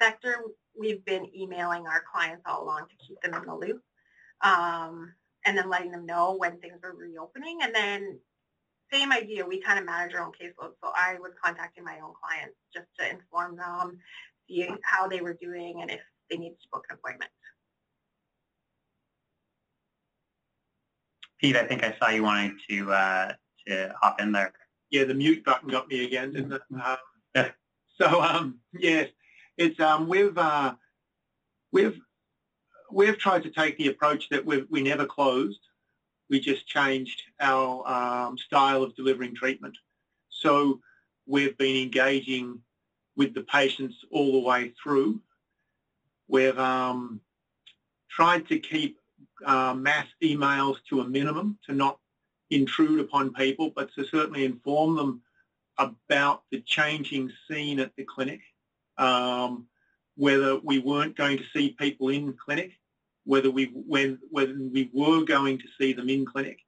sector, 0.00 0.42
we've 0.78 1.04
been 1.04 1.26
emailing 1.34 1.86
our 1.86 2.02
clients 2.10 2.42
all 2.46 2.64
along 2.64 2.86
to 2.88 3.06
keep 3.06 3.20
them 3.20 3.34
in 3.34 3.46
the 3.46 3.54
loop, 3.54 3.82
um, 4.40 5.14
and 5.46 5.56
then 5.56 5.70
letting 5.70 5.92
them 5.92 6.06
know 6.06 6.34
when 6.36 6.58
things 6.58 6.80
are 6.82 6.94
reopening. 6.94 7.60
And 7.62 7.74
then 7.74 8.18
same 8.94 9.12
idea, 9.12 9.44
we 9.44 9.60
kind 9.60 9.78
of 9.78 9.84
manage 9.84 10.14
our 10.14 10.22
own 10.22 10.32
caseload. 10.32 10.72
So 10.82 10.92
I 10.94 11.16
was 11.20 11.32
contacting 11.42 11.84
my 11.84 11.98
own 12.00 12.12
clients 12.22 12.56
just 12.72 12.86
to 12.98 13.10
inform 13.10 13.56
them, 13.56 13.98
see 14.48 14.68
how 14.84 15.08
they 15.08 15.20
were 15.20 15.34
doing, 15.34 15.80
and 15.82 15.90
if 15.90 16.00
they 16.30 16.36
needed 16.36 16.60
to 16.62 16.68
book 16.72 16.86
an 16.90 16.96
appointment. 16.96 17.30
Pete, 21.40 21.56
I 21.56 21.64
think 21.64 21.82
I 21.82 21.94
saw 21.98 22.08
you 22.08 22.22
wanting 22.22 22.56
to 22.70 22.92
uh, 22.92 23.32
to 23.66 23.94
hop 24.00 24.20
in 24.20 24.32
there. 24.32 24.52
Yeah, 24.90 25.04
the 25.04 25.14
mute 25.14 25.44
button 25.44 25.68
got 25.68 25.88
me 25.88 26.04
again, 26.04 26.32
didn't 26.32 26.52
it? 26.52 26.62
Um, 26.72 26.96
yeah. 27.34 27.48
So 28.00 28.22
um, 28.22 28.58
yes, 28.72 29.08
it's 29.56 29.78
um, 29.80 30.08
we've 30.08 30.36
uh, 30.38 30.74
we've 31.72 31.98
we've 32.90 33.18
tried 33.18 33.42
to 33.42 33.50
take 33.50 33.76
the 33.78 33.88
approach 33.88 34.28
that 34.30 34.44
we 34.44 34.64
we 34.70 34.82
never 34.82 35.06
closed. 35.06 35.60
We 36.34 36.40
just 36.40 36.66
changed 36.66 37.22
our 37.38 37.86
um, 37.88 38.36
style 38.36 38.82
of 38.82 38.96
delivering 38.96 39.36
treatment. 39.36 39.78
So 40.30 40.80
we've 41.28 41.56
been 41.56 41.80
engaging 41.80 42.58
with 43.16 43.34
the 43.34 43.42
patients 43.42 43.94
all 44.10 44.32
the 44.32 44.40
way 44.40 44.72
through. 44.82 45.20
We've 46.26 46.58
um, 46.58 47.20
tried 48.10 48.48
to 48.48 48.58
keep 48.58 48.98
uh, 49.46 49.74
mass 49.74 50.08
emails 50.20 50.78
to 50.88 51.02
a 51.02 51.08
minimum 51.08 51.56
to 51.66 51.72
not 51.72 52.00
intrude 52.50 52.98
upon 52.98 53.32
people, 53.32 53.70
but 53.70 53.94
to 53.94 54.04
certainly 54.04 54.44
inform 54.44 54.96
them 54.96 55.22
about 55.78 56.42
the 56.50 56.60
changing 56.62 57.30
scene 57.46 57.78
at 57.78 57.94
the 57.94 58.02
clinic, 58.02 58.40
um, 58.98 59.68
whether 60.16 60.58
we 60.58 60.80
weren't 60.80 61.16
going 61.16 61.38
to 61.38 61.44
see 61.52 61.76
people 61.78 62.08
in 62.08 62.32
clinic, 62.32 62.72
whether 63.24 63.50
we 63.50 63.66
when 63.74 64.18
whether 64.30 64.54
we 64.54 64.90
were 64.92 65.24
going 65.24 65.58
to 65.58 65.64
see 65.78 65.92
them 65.92 66.08
in 66.08 66.26
clinic, 66.26 66.58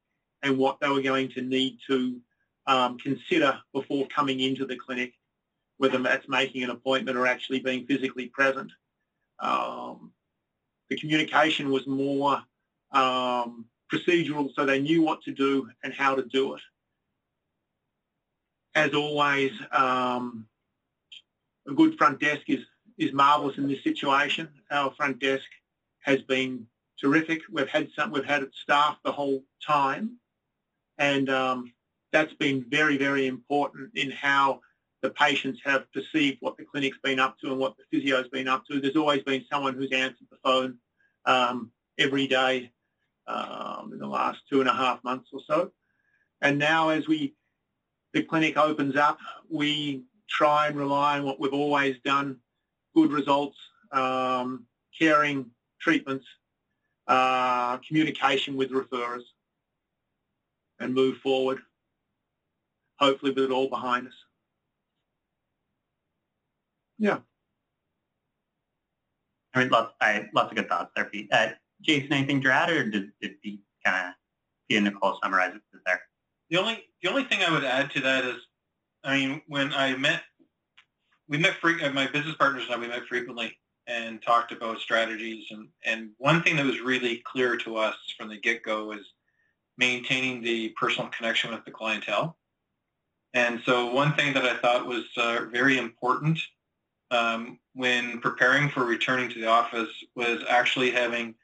and 0.42 0.58
what 0.58 0.78
they 0.80 0.88
were 0.88 1.02
going 1.02 1.28
to 1.30 1.42
need 1.42 1.78
to 1.86 2.20
um, 2.66 2.98
consider 2.98 3.58
before 3.72 4.06
coming 4.08 4.40
into 4.40 4.66
the 4.66 4.76
clinic, 4.76 5.12
whether 5.78 5.98
that's 5.98 6.28
making 6.28 6.64
an 6.64 6.70
appointment 6.70 7.16
or 7.16 7.26
actually 7.26 7.60
being 7.60 7.86
physically 7.86 8.26
present. 8.26 8.70
Um, 9.38 10.12
the 10.88 10.96
communication 10.96 11.70
was 11.70 11.86
more 11.86 12.42
um, 12.92 13.66
procedural 13.92 14.52
so 14.54 14.64
they 14.64 14.80
knew 14.80 15.02
what 15.02 15.22
to 15.22 15.32
do 15.32 15.68
and 15.82 15.92
how 15.92 16.14
to 16.14 16.22
do 16.22 16.54
it. 16.54 16.62
As 18.74 18.94
always, 18.94 19.52
um, 19.72 20.46
a 21.68 21.72
good 21.72 21.96
front 21.96 22.20
desk 22.20 22.42
is, 22.48 22.60
is 22.98 23.12
marvellous 23.12 23.58
in 23.58 23.68
this 23.68 23.82
situation. 23.82 24.48
Our 24.70 24.92
front 24.94 25.18
desk 25.18 25.46
has 26.06 26.22
been 26.22 26.66
terrific. 27.00 27.42
We've 27.50 27.68
had 27.68 27.88
some, 27.94 28.12
we've 28.12 28.24
had 28.24 28.42
it 28.42 28.50
staffed 28.62 29.02
the 29.04 29.12
whole 29.12 29.42
time, 29.66 30.16
and 30.98 31.28
um, 31.28 31.72
that's 32.12 32.32
been 32.34 32.64
very, 32.68 32.96
very 32.96 33.26
important 33.26 33.90
in 33.96 34.10
how 34.10 34.60
the 35.02 35.10
patients 35.10 35.60
have 35.64 35.92
perceived 35.92 36.38
what 36.40 36.56
the 36.56 36.64
clinic's 36.64 36.98
been 37.02 37.20
up 37.20 37.38
to 37.40 37.48
and 37.48 37.58
what 37.58 37.74
the 37.76 37.84
physio's 37.90 38.28
been 38.28 38.48
up 38.48 38.64
to. 38.66 38.80
There's 38.80 38.96
always 38.96 39.22
been 39.22 39.44
someone 39.50 39.74
who's 39.74 39.92
answered 39.92 40.28
the 40.30 40.38
phone 40.42 40.78
um, 41.26 41.70
every 41.98 42.26
day 42.26 42.70
um, 43.26 43.90
in 43.92 43.98
the 43.98 44.06
last 44.06 44.38
two 44.48 44.60
and 44.60 44.68
a 44.68 44.72
half 44.72 45.02
months 45.04 45.28
or 45.32 45.40
so. 45.46 45.72
And 46.40 46.58
now 46.58 46.90
as 46.90 47.06
we 47.08 47.34
the 48.14 48.22
clinic 48.22 48.56
opens 48.56 48.96
up, 48.96 49.18
we 49.50 50.04
try 50.28 50.68
and 50.68 50.76
rely 50.76 51.18
on 51.18 51.24
what 51.24 51.38
we've 51.38 51.52
always 51.52 51.96
done, 52.04 52.38
good 52.94 53.12
results, 53.12 53.58
um, 53.92 54.64
caring 54.98 55.50
treatments, 55.80 56.26
uh, 57.06 57.78
communication 57.78 58.56
with 58.56 58.70
referrers, 58.70 59.22
and 60.78 60.94
move 60.94 61.18
forward, 61.18 61.58
hopefully 62.98 63.32
with 63.32 63.44
it 63.44 63.50
all 63.50 63.68
behind 63.68 64.06
us. 64.06 64.14
Yeah. 66.98 67.18
I 69.54 69.60
mean, 69.60 69.68
lots, 69.70 69.94
I, 70.00 70.28
lots 70.34 70.50
of 70.50 70.56
good 70.56 70.68
thoughts 70.68 70.92
there, 70.94 71.06
Pete. 71.06 71.28
Uh, 71.32 71.48
Jason, 71.82 72.12
anything 72.12 72.42
to 72.42 72.52
add, 72.52 72.70
or 72.70 72.90
did, 72.90 73.10
did 73.20 73.36
he 73.42 73.60
kind 73.84 74.08
of, 74.08 74.14
he 74.68 74.76
and 74.76 74.84
Nicole 74.84 75.18
summarize 75.22 75.54
it 75.54 75.62
there? 75.86 76.00
The 76.50 76.58
only 76.58 76.84
the 77.02 77.08
only 77.08 77.24
thing 77.24 77.42
I 77.42 77.50
would 77.50 77.64
add 77.64 77.90
to 77.92 78.00
that 78.00 78.24
is, 78.24 78.36
I 79.04 79.16
mean, 79.16 79.42
when 79.46 79.72
I 79.72 79.96
met, 79.96 80.22
we 81.28 81.38
met 81.38 81.54
free, 81.54 81.82
uh, 81.82 81.90
my 81.90 82.06
business 82.06 82.34
partners 82.36 82.64
and 82.66 82.74
I, 82.74 82.78
we 82.78 82.88
met 82.88 83.06
frequently 83.08 83.56
and 83.86 84.22
talked 84.22 84.52
about 84.52 84.80
strategies. 84.80 85.46
And, 85.50 85.68
and 85.84 86.10
one 86.18 86.42
thing 86.42 86.56
that 86.56 86.66
was 86.66 86.80
really 86.80 87.22
clear 87.24 87.56
to 87.58 87.76
us 87.76 87.96
from 88.16 88.28
the 88.28 88.38
get-go 88.38 88.92
is 88.92 89.06
maintaining 89.78 90.42
the 90.42 90.70
personal 90.70 91.10
connection 91.10 91.52
with 91.52 91.64
the 91.64 91.70
clientele. 91.70 92.36
And 93.34 93.60
so 93.64 93.92
one 93.92 94.14
thing 94.14 94.32
that 94.34 94.44
I 94.44 94.56
thought 94.56 94.86
was 94.86 95.04
uh, 95.16 95.44
very 95.52 95.78
important 95.78 96.38
um, 97.10 97.58
when 97.74 98.20
preparing 98.20 98.70
for 98.70 98.84
returning 98.84 99.28
to 99.30 99.40
the 99.40 99.46
office 99.46 99.90
was 100.14 100.42
actually 100.48 100.90
having 100.90 101.34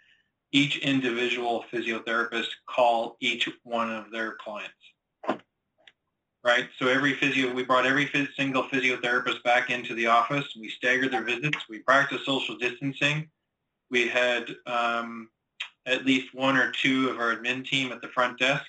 each 0.52 0.78
individual 0.78 1.64
physiotherapist 1.72 2.48
call 2.66 3.16
each 3.20 3.48
one 3.62 3.90
of 3.90 4.10
their 4.10 4.32
clients. 4.34 4.72
Right? 6.44 6.68
So 6.78 6.88
every 6.88 7.14
physio, 7.14 7.52
we 7.52 7.62
brought 7.62 7.86
every 7.86 8.06
phys, 8.06 8.28
single 8.36 8.64
physiotherapist 8.64 9.44
back 9.44 9.70
into 9.70 9.94
the 9.94 10.06
office. 10.06 10.44
We 10.58 10.68
staggered 10.70 11.12
their 11.12 11.22
visits. 11.22 11.58
We 11.68 11.78
practiced 11.78 12.26
social 12.26 12.56
distancing. 12.56 13.28
We 13.90 14.08
had 14.08 14.50
um, 14.66 15.28
at 15.86 16.04
least 16.04 16.34
one 16.34 16.56
or 16.56 16.72
two 16.72 17.10
of 17.10 17.20
our 17.20 17.36
admin 17.36 17.64
team 17.64 17.92
at 17.92 18.02
the 18.02 18.08
front 18.08 18.40
desk. 18.40 18.66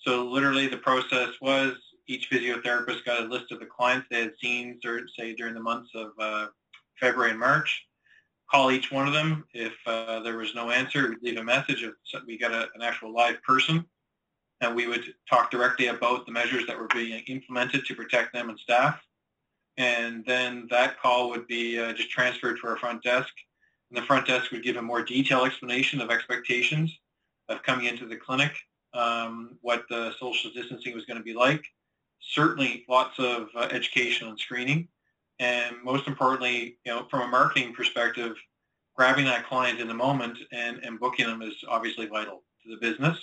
So 0.00 0.26
literally 0.26 0.66
the 0.66 0.76
process 0.76 1.30
was 1.40 1.74
each 2.06 2.28
physiotherapist 2.30 3.04
got 3.04 3.22
a 3.22 3.28
list 3.28 3.52
of 3.52 3.60
the 3.60 3.66
clients 3.66 4.06
they 4.10 4.20
had 4.20 4.32
seen, 4.42 4.78
say, 5.18 5.34
during 5.34 5.54
the 5.54 5.60
months 5.60 5.90
of 5.94 6.08
uh, 6.18 6.46
February 6.98 7.30
and 7.30 7.40
March 7.40 7.86
call 8.50 8.70
each 8.70 8.90
one 8.90 9.06
of 9.06 9.14
them. 9.14 9.44
If 9.54 9.74
uh, 9.86 10.20
there 10.20 10.36
was 10.36 10.54
no 10.54 10.70
answer, 10.70 11.08
we'd 11.08 11.22
leave 11.22 11.38
a 11.38 11.44
message. 11.44 11.82
If 11.82 11.94
we 12.26 12.36
got 12.36 12.52
a, 12.52 12.68
an 12.74 12.82
actual 12.82 13.14
live 13.14 13.42
person, 13.42 13.86
and 14.60 14.74
we 14.74 14.86
would 14.86 15.14
talk 15.28 15.50
directly 15.50 15.86
about 15.88 16.26
the 16.26 16.32
measures 16.32 16.66
that 16.66 16.78
were 16.78 16.88
being 16.88 17.22
implemented 17.26 17.84
to 17.86 17.94
protect 17.94 18.32
them 18.32 18.50
and 18.50 18.58
staff. 18.58 19.00
And 19.76 20.24
then 20.26 20.66
that 20.70 21.00
call 21.00 21.30
would 21.30 21.46
be 21.46 21.78
uh, 21.78 21.92
just 21.92 22.10
transferred 22.10 22.58
to 22.60 22.68
our 22.68 22.76
front 22.76 23.02
desk. 23.02 23.32
And 23.90 24.00
the 24.00 24.06
front 24.06 24.26
desk 24.26 24.50
would 24.50 24.62
give 24.62 24.76
a 24.76 24.82
more 24.82 25.02
detailed 25.02 25.46
explanation 25.46 26.00
of 26.00 26.10
expectations 26.10 26.96
of 27.48 27.62
coming 27.62 27.86
into 27.86 28.06
the 28.06 28.16
clinic, 28.16 28.52
um, 28.94 29.58
what 29.62 29.84
the 29.88 30.12
social 30.20 30.50
distancing 30.52 30.94
was 30.94 31.06
going 31.06 31.16
to 31.16 31.24
be 31.24 31.34
like. 31.34 31.64
Certainly 32.20 32.84
lots 32.88 33.18
of 33.18 33.48
uh, 33.56 33.68
education 33.70 34.28
and 34.28 34.38
screening 34.38 34.88
and 35.40 35.74
most 35.82 36.06
importantly, 36.06 36.76
you 36.84 36.92
know, 36.92 37.06
from 37.10 37.22
a 37.22 37.26
marketing 37.26 37.72
perspective, 37.72 38.36
grabbing 38.94 39.24
that 39.24 39.46
client 39.46 39.80
in 39.80 39.88
the 39.88 39.94
moment 39.94 40.38
and, 40.52 40.78
and 40.84 41.00
booking 41.00 41.26
them 41.26 41.40
is 41.40 41.54
obviously 41.66 42.06
vital 42.06 42.42
to 42.62 42.70
the 42.70 42.76
business. 42.76 43.18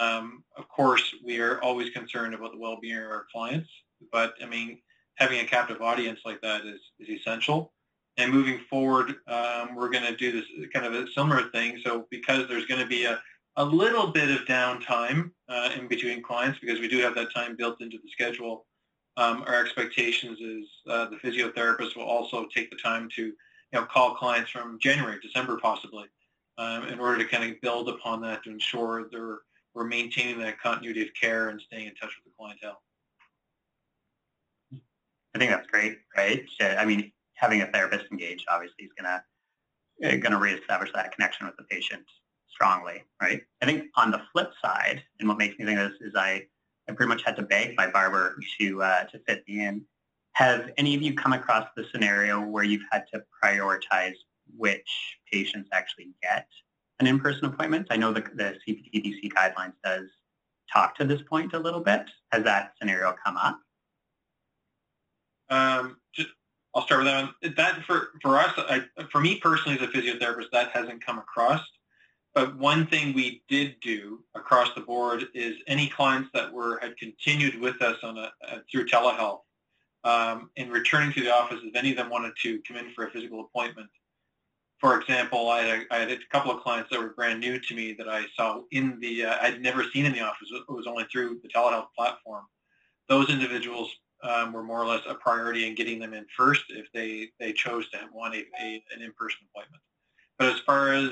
Um, 0.00 0.44
of 0.56 0.66
course, 0.68 1.14
we 1.24 1.40
are 1.40 1.60
always 1.62 1.90
concerned 1.90 2.34
about 2.34 2.52
the 2.52 2.58
well-being 2.58 2.96
of 2.96 3.04
our 3.04 3.26
clients, 3.30 3.68
but 4.10 4.34
I 4.42 4.46
mean, 4.46 4.78
having 5.16 5.40
a 5.40 5.44
captive 5.44 5.82
audience 5.82 6.20
like 6.24 6.40
that 6.40 6.64
is, 6.64 6.80
is 6.98 7.20
essential. 7.20 7.72
And 8.16 8.32
moving 8.32 8.60
forward, 8.70 9.16
um, 9.28 9.74
we're 9.76 9.90
going 9.90 10.04
to 10.04 10.16
do 10.16 10.32
this 10.32 10.44
kind 10.72 10.86
of 10.86 10.94
a 10.94 11.06
similar 11.12 11.50
thing. 11.50 11.78
So 11.84 12.06
because 12.10 12.48
there's 12.48 12.66
going 12.66 12.80
to 12.80 12.86
be 12.86 13.04
a, 13.04 13.20
a 13.56 13.64
little 13.64 14.08
bit 14.08 14.30
of 14.30 14.46
downtime 14.46 15.30
uh, 15.48 15.70
in 15.78 15.86
between 15.86 16.22
clients, 16.22 16.58
because 16.58 16.80
we 16.80 16.88
do 16.88 16.98
have 16.98 17.14
that 17.14 17.32
time 17.34 17.54
built 17.54 17.80
into 17.82 17.98
the 17.98 18.10
schedule, 18.10 18.66
um, 19.16 19.44
our 19.46 19.62
expectations 19.62 20.38
is 20.40 20.66
uh, 20.88 21.06
the 21.10 21.16
physiotherapist 21.16 21.94
will 21.96 22.04
also 22.04 22.46
take 22.54 22.70
the 22.70 22.76
time 22.76 23.08
to 23.16 23.22
you 23.22 23.34
know, 23.74 23.84
call 23.84 24.14
clients 24.14 24.50
from 24.50 24.78
January, 24.80 25.18
December 25.22 25.58
possibly, 25.60 26.06
um, 26.58 26.88
in 26.88 26.98
order 26.98 27.18
to 27.18 27.24
kind 27.24 27.44
of 27.44 27.60
build 27.60 27.88
upon 27.88 28.22
that 28.22 28.42
to 28.44 28.50
ensure 28.50 29.08
they're, 29.12 29.38
we're 29.80 29.86
maintaining 29.86 30.38
that 30.38 30.60
continuity 30.60 31.00
of 31.00 31.08
care 31.18 31.48
and 31.48 31.58
staying 31.58 31.86
in 31.86 31.94
touch 31.94 32.10
with 32.22 32.24
the 32.26 32.36
clientele. 32.38 32.82
I 35.34 35.38
think 35.38 35.50
that's 35.50 35.66
great, 35.68 35.96
right? 36.14 36.44
I 36.60 36.84
mean, 36.84 37.10
having 37.32 37.62
a 37.62 37.66
therapist 37.66 38.04
engaged 38.12 38.44
obviously 38.50 38.84
is 38.84 38.90
gonna 38.94 39.24
uh, 40.04 40.16
gonna 40.16 40.38
reestablish 40.38 40.90
that 40.92 41.12
connection 41.12 41.46
with 41.46 41.56
the 41.56 41.62
patient 41.62 42.04
strongly, 42.46 43.04
right? 43.22 43.40
I 43.62 43.64
think 43.64 43.84
on 43.96 44.10
the 44.10 44.20
flip 44.32 44.52
side, 44.62 45.02
and 45.18 45.26
what 45.26 45.38
makes 45.38 45.58
me 45.58 45.64
think 45.64 45.80
of 45.80 45.92
this 45.92 46.00
is 46.02 46.14
I, 46.14 46.42
I 46.86 46.92
pretty 46.92 47.08
much 47.08 47.22
had 47.24 47.36
to 47.36 47.42
beg 47.42 47.74
my 47.74 47.90
barber 47.90 48.38
to 48.60 48.82
uh, 48.82 49.04
to 49.04 49.18
fit 49.20 49.44
me 49.48 49.64
in. 49.64 49.86
Have 50.32 50.72
any 50.76 50.94
of 50.94 51.00
you 51.00 51.14
come 51.14 51.32
across 51.32 51.66
the 51.74 51.86
scenario 51.90 52.38
where 52.38 52.64
you've 52.64 52.84
had 52.92 53.06
to 53.14 53.22
prioritize 53.42 54.16
which 54.58 55.16
patients 55.32 55.70
actually 55.72 56.10
get 56.22 56.46
an 57.00 57.06
in-person 57.06 57.46
appointment? 57.46 57.88
I 57.90 57.96
know 57.96 58.12
the, 58.12 58.20
the 58.34 58.56
CPTBC 58.66 59.32
guidelines 59.32 59.72
does 59.82 60.08
talk 60.72 60.94
to 60.96 61.04
this 61.04 61.20
point 61.22 61.54
a 61.54 61.58
little 61.58 61.80
bit. 61.80 62.02
Has 62.32 62.44
that 62.44 62.72
scenario 62.78 63.14
come 63.24 63.36
up? 63.36 63.58
Um, 65.48 65.96
just 66.14 66.28
I'll 66.74 66.82
start 66.82 67.04
with 67.04 67.12
that 67.12 67.24
one. 67.24 67.54
That 67.56 67.84
for 67.84 68.10
for 68.22 68.38
us, 68.38 68.52
I, 68.56 68.84
for 69.10 69.20
me 69.20 69.36
personally 69.36 69.78
as 69.78 69.82
a 69.82 69.90
physiotherapist, 69.90 70.50
that 70.52 70.70
hasn't 70.70 71.04
come 71.04 71.18
across. 71.18 71.60
But 72.32 72.56
one 72.56 72.86
thing 72.86 73.12
we 73.12 73.42
did 73.48 73.74
do 73.80 74.22
across 74.36 74.68
the 74.76 74.82
board 74.82 75.24
is 75.34 75.56
any 75.66 75.88
clients 75.88 76.30
that 76.32 76.52
were 76.52 76.78
had 76.80 76.96
continued 76.96 77.58
with 77.60 77.82
us 77.82 77.96
on 78.04 78.18
a, 78.18 78.30
a 78.44 78.60
through 78.70 78.86
telehealth, 78.86 79.40
um, 80.04 80.50
in 80.54 80.70
returning 80.70 81.12
to 81.14 81.22
the 81.22 81.34
office, 81.34 81.58
if 81.64 81.74
any 81.74 81.90
of 81.90 81.96
them 81.96 82.08
wanted 82.08 82.32
to 82.42 82.60
come 82.66 82.76
in 82.76 82.92
for 82.94 83.06
a 83.06 83.10
physical 83.10 83.40
appointment. 83.40 83.90
For 84.80 84.98
example, 84.98 85.50
I 85.50 85.62
had, 85.62 85.80
a, 85.80 85.94
I 85.94 85.98
had 85.98 86.10
a 86.10 86.16
couple 86.30 86.50
of 86.50 86.62
clients 86.62 86.88
that 86.90 87.00
were 87.00 87.10
brand 87.10 87.38
new 87.38 87.60
to 87.60 87.74
me 87.74 87.92
that 87.94 88.08
I 88.08 88.24
saw 88.34 88.62
in 88.70 88.98
the 88.98 89.26
uh, 89.26 89.36
I'd 89.42 89.60
never 89.60 89.84
seen 89.84 90.06
in 90.06 90.12
the 90.12 90.20
office. 90.20 90.48
It 90.50 90.72
was 90.72 90.86
only 90.86 91.04
through 91.12 91.40
the 91.42 91.48
telehealth 91.48 91.88
platform. 91.96 92.44
Those 93.08 93.28
individuals 93.28 93.90
um, 94.22 94.52
were 94.52 94.62
more 94.62 94.80
or 94.80 94.86
less 94.86 95.02
a 95.06 95.14
priority 95.14 95.66
in 95.66 95.74
getting 95.74 95.98
them 95.98 96.14
in 96.14 96.26
first 96.36 96.64
if 96.68 96.86
they, 96.92 97.28
they 97.38 97.52
chose 97.52 97.88
to 97.90 97.98
want 98.12 98.34
a, 98.34 98.44
a 98.60 98.82
an 98.94 99.02
in-person 99.02 99.40
appointment. 99.50 99.82
But 100.38 100.48
as 100.48 100.60
far 100.60 100.92
as 100.92 101.10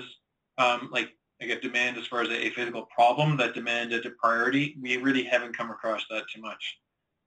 um, 0.58 0.88
like 0.92 1.10
a 1.40 1.60
demand 1.60 1.96
as 1.96 2.06
far 2.06 2.22
as 2.22 2.28
a, 2.28 2.46
a, 2.46 2.50
physical 2.50 2.86
problem 2.94 3.36
that 3.36 3.54
demanded 3.54 4.04
a 4.06 4.10
priority, 4.10 4.76
we 4.80 4.96
really 4.96 5.22
haven't 5.22 5.56
come 5.56 5.70
across 5.70 6.04
that 6.10 6.24
too 6.34 6.40
much. 6.40 6.78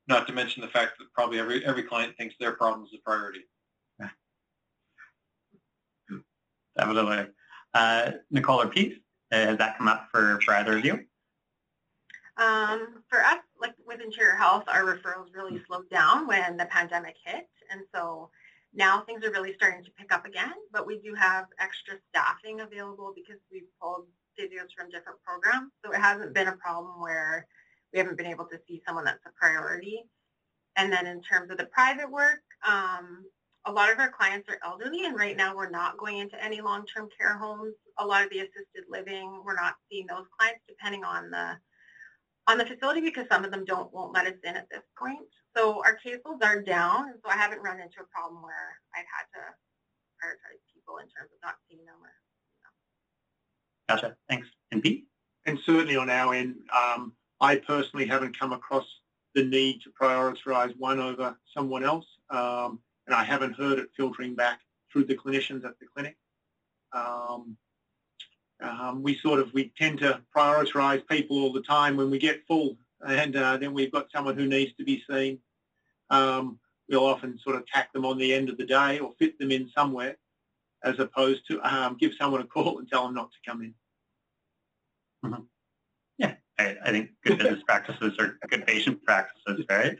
Not 0.07 0.27
to 0.27 0.33
mention 0.33 0.61
the 0.61 0.67
fact 0.67 0.97
that 0.99 1.13
probably 1.13 1.39
every 1.39 1.65
every 1.65 1.83
client 1.83 2.17
thinks 2.17 2.35
their 2.39 2.53
problem 2.53 2.85
is 2.85 2.93
a 2.93 3.01
priority. 3.03 3.41
Definitely. 6.81 7.27
Uh, 7.75 8.11
Nicole 8.31 8.61
or 8.61 8.67
Pete, 8.67 9.03
uh, 9.31 9.35
has 9.35 9.57
that 9.59 9.77
come 9.77 9.87
up 9.87 10.07
for, 10.11 10.39
for 10.43 10.55
either 10.55 10.79
of 10.79 10.83
you? 10.83 10.93
Um, 12.37 13.03
for 13.07 13.23
us, 13.23 13.37
like 13.59 13.75
with 13.85 14.01
Interior 14.01 14.35
Health, 14.35 14.63
our 14.67 14.83
referrals 14.83 15.27
really 15.35 15.61
slowed 15.67 15.89
down 15.91 16.25
when 16.25 16.57
the 16.57 16.65
pandemic 16.65 17.15
hit. 17.23 17.47
And 17.71 17.81
so 17.93 18.31
now 18.73 19.01
things 19.01 19.23
are 19.23 19.31
really 19.31 19.53
starting 19.53 19.83
to 19.83 19.91
pick 19.91 20.11
up 20.11 20.25
again, 20.25 20.53
but 20.73 20.87
we 20.87 20.97
do 20.97 21.13
have 21.13 21.45
extra 21.59 21.95
staffing 22.09 22.61
available 22.61 23.13
because 23.15 23.39
we've 23.51 23.69
pulled 23.79 24.07
physios 24.39 24.73
from 24.75 24.89
different 24.89 25.19
programs. 25.23 25.71
So 25.85 25.91
it 25.91 26.01
hasn't 26.01 26.33
been 26.33 26.47
a 26.47 26.55
problem 26.55 26.99
where 26.99 27.45
we 27.93 27.99
haven't 27.99 28.17
been 28.17 28.25
able 28.25 28.45
to 28.45 28.59
see 28.67 28.81
someone 28.87 29.05
that's 29.05 29.25
a 29.27 29.31
priority. 29.39 30.03
And 30.77 30.91
then 30.91 31.05
in 31.05 31.21
terms 31.21 31.51
of 31.51 31.57
the 31.57 31.65
private 31.65 32.09
work, 32.09 32.41
um, 32.67 33.25
a 33.65 33.71
lot 33.71 33.91
of 33.91 33.99
our 33.99 34.09
clients 34.09 34.49
are 34.49 34.59
elderly 34.65 35.05
and 35.05 35.15
right 35.15 35.37
now 35.37 35.55
we're 35.55 35.69
not 35.69 35.97
going 35.97 36.17
into 36.17 36.41
any 36.43 36.61
long-term 36.61 37.09
care 37.17 37.37
homes. 37.37 37.75
A 37.99 38.05
lot 38.05 38.23
of 38.23 38.29
the 38.31 38.39
assisted 38.39 38.85
living, 38.89 39.41
we're 39.45 39.55
not 39.55 39.75
seeing 39.89 40.07
those 40.07 40.25
clients 40.37 40.61
depending 40.67 41.03
on 41.03 41.29
the 41.29 41.57
on 42.47 42.57
the 42.57 42.65
facility 42.65 43.01
because 43.01 43.27
some 43.31 43.45
of 43.45 43.51
them 43.51 43.63
don't 43.65 43.93
won't 43.93 44.13
let 44.13 44.25
us 44.25 44.33
in 44.43 44.55
at 44.55 44.67
this 44.71 44.81
point. 44.97 45.19
So 45.55 45.83
our 45.83 45.97
caseloads 46.03 46.43
are 46.43 46.61
down, 46.61 47.09
and 47.09 47.19
so 47.23 47.29
I 47.29 47.35
haven't 47.35 47.61
run 47.61 47.79
into 47.79 48.01
a 48.01 48.05
problem 48.05 48.41
where 48.41 48.77
I've 48.95 49.05
had 49.05 49.25
to 49.35 49.53
prioritize 50.17 50.61
people 50.73 50.97
in 50.97 51.05
terms 51.05 51.29
of 51.33 51.39
not 51.43 51.55
seeing 51.69 51.85
them. 51.85 51.95
Or, 52.01 52.11
you 53.87 53.95
know. 53.95 54.01
Gotcha. 54.01 54.15
Thanks. 54.27 54.47
And 54.71 54.81
Pete? 54.81 55.05
And 55.45 55.59
certainly 55.65 55.97
on 55.97 56.09
our 56.09 56.33
end, 56.33 56.55
um, 56.75 57.13
I 57.41 57.57
personally 57.57 58.07
haven't 58.07 58.37
come 58.39 58.53
across 58.53 58.85
the 59.35 59.43
need 59.43 59.81
to 59.81 59.91
prioritize 59.99 60.73
one 60.77 60.99
over 60.99 61.35
someone 61.53 61.83
else, 61.83 62.05
um, 62.29 62.79
and 63.07 63.15
I 63.15 63.23
haven't 63.23 63.55
heard 63.55 63.79
it 63.79 63.89
filtering 63.95 64.35
back 64.35 64.59
through 64.91 65.05
the 65.05 65.15
clinicians 65.15 65.65
at 65.65 65.79
the 65.79 65.85
clinic. 65.93 66.17
Um, 66.93 67.57
um, 68.61 69.01
we 69.01 69.17
sort 69.17 69.39
of 69.39 69.53
we 69.53 69.71
tend 69.77 69.99
to 69.99 70.21
prioritise 70.35 71.07
people 71.07 71.39
all 71.39 71.51
the 71.51 71.61
time 71.61 71.97
when 71.97 72.11
we 72.11 72.19
get 72.19 72.45
full, 72.47 72.77
and 73.05 73.35
uh, 73.35 73.57
then 73.57 73.73
we've 73.73 73.91
got 73.91 74.11
someone 74.13 74.37
who 74.37 74.45
needs 74.45 74.73
to 74.77 74.83
be 74.83 75.03
seen. 75.09 75.39
Um, 76.09 76.59
we'll 76.89 77.05
often 77.05 77.39
sort 77.39 77.55
of 77.55 77.65
tack 77.67 77.91
them 77.93 78.05
on 78.05 78.17
the 78.17 78.33
end 78.33 78.49
of 78.49 78.57
the 78.57 78.65
day 78.65 78.99
or 78.99 79.13
fit 79.17 79.39
them 79.39 79.51
in 79.51 79.69
somewhere, 79.75 80.17
as 80.83 80.99
opposed 80.99 81.47
to 81.49 81.59
um, 81.61 81.97
give 81.99 82.11
someone 82.19 82.41
a 82.41 82.45
call 82.45 82.79
and 82.79 82.87
tell 82.87 83.05
them 83.05 83.15
not 83.15 83.31
to 83.31 83.49
come 83.49 83.61
in. 83.61 83.73
Mm-hmm. 85.25 85.43
Yeah, 86.17 86.33
I, 86.59 86.75
I, 86.83 86.91
think 86.91 87.11
good 87.23 87.37
business 87.37 87.63
practices 87.63 88.17
are 88.19 88.37
good 88.47 88.65
patient 88.65 89.03
practices, 89.03 89.65
right? 89.69 89.97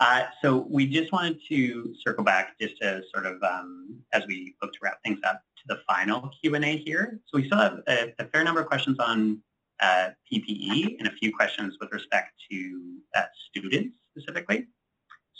Uh, 0.00 0.24
so 0.42 0.66
we 0.68 0.86
just 0.86 1.12
wanted 1.12 1.38
to 1.48 1.94
circle 2.04 2.24
back 2.24 2.58
just 2.60 2.76
to 2.80 3.02
sort 3.12 3.26
of, 3.26 3.42
um, 3.42 4.00
as 4.12 4.24
we 4.26 4.54
look 4.60 4.72
to 4.72 4.78
wrap 4.82 4.98
things 5.04 5.20
up, 5.24 5.40
to 5.56 5.74
the 5.74 5.80
final 5.88 6.30
Q&A 6.42 6.76
here. 6.78 7.20
So 7.26 7.38
we 7.38 7.46
still 7.46 7.58
have 7.58 7.78
a, 7.86 8.12
a 8.18 8.26
fair 8.26 8.42
number 8.42 8.60
of 8.60 8.66
questions 8.66 8.98
on 8.98 9.40
uh, 9.80 10.10
PPE 10.30 10.96
and 10.98 11.08
a 11.08 11.12
few 11.12 11.32
questions 11.32 11.76
with 11.80 11.92
respect 11.92 12.32
to 12.50 12.98
uh, 13.16 13.22
students 13.50 13.96
specifically. 14.10 14.66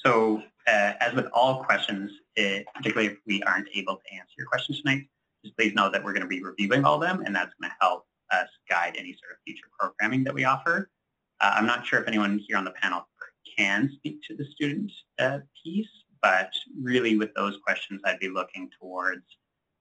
So 0.04 0.42
uh, 0.66 0.92
as 1.00 1.14
with 1.14 1.26
all 1.32 1.64
questions, 1.64 2.10
it, 2.36 2.66
particularly 2.74 3.12
if 3.12 3.18
we 3.26 3.42
aren't 3.42 3.68
able 3.74 3.96
to 3.96 4.14
answer 4.14 4.34
your 4.36 4.46
questions 4.46 4.82
tonight, 4.82 5.04
just 5.44 5.56
please 5.56 5.74
know 5.74 5.90
that 5.90 6.02
we're 6.02 6.12
going 6.12 6.22
to 6.22 6.28
be 6.28 6.42
reviewing 6.42 6.84
all 6.84 6.94
of 6.94 7.00
them 7.00 7.22
and 7.24 7.34
that's 7.34 7.52
going 7.60 7.70
to 7.70 7.76
help 7.80 8.06
us 8.32 8.48
guide 8.68 8.94
any 8.98 9.12
sort 9.12 9.32
of 9.32 9.38
future 9.46 9.66
programming 9.78 10.24
that 10.24 10.34
we 10.34 10.44
offer. 10.44 10.90
Uh, 11.40 11.54
I'm 11.56 11.66
not 11.66 11.86
sure 11.86 12.00
if 12.00 12.08
anyone 12.08 12.38
here 12.38 12.56
on 12.56 12.64
the 12.64 12.70
panel 12.70 13.06
can 13.56 13.90
speak 13.94 14.20
to 14.28 14.36
the 14.36 14.44
student 14.44 14.90
uh, 15.18 15.38
piece, 15.62 15.88
but 16.22 16.50
really 16.80 17.16
with 17.16 17.34
those 17.34 17.58
questions, 17.64 18.00
I'd 18.04 18.18
be 18.18 18.28
looking 18.28 18.70
towards 18.80 19.24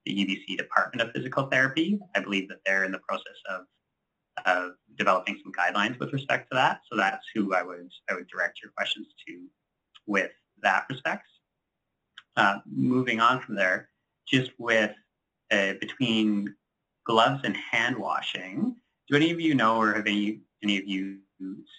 the 0.06 0.12
UBC 0.14 0.58
Department 0.58 1.02
of 1.02 1.14
Physical 1.14 1.48
Therapy. 1.48 2.00
I 2.16 2.20
believe 2.20 2.50
that 2.50 2.60
they're 2.66 2.84
in 2.84 2.92
the 2.92 3.00
process 3.00 3.38
of, 3.50 3.62
of 4.46 4.72
developing 4.98 5.40
some 5.42 5.54
guidelines 5.54 5.98
with 6.00 6.12
respect 6.12 6.50
to 6.52 6.56
that. 6.56 6.82
So 6.92 6.98
that's 6.98 7.26
who 7.34 7.54
I 7.54 7.64
would, 7.64 7.90
I 8.10 8.16
would 8.16 8.28
direct 8.28 8.62
your 8.62 8.72
questions 8.76 9.08
to 9.28 9.46
with 10.06 10.32
that 10.62 10.86
respect. 10.90 11.26
Uh, 12.36 12.58
moving 12.66 13.20
on 13.20 13.40
from 13.42 13.56
there, 13.56 13.90
just 14.28 14.52
with 14.58 14.92
uh, 15.52 15.74
between 15.80 16.54
gloves 17.06 17.42
and 17.44 17.56
hand 17.56 17.96
washing, 17.96 18.76
do 19.08 19.16
any 19.16 19.32
of 19.32 19.40
you 19.40 19.54
know 19.54 19.78
or 19.78 19.94
have 19.94 20.08
any, 20.08 20.42
any 20.64 20.78
of 20.78 20.88
you 20.88 21.20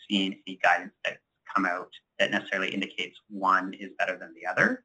seen 0.09 0.39
any 0.47 0.59
guidance 0.63 0.93
that's 1.05 1.19
come 1.55 1.67
out 1.67 1.91
that 2.19 2.31
necessarily 2.31 2.73
indicates 2.73 3.19
one 3.29 3.75
is 3.75 3.91
better 3.99 4.19
than 4.19 4.35
the 4.35 4.47
other? 4.51 4.85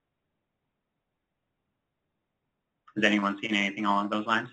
Has 2.96 3.04
anyone 3.04 3.38
seen 3.42 3.54
anything 3.54 3.86
along 3.86 4.10
those 4.10 4.26
lines? 4.26 4.50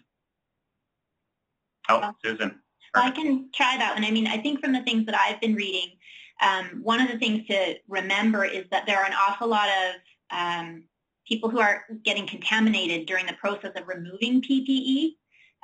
Oh, 1.88 2.12
Susan. 2.24 2.60
I 2.94 3.10
can 3.10 3.50
try 3.54 3.76
that 3.78 3.94
one. 3.94 4.04
I 4.04 4.10
mean, 4.10 4.26
I 4.26 4.38
think 4.38 4.60
from 4.60 4.72
the 4.72 4.82
things 4.82 5.06
that 5.06 5.14
I've 5.14 5.40
been 5.40 5.54
reading, 5.54 5.92
um, 6.40 6.80
one 6.82 7.00
of 7.00 7.08
the 7.10 7.18
things 7.18 7.46
to 7.48 7.76
remember 7.88 8.44
is 8.44 8.64
that 8.70 8.86
there 8.86 8.98
are 8.98 9.06
an 9.06 9.12
awful 9.12 9.48
lot 9.48 9.68
of 9.68 10.38
um, 10.38 10.84
people 11.26 11.50
who 11.50 11.60
are 11.60 11.84
getting 12.04 12.26
contaminated 12.26 13.06
during 13.06 13.26
the 13.26 13.32
process 13.34 13.72
of 13.76 13.88
removing 13.88 14.42
PPE. 14.42 15.10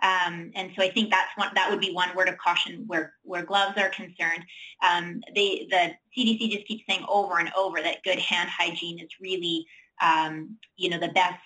Um, 0.02 0.50
and 0.54 0.72
so 0.76 0.82
I 0.82 0.90
think 0.90 1.10
that's 1.10 1.30
one, 1.36 1.50
that 1.54 1.70
would 1.70 1.80
be 1.80 1.92
one 1.92 2.14
word 2.16 2.28
of 2.28 2.36
caution 2.38 2.84
where, 2.86 3.14
where 3.22 3.44
gloves 3.44 3.78
are 3.78 3.88
concerned. 3.90 4.44
Um, 4.82 5.22
they, 5.34 5.68
the 5.70 5.92
CDC 6.16 6.50
just 6.50 6.66
keeps 6.66 6.84
saying 6.88 7.04
over 7.08 7.38
and 7.38 7.50
over 7.56 7.80
that 7.80 8.02
good 8.02 8.18
hand 8.18 8.50
hygiene 8.50 8.98
is 8.98 9.10
really, 9.20 9.64
um, 10.02 10.56
you 10.76 10.90
know, 10.90 10.98
the 10.98 11.12
best 11.12 11.38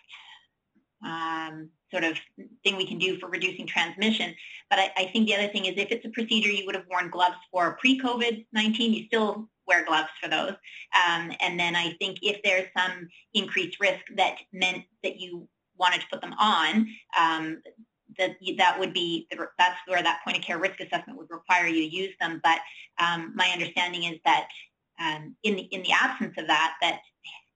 um, 1.05 1.69
sort 1.91 2.05
of 2.05 2.19
thing 2.65 2.77
we 2.77 2.87
can 2.87 2.99
do 2.99 3.19
for 3.19 3.29
reducing 3.29 3.67
transmission. 3.67 4.35
But 4.71 4.79
I, 4.79 4.93
I, 4.97 5.11
think 5.13 5.27
the 5.27 5.35
other 5.35 5.49
thing 5.49 5.67
is 5.67 5.75
if 5.77 5.91
it's 5.91 6.05
a 6.05 6.11
procedure 6.11 6.51
you 6.51 6.67
would 6.67 6.75
have 6.75 6.87
worn 6.91 7.11
gloves 7.11 7.37
for 7.53 7.77
pre-COVID-19, 7.81 8.79
you 8.79 9.05
still 9.07 9.49
wear 9.69 9.85
gloves 9.85 10.09
for 10.21 10.29
those. 10.29 10.55
Um, 10.95 11.33
and 11.41 11.59
then 11.59 11.77
I 11.77 11.95
think 12.01 12.19
if 12.23 12.41
there's 12.43 12.69
some 12.77 13.09
increased 13.35 13.79
risk 13.81 14.01
that 14.17 14.37
meant 14.53 14.85
that 15.03 15.21
you 15.21 15.49
wanted 15.79 16.01
to 16.01 16.07
put 16.11 16.21
them 16.21 16.35
on, 16.39 16.89
um, 17.19 17.63
that 18.19 18.37
that 18.59 18.79
would 18.79 18.93
be 18.93 19.29
that's 19.59 19.79
where 19.87 20.03
that 20.03 20.21
point 20.25 20.37
of 20.37 20.43
care 20.43 20.59
risk 20.59 20.81
assessment 20.81 21.19
would 21.19 21.31
require 21.31 21.67
you 21.67 21.89
to 21.89 21.97
use 21.97 22.15
them. 22.21 22.41
But 22.43 22.59
um, 22.99 23.33
my 23.35 23.49
understanding 23.49 24.05
is 24.05 24.19
that 24.25 24.49
um, 25.01 25.37
in 25.43 25.57
the 25.57 25.63
in 25.63 25.83
the 25.83 25.93
absence 25.93 26.35
of 26.39 26.47
that, 26.47 26.75
that 26.81 27.01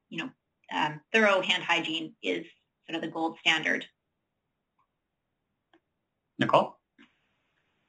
you 0.09 0.19
know 0.19 0.31
um, 0.73 1.01
thorough 1.13 1.41
hand 1.41 1.63
hygiene 1.63 2.15
is 2.23 2.45
sort 2.87 2.97
of 2.97 3.03
the 3.03 3.09
gold 3.09 3.39
standard. 3.41 3.87
Nicole. 6.39 6.77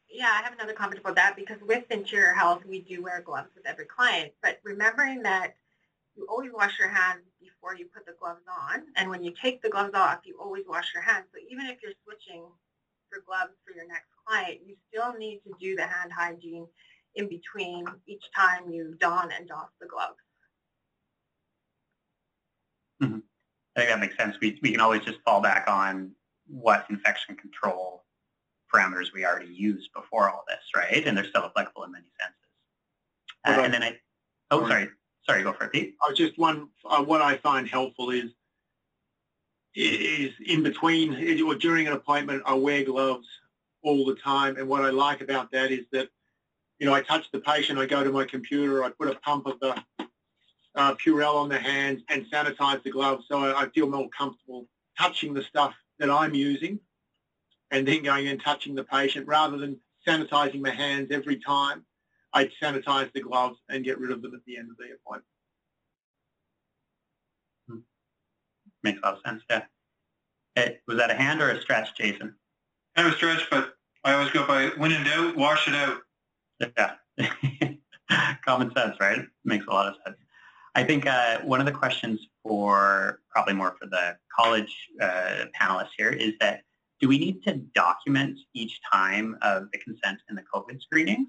Yeah, 0.09 0.29
I 0.29 0.43
have 0.43 0.53
another 0.53 0.73
comment 0.73 0.99
about 0.99 1.15
that 1.15 1.37
because 1.37 1.57
with 1.61 1.85
Interior 1.89 2.33
Health, 2.33 2.63
we 2.67 2.81
do 2.81 3.01
wear 3.01 3.21
gloves 3.21 3.47
with 3.55 3.65
every 3.65 3.85
client. 3.85 4.33
But 4.43 4.59
remembering 4.63 5.23
that 5.23 5.55
you 6.15 6.27
always 6.29 6.51
wash 6.53 6.77
your 6.77 6.89
hands 6.89 7.23
before 7.61 7.75
you 7.75 7.85
put 7.93 8.05
the 8.05 8.13
gloves 8.19 8.41
on. 8.49 8.83
And 8.95 9.09
when 9.09 9.23
you 9.23 9.33
take 9.41 9.61
the 9.61 9.69
gloves 9.69 9.93
off, 9.93 10.19
you 10.25 10.37
always 10.41 10.63
wash 10.67 10.91
your 10.93 11.03
hands. 11.03 11.25
So 11.31 11.39
even 11.49 11.67
if 11.67 11.77
you're 11.83 11.93
switching 12.03 12.43
for 13.09 13.21
gloves 13.25 13.53
for 13.65 13.75
your 13.75 13.87
next 13.87 14.07
client, 14.25 14.59
you 14.65 14.75
still 14.89 15.13
need 15.17 15.41
to 15.45 15.53
do 15.59 15.75
the 15.75 15.85
hand 15.85 16.11
hygiene 16.15 16.65
in 17.15 17.27
between 17.27 17.85
each 18.07 18.23
time 18.35 18.69
you 18.71 18.95
don 18.99 19.31
and 19.31 19.47
doff 19.47 19.69
the 19.79 19.87
gloves. 19.87 20.17
Mm-hmm. 23.03 23.19
I 23.75 23.79
think 23.79 23.89
that 23.89 23.99
makes 23.99 24.17
sense. 24.17 24.37
We, 24.41 24.59
we 24.61 24.71
can 24.71 24.81
always 24.81 25.03
just 25.03 25.19
fall 25.25 25.41
back 25.41 25.65
on 25.67 26.11
what 26.47 26.85
infection 26.89 27.35
control 27.35 28.03
parameters 28.73 29.13
we 29.13 29.25
already 29.25 29.53
used 29.53 29.89
before 29.93 30.29
all 30.29 30.43
this, 30.47 30.63
right? 30.75 31.05
And 31.05 31.15
they're 31.15 31.25
still 31.25 31.43
applicable 31.43 31.83
in 31.83 31.91
many 31.91 32.05
senses. 32.19 32.37
Uh, 33.45 33.63
and 33.63 33.73
then 33.73 33.83
I, 33.83 33.97
oh, 34.51 34.67
sorry, 34.67 34.89
sorry, 35.25 35.43
go 35.43 35.53
for 35.53 35.65
it, 35.65 35.71
Pete. 35.71 35.95
I 36.01 36.13
just 36.13 36.37
one, 36.37 36.69
uh, 36.85 37.03
what 37.03 37.21
I 37.21 37.37
find 37.37 37.67
helpful 37.67 38.09
is, 38.11 38.31
is 39.73 40.33
in 40.45 40.63
between 40.63 41.41
or 41.43 41.55
during 41.55 41.87
an 41.87 41.93
appointment, 41.93 42.43
I 42.45 42.53
wear 42.53 42.83
gloves 42.83 43.27
all 43.83 44.05
the 44.05 44.15
time. 44.15 44.57
And 44.57 44.67
what 44.67 44.83
I 44.83 44.89
like 44.89 45.21
about 45.21 45.51
that 45.51 45.71
is 45.71 45.85
that, 45.91 46.09
you 46.79 46.85
know, 46.85 46.93
I 46.93 47.01
touch 47.01 47.31
the 47.31 47.39
patient, 47.39 47.79
I 47.79 47.85
go 47.85 48.03
to 48.03 48.11
my 48.11 48.25
computer, 48.25 48.83
I 48.83 48.89
put 48.89 49.07
a 49.07 49.15
pump 49.15 49.45
of 49.45 49.59
the 49.59 49.81
uh, 50.75 50.95
Purell 50.95 51.35
on 51.35 51.49
the 51.49 51.59
hands 51.59 52.01
and 52.09 52.25
sanitize 52.31 52.83
the 52.83 52.91
gloves 52.91 53.25
so 53.29 53.43
I, 53.43 53.63
I 53.63 53.69
feel 53.69 53.89
more 53.89 54.09
comfortable 54.09 54.67
touching 54.97 55.33
the 55.33 55.43
stuff 55.43 55.73
that 55.99 56.09
I'm 56.09 56.33
using 56.33 56.79
and 57.71 57.87
then 57.87 58.03
going 58.03 58.27
and 58.27 58.41
touching 58.41 58.75
the 58.75 58.83
patient 58.83 59.27
rather 59.27 59.57
than 59.57 59.79
sanitizing 60.07 60.61
my 60.61 60.71
hands 60.71 61.09
every 61.11 61.37
time. 61.37 61.85
I 62.33 62.49
sanitize 62.61 63.11
the 63.13 63.21
gloves 63.21 63.59
and 63.69 63.83
get 63.83 63.99
rid 63.99 64.11
of 64.11 64.21
them 64.21 64.33
at 64.33 64.41
the 64.45 64.57
end 64.57 64.69
of 64.71 64.77
the 64.77 64.93
appointment. 64.95 65.25
Hmm. 67.69 67.79
Makes 68.83 68.99
a 69.03 69.05
lot 69.05 69.15
of 69.15 69.21
sense, 69.25 69.43
yeah. 69.49 69.63
Hey, 70.55 70.79
was 70.87 70.97
that 70.97 71.11
a 71.11 71.15
hand 71.15 71.41
or 71.41 71.49
a 71.49 71.61
stretch, 71.61 71.95
Jason? 71.95 72.35
Kind 72.95 73.07
of 73.07 73.13
a 73.13 73.17
stretch, 73.17 73.47
but 73.49 73.73
I 74.03 74.13
always 74.13 74.31
go 74.31 74.45
by 74.45 74.67
when 74.77 74.91
in 74.91 75.03
doubt, 75.03 75.35
wash 75.35 75.67
it 75.67 75.75
out. 75.75 75.99
Yeah. 76.77 76.95
Common 78.45 78.73
sense, 78.75 78.97
right? 78.99 79.25
Makes 79.45 79.65
a 79.67 79.69
lot 79.69 79.87
of 79.87 79.95
sense. 80.05 80.17
I 80.73 80.83
think 80.83 81.05
uh, 81.05 81.39
one 81.41 81.59
of 81.59 81.65
the 81.65 81.71
questions 81.71 82.19
for 82.43 83.19
probably 83.29 83.53
more 83.53 83.75
for 83.79 83.87
the 83.87 84.17
college 84.37 84.73
uh, 85.01 85.45
panelists 85.59 85.89
here 85.97 86.09
is 86.09 86.33
that 86.39 86.61
do 86.99 87.07
we 87.07 87.17
need 87.17 87.43
to 87.43 87.55
document 87.75 88.39
each 88.53 88.79
time 88.91 89.37
of 89.41 89.69
the 89.71 89.79
consent 89.79 90.19
and 90.29 90.37
the 90.37 90.43
COVID 90.53 90.81
screenings? 90.81 91.27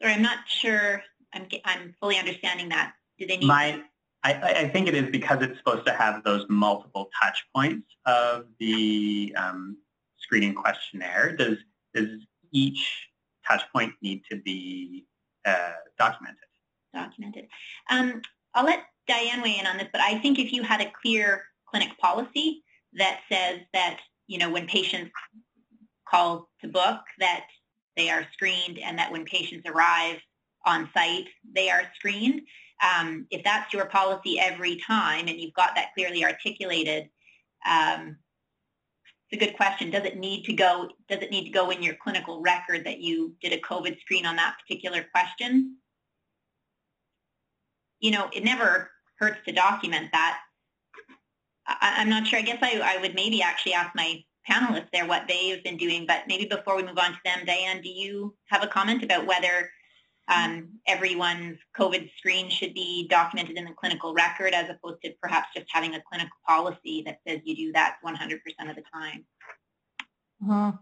Sorry, 0.00 0.14
I'm 0.14 0.22
not 0.22 0.38
sure 0.46 1.02
I'm, 1.32 1.46
I'm 1.64 1.94
fully 2.00 2.18
understanding 2.18 2.68
that. 2.70 2.92
Do 3.18 3.26
they 3.26 3.38
need 3.38 3.46
My, 3.46 3.82
I, 4.22 4.32
I, 4.34 4.68
think 4.68 4.88
it 4.88 4.94
is 4.94 5.10
because 5.10 5.42
it's 5.42 5.58
supposed 5.58 5.86
to 5.86 5.92
have 5.92 6.22
those 6.24 6.46
multiple 6.48 7.10
touch 7.20 7.44
points 7.54 7.86
of 8.06 8.44
the 8.58 9.34
um, 9.36 9.76
screening 10.18 10.54
questionnaire. 10.54 11.36
Does, 11.36 11.58
does 11.94 12.08
each 12.52 13.08
touch 13.48 13.62
point 13.74 13.92
need 14.02 14.22
to 14.30 14.36
be 14.36 15.06
uh, 15.44 15.72
documented? 15.98 16.38
Documented. 16.94 17.46
Um, 17.90 18.22
I'll 18.54 18.64
let 18.64 18.84
Dianne 19.08 19.42
weigh 19.42 19.58
in 19.58 19.66
on 19.66 19.78
this, 19.78 19.88
but 19.92 20.00
I 20.00 20.18
think 20.18 20.38
if 20.38 20.52
you 20.52 20.62
had 20.62 20.80
a 20.80 20.92
clear 21.02 21.44
clinic 21.68 21.96
policy 21.98 22.62
that 22.94 23.20
says 23.30 23.60
that, 23.72 23.98
you 24.26 24.38
know, 24.38 24.50
when 24.50 24.66
patients 24.66 25.10
call 26.08 26.48
to 26.60 26.68
book 26.68 27.00
that 27.18 27.44
they 27.98 28.10
are 28.10 28.26
screened 28.32 28.78
and 28.78 28.98
that 28.98 29.12
when 29.12 29.24
patients 29.24 29.68
arrive 29.68 30.18
on 30.64 30.88
site, 30.94 31.26
they 31.54 31.68
are 31.68 31.82
screened. 31.96 32.42
Um, 32.82 33.26
if 33.30 33.42
that's 33.44 33.74
your 33.74 33.86
policy 33.86 34.38
every 34.38 34.80
time 34.86 35.26
and 35.28 35.40
you've 35.40 35.54
got 35.54 35.74
that 35.74 35.92
clearly 35.94 36.24
articulated, 36.24 37.10
um, 37.68 38.16
it's 39.30 39.42
a 39.42 39.44
good 39.44 39.56
question. 39.56 39.90
Does 39.90 40.04
it 40.04 40.16
need 40.16 40.44
to 40.44 40.54
go? 40.54 40.88
Does 41.08 41.18
it 41.20 41.30
need 41.30 41.44
to 41.44 41.50
go 41.50 41.70
in 41.70 41.82
your 41.82 41.96
clinical 42.02 42.40
record 42.40 42.84
that 42.86 43.00
you 43.00 43.34
did 43.42 43.52
a 43.52 43.60
COVID 43.60 44.00
screen 44.00 44.24
on 44.24 44.36
that 44.36 44.56
particular 44.58 45.04
question? 45.12 45.76
You 48.00 48.12
know, 48.12 48.30
it 48.32 48.44
never 48.44 48.90
hurts 49.18 49.40
to 49.44 49.52
document 49.52 50.08
that. 50.12 50.38
I, 51.66 52.00
am 52.00 52.08
not 52.08 52.26
sure. 52.26 52.38
I 52.38 52.42
guess 52.42 52.60
I, 52.62 52.80
I 52.82 53.02
would 53.02 53.14
maybe 53.14 53.42
actually 53.42 53.74
ask 53.74 53.94
my 53.94 54.22
panelists 54.48 54.88
there 54.92 55.06
what 55.06 55.26
they've 55.28 55.62
been 55.62 55.76
doing, 55.76 56.06
but 56.06 56.22
maybe 56.26 56.46
before 56.46 56.76
we 56.76 56.82
move 56.82 56.98
on 56.98 57.12
to 57.12 57.18
them, 57.24 57.46
Dianne, 57.46 57.82
do 57.82 57.88
you 57.88 58.34
have 58.46 58.62
a 58.62 58.66
comment 58.66 59.02
about 59.02 59.26
whether 59.26 59.70
um, 60.28 60.68
everyone's 60.86 61.58
COVID 61.78 62.10
screen 62.18 62.50
should 62.50 62.74
be 62.74 63.08
documented 63.08 63.56
in 63.56 63.64
the 63.64 63.72
clinical 63.72 64.12
record 64.14 64.52
as 64.52 64.68
opposed 64.68 65.02
to 65.02 65.12
perhaps 65.22 65.48
just 65.56 65.66
having 65.70 65.94
a 65.94 66.02
clinical 66.08 66.36
policy 66.46 67.02
that 67.06 67.18
says 67.26 67.40
you 67.44 67.56
do 67.56 67.72
that 67.72 67.96
100% 68.04 68.34
of 68.68 68.76
the 68.76 68.82
time? 68.92 69.24
Mm-hmm. 70.42 70.76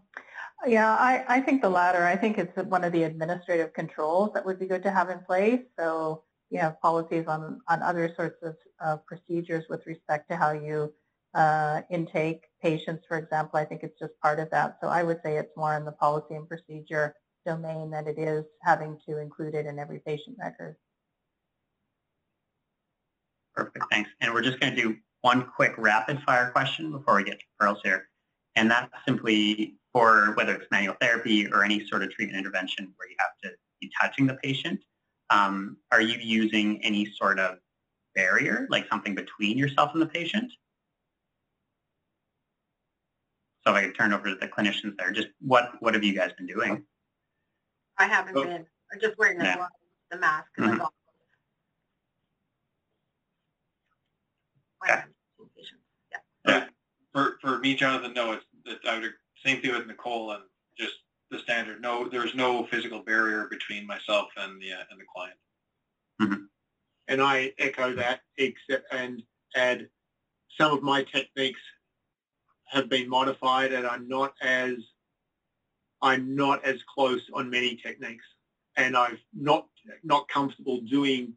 Yeah, 0.65 0.89
I, 0.89 1.23
I 1.27 1.41
think 1.41 1.61
the 1.61 1.69
latter. 1.69 2.03
I 2.03 2.15
think 2.15 2.37
it's 2.37 2.55
one 2.67 2.83
of 2.83 2.91
the 2.91 3.03
administrative 3.03 3.73
controls 3.73 4.31
that 4.33 4.45
would 4.45 4.59
be 4.59 4.65
good 4.65 4.83
to 4.83 4.91
have 4.91 5.09
in 5.09 5.19
place. 5.19 5.61
So 5.77 6.23
you 6.49 6.59
have 6.59 6.81
policies 6.81 7.25
on, 7.27 7.61
on 7.67 7.81
other 7.83 8.11
sorts 8.15 8.41
of 8.43 8.55
uh, 8.83 8.97
procedures 9.05 9.65
with 9.69 9.85
respect 9.85 10.29
to 10.29 10.35
how 10.35 10.51
you 10.51 10.93
uh, 11.33 11.81
intake 11.91 12.43
patients, 12.61 13.05
for 13.07 13.17
example. 13.17 13.59
I 13.59 13.65
think 13.65 13.83
it's 13.83 13.99
just 13.99 14.13
part 14.21 14.39
of 14.39 14.49
that. 14.51 14.77
So 14.81 14.87
I 14.87 15.03
would 15.03 15.19
say 15.23 15.37
it's 15.37 15.55
more 15.55 15.75
in 15.75 15.85
the 15.85 15.91
policy 15.91 16.35
and 16.35 16.47
procedure 16.47 17.15
domain 17.45 17.91
than 17.91 18.07
it 18.07 18.19
is 18.19 18.45
having 18.61 18.99
to 19.07 19.19
include 19.19 19.55
it 19.55 19.65
in 19.65 19.79
every 19.79 19.99
patient 19.99 20.37
record. 20.39 20.75
Perfect, 23.55 23.85
thanks. 23.91 24.09
And 24.21 24.33
we're 24.33 24.43
just 24.43 24.59
going 24.59 24.75
to 24.75 24.81
do 24.81 24.95
one 25.21 25.45
quick 25.55 25.73
rapid 25.77 26.21
fire 26.23 26.51
question 26.51 26.91
before 26.91 27.15
we 27.15 27.23
get 27.23 27.39
to 27.39 27.45
pearls 27.59 27.79
here. 27.83 28.09
And 28.55 28.69
that's 28.69 28.91
simply 29.05 29.75
for 29.93 30.33
whether 30.35 30.53
it's 30.53 30.65
manual 30.71 30.95
therapy 31.01 31.47
or 31.47 31.63
any 31.63 31.87
sort 31.87 32.03
of 32.03 32.11
treatment 32.11 32.37
intervention 32.37 32.93
where 32.97 33.09
you 33.09 33.15
have 33.19 33.31
to 33.43 33.57
be 33.81 33.91
touching 33.99 34.27
the 34.27 34.35
patient. 34.35 34.79
Um, 35.29 35.77
are 35.91 36.01
you 36.01 36.17
using 36.19 36.83
any 36.83 37.11
sort 37.19 37.39
of 37.39 37.57
barrier, 38.15 38.67
like 38.69 38.87
something 38.89 39.15
between 39.15 39.57
yourself 39.57 39.91
and 39.93 40.01
the 40.01 40.07
patient? 40.07 40.51
So 43.67 43.75
if 43.75 43.83
I 43.83 43.85
could 43.87 43.97
turn 43.97 44.13
over 44.13 44.29
to 44.29 44.35
the 44.35 44.47
clinicians 44.47 44.95
there, 44.97 45.11
just 45.11 45.27
what, 45.41 45.73
what 45.81 45.93
have 45.93 46.01
you 46.01 46.13
guys 46.13 46.31
been 46.37 46.47
doing? 46.47 46.85
I 47.97 48.07
haven't 48.07 48.37
oh. 48.37 48.45
been. 48.45 48.65
I'm 48.93 48.99
just 49.01 49.17
wearing 49.17 49.39
the, 49.39 49.43
yeah. 49.43 49.65
the 50.09 50.17
mask. 50.17 50.47
Mm-hmm. 50.57 50.83
Yeah. 54.87 55.03
yeah. 56.47 56.63
For, 57.13 57.37
for 57.41 57.59
me, 57.59 57.75
Jonathan, 57.75 58.13
no, 58.13 58.31
it's, 58.31 58.45
I 58.87 58.99
would, 58.99 59.11
same 59.45 59.61
thing 59.61 59.73
with 59.73 59.85
Nicole 59.85 60.31
and 60.31 60.43
just 60.79 60.93
the 61.29 61.39
standard. 61.39 61.81
No, 61.81 62.07
there's 62.07 62.33
no 62.35 62.67
physical 62.67 63.01
barrier 63.01 63.49
between 63.49 63.85
myself 63.85 64.29
and 64.37 64.61
the 64.61 64.71
uh, 64.71 64.83
and 64.91 64.97
the 64.97 65.05
client. 65.13 65.37
Mm-hmm. 66.21 66.43
And 67.09 67.21
I 67.21 67.51
echo 67.59 67.93
that, 67.95 68.21
except 68.37 68.85
and 68.93 69.21
add 69.57 69.89
some 70.57 70.71
of 70.71 70.83
my 70.83 71.03
techniques 71.03 71.59
have 72.69 72.89
been 72.89 73.09
modified, 73.09 73.73
and 73.73 73.85
I'm 73.85 74.07
not 74.07 74.33
as 74.41 74.75
I'm 76.01 76.35
not 76.35 76.63
as 76.63 76.77
close 76.93 77.21
on 77.33 77.49
many 77.49 77.75
techniques, 77.75 78.25
and 78.75 78.95
I'm 78.95 79.17
not 79.33 79.67
not 80.03 80.27
comfortable 80.27 80.81
doing 80.81 81.33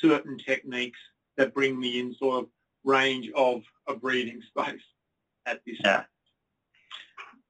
certain 0.00 0.38
techniques 0.38 0.98
that 1.36 1.54
bring 1.54 1.78
me 1.78 2.00
in 2.00 2.14
sort 2.14 2.44
of 2.44 2.48
range 2.84 3.30
of 3.34 3.62
a 3.88 3.94
breathing 3.94 4.40
space 4.48 4.80
at 5.46 5.60
this 5.66 5.76
yeah. 5.82 5.96
time. 5.96 6.04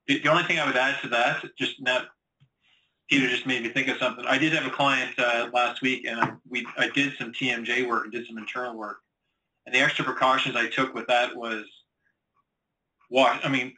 The, 0.07 0.19
the 0.19 0.29
only 0.29 0.43
thing 0.43 0.59
I 0.59 0.65
would 0.65 0.77
add 0.77 1.01
to 1.01 1.09
that, 1.09 1.43
just 1.57 1.81
now, 1.81 2.03
Peter 3.09 3.27
just 3.27 3.45
made 3.45 3.63
me 3.63 3.69
think 3.69 3.87
of 3.89 3.97
something. 3.97 4.25
I 4.25 4.37
did 4.37 4.53
have 4.53 4.65
a 4.65 4.69
client 4.69 5.17
uh, 5.17 5.49
last 5.53 5.81
week, 5.81 6.05
and 6.05 6.19
I, 6.19 6.31
we 6.49 6.65
I 6.77 6.89
did 6.89 7.13
some 7.17 7.31
TMJ 7.31 7.87
work 7.87 8.05
and 8.05 8.11
did 8.11 8.25
some 8.25 8.37
internal 8.37 8.77
work, 8.77 8.97
and 9.65 9.75
the 9.75 9.79
extra 9.79 10.05
precautions 10.05 10.55
I 10.55 10.67
took 10.67 10.93
with 10.93 11.07
that 11.07 11.35
was 11.35 11.65
wash. 13.09 13.39
I 13.43 13.49
mean, 13.49 13.73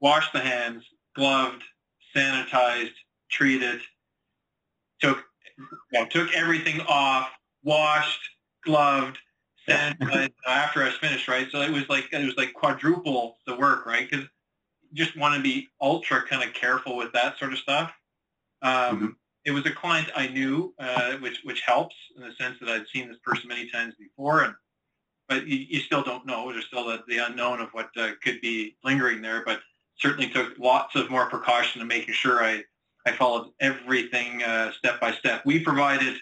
wash 0.00 0.30
the 0.32 0.40
hands, 0.40 0.84
gloved, 1.16 1.62
sanitized, 2.14 2.94
treated, 3.30 3.80
took 5.00 5.24
know, 5.92 6.06
took 6.06 6.32
everything 6.34 6.80
off, 6.82 7.30
washed, 7.62 8.20
gloved, 8.64 9.18
sanitized 9.68 10.32
after 10.48 10.82
I 10.82 10.86
was 10.86 10.96
finished, 10.96 11.28
right? 11.28 11.48
So 11.50 11.60
it 11.60 11.70
was 11.70 11.88
like 11.88 12.12
it 12.12 12.24
was 12.24 12.36
like 12.36 12.54
quadruple 12.54 13.38
the 13.46 13.56
work, 13.56 13.86
right? 13.86 14.08
Because 14.08 14.26
just 14.92 15.16
want 15.16 15.34
to 15.34 15.42
be 15.42 15.68
ultra 15.80 16.22
kind 16.26 16.42
of 16.42 16.54
careful 16.54 16.96
with 16.96 17.12
that 17.12 17.38
sort 17.38 17.52
of 17.52 17.58
stuff. 17.58 17.92
Um, 18.62 18.72
mm-hmm. 18.72 19.06
It 19.44 19.50
was 19.50 19.66
a 19.66 19.72
client 19.72 20.08
I 20.16 20.28
knew, 20.28 20.74
uh, 20.78 21.14
which 21.14 21.40
which 21.44 21.62
helps 21.62 21.94
in 22.16 22.22
the 22.22 22.32
sense 22.34 22.58
that 22.60 22.68
I'd 22.68 22.86
seen 22.92 23.08
this 23.08 23.18
person 23.24 23.48
many 23.48 23.68
times 23.70 23.94
before, 23.98 24.42
and 24.42 24.54
but 25.28 25.46
you, 25.46 25.56
you 25.68 25.80
still 25.80 26.02
don't 26.02 26.26
know. 26.26 26.52
There's 26.52 26.66
still 26.66 26.86
the, 26.86 27.02
the 27.08 27.18
unknown 27.18 27.60
of 27.60 27.70
what 27.70 27.90
uh, 27.96 28.10
could 28.22 28.40
be 28.40 28.76
lingering 28.84 29.22
there, 29.22 29.42
but 29.44 29.60
certainly 29.98 30.28
took 30.30 30.58
lots 30.58 30.96
of 30.96 31.10
more 31.10 31.26
precaution 31.26 31.80
in 31.80 31.88
making 31.88 32.14
sure 32.14 32.44
I 32.44 32.64
I 33.06 33.12
followed 33.12 33.50
everything 33.60 34.42
uh, 34.42 34.72
step 34.72 34.98
by 34.98 35.12
step. 35.12 35.44
We 35.44 35.60
provided 35.60 36.16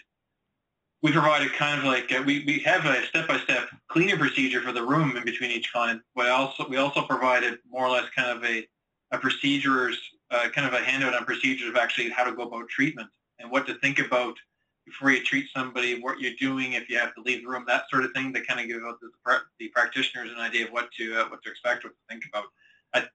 we 1.03 1.11
provided 1.11 1.51
kind 1.53 1.77
of 1.77 1.85
like 1.85 2.09
we, 2.25 2.45
we 2.45 2.59
have 2.59 2.85
a 2.85 3.05
step-by-step 3.05 3.67
cleaning 3.89 4.17
procedure 4.17 4.61
for 4.61 4.71
the 4.71 4.81
room 4.81 5.17
in 5.17 5.25
between 5.25 5.51
each 5.51 5.71
client, 5.71 6.01
but 6.15 6.29
also 6.29 6.65
we 6.69 6.77
also 6.77 7.01
provided 7.01 7.59
more 7.69 7.85
or 7.85 7.89
less 7.89 8.09
kind 8.15 8.35
of 8.35 8.43
a, 8.45 8.65
a 9.11 9.17
procedures, 9.17 9.99
uh, 10.31 10.47
kind 10.55 10.65
of 10.65 10.73
a 10.73 10.83
handout 10.83 11.13
on 11.13 11.25
procedures 11.25 11.69
of 11.69 11.75
actually 11.75 12.09
how 12.09 12.23
to 12.23 12.31
go 12.31 12.43
about 12.43 12.69
treatment 12.69 13.09
and 13.39 13.51
what 13.51 13.67
to 13.67 13.75
think 13.75 13.99
about 13.99 14.37
before 14.85 15.11
you 15.11 15.23
treat 15.23 15.47
somebody, 15.55 15.99
what 15.99 16.19
you're 16.19 16.33
doing 16.39 16.73
if 16.73 16.89
you 16.89 16.97
have 16.97 17.15
to 17.15 17.21
leave 17.21 17.43
the 17.43 17.47
room, 17.47 17.63
that 17.67 17.83
sort 17.89 18.03
of 18.03 18.11
thing, 18.11 18.33
to 18.33 18.41
kind 18.41 18.59
of 18.59 18.67
give 18.67 18.81
the, 18.81 19.39
the 19.59 19.67
practitioners 19.69 20.31
an 20.31 20.39
idea 20.39 20.65
of 20.65 20.71
what 20.71 20.91
to 20.97 21.19
uh, 21.19 21.25
what 21.29 21.41
to 21.43 21.49
expect, 21.49 21.83
what 21.83 21.91
to 21.91 21.99
think 22.09 22.23
about. 22.31 22.45
I, 22.93 23.05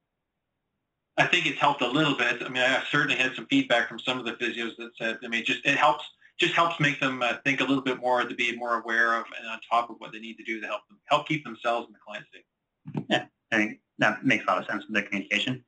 I 1.23 1.27
think 1.27 1.47
it's 1.47 1.59
helped 1.59 1.83
a 1.83 1.89
little 1.89 2.17
bit. 2.17 2.43
I 2.43 2.49
mean, 2.49 2.63
I 2.63 2.83
certainly 2.91 3.17
had 3.17 3.35
some 3.35 3.47
feedback 3.47 3.89
from 3.89 3.99
some 3.99 4.19
of 4.19 4.25
the 4.25 4.33
physios 4.33 4.77
that 4.79 4.91
said, 4.99 5.19
I 5.23 5.29
mean, 5.29 5.45
just 5.45 5.65
it 5.65 5.77
helps 5.77 6.05
just 6.39 6.55
helps 6.55 6.79
make 6.79 7.01
them 7.01 7.21
uh, 7.23 7.35
think 7.45 7.61
a 7.61 7.65
little 7.65 7.83
bit 7.83 8.01
more 8.01 8.23
to 8.23 8.35
be 8.35 8.57
more 8.57 8.81
aware 8.81 9.15
of 9.15 9.25
and 9.39 9.49
on 9.49 9.59
top 9.71 9.91
of 9.91 9.97
what 9.99 10.13
they 10.13 10.21
need 10.21 10.37
to 10.37 10.45
do 10.45 10.61
to 10.61 10.67
help 10.67 10.83
them 10.89 10.99
help 11.07 11.27
keep 11.27 11.45
themselves 11.45 11.87
and 11.87 11.95
the 11.95 11.99
client 12.07 12.25
safe. 12.33 13.05
Yeah, 13.09 13.25
I 13.53 13.57
think 13.57 13.81
that 13.99 14.25
makes 14.25 14.45
a 14.45 14.47
lot 14.47 14.59
of 14.59 14.67
sense 14.67 14.85
with 14.87 14.95
the 14.95 15.03
communication. 15.03 15.65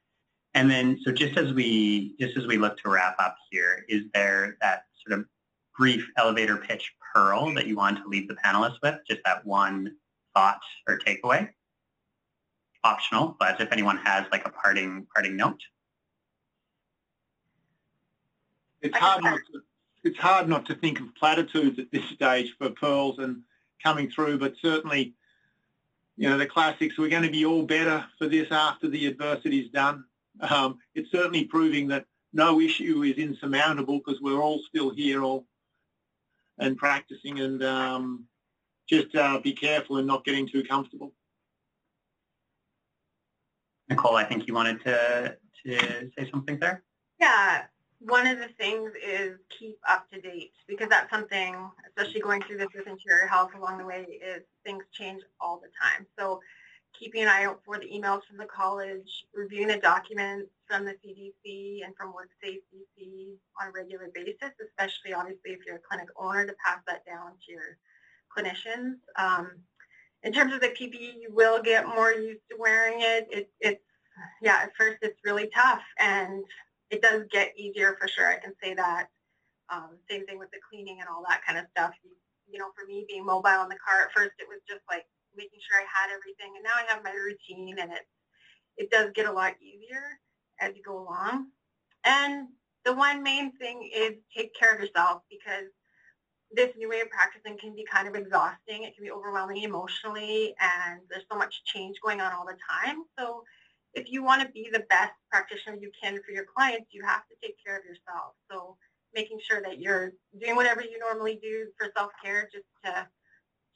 And 0.55 0.71
then, 0.71 0.99
so 1.05 1.13
just 1.13 1.37
as 1.37 1.53
we 1.53 2.15
just 2.19 2.37
as 2.37 2.47
we 2.47 2.57
look 2.57 2.79
to 2.79 2.89
wrap 2.89 3.17
up 3.19 3.37
here, 3.51 3.85
is 3.89 4.05
there 4.15 4.57
that 4.61 4.85
sort 5.07 5.21
of 5.21 5.27
brief 5.81 6.07
elevator 6.19 6.59
pitch 6.59 6.93
pearl 7.15 7.55
that 7.55 7.67
you 7.67 7.75
want 7.75 7.97
to 7.97 8.07
leave 8.07 8.29
the 8.29 8.35
panelists 8.35 8.77
with? 8.83 8.97
Just 9.09 9.23
that 9.25 9.45
one 9.47 9.97
thought 10.35 10.61
or 10.87 10.99
takeaway? 10.99 11.49
Optional, 12.85 13.35
but 13.41 13.59
if 13.63 13.73
anyone 13.73 13.97
has 13.97 14.27
like 14.31 14.47
a 14.47 14.51
parting 14.51 15.07
parting 15.15 15.37
note. 15.37 15.61
It's 18.83 18.97
hard 18.97 19.25
not 19.25 19.41
to 19.53 19.61
it's 20.05 20.19
hard 20.19 20.49
not 20.49 20.67
to 20.67 20.75
think 20.75 21.01
of 21.01 21.15
platitudes 21.15 21.79
at 21.79 21.91
this 21.91 22.05
stage 22.11 22.55
for 22.59 22.71
pearls 22.71 23.19
and 23.19 23.43
coming 23.83 24.11
through, 24.11 24.39
but 24.39 24.55
certainly, 24.61 25.15
you 26.17 26.29
know, 26.29 26.39
the 26.39 26.47
classics, 26.47 26.99
we're 26.99 27.11
going 27.11 27.23
to 27.23 27.31
be 27.31 27.45
all 27.45 27.65
better 27.65 28.05
for 28.19 28.27
this 28.27 28.49
after 28.51 28.89
the 28.89 29.07
adversity 29.07 29.61
is 29.61 29.71
done. 29.71 30.05
Um, 30.41 30.79
it's 30.95 31.11
certainly 31.11 31.45
proving 31.45 31.89
that 31.89 32.07
no 32.33 32.61
issue 32.61 33.03
is 33.03 33.17
insurmountable 33.17 33.99
because 33.99 34.23
we're 34.23 34.41
all 34.41 34.61
still 34.71 34.89
here 34.89 35.23
all 35.23 35.45
and 36.61 36.77
practicing 36.77 37.41
and 37.41 37.63
um, 37.65 38.25
just 38.89 39.15
uh, 39.17 39.39
be 39.41 39.53
careful 39.53 39.97
and 39.97 40.07
not 40.07 40.25
getting 40.25 40.49
too 40.49 40.63
comfortable. 40.63 41.13
Nicole, 43.89 44.17
I 44.17 44.25
think 44.25 44.47
you 44.47 44.55
wanted 44.55 44.83
to, 44.85 45.37
to 45.65 46.11
say 46.17 46.31
something 46.31 46.59
there? 46.61 46.83
Yeah, 47.21 47.63
one 47.99 48.27
of 48.27 48.39
the 48.39 48.49
things 48.59 48.93
is 49.05 49.37
keep 49.59 49.79
up 49.89 50.09
to 50.11 50.21
date 50.21 50.53
because 50.69 50.89
that's 50.89 51.11
something, 51.11 51.57
especially 51.87 52.21
going 52.21 52.43
through 52.43 52.59
this 52.59 52.69
with 52.75 52.87
interior 52.87 53.27
health 53.27 53.51
along 53.57 53.79
the 53.79 53.85
way, 53.85 54.07
is 54.25 54.43
things 54.65 54.85
change 54.93 55.23
all 55.41 55.61
the 55.61 55.69
time. 55.81 56.07
So 56.19 56.41
keeping 56.99 57.23
an 57.23 57.29
eye 57.29 57.45
out 57.45 57.61
for 57.65 57.79
the 57.79 57.87
emails 57.87 58.25
from 58.27 58.37
the 58.39 58.47
college, 58.47 59.25
reviewing 59.35 59.69
the 59.69 59.79
documents 59.79 60.51
from 60.67 60.85
the 60.85 60.93
CDC 60.93 61.85
and 61.85 61.95
from 61.97 62.13
WorkSafe 62.13 62.61
BC 62.75 63.33
on 63.61 63.69
a 63.69 63.73
regular 63.73 64.11
basis, 64.15 64.53
especially 64.65 65.15
obviously 65.15 65.53
if 65.53 65.61
you're 65.67 65.77
a 65.77 65.81
clinic 65.89 66.09
owner 66.17 66.47
to 66.47 66.55
pass 66.65 66.79
that 66.87 67.05
down 67.07 67.33
to 67.47 67.53
your 67.53 67.79
clinicians. 68.37 68.97
Um, 69.17 69.51
in 70.23 70.33
terms 70.33 70.53
of 70.53 70.61
the 70.61 70.69
PPE, 70.69 71.21
you 71.21 71.29
will 71.31 71.63
get 71.63 71.89
more 71.89 72.13
used 72.13 72.43
to 72.51 72.57
wearing 72.59 72.99
it. 73.01 73.29
it 73.31 73.51
it's 73.61 73.83
yeah, 74.43 74.61
at 74.65 74.77
first 74.77 74.99
it's 75.03 75.19
really 75.25 75.49
tough 75.55 75.83
and 75.99 76.45
it 76.91 77.01
does 77.01 77.23
get 77.31 77.57
easier 77.57 77.97
for 77.99 78.09
sure. 78.09 78.29
I 78.29 78.39
can 78.39 78.53
say 78.63 78.75
that. 78.75 79.09
Um, 79.71 79.97
same 80.11 80.27
thing 80.27 80.39
with 80.39 80.51
the 80.51 80.59
cleaning 80.69 80.99
and 81.01 81.09
all 81.09 81.25
that 81.29 81.43
kind 81.47 81.59
of 81.59 81.67
stuff. 81.71 81.93
You, 82.03 82.11
you 82.51 82.59
know, 82.59 82.71
for 82.77 82.87
me 82.87 83.05
being 83.09 83.25
mobile 83.25 83.63
in 83.63 83.69
the 83.69 83.79
car 83.79 84.03
at 84.03 84.13
first, 84.13 84.33
it 84.41 84.49
was 84.49 84.59
just 84.69 84.83
like 84.91 85.07
making 85.37 85.61
sure 85.61 85.81
I 85.81 85.87
had 85.87 86.15
everything, 86.15 86.55
and 86.57 86.65
now 86.65 86.77
I 86.77 86.93
have 86.93 87.05
my 87.05 87.13
routine, 87.13 87.79
and 87.79 87.93
it 87.93 88.07
it 88.77 88.91
does 88.91 89.11
get 89.15 89.27
a 89.27 89.33
lot 89.33 89.55
easier 89.61 90.19
as 90.61 90.75
you 90.77 90.83
go 90.83 90.99
along. 90.99 91.49
And 92.05 92.49
the 92.85 92.95
one 92.95 93.23
main 93.23 93.53
thing 93.59 93.91
is 93.95 94.13
take 94.35 94.55
care 94.55 94.75
of 94.75 94.81
yourself 94.81 95.23
because 95.29 95.69
this 96.53 96.71
new 96.77 96.89
way 96.89 97.01
of 97.01 97.11
practicing 97.11 97.59
can 97.59 97.75
be 97.75 97.85
kind 97.91 98.09
of 98.09 98.15
exhausting. 98.15 98.83
It 98.83 98.95
can 98.95 99.05
be 99.05 99.11
overwhelming 99.11 99.63
emotionally, 99.63 100.55
and 100.61 101.01
there's 101.09 101.25
so 101.31 101.39
much 101.39 101.63
change 101.65 101.97
going 102.03 102.21
on 102.21 102.33
all 102.33 102.47
the 102.47 102.57
time. 102.69 103.05
So 103.19 103.45
if 103.95 104.11
you 104.11 104.23
want 104.23 104.43
to 104.43 104.49
be 104.49 104.69
the 104.73 104.85
best 104.91 105.13
practitioner 105.31 105.77
you 105.77 105.91
can 106.01 106.21
for 106.25 106.33
your 106.33 106.47
clients, 106.57 106.89
you 106.93 107.03
have 107.05 107.23
to 107.29 107.35
take 107.43 107.57
care 107.65 107.77
of 107.77 107.85
yourself. 107.85 108.35
So 108.51 108.77
making 109.15 109.41
sure 109.43 109.61
that 109.63 109.81
you're 109.81 110.13
doing 110.41 110.57
whatever 110.57 110.81
you 110.81 110.99
normally 110.99 111.39
do 111.43 111.67
for 111.77 111.91
self-care 111.97 112.49
just 112.53 112.65
to, 112.85 113.07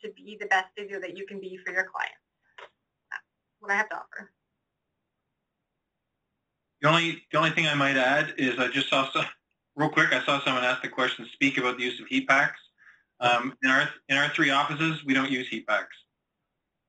to 0.05 0.13
be 0.13 0.37
the 0.39 0.47
best 0.47 0.67
physio 0.77 1.01
that 1.01 1.17
you 1.17 1.27
can 1.27 1.41
be 1.41 1.59
for 1.65 1.73
your 1.73 1.85
clients. 1.85 2.17
That's 3.11 3.23
what 3.61 3.73
I 3.73 3.77
have 3.77 3.89
to 3.89 3.97
offer. 3.97 4.31
The 6.83 6.89
only, 6.89 7.23
the 7.33 7.39
only 7.39 7.51
thing 7.51 7.67
I 7.67 7.75
might 7.75 7.97
add 7.97 8.35
is 8.37 8.59
I 8.59 8.69
just 8.69 8.89
saw 8.89 9.11
some, 9.11 9.25
real 9.77 9.89
quick, 9.89 10.13
I 10.13 10.25
saw 10.25 10.43
someone 10.45 10.65
ask 10.65 10.83
the 10.83 10.89
question, 10.89 11.27
speak 11.33 11.59
about 11.59 11.79
the 11.79 11.85
use 11.85 11.99
of 12.01 12.07
heat 12.07 12.29
packs. 12.29 12.61
Um, 13.21 13.55
in, 13.63 13.71
our, 13.71 13.89
in 14.09 14.17
our 14.17 14.29
three 14.31 14.51
offices, 14.51 15.05
we 15.05 15.15
don't 15.15 15.31
use 15.31 15.49
heat 15.49 15.67
packs. 15.67 15.97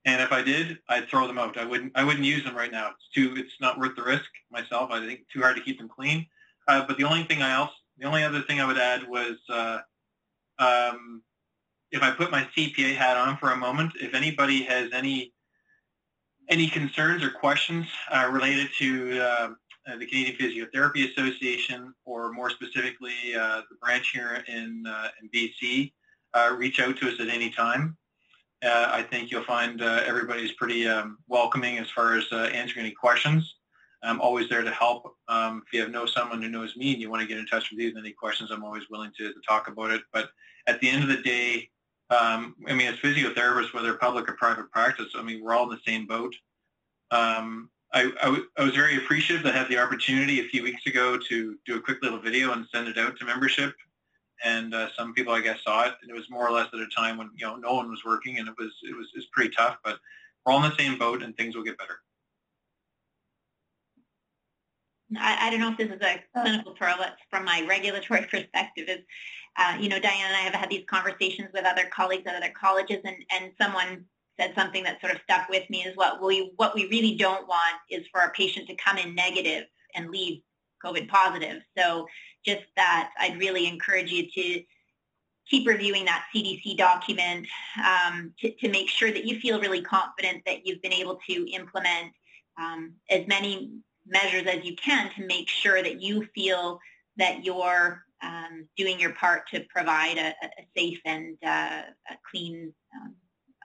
And 0.05 0.21
if 0.21 0.31
I 0.31 0.43
did, 0.43 0.77
I'd 0.87 1.07
throw 1.07 1.25
them 1.25 1.39
out. 1.39 1.57
I 1.57 1.65
wouldn't. 1.65 1.91
I 1.95 2.03
wouldn't 2.03 2.25
use 2.25 2.43
them 2.43 2.55
right 2.55 2.71
now. 2.71 2.89
It's 2.89 3.09
too. 3.13 3.33
It's 3.37 3.59
not 3.59 3.79
worth 3.79 3.95
the 3.95 4.03
risk 4.03 4.29
myself. 4.51 4.91
I 4.91 5.03
think 5.03 5.21
too 5.33 5.41
hard 5.41 5.55
to 5.55 5.63
keep 5.63 5.79
them 5.79 5.89
clean. 5.89 6.27
Uh, 6.67 6.85
but 6.87 6.97
the 6.97 7.05
only 7.05 7.23
thing 7.23 7.41
I 7.41 7.55
else, 7.55 7.71
the 7.97 8.05
only 8.05 8.23
other 8.23 8.43
thing 8.43 8.61
I 8.61 8.67
would 8.67 8.77
add 8.77 9.07
was, 9.07 9.37
uh, 9.49 9.79
um, 10.59 11.23
if 11.91 12.01
I 12.01 12.11
put 12.11 12.31
my 12.31 12.47
CPA 12.55 12.95
hat 12.95 13.17
on 13.17 13.37
for 13.37 13.51
a 13.51 13.57
moment, 13.57 13.93
if 14.01 14.13
anybody 14.13 14.63
has 14.63 14.91
any 14.93 15.33
any 16.47 16.67
concerns 16.67 17.23
or 17.23 17.31
questions 17.31 17.87
uh, 18.11 18.29
related 18.31 18.67
to 18.77 19.19
uh, 19.19 19.49
the 19.97 20.05
Canadian 20.05 20.35
Physiotherapy 20.37 21.11
Association, 21.11 21.91
or 22.05 22.31
more 22.31 22.51
specifically 22.51 23.35
uh, 23.35 23.61
the 23.69 23.75
branch 23.81 24.11
here 24.11 24.43
in 24.47 24.85
uh, 24.87 25.09
in 25.21 25.29
BC, 25.29 25.91
reach 26.57 26.79
out 26.79 26.97
to 26.97 27.07
us 27.07 27.19
at 27.19 27.29
any 27.29 27.49
time. 27.49 27.97
Uh, 28.63 28.89
I 28.91 29.03
think 29.03 29.31
you'll 29.31 29.43
find 29.43 29.81
uh, 29.81 30.01
everybody's 30.05 30.53
pretty 30.53 30.87
um, 30.87 31.19
welcoming 31.27 31.77
as 31.77 31.89
far 31.91 32.15
as 32.15 32.25
uh, 32.31 32.49
answering 32.53 32.85
any 32.85 32.95
questions. 32.95 33.55
I'm 34.01 34.21
always 34.21 34.49
there 34.49 34.63
to 34.63 34.71
help. 34.71 35.15
Um, 35.27 35.63
if 35.65 35.73
you 35.73 35.81
have 35.81 35.91
know 35.91 36.05
someone 36.05 36.41
who 36.41 36.49
knows 36.49 36.75
me 36.75 36.93
and 36.93 37.01
you 37.01 37.09
want 37.09 37.21
to 37.21 37.27
get 37.27 37.37
in 37.37 37.45
touch 37.47 37.71
with 37.71 37.79
me 37.79 37.87
with 37.87 37.97
any 37.97 38.11
questions, 38.11 38.51
I'm 38.51 38.63
always 38.63 38.83
willing 38.89 39.11
to, 39.17 39.33
to 39.33 39.39
talk 39.47 39.67
about 39.67 39.91
it. 39.91 40.01
But 40.13 40.29
at 40.67 40.79
the 40.79 40.89
end 40.89 41.03
of 41.03 41.09
the 41.09 41.21
day, 41.23 41.69
um, 42.09 42.55
I 42.67 42.73
mean, 42.73 42.87
as 42.87 42.99
physiotherapists, 42.99 43.73
whether 43.73 43.93
public 43.95 44.29
or 44.29 44.33
private 44.33 44.71
practice, 44.71 45.07
I 45.15 45.23
mean, 45.23 45.43
we're 45.43 45.53
all 45.53 45.63
in 45.63 45.69
the 45.69 45.91
same 45.91 46.05
boat. 46.05 46.35
Um, 47.11 47.69
I, 47.93 48.41
was 48.57 48.75
very 48.75 48.97
appreciative 48.97 49.45
I 49.45 49.57
had 49.57 49.69
the 49.69 49.77
opportunity 49.77 50.41
a 50.41 50.49
few 50.49 50.63
weeks 50.63 50.85
ago 50.85 51.17
to 51.29 51.57
do 51.65 51.77
a 51.77 51.81
quick 51.81 52.03
little 52.03 52.19
video 52.19 52.51
and 52.51 52.65
send 52.73 52.89
it 52.89 52.97
out 52.97 53.17
to 53.19 53.25
membership 53.25 53.73
and 54.43 54.73
uh, 54.73 54.89
some 54.97 55.13
people 55.13 55.33
I 55.33 55.41
guess 55.41 55.63
saw 55.63 55.85
it. 55.85 55.93
And 56.01 56.09
it 56.09 56.13
was 56.13 56.29
more 56.29 56.47
or 56.47 56.51
less 56.51 56.67
at 56.73 56.79
a 56.79 56.87
time 56.87 57.17
when 57.17 57.29
you 57.35 57.45
know 57.45 57.55
no 57.55 57.73
one 57.73 57.89
was 57.89 58.03
working, 58.05 58.39
and 58.39 58.47
it 58.47 58.55
was 58.57 58.71
it 58.83 58.95
was 58.95 59.07
it 59.13 59.17
was 59.17 59.27
pretty 59.31 59.53
tough. 59.55 59.77
But 59.83 59.99
we're 60.45 60.53
all 60.53 60.63
in 60.63 60.69
the 60.69 60.77
same 60.77 60.97
boat, 60.97 61.23
and 61.23 61.35
things 61.37 61.55
will 61.55 61.63
get 61.63 61.77
better. 61.77 61.99
I, 65.17 65.47
I 65.47 65.49
don't 65.49 65.59
know 65.59 65.71
if 65.71 65.77
this 65.77 65.89
is 65.89 66.01
a 66.01 66.23
clinical 66.33 66.73
pearl, 66.73 66.95
but 66.97 67.15
from 67.29 67.45
my 67.45 67.63
regulatory 67.67 68.21
perspective, 68.29 68.89
is 68.89 68.99
uh, 69.57 69.77
you 69.79 69.89
know 69.89 69.99
Dianne 69.99 70.27
and 70.27 70.35
I 70.35 70.39
have 70.39 70.53
had 70.53 70.69
these 70.69 70.85
conversations 70.87 71.49
with 71.53 71.65
other 71.65 71.85
colleagues 71.91 72.23
at 72.27 72.35
other 72.35 72.53
colleges, 72.59 72.99
and 73.03 73.15
and 73.31 73.51
someone 73.59 74.05
said 74.39 74.53
something 74.55 74.83
that 74.83 74.99
sort 74.99 75.13
of 75.13 75.21
stuck 75.23 75.47
with 75.49 75.69
me 75.69 75.83
is 75.83 75.95
what 75.95 76.21
we 76.21 76.51
what 76.57 76.75
we 76.75 76.87
really 76.89 77.15
don't 77.15 77.47
want 77.47 77.75
is 77.89 78.05
for 78.11 78.21
our 78.21 78.31
patient 78.33 78.67
to 78.67 78.75
come 78.75 78.97
in 78.97 79.15
negative 79.15 79.65
and 79.95 80.09
leave 80.09 80.41
COVID 80.83 81.07
positive. 81.07 81.61
So 81.77 82.07
just 82.45 82.63
that 82.75 83.11
I'd 83.19 83.39
really 83.39 83.67
encourage 83.67 84.11
you 84.11 84.29
to 84.29 84.63
keep 85.49 85.67
reviewing 85.67 86.05
that 86.05 86.25
CDC 86.35 86.77
document 86.77 87.47
um, 87.83 88.33
to, 88.39 88.51
to, 88.51 88.69
make 88.69 88.89
sure 88.89 89.11
that 89.11 89.25
you 89.25 89.39
feel 89.39 89.61
really 89.61 89.81
confident 89.81 90.41
that 90.45 90.65
you've 90.65 90.81
been 90.81 90.93
able 90.93 91.19
to 91.29 91.47
implement 91.51 92.11
um, 92.59 92.93
as 93.09 93.27
many 93.27 93.71
measures 94.07 94.47
as 94.47 94.63
you 94.63 94.75
can 94.75 95.11
to 95.15 95.25
make 95.25 95.47
sure 95.47 95.83
that 95.83 96.01
you 96.01 96.27
feel 96.33 96.79
that 97.17 97.43
you're 97.43 98.03
um, 98.21 98.67
doing 98.77 98.99
your 98.99 99.13
part 99.13 99.47
to 99.53 99.65
provide 99.69 100.17
a, 100.17 100.29
a 100.29 100.67
safe 100.75 100.99
and 101.05 101.37
uh, 101.45 101.81
a 102.09 102.15
clean 102.29 102.73
um, 102.95 103.15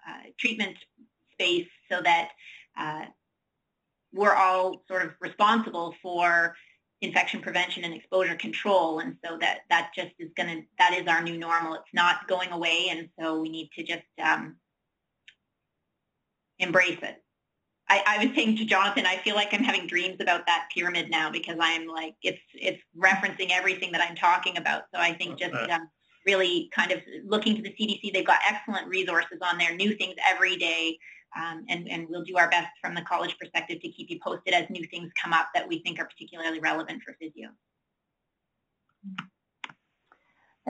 uh, 0.09 0.23
treatment 0.39 0.77
space 1.33 1.69
so 1.91 2.01
that 2.03 2.31
uh, 2.79 3.05
we're 4.13 4.35
all 4.35 4.83
sort 4.89 5.05
of 5.05 5.13
responsible 5.21 5.95
for 6.03 6.55
infection 7.01 7.41
prevention 7.41 7.85
and 7.85 7.95
exposure 7.95 8.35
control. 8.35 8.99
And 8.99 9.17
so 9.25 9.39
that 9.39 9.61
that 9.71 9.93
just 9.95 10.13
is 10.19 10.31
going 10.37 10.49
to 10.49 10.63
that 10.79 10.93
is 10.95 11.07
our 11.07 11.23
new 11.23 11.39
normal. 11.39 11.75
It's 11.75 11.95
not 11.95 12.29
going 12.29 12.51
away. 12.51 12.89
And 12.91 13.09
so 13.19 13.41
we 13.41 13.49
need 13.49 13.71
to 13.77 13.83
just 13.83 14.05
um, 14.23 14.57
embrace 16.59 16.99
it 17.03 17.23
I, 17.91 18.03
I 18.07 18.25
was 18.25 18.35
saying 18.37 18.57
to 18.59 18.65
Jonathan, 18.65 19.05
I 19.05 19.17
feel 19.17 19.35
like 19.35 19.53
I'm 19.53 19.65
having 19.65 19.89
dreams 19.89 20.19
about 20.21 20.47
that 20.47 20.69
pyramid 20.73 21.11
now 21.11 21.29
because 21.29 21.57
I'm 21.61 21.89
like 21.89 22.15
it's 22.23 22.41
it's 22.55 22.81
referencing 22.97 23.51
everything 23.51 23.91
that 23.93 24.01
I'm 24.01 24.15
talking 24.15 24.57
about. 24.57 24.85
So 24.95 25.01
I 25.01 25.12
think 25.12 25.39
just 25.39 25.55
um, 25.55 25.89
really 26.25 26.71
kind 26.73 26.93
of 26.93 27.01
looking 27.25 27.57
to 27.57 27.62
the 27.62 27.71
CDC, 27.71 28.12
they've 28.12 28.27
got 28.27 28.39
excellent 28.49 28.87
resources 28.87 29.39
on 29.43 29.59
there, 29.59 29.75
new 29.75 29.97
things 29.97 30.15
every 30.29 30.57
day, 30.57 30.97
um, 31.37 31.65
and 31.69 31.91
and 31.91 32.07
we'll 32.09 32.23
do 32.23 32.37
our 32.37 32.49
best 32.49 32.69
from 32.81 32.95
the 32.95 33.03
college 33.03 33.37
perspective 33.41 33.81
to 33.81 33.89
keep 33.89 34.09
you 34.09 34.21
posted 34.23 34.55
as 34.55 34.71
new 34.71 34.87
things 34.87 35.11
come 35.21 35.33
up 35.33 35.49
that 35.55 35.67
we 35.67 35.81
think 35.81 35.99
are 35.99 36.07
particularly 36.07 36.61
relevant 36.61 37.03
for 37.03 37.17
physio. 37.21 37.49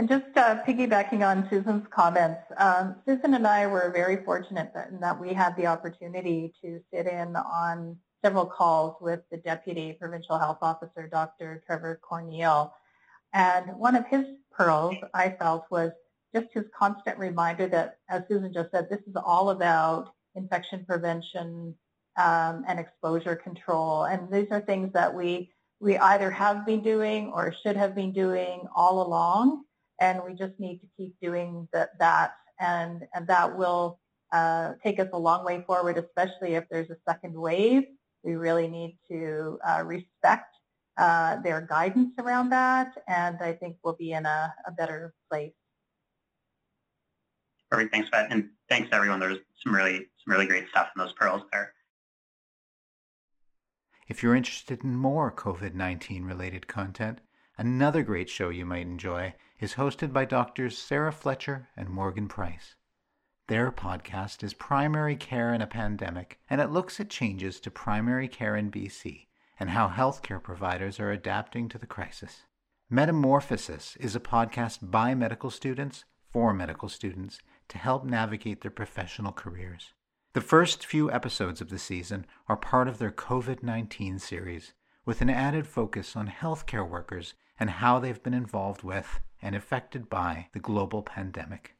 And 0.00 0.08
just 0.08 0.34
uh, 0.34 0.62
piggybacking 0.66 1.20
on 1.20 1.46
Susan's 1.50 1.86
comments, 1.90 2.40
um, 2.56 2.96
Susan 3.06 3.34
and 3.34 3.46
I 3.46 3.66
were 3.66 3.92
very 3.94 4.24
fortunate 4.24 4.72
that, 4.72 4.98
that 4.98 5.20
we 5.20 5.34
had 5.34 5.54
the 5.58 5.66
opportunity 5.66 6.54
to 6.62 6.80
sit 6.90 7.06
in 7.06 7.36
on 7.36 7.98
several 8.24 8.46
calls 8.46 8.96
with 9.02 9.20
the 9.30 9.36
Deputy 9.36 9.92
Provincial 10.00 10.38
Health 10.38 10.56
Officer, 10.62 11.06
Dr. 11.06 11.62
Trevor 11.66 12.00
Corneil. 12.02 12.72
And 13.34 13.76
one 13.76 13.94
of 13.94 14.06
his 14.06 14.24
pearls, 14.50 14.96
I 15.12 15.36
felt, 15.38 15.66
was 15.70 15.90
just 16.34 16.46
his 16.54 16.64
constant 16.74 17.18
reminder 17.18 17.66
that, 17.66 17.98
as 18.08 18.22
Susan 18.26 18.54
just 18.54 18.70
said, 18.70 18.88
this 18.88 19.02
is 19.06 19.16
all 19.22 19.50
about 19.50 20.14
infection 20.34 20.82
prevention 20.86 21.74
um, 22.16 22.64
and 22.66 22.80
exposure 22.80 23.36
control. 23.36 24.04
And 24.04 24.32
these 24.32 24.48
are 24.50 24.62
things 24.62 24.94
that 24.94 25.14
we, 25.14 25.50
we 25.78 25.98
either 25.98 26.30
have 26.30 26.64
been 26.64 26.82
doing 26.82 27.30
or 27.34 27.54
should 27.62 27.76
have 27.76 27.94
been 27.94 28.12
doing 28.12 28.62
all 28.74 29.06
along 29.06 29.64
and 30.00 30.20
we 30.26 30.34
just 30.34 30.58
need 30.58 30.80
to 30.80 30.86
keep 30.96 31.14
doing 31.20 31.68
the, 31.72 31.88
that, 31.98 32.32
and, 32.58 33.06
and 33.14 33.26
that 33.28 33.56
will 33.56 34.00
uh, 34.32 34.72
take 34.82 34.98
us 34.98 35.08
a 35.12 35.18
long 35.18 35.44
way 35.44 35.62
forward, 35.66 35.98
especially 35.98 36.54
if 36.54 36.64
there's 36.70 36.90
a 36.90 36.96
second 37.08 37.34
wave. 37.34 37.84
We 38.22 38.34
really 38.34 38.68
need 38.68 38.98
to 39.08 39.58
uh, 39.66 39.82
respect 39.84 40.56
uh, 40.96 41.36
their 41.42 41.60
guidance 41.62 42.14
around 42.18 42.50
that, 42.50 42.92
and 43.08 43.38
I 43.40 43.52
think 43.52 43.76
we'll 43.82 43.96
be 43.96 44.12
in 44.12 44.26
a, 44.26 44.52
a 44.66 44.72
better 44.72 45.14
place. 45.30 45.52
Perfect. 47.70 47.92
Thanks, 47.92 48.10
Pat, 48.10 48.26
and 48.30 48.48
thanks 48.68 48.88
everyone. 48.92 49.20
There's 49.20 49.38
some 49.62 49.74
really 49.74 50.08
some 50.24 50.32
really 50.32 50.46
great 50.46 50.68
stuff 50.68 50.88
in 50.94 51.00
those 51.00 51.12
pearls 51.12 51.42
there. 51.52 51.72
If 54.08 54.22
you're 54.22 54.34
interested 54.34 54.82
in 54.82 54.96
more 54.96 55.30
COVID-19 55.30 56.26
related 56.26 56.66
content, 56.66 57.20
another 57.60 58.02
great 58.02 58.30
show 58.30 58.48
you 58.48 58.64
might 58.64 58.86
enjoy 58.86 59.34
is 59.60 59.74
hosted 59.74 60.14
by 60.14 60.24
doctors 60.24 60.78
Sarah 60.78 61.12
Fletcher 61.12 61.68
and 61.76 61.90
Morgan 61.90 62.26
Price. 62.26 62.74
Their 63.48 63.70
podcast 63.70 64.42
is 64.42 64.54
Primary 64.54 65.14
Care 65.14 65.52
in 65.52 65.60
a 65.60 65.66
Pandemic, 65.66 66.38
and 66.48 66.58
it 66.58 66.70
looks 66.70 66.98
at 67.00 67.10
changes 67.10 67.60
to 67.60 67.70
primary 67.70 68.28
care 68.28 68.56
in 68.56 68.70
BC 68.70 69.26
and 69.58 69.68
how 69.68 69.90
healthcare 69.90 70.42
providers 70.42 70.98
are 70.98 71.10
adapting 71.10 71.68
to 71.68 71.76
the 71.76 71.86
crisis. 71.86 72.44
Metamorphosis 72.88 73.94
is 73.96 74.16
a 74.16 74.20
podcast 74.20 74.90
by 74.90 75.14
medical 75.14 75.50
students 75.50 76.06
for 76.32 76.54
medical 76.54 76.88
students 76.88 77.40
to 77.68 77.76
help 77.76 78.06
navigate 78.06 78.62
their 78.62 78.70
professional 78.70 79.32
careers. 79.32 79.92
The 80.32 80.40
first 80.40 80.86
few 80.86 81.10
episodes 81.10 81.60
of 81.60 81.68
the 81.68 81.78
season 81.78 82.24
are 82.48 82.56
part 82.56 82.88
of 82.88 82.96
their 82.96 83.12
COVID 83.12 83.62
19 83.62 84.18
series, 84.18 84.72
with 85.04 85.20
an 85.20 85.28
added 85.28 85.66
focus 85.66 86.16
on 86.16 86.28
healthcare 86.28 86.88
workers 86.88 87.34
and 87.60 87.70
how 87.70 87.98
they've 87.98 88.22
been 88.22 88.34
involved 88.34 88.82
with 88.82 89.20
and 89.42 89.54
affected 89.54 90.08
by 90.08 90.48
the 90.52 90.58
global 90.58 91.02
pandemic. 91.02 91.76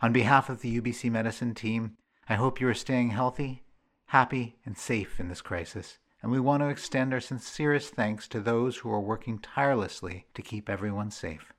On 0.00 0.12
behalf 0.12 0.48
of 0.48 0.60
the 0.60 0.80
UBC 0.80 1.10
Medicine 1.10 1.54
team, 1.54 1.96
I 2.28 2.34
hope 2.34 2.60
you 2.60 2.68
are 2.68 2.74
staying 2.74 3.10
healthy, 3.10 3.64
happy, 4.06 4.58
and 4.64 4.76
safe 4.76 5.18
in 5.18 5.28
this 5.28 5.40
crisis, 5.40 5.98
and 6.22 6.30
we 6.30 6.38
want 6.38 6.62
to 6.62 6.68
extend 6.68 7.12
our 7.12 7.20
sincerest 7.20 7.94
thanks 7.94 8.28
to 8.28 8.40
those 8.40 8.76
who 8.76 8.90
are 8.90 9.00
working 9.00 9.38
tirelessly 9.38 10.26
to 10.34 10.42
keep 10.42 10.68
everyone 10.68 11.10
safe. 11.10 11.52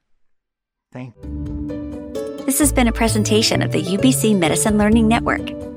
Thank 0.92 1.16
you. 1.24 2.44
This 2.46 2.60
has 2.60 2.72
been 2.72 2.88
a 2.88 2.94
presentation 2.94 3.62
of 3.62 3.72
the 3.72 3.84
UBC 3.84 4.38
Medicine 4.38 4.78
Learning 4.78 5.08
Network. 5.08 5.69